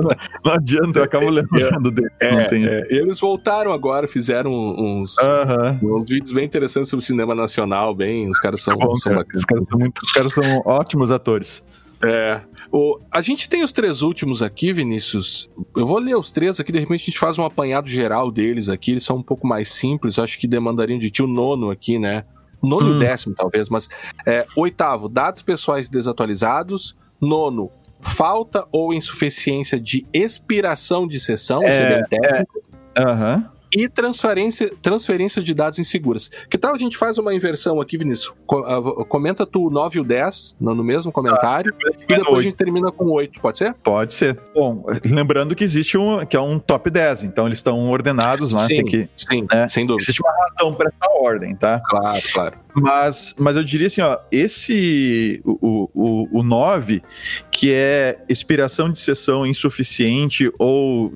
não, 0.00 0.10
não, 0.44 0.52
adianta, 0.52 0.98
eu 0.98 1.04
acabo 1.04 1.30
lembrando 1.30 1.90
dele. 1.90 2.10
É, 2.20 2.48
é, 2.52 2.86
eles 2.90 3.20
voltaram 3.20 3.72
agora, 3.72 4.06
fizeram 4.06 4.52
uns, 4.52 5.16
uh 5.18 5.80
-huh. 5.80 6.00
uns 6.00 6.08
vídeos 6.08 6.32
bem 6.32 6.44
interessantes 6.44 6.90
sobre 6.90 7.04
cinema 7.04 7.34
nacional, 7.34 7.94
bem, 7.94 8.28
os 8.28 8.38
caras 8.38 8.60
são, 8.60 8.76
bom, 8.76 8.94
são 8.94 9.23
os 9.34 9.44
caras 9.44 9.66
são, 9.66 9.78
muito, 9.78 9.98
os 10.02 10.12
caras 10.12 10.32
são 10.32 10.62
ótimos 10.64 11.10
atores. 11.10 11.64
É. 12.04 12.40
O, 12.70 12.98
a 13.10 13.20
gente 13.22 13.48
tem 13.48 13.62
os 13.62 13.72
três 13.72 14.02
últimos 14.02 14.42
aqui, 14.42 14.72
Vinícius. 14.72 15.48
Eu 15.76 15.86
vou 15.86 15.98
ler 15.98 16.16
os 16.16 16.30
três 16.30 16.58
aqui, 16.58 16.72
de 16.72 16.80
repente 16.80 17.02
a 17.02 17.04
gente 17.04 17.18
faz 17.18 17.38
um 17.38 17.44
apanhado 17.44 17.88
geral 17.88 18.30
deles 18.30 18.68
aqui. 18.68 18.92
Eles 18.92 19.04
são 19.04 19.16
um 19.16 19.22
pouco 19.22 19.46
mais 19.46 19.72
simples, 19.72 20.18
acho 20.18 20.38
que 20.38 20.46
demandariam 20.46 20.98
de 20.98 21.10
ti 21.10 21.22
o 21.22 21.26
nono 21.26 21.70
aqui, 21.70 21.98
né? 21.98 22.24
Nono 22.62 22.92
hum. 22.92 22.96
e 22.96 22.98
décimo, 22.98 23.34
talvez, 23.34 23.68
mas. 23.68 23.88
É, 24.26 24.46
oitavo, 24.56 25.08
dados 25.08 25.42
pessoais 25.42 25.88
desatualizados. 25.88 26.96
Nono, 27.20 27.70
falta 28.00 28.66
ou 28.72 28.92
insuficiência 28.92 29.80
de 29.80 30.04
expiração 30.12 31.06
de 31.06 31.20
sessão, 31.20 31.62
é, 31.62 31.68
esse 31.68 31.80
é 31.80 31.88
bem 31.88 32.04
técnico. 32.04 32.60
Aham. 32.96 33.36
Uh 33.36 33.48
-huh 33.48 33.53
e 33.76 33.88
transferência, 33.88 34.72
transferência 34.80 35.42
de 35.42 35.52
dados 35.52 35.78
inseguras. 35.78 36.30
Que 36.48 36.56
tal 36.56 36.74
a 36.74 36.78
gente 36.78 36.96
faz 36.96 37.18
uma 37.18 37.34
inversão 37.34 37.80
aqui, 37.80 37.98
Vinícius? 37.98 38.34
Ah, 38.66 39.04
comenta 39.08 39.44
tu 39.44 39.66
o 39.66 39.70
9 39.70 39.98
e 39.98 40.00
o 40.00 40.04
10 40.04 40.56
no 40.60 40.84
mesmo 40.84 41.10
comentário 41.10 41.74
ah, 41.84 41.90
e 42.08 42.16
depois 42.16 42.28
8. 42.28 42.38
a 42.38 42.42
gente 42.42 42.54
termina 42.54 42.92
com 42.92 43.04
o 43.06 43.12
8, 43.12 43.40
pode 43.40 43.58
ser? 43.58 43.74
Pode 43.74 44.14
ser. 44.14 44.38
Bom, 44.54 44.84
lembrando 45.04 45.54
que 45.54 45.64
existe 45.64 45.98
um 45.98 46.24
que 46.24 46.36
é 46.36 46.40
um 46.40 46.58
top 46.58 46.88
10, 46.88 47.24
então 47.24 47.46
eles 47.46 47.58
estão 47.58 47.90
ordenados 47.90 48.52
lá, 48.52 48.60
sim, 48.60 48.84
que, 48.84 49.08
sim, 49.16 49.46
né? 49.52 49.68
sem 49.68 49.84
dúvida. 49.86 50.04
Existe 50.04 50.22
uma 50.22 50.32
razão 50.32 50.72
para 50.74 50.88
essa 50.88 51.10
ordem, 51.20 51.56
tá? 51.56 51.80
Claro, 51.88 52.20
claro. 52.32 52.58
Mas, 52.74 53.34
mas 53.38 53.56
eu 53.56 53.64
diria 53.64 53.86
assim, 53.86 54.00
ó, 54.00 54.18
esse, 54.30 55.40
o, 55.44 55.88
o, 55.94 56.40
o 56.40 56.42
9, 56.42 57.02
que 57.50 57.72
é 57.72 58.18
expiração 58.28 58.90
de 58.90 58.98
sessão 58.98 59.46
insuficiente 59.46 60.52
ou 60.58 61.12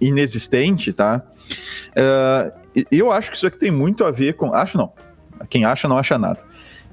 inexistente, 0.00 0.92
tá? 0.92 1.22
Uh, 1.90 2.84
eu 2.90 3.10
acho 3.12 3.30
que 3.30 3.36
isso 3.36 3.46
aqui 3.46 3.58
tem 3.58 3.70
muito 3.70 4.04
a 4.04 4.10
ver 4.10 4.34
com. 4.34 4.52
Acho 4.54 4.76
não. 4.76 4.92
Quem 5.48 5.64
acha 5.64 5.88
não 5.88 5.98
acha 5.98 6.18
nada. 6.18 6.40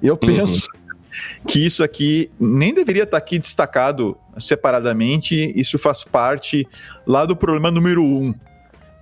Eu 0.01 0.13
uhum. 0.13 0.19
penso 0.19 0.67
uhum. 0.73 1.45
que 1.47 1.65
isso 1.65 1.83
aqui 1.83 2.31
nem 2.39 2.73
deveria 2.73 3.03
estar 3.03 3.17
aqui 3.17 3.39
destacado 3.39 4.17
separadamente. 4.37 5.51
Isso 5.55 5.77
faz 5.77 6.03
parte 6.03 6.67
lá 7.05 7.25
do 7.25 7.35
problema 7.35 7.71
número 7.71 8.03
um, 8.03 8.33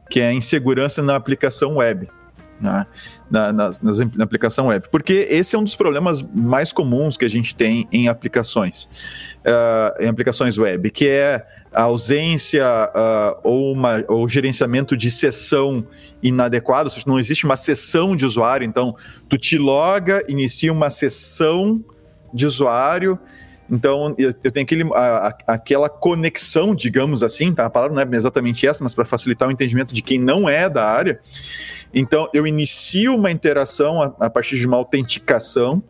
que 0.10 0.20
é 0.20 0.30
a 0.30 0.34
insegurança 0.34 1.02
na 1.02 1.16
aplicação 1.16 1.78
web. 1.78 2.10
Né? 2.60 2.86
Na, 3.32 3.54
na, 3.54 3.72
na, 3.82 4.24
aplicação 4.24 4.68
web. 4.68 4.88
Porque 4.92 5.28
esse 5.30 5.56
é 5.56 5.60
um 5.60 5.64
dos 5.64 5.76
problemas 5.76 6.22
mais 6.22 6.74
comuns 6.74 7.16
que 7.16 7.24
a 7.24 7.30
gente 7.30 7.56
tem 7.56 7.88
em 7.92 8.10
aplicações, 8.10 8.90
uh, 9.46 10.02
em 10.02 10.08
aplicações 10.08 10.58
web, 10.58 10.92
que 10.92 11.08
é 11.08 11.46
a 11.72 11.84
ausência 11.84 12.66
uh, 12.66 13.40
ou, 13.44 13.74
uma, 13.74 14.04
ou 14.08 14.28
gerenciamento 14.28 14.98
de 14.98 15.10
sessão 15.10 15.86
inadequado, 16.22 16.88
ou 16.88 16.90
seja, 16.90 17.06
não 17.08 17.20
existe 17.20 17.46
uma 17.46 17.56
sessão 17.56 18.16
de 18.16 18.26
usuário, 18.26 18.66
então 18.66 18.96
tu 19.28 19.38
te 19.38 19.58
loga, 19.58 20.24
inicia 20.28 20.74
uma 20.74 20.90
sessão 20.90 21.84
de 22.34 22.46
usuário, 22.46 23.18
então 23.70 24.14
eu, 24.18 24.34
eu 24.44 24.52
tenho 24.52 24.64
aquele, 24.64 24.84
a, 24.94 25.28
a, 25.28 25.54
aquela 25.54 25.90
conexão, 25.90 26.74
digamos 26.74 27.24
assim, 27.24 27.54
tá? 27.54 27.66
a 27.66 27.70
palavra 27.70 27.96
não 27.96 28.02
é 28.02 28.18
exatamente 28.18 28.66
essa, 28.68 28.84
mas 28.84 28.96
para 28.96 29.06
facilitar 29.06 29.48
o 29.48 29.52
entendimento 29.52 29.94
de 29.94 30.02
quem 30.02 30.20
não 30.20 30.50
é 30.50 30.70
da 30.70 30.86
área, 30.86 31.20
então 31.94 32.30
eu 32.34 32.46
inicio 32.46 33.16
uma 33.16 33.32
interação 33.32 34.02
a, 34.02 34.14
a 34.20 34.30
partir 34.30 34.58
de 34.58 34.68
uma 34.68 34.78
autenticação, 34.78 35.84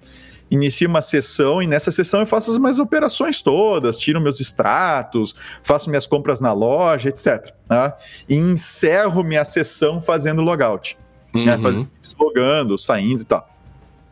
inicio 0.50 0.90
uma 0.90 1.02
sessão 1.02 1.62
e 1.62 1.68
nessa 1.68 1.92
sessão 1.92 2.22
eu 2.22 2.26
faço 2.26 2.52
as 2.52 2.58
minhas 2.58 2.80
operações 2.80 3.42
todas, 3.42 3.98
tiro 3.98 4.20
meus 4.20 4.40
extratos, 4.40 5.36
faço 5.64 5.90
minhas 5.90 6.08
compras 6.08 6.42
na 6.42 6.52
loja, 6.52 7.10
etc. 7.10 7.54
Tá? 7.68 7.96
E 8.28 8.36
encerro 8.36 9.24
minha 9.24 9.46
sessão 9.46 10.02
fazendo 10.02 10.42
logout, 10.42 10.98
né? 11.34 11.40
uhum. 11.40 11.46
né? 11.46 11.58
fazendo, 11.60 11.90
logando, 12.20 12.78
saindo 12.78 13.22
e 13.22 13.26
tal. 13.26 13.48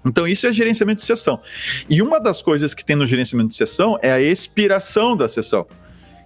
Então, 0.08 0.28
isso 0.28 0.48
é 0.48 0.54
gerenciamento 0.54 1.02
de 1.02 1.06
sessão. 1.06 1.40
E 1.90 2.02
uma 2.02 2.20
das 2.20 2.42
coisas 2.42 2.74
que 2.74 2.84
tem 2.84 2.96
no 2.96 3.06
gerenciamento 3.06 3.50
de 3.50 3.56
sessão 3.56 3.98
é 4.02 4.12
a 4.12 4.22
expiração 4.22 5.16
da 5.16 5.28
sessão. 5.28 5.66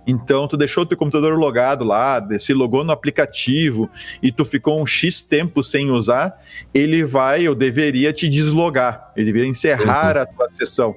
Então, 0.05 0.47
tu 0.47 0.57
deixou 0.57 0.83
o 0.83 0.85
teu 0.85 0.97
computador 0.97 1.37
logado 1.37 1.85
lá, 1.85 2.25
se 2.39 2.53
logou 2.53 2.83
no 2.83 2.91
aplicativo 2.91 3.89
e 4.21 4.31
tu 4.31 4.43
ficou 4.43 4.81
um 4.81 4.85
X 4.85 5.23
tempo 5.23 5.63
sem 5.63 5.91
usar, 5.91 6.41
ele 6.73 7.03
vai 7.03 7.47
ou 7.47 7.53
deveria 7.53 8.11
te 8.11 8.27
deslogar, 8.27 9.11
ele 9.15 9.27
deveria 9.27 9.49
encerrar 9.49 10.15
uhum. 10.15 10.21
a 10.23 10.25
tua 10.25 10.47
sessão. 10.47 10.95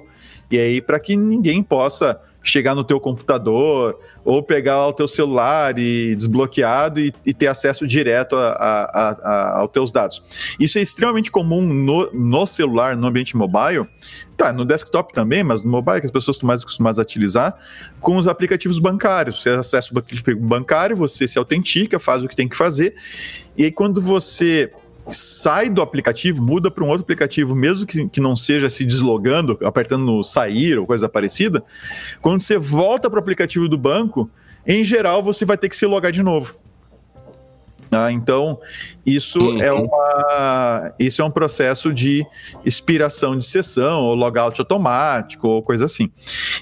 E 0.49 0.57
aí, 0.57 0.81
para 0.81 0.99
que 0.99 1.15
ninguém 1.15 1.61
possa 1.61 2.19
chegar 2.49 2.75
no 2.75 2.83
teu 2.83 2.99
computador 2.99 3.99
ou 4.23 4.41
pegar 4.41 4.87
o 4.87 4.93
teu 4.93 5.07
celular 5.07 5.77
e 5.77 6.15
desbloqueado 6.15 6.99
e, 6.99 7.13
e 7.25 7.33
ter 7.33 7.47
acesso 7.47 7.85
direto 7.85 8.35
a, 8.35 8.49
a, 8.49 9.09
a, 9.09 9.59
aos 9.59 9.71
teus 9.71 9.91
dados. 9.91 10.23
Isso 10.59 10.77
é 10.77 10.81
extremamente 10.81 11.29
comum 11.31 11.61
no, 11.61 12.11
no 12.13 12.45
celular, 12.45 12.95
no 12.95 13.07
ambiente 13.07 13.35
mobile, 13.35 13.87
tá, 14.37 14.53
no 14.53 14.65
desktop 14.65 15.13
também, 15.13 15.43
mas 15.43 15.63
no 15.63 15.71
mobile 15.71 15.99
que 15.99 16.05
as 16.05 16.11
pessoas 16.11 16.37
estão 16.37 16.47
mais 16.47 16.61
acostumadas 16.61 16.99
a 16.99 17.01
utilizar, 17.01 17.55
com 17.99 18.17
os 18.17 18.27
aplicativos 18.27 18.79
bancários. 18.79 19.41
Você 19.41 19.49
acessa 19.49 19.93
o 19.93 19.99
aplicativo 19.99 20.39
bancário, 20.39 20.95
você 20.95 21.27
se 21.27 21.37
autentica, 21.37 21.99
faz 21.99 22.23
o 22.23 22.27
que 22.27 22.35
tem 22.35 22.47
que 22.47 22.57
fazer, 22.57 22.95
e 23.57 23.63
aí 23.63 23.71
quando 23.71 24.01
você 24.01 24.71
sai 25.07 25.69
do 25.69 25.81
aplicativo, 25.81 26.41
muda 26.41 26.71
para 26.71 26.83
um 26.83 26.87
outro 26.87 27.03
aplicativo, 27.03 27.55
mesmo 27.55 27.85
que, 27.85 28.07
que 28.09 28.19
não 28.19 28.35
seja 28.35 28.69
se 28.69 28.85
deslogando, 28.85 29.57
apertando 29.63 30.05
no 30.05 30.23
sair 30.23 30.77
ou 30.77 30.85
coisa 30.85 31.07
parecida, 31.07 31.63
quando 32.21 32.41
você 32.41 32.57
volta 32.57 33.09
para 33.09 33.17
o 33.17 33.21
aplicativo 33.21 33.69
do 33.69 33.77
banco, 33.77 34.29
em 34.65 34.83
geral 34.83 35.21
você 35.21 35.45
vai 35.45 35.57
ter 35.57 35.69
que 35.69 35.75
se 35.75 35.85
logar 35.85 36.11
de 36.11 36.23
novo. 36.23 36.55
Ah, 37.91 38.11
então, 38.11 38.59
isso 39.05 39.39
uhum. 39.39 39.61
é 39.61 39.71
uma, 39.71 40.93
isso 40.99 41.21
é 41.21 41.25
um 41.25 41.31
processo 41.31 41.93
de 41.93 42.25
expiração 42.65 43.37
de 43.37 43.45
sessão, 43.45 44.01
ou 44.01 44.15
logout 44.15 44.59
automático, 44.59 45.47
ou 45.47 45.61
coisa 45.61 45.85
assim. 45.85 46.11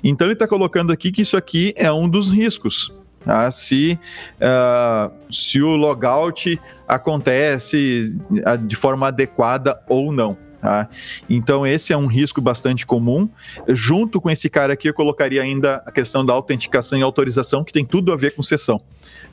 Então, 0.03 0.27
ele 0.27 0.33
está 0.33 0.47
colocando 0.47 0.91
aqui 0.91 1.11
que 1.11 1.21
isso 1.21 1.37
aqui 1.37 1.73
é 1.75 1.91
um 1.91 2.09
dos 2.09 2.31
riscos. 2.31 2.93
Tá? 3.23 3.49
Se, 3.51 3.99
uh, 4.35 5.11
se 5.31 5.61
o 5.61 5.75
logout 5.75 6.59
acontece 6.87 8.17
ah, 8.45 8.55
de 8.55 8.75
forma 8.75 9.07
adequada 9.07 9.79
ou 9.87 10.11
não. 10.11 10.37
Tá? 10.63 10.87
Então, 11.29 11.67
esse 11.67 11.91
é 11.91 11.97
um 11.97 12.05
risco 12.05 12.39
bastante 12.39 12.85
comum. 12.85 13.29
Junto 13.67 14.21
com 14.21 14.29
esse 14.29 14.49
cara 14.49 14.73
aqui, 14.73 14.87
eu 14.87 14.93
colocaria 14.93 15.41
ainda 15.41 15.83
a 15.85 15.91
questão 15.91 16.25
da 16.25 16.31
autenticação 16.31 16.97
e 16.97 17.01
autorização, 17.01 17.63
que 17.63 17.73
tem 17.73 17.85
tudo 17.85 18.13
a 18.13 18.15
ver 18.15 18.33
com 18.33 18.41
sessão. 18.41 18.81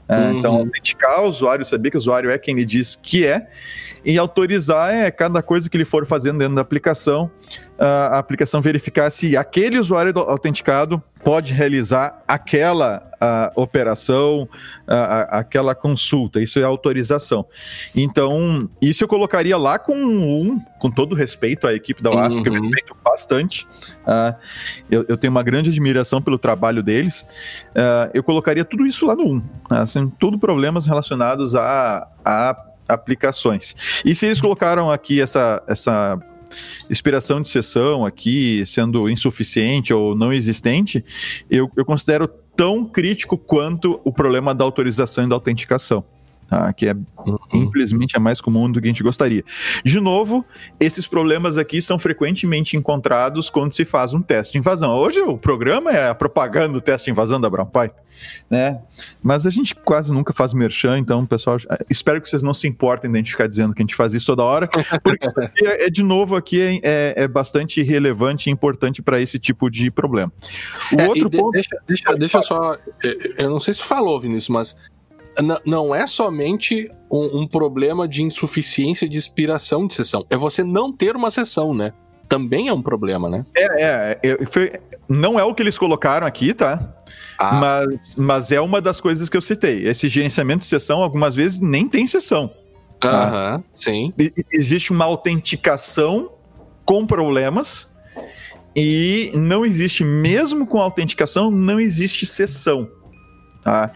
Uhum. 0.08 0.38
Então, 0.38 0.54
autenticar 0.56 1.22
o 1.22 1.28
usuário, 1.28 1.64
saber 1.64 1.90
que 1.90 1.96
o 1.96 1.98
usuário 2.00 2.30
é 2.30 2.38
quem 2.38 2.56
ele 2.56 2.64
diz 2.64 2.96
que 2.96 3.24
é, 3.24 3.46
e 4.04 4.18
autorizar 4.18 4.92
é 4.92 5.08
cada 5.10 5.40
coisa 5.40 5.70
que 5.70 5.76
ele 5.76 5.84
for 5.84 6.04
fazendo 6.04 6.38
dentro 6.38 6.56
da 6.56 6.62
aplicação, 6.62 7.30
a 7.80 8.18
aplicação 8.18 8.60
verificar 8.60 9.10
se 9.10 9.36
aquele 9.36 9.78
usuário 9.78 10.16
autenticado 10.18 11.02
pode 11.24 11.52
realizar 11.54 12.22
aquela 12.28 13.10
operação, 13.54 14.48
aquela 14.86 15.74
consulta. 15.74 16.40
Isso 16.40 16.58
é 16.58 16.62
autorização. 16.62 17.44
Então, 17.94 18.68
isso 18.80 19.04
eu 19.04 19.08
colocaria 19.08 19.56
lá 19.56 19.78
com 19.78 19.94
um, 19.94 20.58
com 20.78 20.90
todo 20.90 21.14
respeito 21.14 21.66
à 21.66 21.74
equipe 21.74 22.02
da 22.02 22.10
OASP, 22.10 22.36
uhum. 22.38 22.42
que 22.42 22.48
eu 22.48 22.54
respeito 22.54 22.96
bastante. 23.04 23.66
Uh, 24.06 24.34
eu, 24.90 25.04
eu, 25.08 25.18
tenho 25.18 25.30
uma 25.30 25.42
grande 25.42 25.68
admiração 25.68 26.22
pelo 26.22 26.38
trabalho 26.38 26.82
deles. 26.82 27.26
Uh, 27.70 28.10
eu 28.14 28.22
colocaria 28.22 28.64
tudo 28.64 28.86
isso 28.86 29.04
lá 29.04 29.14
no 29.14 29.24
1. 29.24 29.42
Assim, 29.70 30.10
tudo 30.18 30.38
problemas 30.38 30.86
relacionados 30.86 31.54
a, 31.54 32.08
a 32.24 32.56
aplicações. 32.88 34.02
E 34.04 34.14
se 34.14 34.26
eles 34.26 34.40
colocaram 34.40 34.90
aqui 34.90 35.20
essa, 35.20 35.62
essa 35.66 36.18
expiração 36.88 37.40
de 37.40 37.48
sessão 37.48 38.04
aqui 38.04 38.64
sendo 38.66 39.08
insuficiente 39.08 39.92
ou 39.92 40.14
não 40.14 40.32
existente, 40.32 41.04
eu, 41.50 41.70
eu 41.76 41.84
considero 41.84 42.28
tão 42.56 42.84
crítico 42.84 43.38
quanto 43.38 44.00
o 44.04 44.12
problema 44.12 44.54
da 44.54 44.64
autorização 44.64 45.24
e 45.24 45.28
da 45.28 45.34
autenticação 45.34 46.04
tá? 46.50 46.72
que 46.72 46.86
é 46.86 46.92
uhum. 46.92 47.38
infelizmente 47.52 48.16
é 48.16 48.18
mais 48.18 48.40
comum 48.40 48.70
do 48.70 48.80
que 48.80 48.88
a 48.88 48.90
gente 48.90 49.02
gostaria. 49.02 49.44
De 49.84 50.00
novo, 50.00 50.44
esses 50.78 51.06
problemas 51.06 51.56
aqui 51.56 51.80
são 51.80 51.98
frequentemente 51.98 52.76
encontrados 52.76 53.48
quando 53.48 53.72
se 53.72 53.84
faz 53.84 54.12
um 54.12 54.20
teste 54.20 54.52
de 54.52 54.58
invasão. 54.58 54.92
Hoje 54.94 55.20
o 55.20 55.38
programa 55.38 55.92
é 55.92 56.08
a 56.08 56.14
propaganda 56.14 56.74
do 56.74 56.80
teste 56.80 57.06
de 57.06 57.12
invasão 57.12 57.40
da 57.40 57.48
Brown 57.48 57.66
Pipe, 57.66 57.94
né? 58.50 58.80
Mas 59.22 59.46
a 59.46 59.50
gente 59.50 59.74
quase 59.74 60.12
nunca 60.12 60.32
faz 60.32 60.52
merchan, 60.52 60.98
então, 60.98 61.24
pessoal, 61.24 61.56
espero 61.88 62.20
que 62.20 62.28
vocês 62.28 62.42
não 62.42 62.52
se 62.52 62.66
importem 62.66 63.10
de 63.10 63.16
a 63.16 63.20
gente 63.20 63.30
ficar 63.30 63.46
dizendo 63.46 63.72
que 63.72 63.80
a 63.80 63.84
gente 63.84 63.94
faz 63.94 64.12
isso 64.12 64.26
toda 64.26 64.42
hora, 64.42 64.68
porque 64.68 65.66
é, 65.66 65.86
é, 65.86 65.90
de 65.90 66.02
novo 66.02 66.34
aqui 66.34 66.60
é, 66.60 66.80
é, 66.82 67.14
é 67.24 67.28
bastante 67.28 67.80
relevante 67.82 68.50
e 68.50 68.52
importante 68.52 69.00
para 69.00 69.20
esse 69.20 69.38
tipo 69.38 69.70
de 69.70 69.90
problema. 69.90 70.32
O 70.92 71.00
é, 71.00 71.08
outro 71.08 71.30
de, 71.30 71.38
ponto... 71.38 71.52
Deixa, 71.52 71.76
deixa, 71.86 72.14
deixa 72.16 72.42
só, 72.42 72.76
eu 73.38 73.50
não 73.50 73.60
sei 73.60 73.74
se 73.74 73.82
falou, 73.82 74.18
Vinícius, 74.18 74.48
mas 74.48 74.76
não 75.64 75.94
é 75.94 76.06
somente 76.06 76.90
um, 77.10 77.40
um, 77.40 77.46
problema 77.46 78.06
de 78.08 78.22
insuficiência 78.22 79.08
de 79.08 79.16
expiração 79.16 79.86
de 79.86 79.94
sessão, 79.94 80.24
é 80.30 80.36
você 80.36 80.62
não 80.62 80.92
ter 80.92 81.16
uma 81.16 81.30
sessão, 81.30 81.74
né? 81.74 81.92
Também 82.28 82.68
é 82.68 82.72
um 82.72 82.82
problema, 82.82 83.28
né? 83.28 83.44
É, 83.56 83.64
é, 83.82 84.18
é 84.22 84.46
foi, 84.46 84.72
não 85.08 85.38
é 85.38 85.44
o 85.44 85.52
que 85.52 85.62
eles 85.62 85.76
colocaram 85.76 86.26
aqui, 86.26 86.54
tá? 86.54 86.94
Ah. 87.36 87.54
Mas, 87.54 88.14
mas 88.16 88.52
é 88.52 88.60
uma 88.60 88.80
das 88.80 89.00
coisas 89.00 89.28
que 89.28 89.36
eu 89.36 89.40
citei. 89.40 89.88
Esse 89.88 90.08
gerenciamento 90.08 90.60
de 90.60 90.66
sessão, 90.66 91.02
algumas 91.02 91.34
vezes, 91.34 91.58
nem 91.58 91.88
tem 91.88 92.06
sessão. 92.06 92.52
Aham, 93.02 93.64
sim. 93.72 94.12
E, 94.18 94.32
existe 94.52 94.92
uma 94.92 95.06
autenticação 95.06 96.30
com 96.84 97.06
problemas 97.06 97.90
e 98.76 99.32
não 99.34 99.64
existe, 99.64 100.04
mesmo 100.04 100.66
com 100.66 100.80
autenticação, 100.80 101.50
não 101.50 101.80
existe 101.80 102.24
sessão. 102.26 102.88
Tá? 103.62 103.90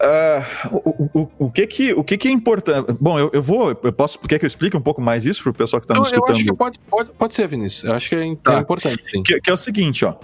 Uh, 0.00 0.80
o, 0.82 1.20
o, 1.20 1.30
o, 1.40 1.50
que 1.50 1.66
que, 1.66 1.92
o 1.92 2.02
que 2.02 2.16
que 2.16 2.26
é 2.26 2.30
importante? 2.30 2.96
Bom, 2.98 3.18
eu, 3.18 3.30
eu 3.34 3.42
vou, 3.42 3.68
eu 3.68 3.92
posso, 3.92 4.18
quer 4.20 4.38
que 4.38 4.46
eu 4.46 4.48
explique 4.48 4.74
um 4.74 4.80
pouco 4.80 5.02
mais 5.02 5.26
isso 5.26 5.42
para 5.42 5.50
o 5.50 5.54
pessoal 5.54 5.78
que 5.78 5.84
está 5.84 5.94
nos 5.94 6.08
escutando? 6.08 6.30
Eu 6.30 6.34
acho 6.36 6.44
que 6.44 6.56
pode, 6.56 6.78
pode, 6.78 7.10
pode 7.10 7.34
ser, 7.34 7.46
Vinícius. 7.46 7.84
Eu 7.84 7.92
acho 7.92 8.08
que 8.08 8.14
é, 8.14 8.36
tá. 8.36 8.54
é 8.54 8.60
importante. 8.60 8.96
Que, 9.22 9.38
que, 9.38 9.50
é 9.50 9.52
o 9.52 9.58
seguinte, 9.58 10.06
ó. 10.06 10.14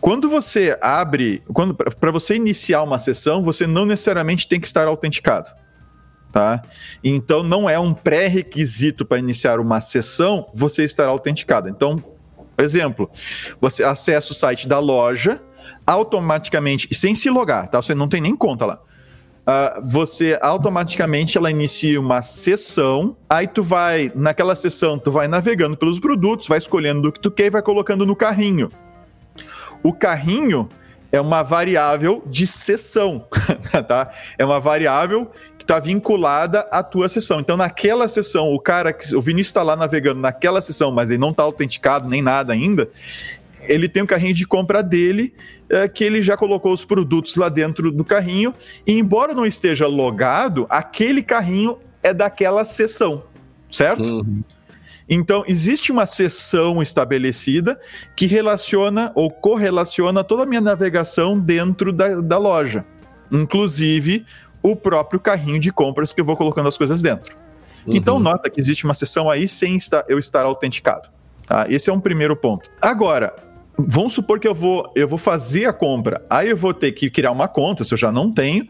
Quando 0.00 0.28
você 0.28 0.76
abre, 0.82 1.40
quando 1.54 1.72
para 1.72 2.10
você 2.10 2.34
iniciar 2.34 2.82
uma 2.82 2.98
sessão, 2.98 3.42
você 3.42 3.64
não 3.64 3.86
necessariamente 3.86 4.48
tem 4.48 4.58
que 4.58 4.66
estar 4.66 4.88
autenticado. 4.88 5.50
Tá? 6.32 6.60
Então 7.02 7.44
não 7.44 7.70
é 7.70 7.78
um 7.78 7.94
pré-requisito 7.94 9.06
para 9.06 9.18
iniciar 9.18 9.60
uma 9.60 9.80
sessão 9.80 10.50
você 10.52 10.82
estar 10.82 11.08
autenticado. 11.08 11.68
Então, 11.68 12.02
exemplo, 12.58 13.08
você 13.60 13.84
acessa 13.84 14.32
o 14.32 14.34
site 14.34 14.66
da 14.66 14.80
loja 14.80 15.40
automaticamente, 15.86 16.92
sem 16.92 17.14
se 17.14 17.30
logar, 17.30 17.68
tá? 17.68 17.80
Você 17.80 17.94
não 17.94 18.08
tem 18.08 18.20
nem 18.20 18.36
conta 18.36 18.66
lá 18.66 18.80
uh, 19.46 19.80
você 19.84 20.38
automaticamente 20.42 21.38
ela 21.38 21.50
inicia 21.50 22.00
uma 22.00 22.20
sessão, 22.20 23.16
aí 23.30 23.46
tu 23.46 23.62
vai, 23.62 24.10
naquela 24.14 24.56
sessão, 24.56 24.98
tu 24.98 25.10
vai 25.10 25.28
navegando 25.28 25.76
pelos 25.76 26.00
produtos, 26.00 26.48
vai 26.48 26.58
escolhendo 26.58 27.08
o 27.08 27.12
que 27.12 27.20
tu 27.20 27.30
quer 27.30 27.46
e 27.46 27.50
vai 27.50 27.62
colocando 27.62 28.04
no 28.04 28.16
carrinho. 28.16 28.70
O 29.82 29.92
carrinho 29.92 30.68
é 31.12 31.20
uma 31.20 31.42
variável 31.42 32.22
de 32.26 32.46
sessão, 32.46 33.26
tá? 33.86 34.10
É 34.36 34.44
uma 34.44 34.58
variável 34.58 35.30
que 35.56 35.64
está 35.64 35.78
vinculada 35.78 36.60
à 36.70 36.82
tua 36.82 37.08
sessão. 37.08 37.40
Então, 37.40 37.56
naquela 37.56 38.08
sessão, 38.08 38.52
o 38.52 38.58
cara, 38.58 38.96
o 39.14 39.20
Vinícius 39.20 39.48
está 39.48 39.62
lá 39.62 39.76
navegando 39.76 40.20
naquela 40.20 40.60
sessão, 40.60 40.90
mas 40.90 41.08
ele 41.08 41.18
não 41.18 41.30
está 41.30 41.42
autenticado 41.42 42.08
nem 42.08 42.20
nada 42.20 42.52
ainda, 42.52 42.88
ele 43.68 43.88
tem 43.88 44.02
o 44.02 44.06
carrinho 44.06 44.34
de 44.34 44.46
compra 44.46 44.82
dele, 44.82 45.34
é, 45.68 45.88
que 45.88 46.04
ele 46.04 46.22
já 46.22 46.36
colocou 46.36 46.72
os 46.72 46.84
produtos 46.84 47.36
lá 47.36 47.48
dentro 47.48 47.90
do 47.90 48.04
carrinho, 48.04 48.54
e 48.86 48.92
embora 48.92 49.34
não 49.34 49.46
esteja 49.46 49.86
logado, 49.86 50.66
aquele 50.68 51.22
carrinho 51.22 51.78
é 52.02 52.12
daquela 52.14 52.64
seção, 52.64 53.24
certo? 53.70 54.04
Uhum. 54.04 54.42
Então, 55.08 55.44
existe 55.46 55.92
uma 55.92 56.04
seção 56.04 56.82
estabelecida 56.82 57.78
que 58.16 58.26
relaciona 58.26 59.12
ou 59.14 59.30
correlaciona 59.30 60.24
toda 60.24 60.42
a 60.42 60.46
minha 60.46 60.60
navegação 60.60 61.38
dentro 61.38 61.92
da, 61.92 62.20
da 62.20 62.38
loja, 62.38 62.84
inclusive 63.30 64.24
o 64.62 64.74
próprio 64.74 65.20
carrinho 65.20 65.60
de 65.60 65.70
compras 65.70 66.12
que 66.12 66.20
eu 66.20 66.24
vou 66.24 66.36
colocando 66.36 66.68
as 66.68 66.76
coisas 66.76 67.00
dentro. 67.00 67.36
Uhum. 67.86 67.94
Então, 67.94 68.18
nota 68.18 68.50
que 68.50 68.60
existe 68.60 68.84
uma 68.84 68.94
seção 68.94 69.30
aí 69.30 69.46
sem 69.46 69.78
eu 70.08 70.18
estar 70.18 70.44
autenticado. 70.44 71.08
Tá? 71.46 71.66
Esse 71.68 71.88
é 71.88 71.92
um 71.92 72.00
primeiro 72.00 72.34
ponto. 72.34 72.68
Agora, 72.82 73.34
Vamos 73.78 74.14
supor 74.14 74.40
que 74.40 74.48
eu 74.48 74.54
vou, 74.54 74.90
eu 74.94 75.06
vou 75.06 75.18
fazer 75.18 75.66
a 75.66 75.72
compra. 75.72 76.24
Aí 76.30 76.48
eu 76.48 76.56
vou 76.56 76.72
ter 76.72 76.92
que 76.92 77.10
criar 77.10 77.30
uma 77.30 77.46
conta, 77.46 77.84
se 77.84 77.92
eu 77.92 77.98
já 77.98 78.10
não 78.10 78.32
tenho, 78.32 78.66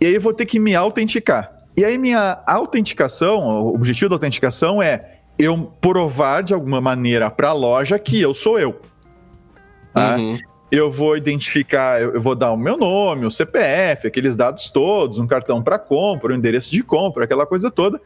e 0.00 0.06
aí 0.06 0.14
eu 0.14 0.20
vou 0.20 0.32
ter 0.32 0.46
que 0.46 0.60
me 0.60 0.74
autenticar. 0.74 1.50
E 1.76 1.84
aí 1.84 1.98
minha 1.98 2.40
autenticação, 2.46 3.40
o 3.40 3.74
objetivo 3.74 4.10
da 4.10 4.14
autenticação 4.14 4.80
é 4.80 5.18
eu 5.36 5.72
provar 5.80 6.42
de 6.42 6.54
alguma 6.54 6.80
maneira 6.80 7.28
para 7.30 7.48
a 7.48 7.52
loja 7.52 7.98
que 7.98 8.20
eu 8.20 8.32
sou 8.32 8.58
eu. 8.58 8.80
Tá? 9.92 10.16
Uhum. 10.16 10.38
Eu 10.70 10.90
vou 10.90 11.16
identificar, 11.16 12.00
eu 12.00 12.20
vou 12.20 12.34
dar 12.34 12.52
o 12.52 12.56
meu 12.56 12.76
nome, 12.76 13.26
o 13.26 13.30
CPF, 13.30 14.06
aqueles 14.06 14.36
dados 14.36 14.70
todos, 14.70 15.18
um 15.18 15.26
cartão 15.26 15.62
para 15.62 15.78
compra, 15.78 16.32
um 16.32 16.36
endereço 16.36 16.70
de 16.70 16.82
compra, 16.82 17.24
aquela 17.24 17.46
coisa 17.46 17.70
toda. 17.70 18.00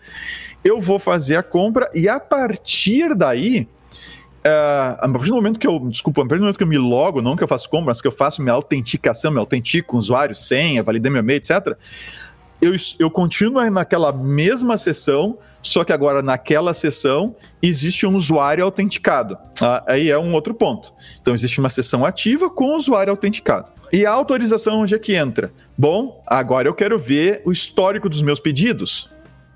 Eu 0.65 0.81
vou 0.81 0.99
fazer 0.99 1.37
a 1.37 1.43
compra 1.43 1.89
e 1.95 2.09
a 2.09 2.19
partir 2.19 3.15
daí 3.15 3.69
Uh, 4.49 4.97
a 4.99 5.09
partir 5.09 5.29
do 5.29 5.35
momento 5.35 5.59
que 5.59 5.67
eu, 5.67 5.79
desculpa, 5.91 6.23
a 6.23 6.25
partir 6.25 6.39
do 6.39 6.43
momento 6.43 6.57
que 6.57 6.63
eu 6.63 6.69
me 6.69 6.79
logo, 6.79 7.21
não 7.21 7.37
que 7.37 7.43
eu 7.43 7.49
faço 7.49 7.69
compra, 7.69 7.87
mas 7.87 8.01
que 8.01 8.07
eu 8.07 8.13
faço 8.13 8.41
minha 8.41 8.55
autenticação, 8.55 9.31
me 9.31 9.39
autentico 9.39 9.89
com 9.89 9.97
o 9.97 9.99
usuário, 10.01 10.35
senha, 10.35 10.83
validei 10.83 11.11
meu 11.11 11.21
e-mail, 11.21 11.37
etc., 11.39 11.77
eu, 12.61 12.75
eu 12.99 13.11
continuo 13.11 13.71
naquela 13.71 14.13
mesma 14.13 14.77
sessão, 14.77 15.39
só 15.63 15.85
que 15.85 15.93
agora 15.93 16.23
naquela 16.23 16.75
sessão 16.75 17.37
existe 17.63 18.05
um 18.05 18.17
usuário 18.17 18.65
autenticado. 18.65 19.39
Ah, 19.61 19.85
aí 19.87 20.11
é 20.11 20.19
um 20.19 20.33
outro 20.33 20.53
ponto. 20.53 20.93
Então 21.21 21.35
existe 21.35 21.61
uma 21.61 21.71
sessão 21.71 22.05
ativa 22.05 22.51
com 22.51 22.75
usuário 22.75 23.13
autenticado. 23.13 23.71
E 23.93 24.05
a 24.05 24.11
autorização 24.11 24.81
onde 24.81 24.95
é 24.95 24.99
que 24.99 25.15
entra? 25.15 25.53
Bom, 25.77 26.21
agora 26.27 26.67
eu 26.67 26.75
quero 26.75 26.99
ver 26.99 27.43
o 27.45 27.53
histórico 27.53 28.09
dos 28.09 28.23
meus 28.23 28.41
pedidos. 28.41 29.09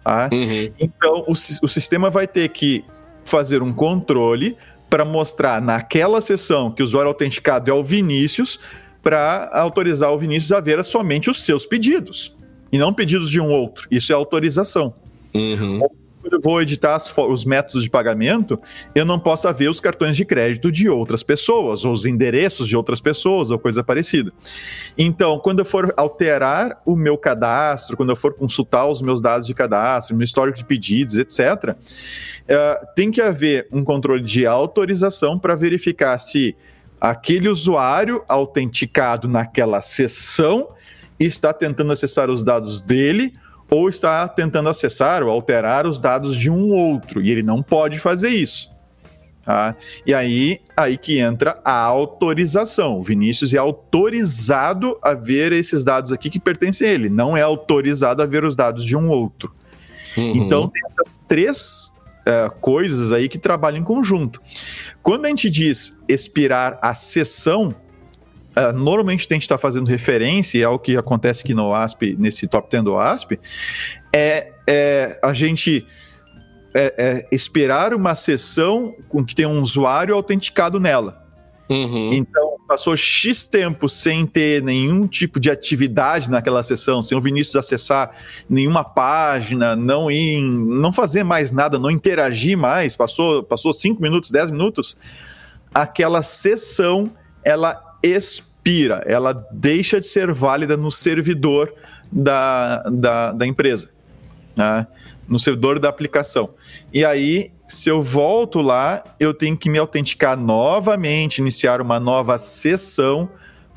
Tá? 0.04 0.28
Uhum. 0.32 0.72
Então 0.78 1.24
o, 1.26 1.32
o 1.32 1.68
sistema 1.68 2.08
vai 2.08 2.28
ter 2.28 2.48
que 2.50 2.84
fazer 3.24 3.62
um 3.62 3.72
controle 3.72 4.56
para 4.92 5.06
mostrar 5.06 5.62
naquela 5.62 6.20
sessão 6.20 6.70
que 6.70 6.82
o 6.82 6.84
usuário 6.84 7.08
autenticado 7.08 7.70
é 7.70 7.72
o 7.72 7.82
Vinícius, 7.82 8.60
para 9.02 9.48
autorizar 9.50 10.12
o 10.12 10.18
Vinícius 10.18 10.52
a 10.52 10.60
ver 10.60 10.84
somente 10.84 11.30
os 11.30 11.42
seus 11.46 11.64
pedidos 11.64 12.36
e 12.70 12.76
não 12.76 12.92
pedidos 12.92 13.30
de 13.30 13.40
um 13.40 13.50
outro. 13.50 13.88
Isso 13.90 14.12
é 14.12 14.14
autorização. 14.14 14.92
Uhum. 15.32 15.80
Quando 16.22 16.34
eu 16.34 16.40
vou 16.40 16.62
editar 16.62 17.02
os 17.28 17.44
métodos 17.44 17.82
de 17.82 17.90
pagamento, 17.90 18.58
eu 18.94 19.04
não 19.04 19.18
posso 19.18 19.52
ver 19.52 19.68
os 19.68 19.80
cartões 19.80 20.16
de 20.16 20.24
crédito 20.24 20.70
de 20.70 20.88
outras 20.88 21.24
pessoas, 21.24 21.84
ou 21.84 21.92
os 21.92 22.06
endereços 22.06 22.68
de 22.68 22.76
outras 22.76 23.00
pessoas, 23.00 23.50
ou 23.50 23.58
coisa 23.58 23.82
parecida. 23.82 24.32
Então, 24.96 25.40
quando 25.40 25.58
eu 25.58 25.64
for 25.64 25.92
alterar 25.96 26.80
o 26.86 26.94
meu 26.94 27.18
cadastro, 27.18 27.96
quando 27.96 28.10
eu 28.10 28.16
for 28.16 28.34
consultar 28.34 28.86
os 28.86 29.02
meus 29.02 29.20
dados 29.20 29.48
de 29.48 29.52
cadastro, 29.54 30.14
meu 30.14 30.24
histórico 30.24 30.56
de 30.56 30.64
pedidos, 30.64 31.18
etc., 31.18 31.40
uh, 31.40 31.76
eh, 32.46 32.80
tem 32.94 33.10
que 33.10 33.20
haver 33.20 33.66
um 33.72 33.82
controle 33.82 34.22
de 34.22 34.46
autorização 34.46 35.36
para 35.36 35.56
verificar 35.56 36.16
se 36.18 36.54
aquele 37.00 37.48
usuário 37.48 38.22
autenticado 38.28 39.26
naquela 39.26 39.80
sessão 39.80 40.68
está 41.18 41.52
tentando 41.52 41.92
acessar 41.92 42.30
os 42.30 42.44
dados 42.44 42.80
dele 42.80 43.34
ou 43.72 43.88
está 43.88 44.28
tentando 44.28 44.68
acessar 44.68 45.22
ou 45.22 45.30
alterar 45.30 45.86
os 45.86 45.98
dados 45.98 46.36
de 46.36 46.50
um 46.50 46.72
outro, 46.72 47.22
e 47.22 47.30
ele 47.30 47.42
não 47.42 47.62
pode 47.62 47.98
fazer 47.98 48.28
isso. 48.28 48.70
Tá? 49.42 49.74
E 50.06 50.12
aí, 50.12 50.60
aí 50.76 50.98
que 50.98 51.18
entra 51.18 51.58
a 51.64 51.72
autorização. 51.72 52.98
O 52.98 53.02
Vinícius 53.02 53.54
é 53.54 53.58
autorizado 53.58 54.98
a 55.02 55.14
ver 55.14 55.52
esses 55.52 55.82
dados 55.82 56.12
aqui 56.12 56.28
que 56.28 56.38
pertencem 56.38 56.86
a 56.86 56.90
ele, 56.92 57.08
não 57.08 57.34
é 57.34 57.40
autorizado 57.40 58.20
a 58.20 58.26
ver 58.26 58.44
os 58.44 58.54
dados 58.54 58.84
de 58.84 58.94
um 58.94 59.08
outro. 59.08 59.50
Uhum. 60.18 60.36
Então, 60.36 60.68
tem 60.68 60.82
essas 60.86 61.16
três 61.26 61.92
uh, 62.26 62.50
coisas 62.60 63.10
aí 63.10 63.26
que 63.26 63.38
trabalham 63.38 63.78
em 63.78 63.84
conjunto. 63.84 64.40
Quando 65.02 65.24
a 65.24 65.28
gente 65.30 65.48
diz 65.48 65.98
expirar 66.06 66.78
a 66.82 66.92
sessão, 66.92 67.74
Uh, 68.56 68.72
normalmente 68.72 69.26
a 69.30 69.34
gente 69.34 69.42
está 69.42 69.56
fazendo 69.56 69.86
referência 69.86 70.66
ao 70.66 70.78
que 70.78 70.96
acontece 70.96 71.42
aqui 71.42 71.54
no 71.54 71.68
OASP, 71.68 72.16
nesse 72.18 72.46
top 72.46 72.70
10 72.70 72.84
do 72.84 72.92
OASP, 72.92 73.40
é, 74.12 74.52
é 74.66 75.18
a 75.22 75.32
gente 75.32 75.86
é, 76.74 76.94
é 77.30 77.34
esperar 77.34 77.94
uma 77.94 78.14
sessão 78.14 78.94
com 79.08 79.24
que 79.24 79.34
tem 79.34 79.46
um 79.46 79.62
usuário 79.62 80.14
autenticado 80.14 80.78
nela. 80.78 81.22
Uhum. 81.68 82.12
Então, 82.12 82.56
passou 82.68 82.96
X 82.96 83.46
tempo 83.46 83.88
sem 83.88 84.26
ter 84.26 84.62
nenhum 84.62 85.06
tipo 85.06 85.40
de 85.40 85.50
atividade 85.50 86.30
naquela 86.30 86.62
sessão, 86.62 87.02
sem 87.02 87.16
o 87.16 87.20
Vinícius 87.20 87.56
acessar 87.56 88.12
nenhuma 88.48 88.84
página, 88.84 89.74
não 89.76 90.10
ir, 90.10 90.40
não 90.40 90.92
fazer 90.92 91.24
mais 91.24 91.52
nada, 91.52 91.78
não 91.78 91.90
interagir 91.90 92.56
mais, 92.56 92.96
passou, 92.96 93.42
passou 93.42 93.72
5 93.72 94.00
minutos, 94.02 94.30
10 94.30 94.50
minutos, 94.50 94.96
aquela 95.74 96.22
sessão, 96.22 97.10
ela 97.44 97.91
expira, 98.02 99.02
ela 99.06 99.32
deixa 99.50 100.00
de 100.00 100.06
ser 100.06 100.32
válida 100.32 100.76
no 100.76 100.90
servidor 100.90 101.72
da, 102.10 102.82
da, 102.90 103.32
da 103.32 103.46
empresa, 103.46 103.90
né? 104.56 104.86
no 105.28 105.38
servidor 105.38 105.78
da 105.78 105.88
aplicação. 105.88 106.50
E 106.92 107.04
aí, 107.04 107.50
se 107.66 107.88
eu 107.88 108.02
volto 108.02 108.60
lá, 108.60 109.02
eu 109.18 109.32
tenho 109.32 109.56
que 109.56 109.70
me 109.70 109.78
autenticar 109.78 110.36
novamente, 110.36 111.38
iniciar 111.38 111.80
uma 111.80 111.98
nova 111.98 112.36
sessão 112.36 113.30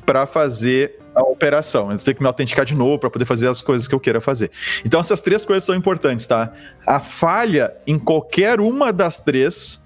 para 0.04 0.26
fazer 0.26 1.00
a 1.14 1.22
operação. 1.22 1.90
Eu 1.90 1.98
tenho 1.98 2.16
que 2.16 2.22
me 2.22 2.28
autenticar 2.28 2.64
de 2.64 2.74
novo 2.74 2.98
para 2.98 3.08
poder 3.08 3.24
fazer 3.24 3.48
as 3.48 3.62
coisas 3.62 3.88
que 3.88 3.94
eu 3.94 4.00
queira 4.00 4.20
fazer. 4.20 4.50
Então, 4.84 5.00
essas 5.00 5.20
três 5.22 5.46
coisas 5.46 5.64
são 5.64 5.74
importantes, 5.74 6.26
tá? 6.26 6.52
A 6.86 7.00
falha 7.00 7.74
em 7.86 7.98
qualquer 7.98 8.60
uma 8.60 8.92
das 8.92 9.18
três 9.18 9.82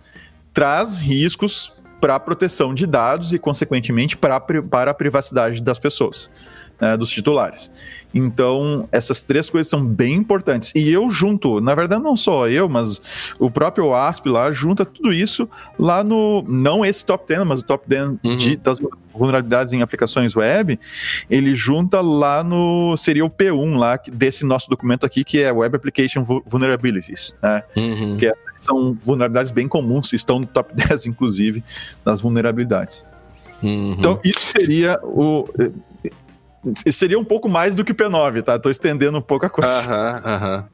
traz 0.53 0.99
riscos 0.99 1.73
para 2.01 2.15
a 2.15 2.21
proteção 2.21 2.75
de 2.75 2.87
dados 2.87 3.33
e, 3.33 3.39
consequentemente, 3.39 4.17
pra, 4.17 4.41
para 4.41 4.91
a 4.91 4.95
privacidade 4.95 5.63
das 5.63 5.79
pessoas, 5.79 6.31
né, 6.81 6.97
dos 6.97 7.11
titulares. 7.11 7.71
Então, 8.13 8.89
essas 8.91 9.23
três 9.23 9.49
coisas 9.49 9.71
são 9.71 9.85
bem 9.85 10.15
importantes. 10.15 10.73
E 10.75 10.91
eu 10.91 11.11
junto, 11.11 11.61
na 11.61 11.75
verdade, 11.75 12.03
não 12.03 12.17
só 12.17 12.49
eu, 12.49 12.69
mas 12.69 13.01
o 13.39 13.51
próprio 13.51 13.95
ASP 13.95 14.29
lá 14.29 14.51
junta 14.51 14.85
tudo 14.85 15.13
isso 15.13 15.49
lá 15.79 16.03
no. 16.03 16.43
Não 16.49 16.85
esse 16.85 17.05
top 17.05 17.25
10, 17.29 17.47
mas 17.47 17.61
o 17.61 17.63
top 17.63 17.89
10 17.89 18.17
uhum. 18.25 18.37
de, 18.37 18.57
das 18.57 18.81
vulnerabilidades 19.15 19.73
em 19.73 19.83
aplicações 19.83 20.35
web. 20.35 20.79
Ele 21.29 21.55
junta 21.55 22.01
lá 22.01 22.43
no. 22.43 22.97
Seria 22.97 23.25
o 23.25 23.31
P1 23.31 23.77
lá 23.77 23.99
desse 24.13 24.45
nosso 24.45 24.69
documento 24.69 25.07
aqui, 25.07 25.23
que 25.23 25.41
é 25.41 25.53
Web 25.53 25.77
Application 25.77 26.25
Vulnerabilities. 26.45 27.37
Né? 27.41 27.63
Uhum. 27.77 28.17
Que 28.17 28.33
são 28.57 28.93
vulnerabilidades 28.95 29.53
bem 29.53 29.69
comuns, 29.69 30.13
estão 30.13 30.41
no 30.41 30.47
top 30.47 30.75
10, 30.89 31.07
inclusive, 31.07 31.63
das 32.05 32.21
vulnerabilidades. 32.21 33.05
Uhum. 33.63 33.95
Então, 33.99 34.19
isso 34.25 34.41
seria 34.47 34.99
o 35.03 35.47
Seria 36.93 37.19
um 37.19 37.25
pouco 37.25 37.49
mais 37.49 37.75
do 37.75 37.85
que 37.85 37.93
o 37.93 37.95
P9, 37.95 38.43
tá? 38.43 38.59
Tô 38.59 38.71
estendendo 38.71 39.19
um 39.19 39.23
pouco 39.23 39.47
a 39.47 39.51
coisa. 39.51 39.91
Aham, 39.91 40.23
aham. 40.25 40.69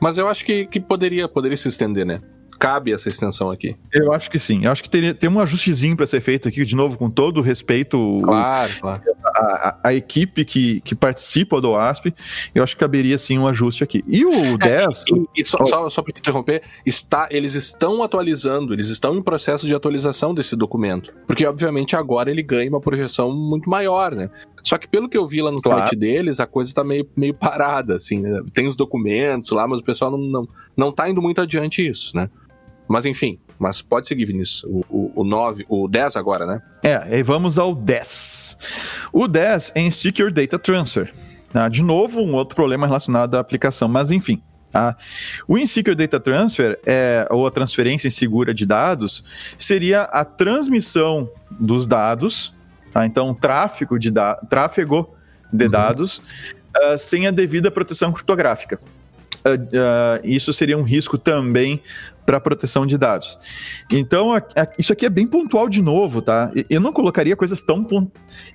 Mas 0.00 0.18
eu 0.18 0.26
acho 0.26 0.44
que, 0.44 0.66
que 0.66 0.80
poderia, 0.80 1.28
poderia 1.28 1.56
se 1.56 1.68
estender, 1.68 2.06
né? 2.06 2.20
cabe 2.60 2.92
essa 2.92 3.08
extensão 3.08 3.50
aqui. 3.50 3.74
Eu 3.90 4.12
acho 4.12 4.30
que 4.30 4.38
sim. 4.38 4.66
Eu 4.66 4.70
acho 4.70 4.82
que 4.82 4.90
teria, 4.90 5.14
tem 5.14 5.30
um 5.30 5.40
ajustezinho 5.40 5.96
para 5.96 6.06
ser 6.06 6.20
feito 6.20 6.46
aqui, 6.46 6.62
de 6.62 6.76
novo, 6.76 6.98
com 6.98 7.08
todo 7.08 7.38
o 7.38 7.40
respeito. 7.40 8.20
Claro, 8.22 8.72
claro. 8.78 9.02
A, 9.24 9.40
a, 9.40 9.78
a, 9.84 9.94
equipe 9.94 10.44
que, 10.44 10.82
que 10.82 10.94
participa 10.94 11.58
do 11.58 11.74
ASP, 11.74 12.14
eu 12.54 12.62
acho 12.62 12.76
que 12.76 12.80
caberia 12.80 13.16
sim 13.16 13.38
um 13.38 13.48
ajuste 13.48 13.82
aqui. 13.82 14.04
E 14.06 14.26
o 14.26 14.58
10. 14.58 14.84
É, 14.84 14.90
e, 15.14 15.40
e 15.40 15.44
só, 15.44 15.64
só, 15.64 15.88
só 15.88 16.02
para 16.02 16.12
interromper, 16.16 16.62
está, 16.84 17.28
eles 17.30 17.54
estão 17.54 18.02
atualizando, 18.02 18.74
eles 18.74 18.88
estão 18.88 19.16
em 19.16 19.22
processo 19.22 19.66
de 19.66 19.74
atualização 19.74 20.34
desse 20.34 20.54
documento. 20.54 21.14
Porque, 21.26 21.46
obviamente, 21.46 21.96
agora 21.96 22.30
ele 22.30 22.42
ganha 22.42 22.68
uma 22.68 22.80
projeção 22.80 23.34
muito 23.34 23.70
maior, 23.70 24.14
né? 24.14 24.28
Só 24.62 24.78
que 24.78 24.88
pelo 24.88 25.08
que 25.08 25.16
eu 25.16 25.26
vi 25.26 25.42
lá 25.42 25.50
no 25.50 25.60
claro. 25.60 25.80
site 25.80 25.96
deles, 25.96 26.40
a 26.40 26.46
coisa 26.46 26.72
tá 26.74 26.84
meio, 26.84 27.08
meio 27.16 27.34
parada, 27.34 27.96
assim, 27.96 28.20
né? 28.20 28.42
Tem 28.52 28.66
os 28.66 28.76
documentos 28.76 29.50
lá, 29.50 29.66
mas 29.66 29.78
o 29.78 29.84
pessoal 29.84 30.10
não, 30.10 30.18
não, 30.18 30.48
não 30.76 30.92
tá 30.92 31.08
indo 31.08 31.20
muito 31.20 31.40
adiante 31.40 31.86
isso, 31.86 32.16
né? 32.16 32.28
Mas 32.88 33.06
enfim, 33.06 33.38
mas 33.58 33.80
pode 33.80 34.08
seguir, 34.08 34.24
Vinícius. 34.24 34.64
O, 34.64 34.84
o, 34.88 35.20
o 35.20 35.24
9, 35.24 35.64
o 35.68 35.86
10 35.86 36.16
agora, 36.16 36.46
né? 36.46 36.62
É, 36.82 37.18
e 37.18 37.22
vamos 37.22 37.58
ao 37.58 37.74
10. 37.74 38.58
O 39.12 39.28
10 39.28 39.72
é 39.74 39.80
em 39.80 39.90
Secure 39.90 40.32
Data 40.32 40.58
Transfer. 40.58 41.12
Ah, 41.52 41.68
de 41.68 41.82
novo, 41.82 42.20
um 42.20 42.34
outro 42.34 42.54
problema 42.54 42.86
relacionado 42.86 43.34
à 43.36 43.40
aplicação, 43.40 43.88
mas 43.88 44.10
enfim. 44.10 44.40
Ah, 44.72 44.96
o 45.48 45.58
Insecure 45.58 45.96
Data 45.96 46.20
Transfer, 46.20 46.78
é, 46.86 47.26
ou 47.28 47.46
a 47.46 47.50
transferência 47.50 48.06
insegura 48.06 48.54
de 48.54 48.64
dados, 48.64 49.24
seria 49.58 50.02
a 50.02 50.24
transmissão 50.24 51.28
dos 51.50 51.88
dados, 51.88 52.54
tá? 52.92 53.06
então 53.06 53.34
tráfego 53.34 53.98
de, 53.98 54.10
da 54.10 54.34
tráfego 54.34 55.14
de 55.52 55.64
uhum. 55.64 55.70
dados, 55.70 56.18
uh, 56.18 56.98
sem 56.98 57.26
a 57.26 57.30
devida 57.30 57.70
proteção 57.70 58.12
criptográfica. 58.12 58.78
Uh, 59.44 59.54
uh, 59.54 60.20
isso 60.22 60.52
seria 60.52 60.76
um 60.76 60.82
risco 60.82 61.16
também 61.16 61.82
para 62.26 62.38
proteção 62.38 62.86
de 62.86 62.96
dados. 62.96 63.38
Então, 63.90 64.32
a, 64.32 64.38
a, 64.38 64.68
isso 64.78 64.92
aqui 64.92 65.06
é 65.06 65.10
bem 65.10 65.26
pontual 65.26 65.68
de 65.68 65.82
novo, 65.82 66.20
tá? 66.20 66.50
Eu 66.68 66.80
não 66.80 66.92
colocaria 66.92 67.34
coisas 67.34 67.60
tão. 67.62 67.86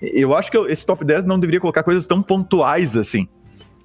Eu 0.01 0.35
acho 0.35 0.51
que 0.51 0.57
esse 0.57 0.85
top 0.85 1.03
10 1.03 1.25
não 1.25 1.39
deveria 1.39 1.59
colocar 1.59 1.83
coisas 1.83 2.05
tão 2.07 2.21
pontuais 2.21 2.95
assim. 2.95 3.27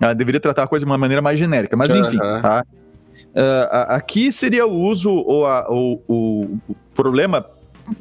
Uh, 0.00 0.14
deveria 0.14 0.40
tratar 0.40 0.64
a 0.64 0.66
coisa 0.66 0.84
de 0.84 0.90
uma 0.90 0.98
maneira 0.98 1.22
mais 1.22 1.38
genérica. 1.38 1.76
Mas, 1.76 1.94
enfim, 1.94 2.18
tá? 2.18 2.64
Aqui 3.88 4.32
seria 4.32 4.66
o 4.66 4.74
uso 4.74 5.10
ou, 5.10 5.46
a, 5.46 5.68
ou 5.68 6.02
o 6.06 6.58
problema 6.94 7.46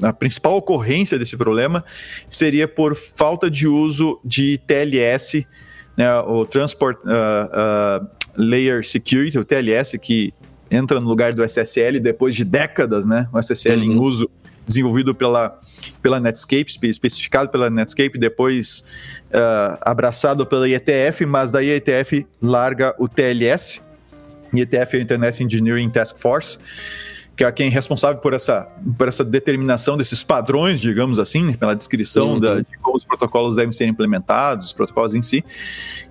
a 0.02 0.14
principal 0.14 0.56
ocorrência 0.56 1.18
desse 1.18 1.36
problema 1.38 1.84
seria 2.30 2.68
por 2.68 2.96
falta 2.96 3.50
de 3.50 3.68
uso 3.68 4.20
de 4.24 4.58
TLS, 4.60 5.46
né, 5.98 6.20
o 6.20 6.46
Transport 6.46 6.98
uh, 7.04 7.08
uh, 7.08 8.08
Layer 8.36 8.86
Security, 8.86 9.38
o 9.38 9.46
TLS, 9.46 9.98
que 10.02 10.34
entra 10.72 11.00
no 11.00 11.08
lugar 11.08 11.34
do 11.34 11.44
SSL 11.44 12.00
depois 12.00 12.36
de 12.36 12.46
décadas, 12.46 13.06
né? 13.06 13.28
O 13.34 13.40
SSL 13.40 13.78
uhum. 13.78 13.84
em 13.84 14.00
uso, 14.00 14.30
desenvolvido 14.66 15.16
pela, 15.16 15.60
pela 16.02 16.20
Netscape, 16.20 16.72
especificado 16.84 17.50
pela 17.50 17.70
Netscape, 17.70 18.18
depois 18.20 18.84
uh, 19.32 19.78
abraçado 19.82 20.46
pela 20.46 20.70
IETF, 20.70 21.26
mas 21.26 21.52
daí 21.52 21.72
a 21.72 21.74
IETF 21.74 22.26
larga 22.42 22.96
o 23.00 23.08
TLS, 23.08 23.82
IETF 24.54 24.96
é 24.96 25.00
o 25.00 25.02
Internet 25.02 25.44
Engineering 25.44 25.90
Task 25.90 26.18
Force, 26.18 26.60
que 27.40 27.46
é 27.46 27.52
quem 27.54 27.68
é 27.68 27.70
responsável 27.70 28.20
por 28.20 28.34
essa, 28.34 28.68
por 28.98 29.08
essa 29.08 29.24
determinação 29.24 29.96
desses 29.96 30.22
padrões, 30.22 30.82
digamos 30.82 31.20
assim, 31.20 31.46
né? 31.46 31.56
pela 31.58 31.74
descrição 31.74 32.34
uhum. 32.34 32.40
da, 32.42 32.56
de 32.58 32.78
como 32.82 32.98
os 32.98 33.06
protocolos 33.06 33.56
devem 33.56 33.72
ser 33.72 33.86
implementados, 33.86 34.68
os 34.68 34.74
protocolos 34.74 35.16
em 35.16 35.22
si. 35.22 35.42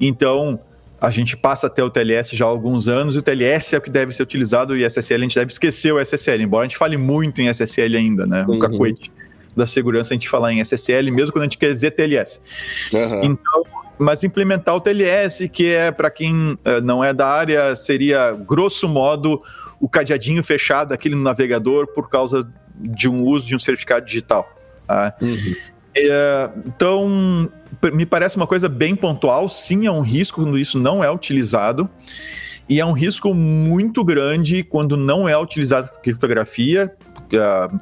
Então, 0.00 0.58
a 0.98 1.10
gente 1.10 1.36
passa 1.36 1.66
até 1.66 1.84
o 1.84 1.90
TLS 1.90 2.34
já 2.34 2.46
há 2.46 2.48
alguns 2.48 2.88
anos, 2.88 3.14
e 3.14 3.18
o 3.18 3.22
TLS 3.22 3.74
é 3.74 3.78
o 3.78 3.80
que 3.82 3.90
deve 3.90 4.14
ser 4.14 4.22
utilizado, 4.22 4.74
e 4.74 4.84
SSL 4.84 5.16
a 5.16 5.22
gente 5.24 5.34
deve 5.34 5.52
esquecer 5.52 5.92
o 5.92 6.00
SSL, 6.00 6.42
embora 6.42 6.64
a 6.64 6.66
gente 6.66 6.78
fale 6.78 6.96
muito 6.96 7.42
em 7.42 7.48
SSL 7.48 7.98
ainda, 7.98 8.26
né? 8.26 8.46
O 8.48 8.52
uhum. 8.52 8.58
cacuete 8.58 9.12
da 9.54 9.66
segurança 9.66 10.14
a 10.14 10.16
gente 10.16 10.30
falar 10.30 10.54
em 10.54 10.60
SSL, 10.60 11.10
mesmo 11.10 11.30
quando 11.30 11.42
a 11.42 11.44
gente 11.44 11.58
quer 11.58 11.70
dizer 11.70 11.90
TLS. 11.90 12.40
Uhum. 12.90 13.24
Então, 13.24 13.64
mas 13.98 14.24
implementar 14.24 14.74
o 14.74 14.80
TLS, 14.80 15.46
que 15.50 15.74
é, 15.74 15.90
para 15.90 16.08
quem 16.08 16.52
uh, 16.52 16.80
não 16.82 17.04
é 17.04 17.12
da 17.12 17.26
área, 17.26 17.76
seria, 17.76 18.32
grosso 18.32 18.88
modo, 18.88 19.42
o 19.80 19.88
cadeadinho 19.88 20.42
fechado 20.42 20.92
aqui 20.92 21.08
no 21.08 21.16
navegador 21.16 21.86
por 21.88 22.08
causa 22.08 22.48
de 22.74 23.08
um 23.08 23.22
uso 23.22 23.46
de 23.46 23.56
um 23.56 23.58
certificado 23.58 24.04
digital. 24.04 24.48
Tá? 24.86 25.12
Uhum. 25.20 25.54
É, 25.96 26.50
então, 26.66 27.50
me 27.92 28.06
parece 28.06 28.36
uma 28.36 28.46
coisa 28.46 28.68
bem 28.68 28.94
pontual. 28.94 29.48
Sim, 29.48 29.86
é 29.86 29.90
um 29.90 30.00
risco 30.00 30.42
quando 30.42 30.58
isso 30.58 30.78
não 30.78 31.02
é 31.02 31.10
utilizado. 31.10 31.88
E 32.68 32.80
é 32.80 32.84
um 32.84 32.92
risco 32.92 33.32
muito 33.32 34.04
grande 34.04 34.62
quando 34.62 34.96
não 34.96 35.28
é 35.28 35.36
utilizado 35.38 35.88
criptografia, 36.02 36.94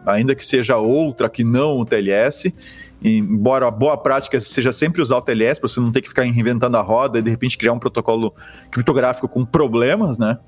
ainda 0.06 0.34
que 0.34 0.44
seja 0.44 0.76
outra 0.76 1.28
que 1.28 1.42
não 1.42 1.78
o 1.78 1.84
TLS. 1.84 2.54
Embora 3.02 3.66
a 3.66 3.70
boa 3.70 3.96
prática 3.96 4.38
seja 4.38 4.72
sempre 4.72 5.02
usar 5.02 5.16
o 5.16 5.22
TLS, 5.22 5.60
para 5.60 5.68
você 5.68 5.80
não 5.80 5.90
ter 5.90 6.02
que 6.02 6.08
ficar 6.08 6.22
reinventando 6.22 6.76
a 6.76 6.80
roda 6.80 7.18
e 7.18 7.22
de 7.22 7.28
repente 7.28 7.58
criar 7.58 7.72
um 7.72 7.78
protocolo 7.78 8.32
criptográfico 8.70 9.28
com 9.28 9.44
problemas, 9.44 10.18
né? 10.18 10.38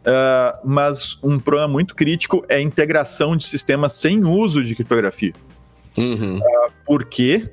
Uh, 0.00 0.58
mas 0.64 1.18
um 1.22 1.38
problema 1.38 1.68
muito 1.68 1.94
crítico 1.94 2.44
é 2.48 2.56
a 2.56 2.60
integração 2.60 3.36
de 3.36 3.46
sistemas 3.46 3.92
sem 3.92 4.24
uso 4.24 4.64
de 4.64 4.74
criptografia. 4.74 5.32
Uhum. 5.96 6.38
Uh, 6.38 6.72
por 6.86 7.04
quê? 7.04 7.50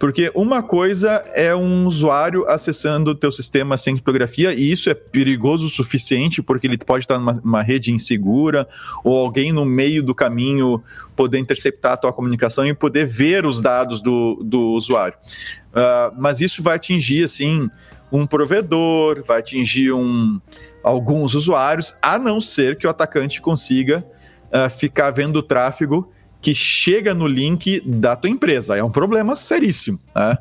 Porque 0.00 0.32
uma 0.34 0.62
coisa 0.62 1.22
é 1.34 1.54
um 1.54 1.86
usuário 1.86 2.48
acessando 2.48 3.10
o 3.10 3.14
teu 3.14 3.30
sistema 3.30 3.76
sem 3.76 3.94
criptografia, 3.94 4.54
e 4.54 4.72
isso 4.72 4.88
é 4.88 4.94
perigoso 4.94 5.66
o 5.66 5.68
suficiente, 5.68 6.42
porque 6.42 6.66
ele 6.66 6.78
pode 6.78 7.04
estar 7.04 7.18
numa 7.18 7.60
rede 7.60 7.92
insegura, 7.92 8.66
ou 9.04 9.18
alguém 9.18 9.52
no 9.52 9.66
meio 9.66 10.02
do 10.02 10.14
caminho 10.14 10.82
poder 11.14 11.38
interceptar 11.38 11.92
a 11.92 11.96
tua 11.98 12.14
comunicação 12.14 12.66
e 12.66 12.72
poder 12.72 13.04
ver 13.04 13.44
os 13.44 13.60
dados 13.60 14.00
do, 14.00 14.42
do 14.42 14.70
usuário. 14.70 15.18
Uh, 15.68 16.16
mas 16.18 16.40
isso 16.40 16.62
vai 16.62 16.76
atingir, 16.76 17.24
assim, 17.24 17.68
um 18.10 18.26
provedor, 18.26 19.22
vai 19.22 19.40
atingir 19.40 19.92
um, 19.92 20.40
alguns 20.82 21.34
usuários, 21.34 21.94
a 22.00 22.18
não 22.18 22.40
ser 22.40 22.76
que 22.76 22.86
o 22.86 22.90
atacante 22.90 23.40
consiga 23.40 24.04
uh, 24.52 24.70
ficar 24.70 25.10
vendo 25.10 25.36
o 25.36 25.42
tráfego 25.42 26.10
que 26.40 26.54
chega 26.54 27.12
no 27.12 27.26
link 27.26 27.80
da 27.84 28.16
tua 28.16 28.30
empresa. 28.30 28.76
É 28.76 28.82
um 28.82 28.90
problema 28.90 29.36
seríssimo, 29.36 29.98
né? 30.14 30.38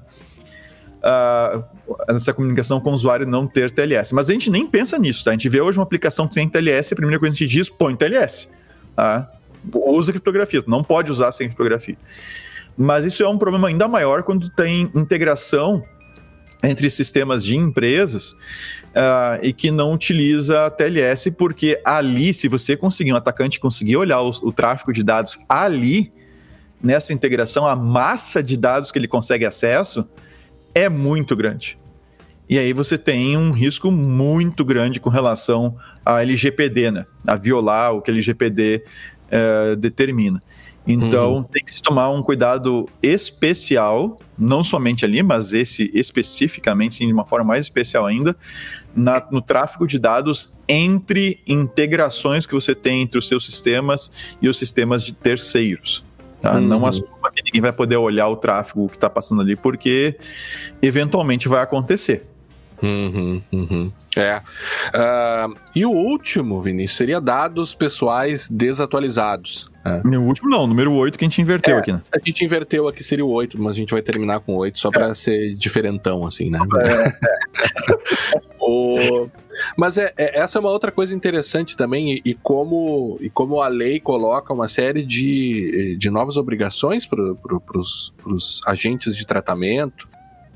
Uh, 1.00 1.64
essa 2.10 2.34
comunicação 2.34 2.80
com 2.80 2.92
o 2.92 2.94
usuário 2.94 3.26
não 3.26 3.48
ter 3.48 3.72
TLS. 3.72 4.14
Mas 4.14 4.30
a 4.30 4.34
gente 4.34 4.50
nem 4.50 4.68
pensa 4.68 4.98
nisso, 4.98 5.24
tá? 5.24 5.32
A 5.32 5.34
gente 5.34 5.48
vê 5.48 5.62
hoje 5.62 5.78
uma 5.78 5.84
aplicação 5.84 6.30
sem 6.30 6.48
TLS, 6.48 6.94
a 6.94 6.96
primeira 6.96 7.20
coisa 7.20 7.36
que 7.36 7.44
a 7.44 7.48
gente 7.48 7.58
diz, 7.58 7.70
põe 7.70 7.96
TLS. 7.96 8.50
Tá? 8.96 9.32
Usa 9.74 10.12
criptografia, 10.12 10.62
tu 10.62 10.70
não 10.70 10.84
pode 10.84 11.12
usar 11.12 11.32
sem 11.32 11.48
criptografia. 11.48 11.98
Mas 12.78 13.06
isso 13.06 13.24
é 13.24 13.28
um 13.28 13.38
problema 13.38 13.68
ainda 13.68 13.88
maior 13.88 14.24
quando 14.24 14.50
tem 14.50 14.90
integração 14.96 15.84
entre 16.64 16.90
sistemas 16.90 17.44
de 17.44 17.58
empresas 17.58 18.36
uh, 18.90 19.40
e 19.42 19.54
que 19.54 19.72
não 19.72 19.94
utiliza 19.94 20.66
a 20.66 20.70
TLS, 20.70 21.32
porque 21.32 21.80
ali, 21.84 22.34
se 22.34 22.48
você 22.48 22.76
conseguir, 22.76 23.14
um 23.14 23.16
atacante 23.16 23.60
conseguir 23.60 23.98
olhar 23.98 24.22
o, 24.22 24.32
o, 24.44 24.52
tráfego 24.52 24.94
de 24.94 25.04
dados 25.04 25.40
ali, 25.48 26.12
nessa 26.82 27.14
integração, 27.14 27.66
a 27.68 27.76
massa 27.76 28.42
de 28.42 28.58
dados 28.58 28.92
que 28.92 29.00
ele 29.00 29.08
consegue 29.08 29.46
acesso 29.46 30.08
é 30.74 30.90
muito 30.90 31.36
grande. 31.36 31.78
E 32.48 32.58
aí 32.58 32.74
você 32.74 32.98
tem 32.98 33.38
um 33.38 33.52
risco 33.52 33.92
muito 33.92 34.66
grande 34.66 35.00
com 35.00 35.10
relação 35.10 35.78
à 36.04 36.22
LGPD, 36.22 36.90
né? 36.90 37.06
A 37.28 37.36
violar 37.36 37.94
o 37.94 38.02
que 38.02 38.10
a 38.10 38.14
LGPD 38.14 38.84
uh, 39.28 39.76
determina. 39.76 40.42
Então 40.88 41.36
uhum. 41.36 41.44
tem 41.44 41.64
que 41.64 41.72
se 41.72 41.82
tomar 41.82 42.10
um 42.10 42.24
cuidado 42.24 42.88
especial, 43.04 44.20
não 44.40 44.64
somente 44.64 45.04
ali, 45.04 45.22
mas 45.22 45.52
esse 45.52 45.92
especificamente, 45.94 46.96
sim, 46.96 47.08
de 47.08 47.14
uma 47.14 47.26
forma 47.26 47.46
mais 47.46 47.66
especial 47.66 48.06
ainda, 48.06 48.36
na, 48.96 49.26
no 49.30 49.42
tráfego 49.42 49.86
de 49.86 50.00
dados 50.00 50.60
entre 50.68 51.42
integrações 51.46 52.46
que 52.46 52.54
você 52.54 52.74
tem 52.74 53.02
entre 53.02 53.20
os 53.20 53.28
seus 53.28 53.46
sistemas 53.46 54.36
e 54.42 54.48
os 54.48 54.58
sistemas 54.58 55.04
de 55.04 55.14
terceiros. 55.14 56.06
Tá? 56.42 56.56
Uhum. 56.56 56.62
Não 56.62 56.86
assuma 56.86 57.32
que 57.34 57.44
ninguém 57.44 57.62
vai 57.62 57.74
poder 57.74 57.98
olhar 57.98 58.30
o 58.30 58.38
tráfego 58.38 58.88
que 58.88 58.96
está 58.96 59.10
passando 59.10 59.42
ali, 59.42 59.56
porque 59.56 60.18
eventualmente 60.82 61.50
vai 61.50 61.62
acontecer. 61.62 62.26
Uhum, 62.82 63.42
uhum. 63.52 63.92
É. 64.18 64.38
Uh, 64.38 65.56
e 65.76 65.86
o 65.86 65.92
último, 65.92 66.60
Vinícius, 66.60 66.98
seria 66.98 67.20
dados 67.20 67.76
pessoais 67.76 68.50
desatualizados. 68.50 69.70
É. 69.86 70.18
O 70.18 70.24
último 70.24 70.50
não, 70.50 70.64
o 70.64 70.68
número 70.68 70.94
8 70.94 71.18
que 71.18 71.26
a 71.26 71.28
gente 71.28 71.42
inverteu 71.42 71.76
é, 71.76 71.80
aqui, 71.80 71.94
né? 71.94 72.02
A 72.14 72.20
gente 72.20 72.44
inverteu 72.44 72.88
aqui, 72.88 73.04
seria 73.04 73.26
o 73.26 73.30
8, 73.30 73.62
mas 73.62 73.74
a 73.74 73.76
gente 73.76 73.92
vai 73.92 74.02
terminar 74.02 74.40
com 74.42 74.54
o 74.54 74.58
8 74.58 74.78
só 74.78 74.90
para 74.90 75.08
é. 75.08 75.14
ser 75.14 75.56
diferentão, 75.56 76.26
assim, 76.26 76.50
né? 76.50 76.60
É. 76.82 78.40
o... 78.60 79.28
Mas 79.78 79.98
é, 79.98 80.14
é, 80.18 80.40
essa 80.40 80.58
é 80.58 80.62
uma 80.62 80.70
outra 80.70 80.92
coisa 80.92 81.14
interessante 81.16 81.76
também, 81.76 82.14
e, 82.14 82.22
e, 82.26 82.34
como, 82.34 83.18
e 83.20 83.30
como 83.30 83.62
a 83.62 83.68
lei 83.68 84.00
coloca 84.00 84.54
uma 84.54 84.68
série 84.68 85.04
de, 85.04 85.98
de 85.98 86.10
novas 86.10 86.38
obrigações 86.38 87.06
para 87.06 87.36
pro, 87.36 87.62
os 88.26 88.62
agentes 88.66 89.16
de 89.16 89.26
tratamento, 89.26 90.08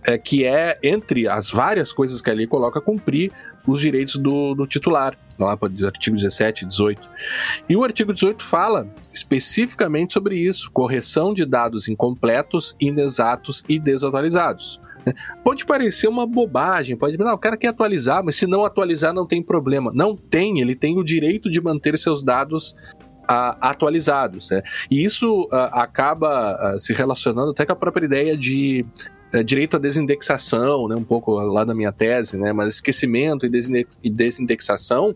é, 0.05 0.17
que 0.17 0.45
é, 0.45 0.77
entre 0.83 1.27
as 1.27 1.49
várias 1.49 1.91
coisas 1.91 2.21
que 2.21 2.29
a 2.29 2.33
lei 2.33 2.47
coloca, 2.47 2.81
cumprir 2.81 3.31
os 3.65 3.79
direitos 3.79 4.15
do, 4.15 4.53
do 4.53 4.67
titular, 4.67 5.17
lá 5.39 5.55
para 5.55 5.71
artigo 5.85 6.15
17 6.15 6.63
e 6.63 6.67
18. 6.67 7.09
E 7.69 7.75
o 7.75 7.83
artigo 7.83 8.13
18 8.13 8.43
fala 8.43 8.87
especificamente 9.13 10.13
sobre 10.13 10.35
isso: 10.35 10.69
correção 10.71 11.33
de 11.33 11.45
dados 11.45 11.87
incompletos, 11.87 12.75
inexatos 12.79 13.63
e 13.67 13.79
desatualizados. 13.79 14.81
Pode 15.43 15.65
parecer 15.65 16.07
uma 16.07 16.25
bobagem, 16.25 16.95
pode 16.95 17.17
não, 17.17 17.33
o 17.33 17.37
cara 17.37 17.57
quer 17.57 17.67
atualizar, 17.67 18.23
mas 18.23 18.35
se 18.35 18.47
não 18.47 18.63
atualizar 18.63 19.13
não 19.13 19.27
tem 19.27 19.43
problema. 19.43 19.91
Não 19.93 20.15
tem, 20.15 20.61
ele 20.61 20.75
tem 20.75 20.97
o 20.97 21.03
direito 21.03 21.51
de 21.51 21.61
manter 21.61 21.97
seus 21.97 22.23
dados 22.23 22.75
Uh, 23.23 23.55
atualizados. 23.61 24.49
Né? 24.49 24.61
E 24.91 25.01
isso 25.01 25.43
uh, 25.43 25.69
acaba 25.71 26.75
uh, 26.75 26.77
se 26.77 26.91
relacionando 26.91 27.51
até 27.51 27.65
com 27.65 27.71
a 27.71 27.75
própria 27.75 28.03
ideia 28.03 28.35
de 28.35 28.85
é, 29.33 29.43
direito 29.43 29.77
à 29.77 29.79
desindexação, 29.79 30.87
né, 30.87 30.95
um 30.95 31.03
pouco 31.03 31.31
lá 31.33 31.63
da 31.63 31.73
minha 31.73 31.91
tese, 31.91 32.37
né, 32.37 32.53
mas 32.53 32.75
esquecimento 32.75 33.45
e 33.45 34.09
desindexação 34.09 35.15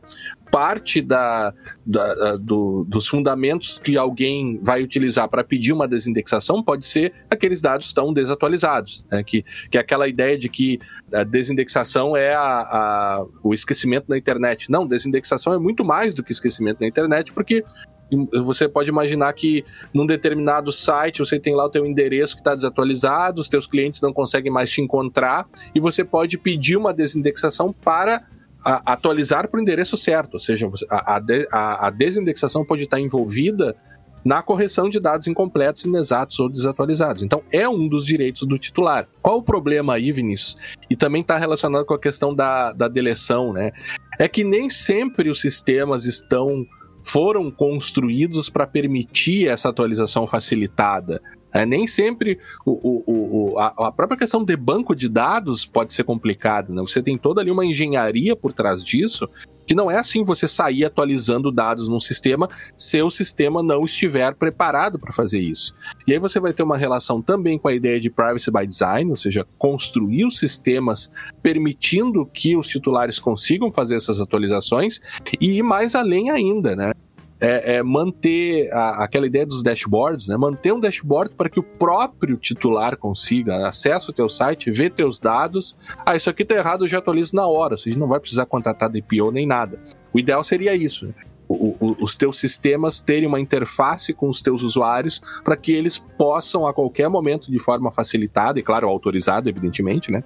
parte 0.49 1.01
da, 1.01 1.53
da 1.85 2.37
do, 2.37 2.85
dos 2.87 3.05
fundamentos 3.05 3.79
que 3.83 3.97
alguém 3.97 4.59
vai 4.63 4.81
utilizar 4.81 5.27
para 5.27 5.43
pedir 5.43 5.73
uma 5.73 5.87
desindexação 5.87 6.63
pode 6.63 6.85
ser 6.85 7.13
aqueles 7.29 7.61
dados 7.61 7.87
estão 7.87 8.13
desatualizados, 8.13 9.05
né, 9.11 9.23
que, 9.23 9.43
que 9.69 9.77
é 9.77 9.81
aquela 9.81 10.07
ideia 10.07 10.37
de 10.37 10.49
que 10.49 10.79
a 11.13 11.23
desindexação 11.23 12.15
é 12.15 12.33
a, 12.33 12.41
a, 12.41 13.25
o 13.43 13.53
esquecimento 13.53 14.05
na 14.09 14.17
internet. 14.17 14.71
Não, 14.71 14.87
desindexação 14.87 15.53
é 15.53 15.59
muito 15.59 15.83
mais 15.85 16.13
do 16.13 16.23
que 16.23 16.31
esquecimento 16.31 16.79
na 16.81 16.87
internet, 16.87 17.31
porque 17.33 17.63
você 18.43 18.67
pode 18.67 18.89
imaginar 18.89 19.33
que 19.33 19.65
num 19.93 20.05
determinado 20.05 20.71
site 20.71 21.19
você 21.19 21.39
tem 21.39 21.55
lá 21.55 21.65
o 21.65 21.69
teu 21.69 21.85
endereço 21.85 22.35
que 22.35 22.41
está 22.41 22.55
desatualizado, 22.55 23.41
os 23.41 23.49
teus 23.49 23.67
clientes 23.67 24.01
não 24.01 24.13
conseguem 24.13 24.51
mais 24.51 24.69
te 24.69 24.81
encontrar 24.81 25.47
e 25.75 25.79
você 25.79 26.03
pode 26.03 26.37
pedir 26.37 26.77
uma 26.77 26.93
desindexação 26.93 27.73
para 27.73 28.23
a, 28.65 28.93
atualizar 28.93 29.47
para 29.49 29.59
o 29.59 29.61
endereço 29.61 29.97
certo, 29.97 30.35
ou 30.35 30.39
seja, 30.39 30.69
a, 30.89 31.21
a, 31.51 31.87
a 31.87 31.89
desindexação 31.89 32.65
pode 32.65 32.83
estar 32.83 32.99
envolvida 32.99 33.75
na 34.27 34.41
correção 34.41 34.89
de 34.89 34.99
dados 34.99 35.25
incompletos, 35.27 35.85
inexatos 35.85 36.37
ou 36.39 36.49
desatualizados. 36.49 37.23
Então, 37.23 37.41
é 37.51 37.67
um 37.69 37.87
dos 37.87 38.05
direitos 38.05 38.45
do 38.45 38.57
titular. 38.57 39.07
Qual 39.21 39.37
o 39.37 39.43
problema 39.43 39.93
aí, 39.93 40.11
Vinícius? 40.11 40.57
E 40.89 40.97
também 40.97 41.21
está 41.21 41.37
relacionado 41.37 41.85
com 41.85 41.93
a 41.93 41.99
questão 41.99 42.35
da, 42.35 42.73
da 42.73 42.89
deleção, 42.89 43.53
né? 43.53 43.71
É 44.19 44.27
que 44.27 44.43
nem 44.43 44.69
sempre 44.69 45.29
os 45.29 45.39
sistemas 45.39 46.03
estão 46.03 46.65
foram 47.07 47.49
construídos 47.49 48.49
para 48.49 48.67
permitir 48.67 49.47
essa 49.47 49.69
atualização 49.69 50.27
facilitada. 50.27 51.21
É, 51.57 51.65
nem 51.65 51.87
sempre 51.87 52.37
o, 52.63 52.71
o, 52.71 53.53
o, 53.53 53.59
a, 53.59 53.87
a, 53.87 53.91
própria 53.91 54.15
questão 54.15 54.45
de 54.45 54.55
banco 54.55 54.95
de 54.95 55.09
dados 55.09 55.65
pode 55.65 55.91
ser 55.91 56.03
complicada. 56.03 56.71
Né? 56.71 56.81
Você 56.81 57.01
tem 57.01 57.17
toda 57.17 57.41
ali 57.41 57.49
uma 57.49 57.65
engenharia 57.65 58.35
por 58.35 58.53
trás 58.53 58.83
disso 58.83 59.27
que 59.65 59.75
não 59.75 59.91
é 59.91 59.97
assim 59.97 60.23
você 60.23 60.47
sair 60.47 60.85
atualizando 60.85 61.51
dados 61.51 61.89
num 61.89 61.99
sistema 61.99 62.47
se 62.77 63.01
o 63.01 63.09
sistema 63.09 63.61
não 63.63 63.83
estiver 63.83 64.33
preparado 64.35 64.97
para 64.97 65.11
fazer 65.11 65.39
isso. 65.39 65.75
E 66.07 66.13
aí 66.13 66.19
você 66.19 66.39
vai 66.39 66.53
ter 66.53 66.63
uma 66.63 66.77
relação 66.77 67.21
também 67.21 67.57
com 67.57 67.67
a 67.67 67.73
ideia 67.73 67.99
de 67.99 68.09
privacy 68.09 68.49
by 68.49 68.65
design, 68.65 69.09
ou 69.11 69.17
seja, 69.17 69.45
construir 69.57 70.25
os 70.25 70.39
sistemas 70.39 71.11
permitindo 71.43 72.25
que 72.25 72.55
os 72.55 72.67
titulares 72.67 73.19
consigam 73.19 73.69
fazer 73.69 73.95
essas 73.95 74.21
atualizações 74.21 75.01
e 75.41 75.57
ir 75.57 75.63
mais 75.63 75.95
além 75.95 76.29
ainda, 76.29 76.75
né? 76.75 76.93
É, 77.39 77.75
é 77.75 77.83
manter 77.83 78.73
a, 78.73 79.03
aquela 79.03 79.27
ideia 79.27 79.45
dos 79.45 79.61
dashboards, 79.61 80.27
né? 80.27 80.37
Manter 80.37 80.73
um 80.73 80.79
dashboard 80.79 81.35
para 81.35 81.49
que 81.49 81.59
o 81.59 81.63
próprio 81.63 82.37
titular 82.37 82.97
consiga 82.97 83.67
acesso 83.67 84.11
ao 84.11 84.13
teu 84.13 84.29
site, 84.29 84.71
ver 84.71 84.91
teus 84.91 85.19
dados. 85.19 85.77
Ah, 86.05 86.15
isso 86.15 86.29
aqui 86.29 86.43
tá 86.43 86.55
errado, 86.55 86.83
eu 86.83 86.87
já 86.87 86.97
atualizo 86.97 87.35
na 87.35 87.47
hora. 87.47 87.77
Você 87.77 87.91
não 87.95 88.07
vai 88.07 88.19
precisar 88.19 88.45
contratar 88.45 88.89
DPO 88.89 89.31
nem 89.31 89.45
nada. 89.45 89.79
O 90.13 90.19
ideal 90.19 90.43
seria 90.43 90.75
isso. 90.75 91.05
Né? 91.07 91.13
O, 91.47 91.75
o, 91.79 91.95
os 92.01 92.17
teus 92.17 92.39
sistemas 92.39 92.99
terem 92.99 93.27
uma 93.27 93.39
interface 93.39 94.13
com 94.13 94.27
os 94.27 94.41
teus 94.41 94.63
usuários 94.63 95.21
para 95.43 95.55
que 95.55 95.71
eles 95.71 95.97
possam 95.97 96.67
a 96.67 96.73
qualquer 96.73 97.07
momento, 97.07 97.49
de 97.49 97.59
forma 97.59 97.91
facilitada 97.91 98.59
e, 98.59 98.63
claro, 98.63 98.89
autorizada, 98.89 99.49
evidentemente, 99.49 100.11
né? 100.11 100.23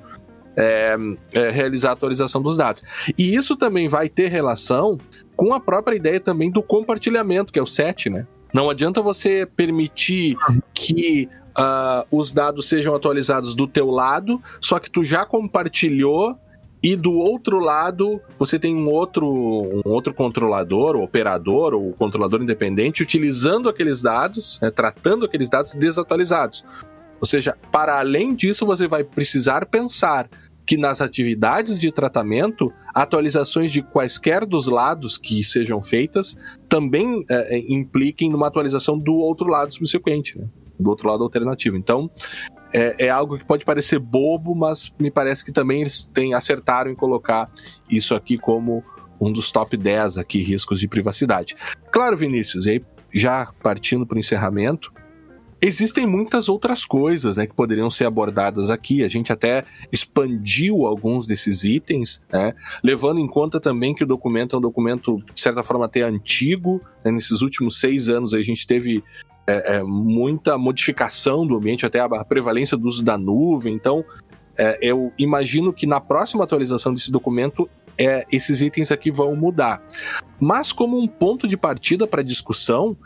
É, 0.54 0.98
é, 1.32 1.50
realizar 1.50 1.92
a 1.92 1.94
atualização 1.94 2.42
dos 2.42 2.58
dados. 2.58 2.84
E 3.18 3.36
isso 3.36 3.56
também 3.56 3.88
vai 3.88 4.10
ter 4.10 4.28
relação 4.28 4.98
com 5.42 5.56
a 5.56 5.60
própria 5.60 5.96
ideia 5.96 6.20
também 6.20 6.52
do 6.52 6.62
compartilhamento, 6.62 7.52
que 7.52 7.58
é 7.58 7.64
o 7.64 7.66
SET, 7.66 8.12
né? 8.12 8.28
Não 8.54 8.70
adianta 8.70 9.02
você 9.02 9.44
permitir 9.44 10.36
que 10.72 11.28
uh, 11.58 12.06
os 12.16 12.32
dados 12.32 12.70
sejam 12.70 12.94
atualizados 12.94 13.56
do 13.56 13.66
teu 13.66 13.90
lado, 13.90 14.40
só 14.62 14.78
que 14.78 14.88
tu 14.88 15.04
já 15.04 15.26
compartilhou 15.26 16.38
e 16.84 16.96
do 16.96 17.14
outro 17.14 17.58
lado, 17.58 18.22
você 18.38 18.60
tem 18.60 18.76
um 18.76 18.88
outro, 18.88 19.26
um 19.28 19.82
outro 19.90 20.14
controlador, 20.14 20.96
ou 20.96 21.02
operador, 21.02 21.74
ou 21.74 21.92
controlador 21.94 22.40
independente, 22.44 23.02
utilizando 23.02 23.68
aqueles 23.68 24.00
dados, 24.00 24.60
né, 24.62 24.70
tratando 24.70 25.26
aqueles 25.26 25.50
dados 25.50 25.74
desatualizados. 25.74 26.64
Ou 27.20 27.26
seja, 27.26 27.58
para 27.72 28.00
além 28.00 28.36
disso, 28.36 28.64
você 28.64 28.88
vai 28.88 29.04
precisar 29.04 29.66
pensar 29.66 30.30
que 30.72 30.78
nas 30.78 31.02
atividades 31.02 31.78
de 31.82 31.92
tratamento, 31.92 32.72
atualizações 32.96 33.74
de 33.74 33.82
quaisquer 33.82 34.46
dos 34.46 34.70
lados 34.70 35.18
que 35.18 35.44
sejam 35.44 35.82
feitas 35.82 36.38
também 36.70 37.26
é, 37.30 37.58
é, 37.58 37.74
impliquem 37.74 38.30
numa 38.30 38.48
atualização 38.48 38.98
do 38.98 39.16
outro 39.16 39.50
lado 39.50 39.74
subsequente, 39.74 40.40
né? 40.40 40.48
do 40.80 40.90
outro 40.90 41.10
lado 41.10 41.24
alternativo. 41.24 41.76
Então, 41.76 42.10
é, 42.74 43.08
é, 43.08 43.10
algo 43.10 43.38
que 43.38 43.44
pode 43.44 43.66
parecer 43.66 44.00
bobo, 44.00 44.56
mas 44.56 44.94
me 44.98 45.12
parece 45.12 45.44
que 45.44 45.52
também 45.52 45.82
eles 45.82 46.06
têm, 46.06 46.34
acertaram 46.34 46.90
em 46.90 46.96
colocar 46.96 47.52
isso 47.90 48.16
aqui 48.16 48.38
como 48.38 48.82
um 49.20 49.30
dos 49.30 49.52
top 49.52 49.76
10 49.76 50.18
aqui, 50.18 50.42
riscos 50.42 50.80
de 50.80 50.88
privacidade. 50.88 51.54
Claro, 51.92 52.16
Vinícius, 52.16 52.66
e 52.66 52.70
aí 52.70 52.86
já 53.14 53.52
partindo 53.62 54.08
para 54.08 54.16
o 54.16 54.20
encerramento, 54.20 54.94
Existem 55.64 56.08
muitas 56.08 56.50
outras 56.50 56.86
coisas 56.86 57.38
né, 57.38 57.46
que 57.46 57.54
poderiam 57.54 57.88
ser 57.88 58.06
abordadas 58.06 58.72
aqui. 58.72 59.04
A 59.04 59.08
gente 59.08 59.32
até 59.32 59.64
expandiu 59.92 60.88
alguns 60.88 61.28
desses 61.28 61.64
itens, 61.64 62.24
né, 62.34 62.56
levando 62.84 63.20
em 63.20 63.28
conta 63.28 63.60
também 63.60 63.94
que 63.94 64.04
o 64.04 64.08
documento 64.08 64.56
é 64.56 64.60
um 64.60 64.62
documento, 64.62 65.22
de 65.34 65.40
certa 65.40 65.62
forma, 65.62 65.86
até 65.86 66.02
antigo. 66.02 66.82
Né, 67.06 67.12
nesses 67.12 67.44
últimos 67.44 67.80
seis 67.80 68.10
anos 68.10 68.34
a 68.34 68.42
gente 68.42 68.66
teve 68.66 69.04
é, 69.46 69.76
é, 69.76 69.84
muita 69.84 70.58
modificação 70.58 71.46
do 71.46 71.58
ambiente, 71.58 71.86
até 71.86 72.00
a 72.00 72.26
prevalência 72.26 72.76
do 72.76 72.88
uso 72.88 73.04
da 73.04 73.16
nuvem. 73.16 73.76
Então, 73.76 74.04
é, 74.58 74.80
eu 74.82 75.14
imagino 75.18 75.72
que 75.72 75.86
na 75.86 76.02
próxima 76.02 76.44
atualização 76.44 76.92
desse 76.92 77.12
documento 77.12 77.70
é, 77.98 78.26
esses 78.32 78.62
itens 78.62 78.92
aqui 78.92 79.12
vão 79.12 79.36
mudar. 79.36 79.82
Mas 80.40 80.72
como 80.72 81.00
um 81.00 81.08
ponto 81.08 81.48
de 81.48 81.56
partida 81.56 82.08
para 82.08 82.24
discussão, 82.24 82.98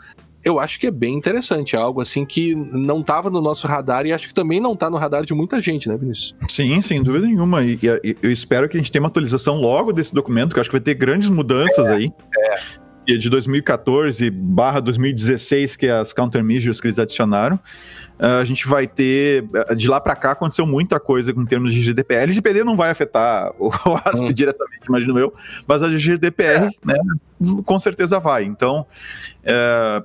eu 0.46 0.60
acho 0.60 0.78
que 0.78 0.86
é 0.86 0.92
bem 0.92 1.16
interessante, 1.16 1.74
é 1.74 1.78
algo 1.78 2.00
assim 2.00 2.24
que 2.24 2.54
não 2.54 3.00
estava 3.00 3.28
no 3.28 3.40
nosso 3.40 3.66
radar 3.66 4.06
e 4.06 4.12
acho 4.12 4.28
que 4.28 4.34
também 4.34 4.60
não 4.60 4.74
está 4.74 4.88
no 4.88 4.96
radar 4.96 5.26
de 5.26 5.34
muita 5.34 5.60
gente, 5.60 5.88
né, 5.88 5.96
Vinícius? 5.96 6.36
Sim, 6.48 6.80
sem 6.80 7.02
dúvida 7.02 7.26
nenhuma. 7.26 7.64
E, 7.64 7.76
e, 7.82 8.16
eu 8.22 8.30
espero 8.30 8.68
que 8.68 8.76
a 8.76 8.80
gente 8.80 8.92
tenha 8.92 9.02
uma 9.02 9.08
atualização 9.08 9.56
logo 9.56 9.92
desse 9.92 10.14
documento, 10.14 10.52
que 10.52 10.58
eu 10.58 10.60
acho 10.60 10.70
que 10.70 10.76
vai 10.76 10.80
ter 10.80 10.94
grandes 10.94 11.28
mudanças 11.28 11.88
é, 11.88 11.94
aí. 11.94 12.12
É 12.32 12.86
de 13.14 13.30
2014 13.30 14.30
barra 14.30 14.80
2016, 14.80 15.76
que 15.76 15.86
é 15.86 15.92
as 15.92 16.12
countermeasures 16.12 16.80
que 16.80 16.88
eles 16.88 16.98
adicionaram, 16.98 17.58
a 18.18 18.44
gente 18.44 18.66
vai 18.66 18.86
ter, 18.86 19.44
de 19.76 19.88
lá 19.88 20.00
para 20.00 20.16
cá 20.16 20.32
aconteceu 20.32 20.66
muita 20.66 20.98
coisa 20.98 21.32
com 21.32 21.44
termos 21.44 21.72
de 21.72 21.80
GDPR. 21.82 22.22
LGPD 22.22 22.64
não 22.64 22.76
vai 22.76 22.90
afetar 22.90 23.52
o 23.60 23.70
ASP 24.04 24.24
hum. 24.24 24.32
diretamente, 24.32 24.86
imagino 24.88 25.18
eu, 25.18 25.32
mas 25.66 25.82
a 25.82 25.88
GDPR, 25.88 26.66
é. 26.66 26.70
né, 26.84 26.94
com 27.64 27.78
certeza 27.78 28.18
vai. 28.18 28.44
Então, 28.44 28.86
é, 29.44 30.02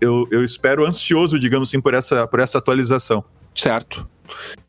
eu, 0.00 0.26
eu 0.30 0.44
espero 0.44 0.86
ansioso, 0.86 1.38
digamos 1.38 1.70
assim, 1.70 1.80
por 1.80 1.94
essa, 1.94 2.26
por 2.26 2.40
essa 2.40 2.58
atualização. 2.58 3.24
Certo. 3.54 4.08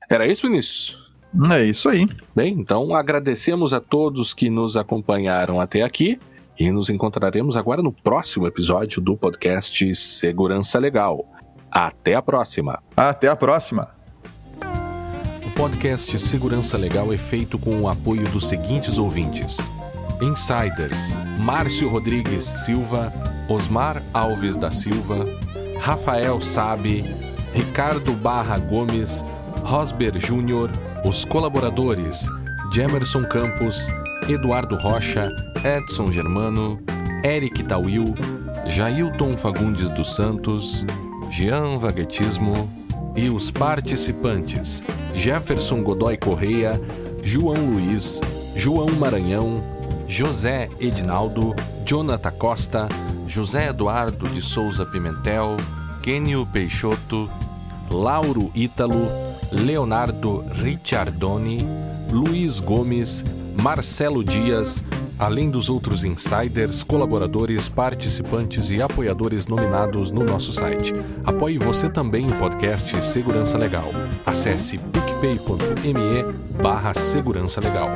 Era 0.10 0.28
isso, 0.28 0.48
Vinícius? 0.48 1.10
É 1.52 1.64
isso 1.64 1.88
aí. 1.90 2.08
Bem, 2.36 2.56
então 2.60 2.94
agradecemos 2.96 3.74
a 3.74 3.80
todos 3.80 4.34
que 4.34 4.50
nos 4.50 4.76
acompanharam 4.76 5.62
até 5.62 5.84
aqui 5.84 6.20
e 6.60 6.72
nos 6.72 6.90
encontraremos 6.90 7.56
agora 7.56 7.82
no 7.82 7.92
próximo 7.92 8.48
episódio 8.48 9.02
do 9.02 9.16
podcast 9.16 9.96
Segurança 9.96 10.80
Legal. 10.80 11.26
Até 11.72 12.16
a 12.16 12.22
próxima. 12.22 12.82
Até 12.98 13.28
a 13.28 13.36
próxima. 13.36 13.88
O 15.46 15.52
podcast 15.52 16.18
Segurança 16.20 16.78
Legal 16.78 17.14
é 17.14 17.18
feito 17.18 17.60
com 17.60 17.82
o 17.82 17.88
apoio 17.88 18.24
dos 18.30 18.48
seguintes 18.50 18.98
ouvintes: 18.98 19.72
Insiders. 20.22 21.18
Márcio 21.40 21.90
Rodrigues 21.90 22.44
Silva, 22.44 23.12
Osmar 23.48 24.02
Alves 24.14 24.56
da 24.56 24.72
Silva, 24.72 25.26
Rafael 25.80 26.40
Sabe, 26.42 27.04
Ricardo 27.54 28.14
Barra 28.14 28.58
Gomes, 28.58 29.24
Rosber 29.64 30.20
Júnior, 30.20 30.70
os 31.06 31.26
colaboradores 31.26 32.28
Jemerson 32.72 33.24
Campos, 33.24 33.88
Eduardo 34.28 34.76
Rocha, 34.76 35.32
Edson 35.64 36.12
Germano, 36.12 36.80
Eric 37.24 37.64
Tawil, 37.64 38.14
Jailton 38.68 39.36
Fagundes 39.36 39.92
dos 39.92 40.16
Santos, 40.16 40.86
Jean 41.32 41.78
Vaguetismo 41.78 42.70
e 43.16 43.30
os 43.30 43.50
participantes 43.50 44.84
Jefferson 45.14 45.84
Godoy 45.84 46.18
Correia, 46.18 46.80
João 47.24 47.56
Luiz, 47.74 48.22
João 48.56 48.88
Maranhão, 48.92 49.62
José 50.10 50.68
Edinaldo, 50.80 51.56
Jonathan 51.86 52.32
Costa, 52.32 52.90
José 53.28 53.68
Eduardo 53.68 54.28
de 54.28 54.42
Souza 54.42 54.84
Pimentel, 54.84 55.56
Kenio 56.02 56.48
Peixoto, 56.48 57.30
Lauro 57.92 58.52
Ítalo, 58.56 59.08
Leonardo 59.52 60.44
Ricciardoni, 60.52 61.64
Luiz 62.12 62.60
Gomes, 62.60 63.24
Marcelo 63.62 64.24
Dias, 64.24 64.84
além 65.20 65.52
dos 65.52 65.70
outros 65.70 66.04
insiders, 66.04 66.84
colaboradores, 66.84 67.70
participantes 67.70 68.72
e 68.72 68.82
apoiadores 68.82 69.46
nominados 69.46 70.12
no 70.12 70.24
nosso 70.24 70.52
site. 70.52 70.92
Apoie 71.24 71.60
você 71.60 71.88
também 71.88 72.28
o 72.28 72.36
podcast 72.36 73.04
Segurança 73.04 73.60
Legal. 73.60 73.90
Acesse 74.26 74.80
picpay.me 74.80 76.24
barra 76.64 76.96
Segurança 76.96 77.62
Legal. 77.62 77.92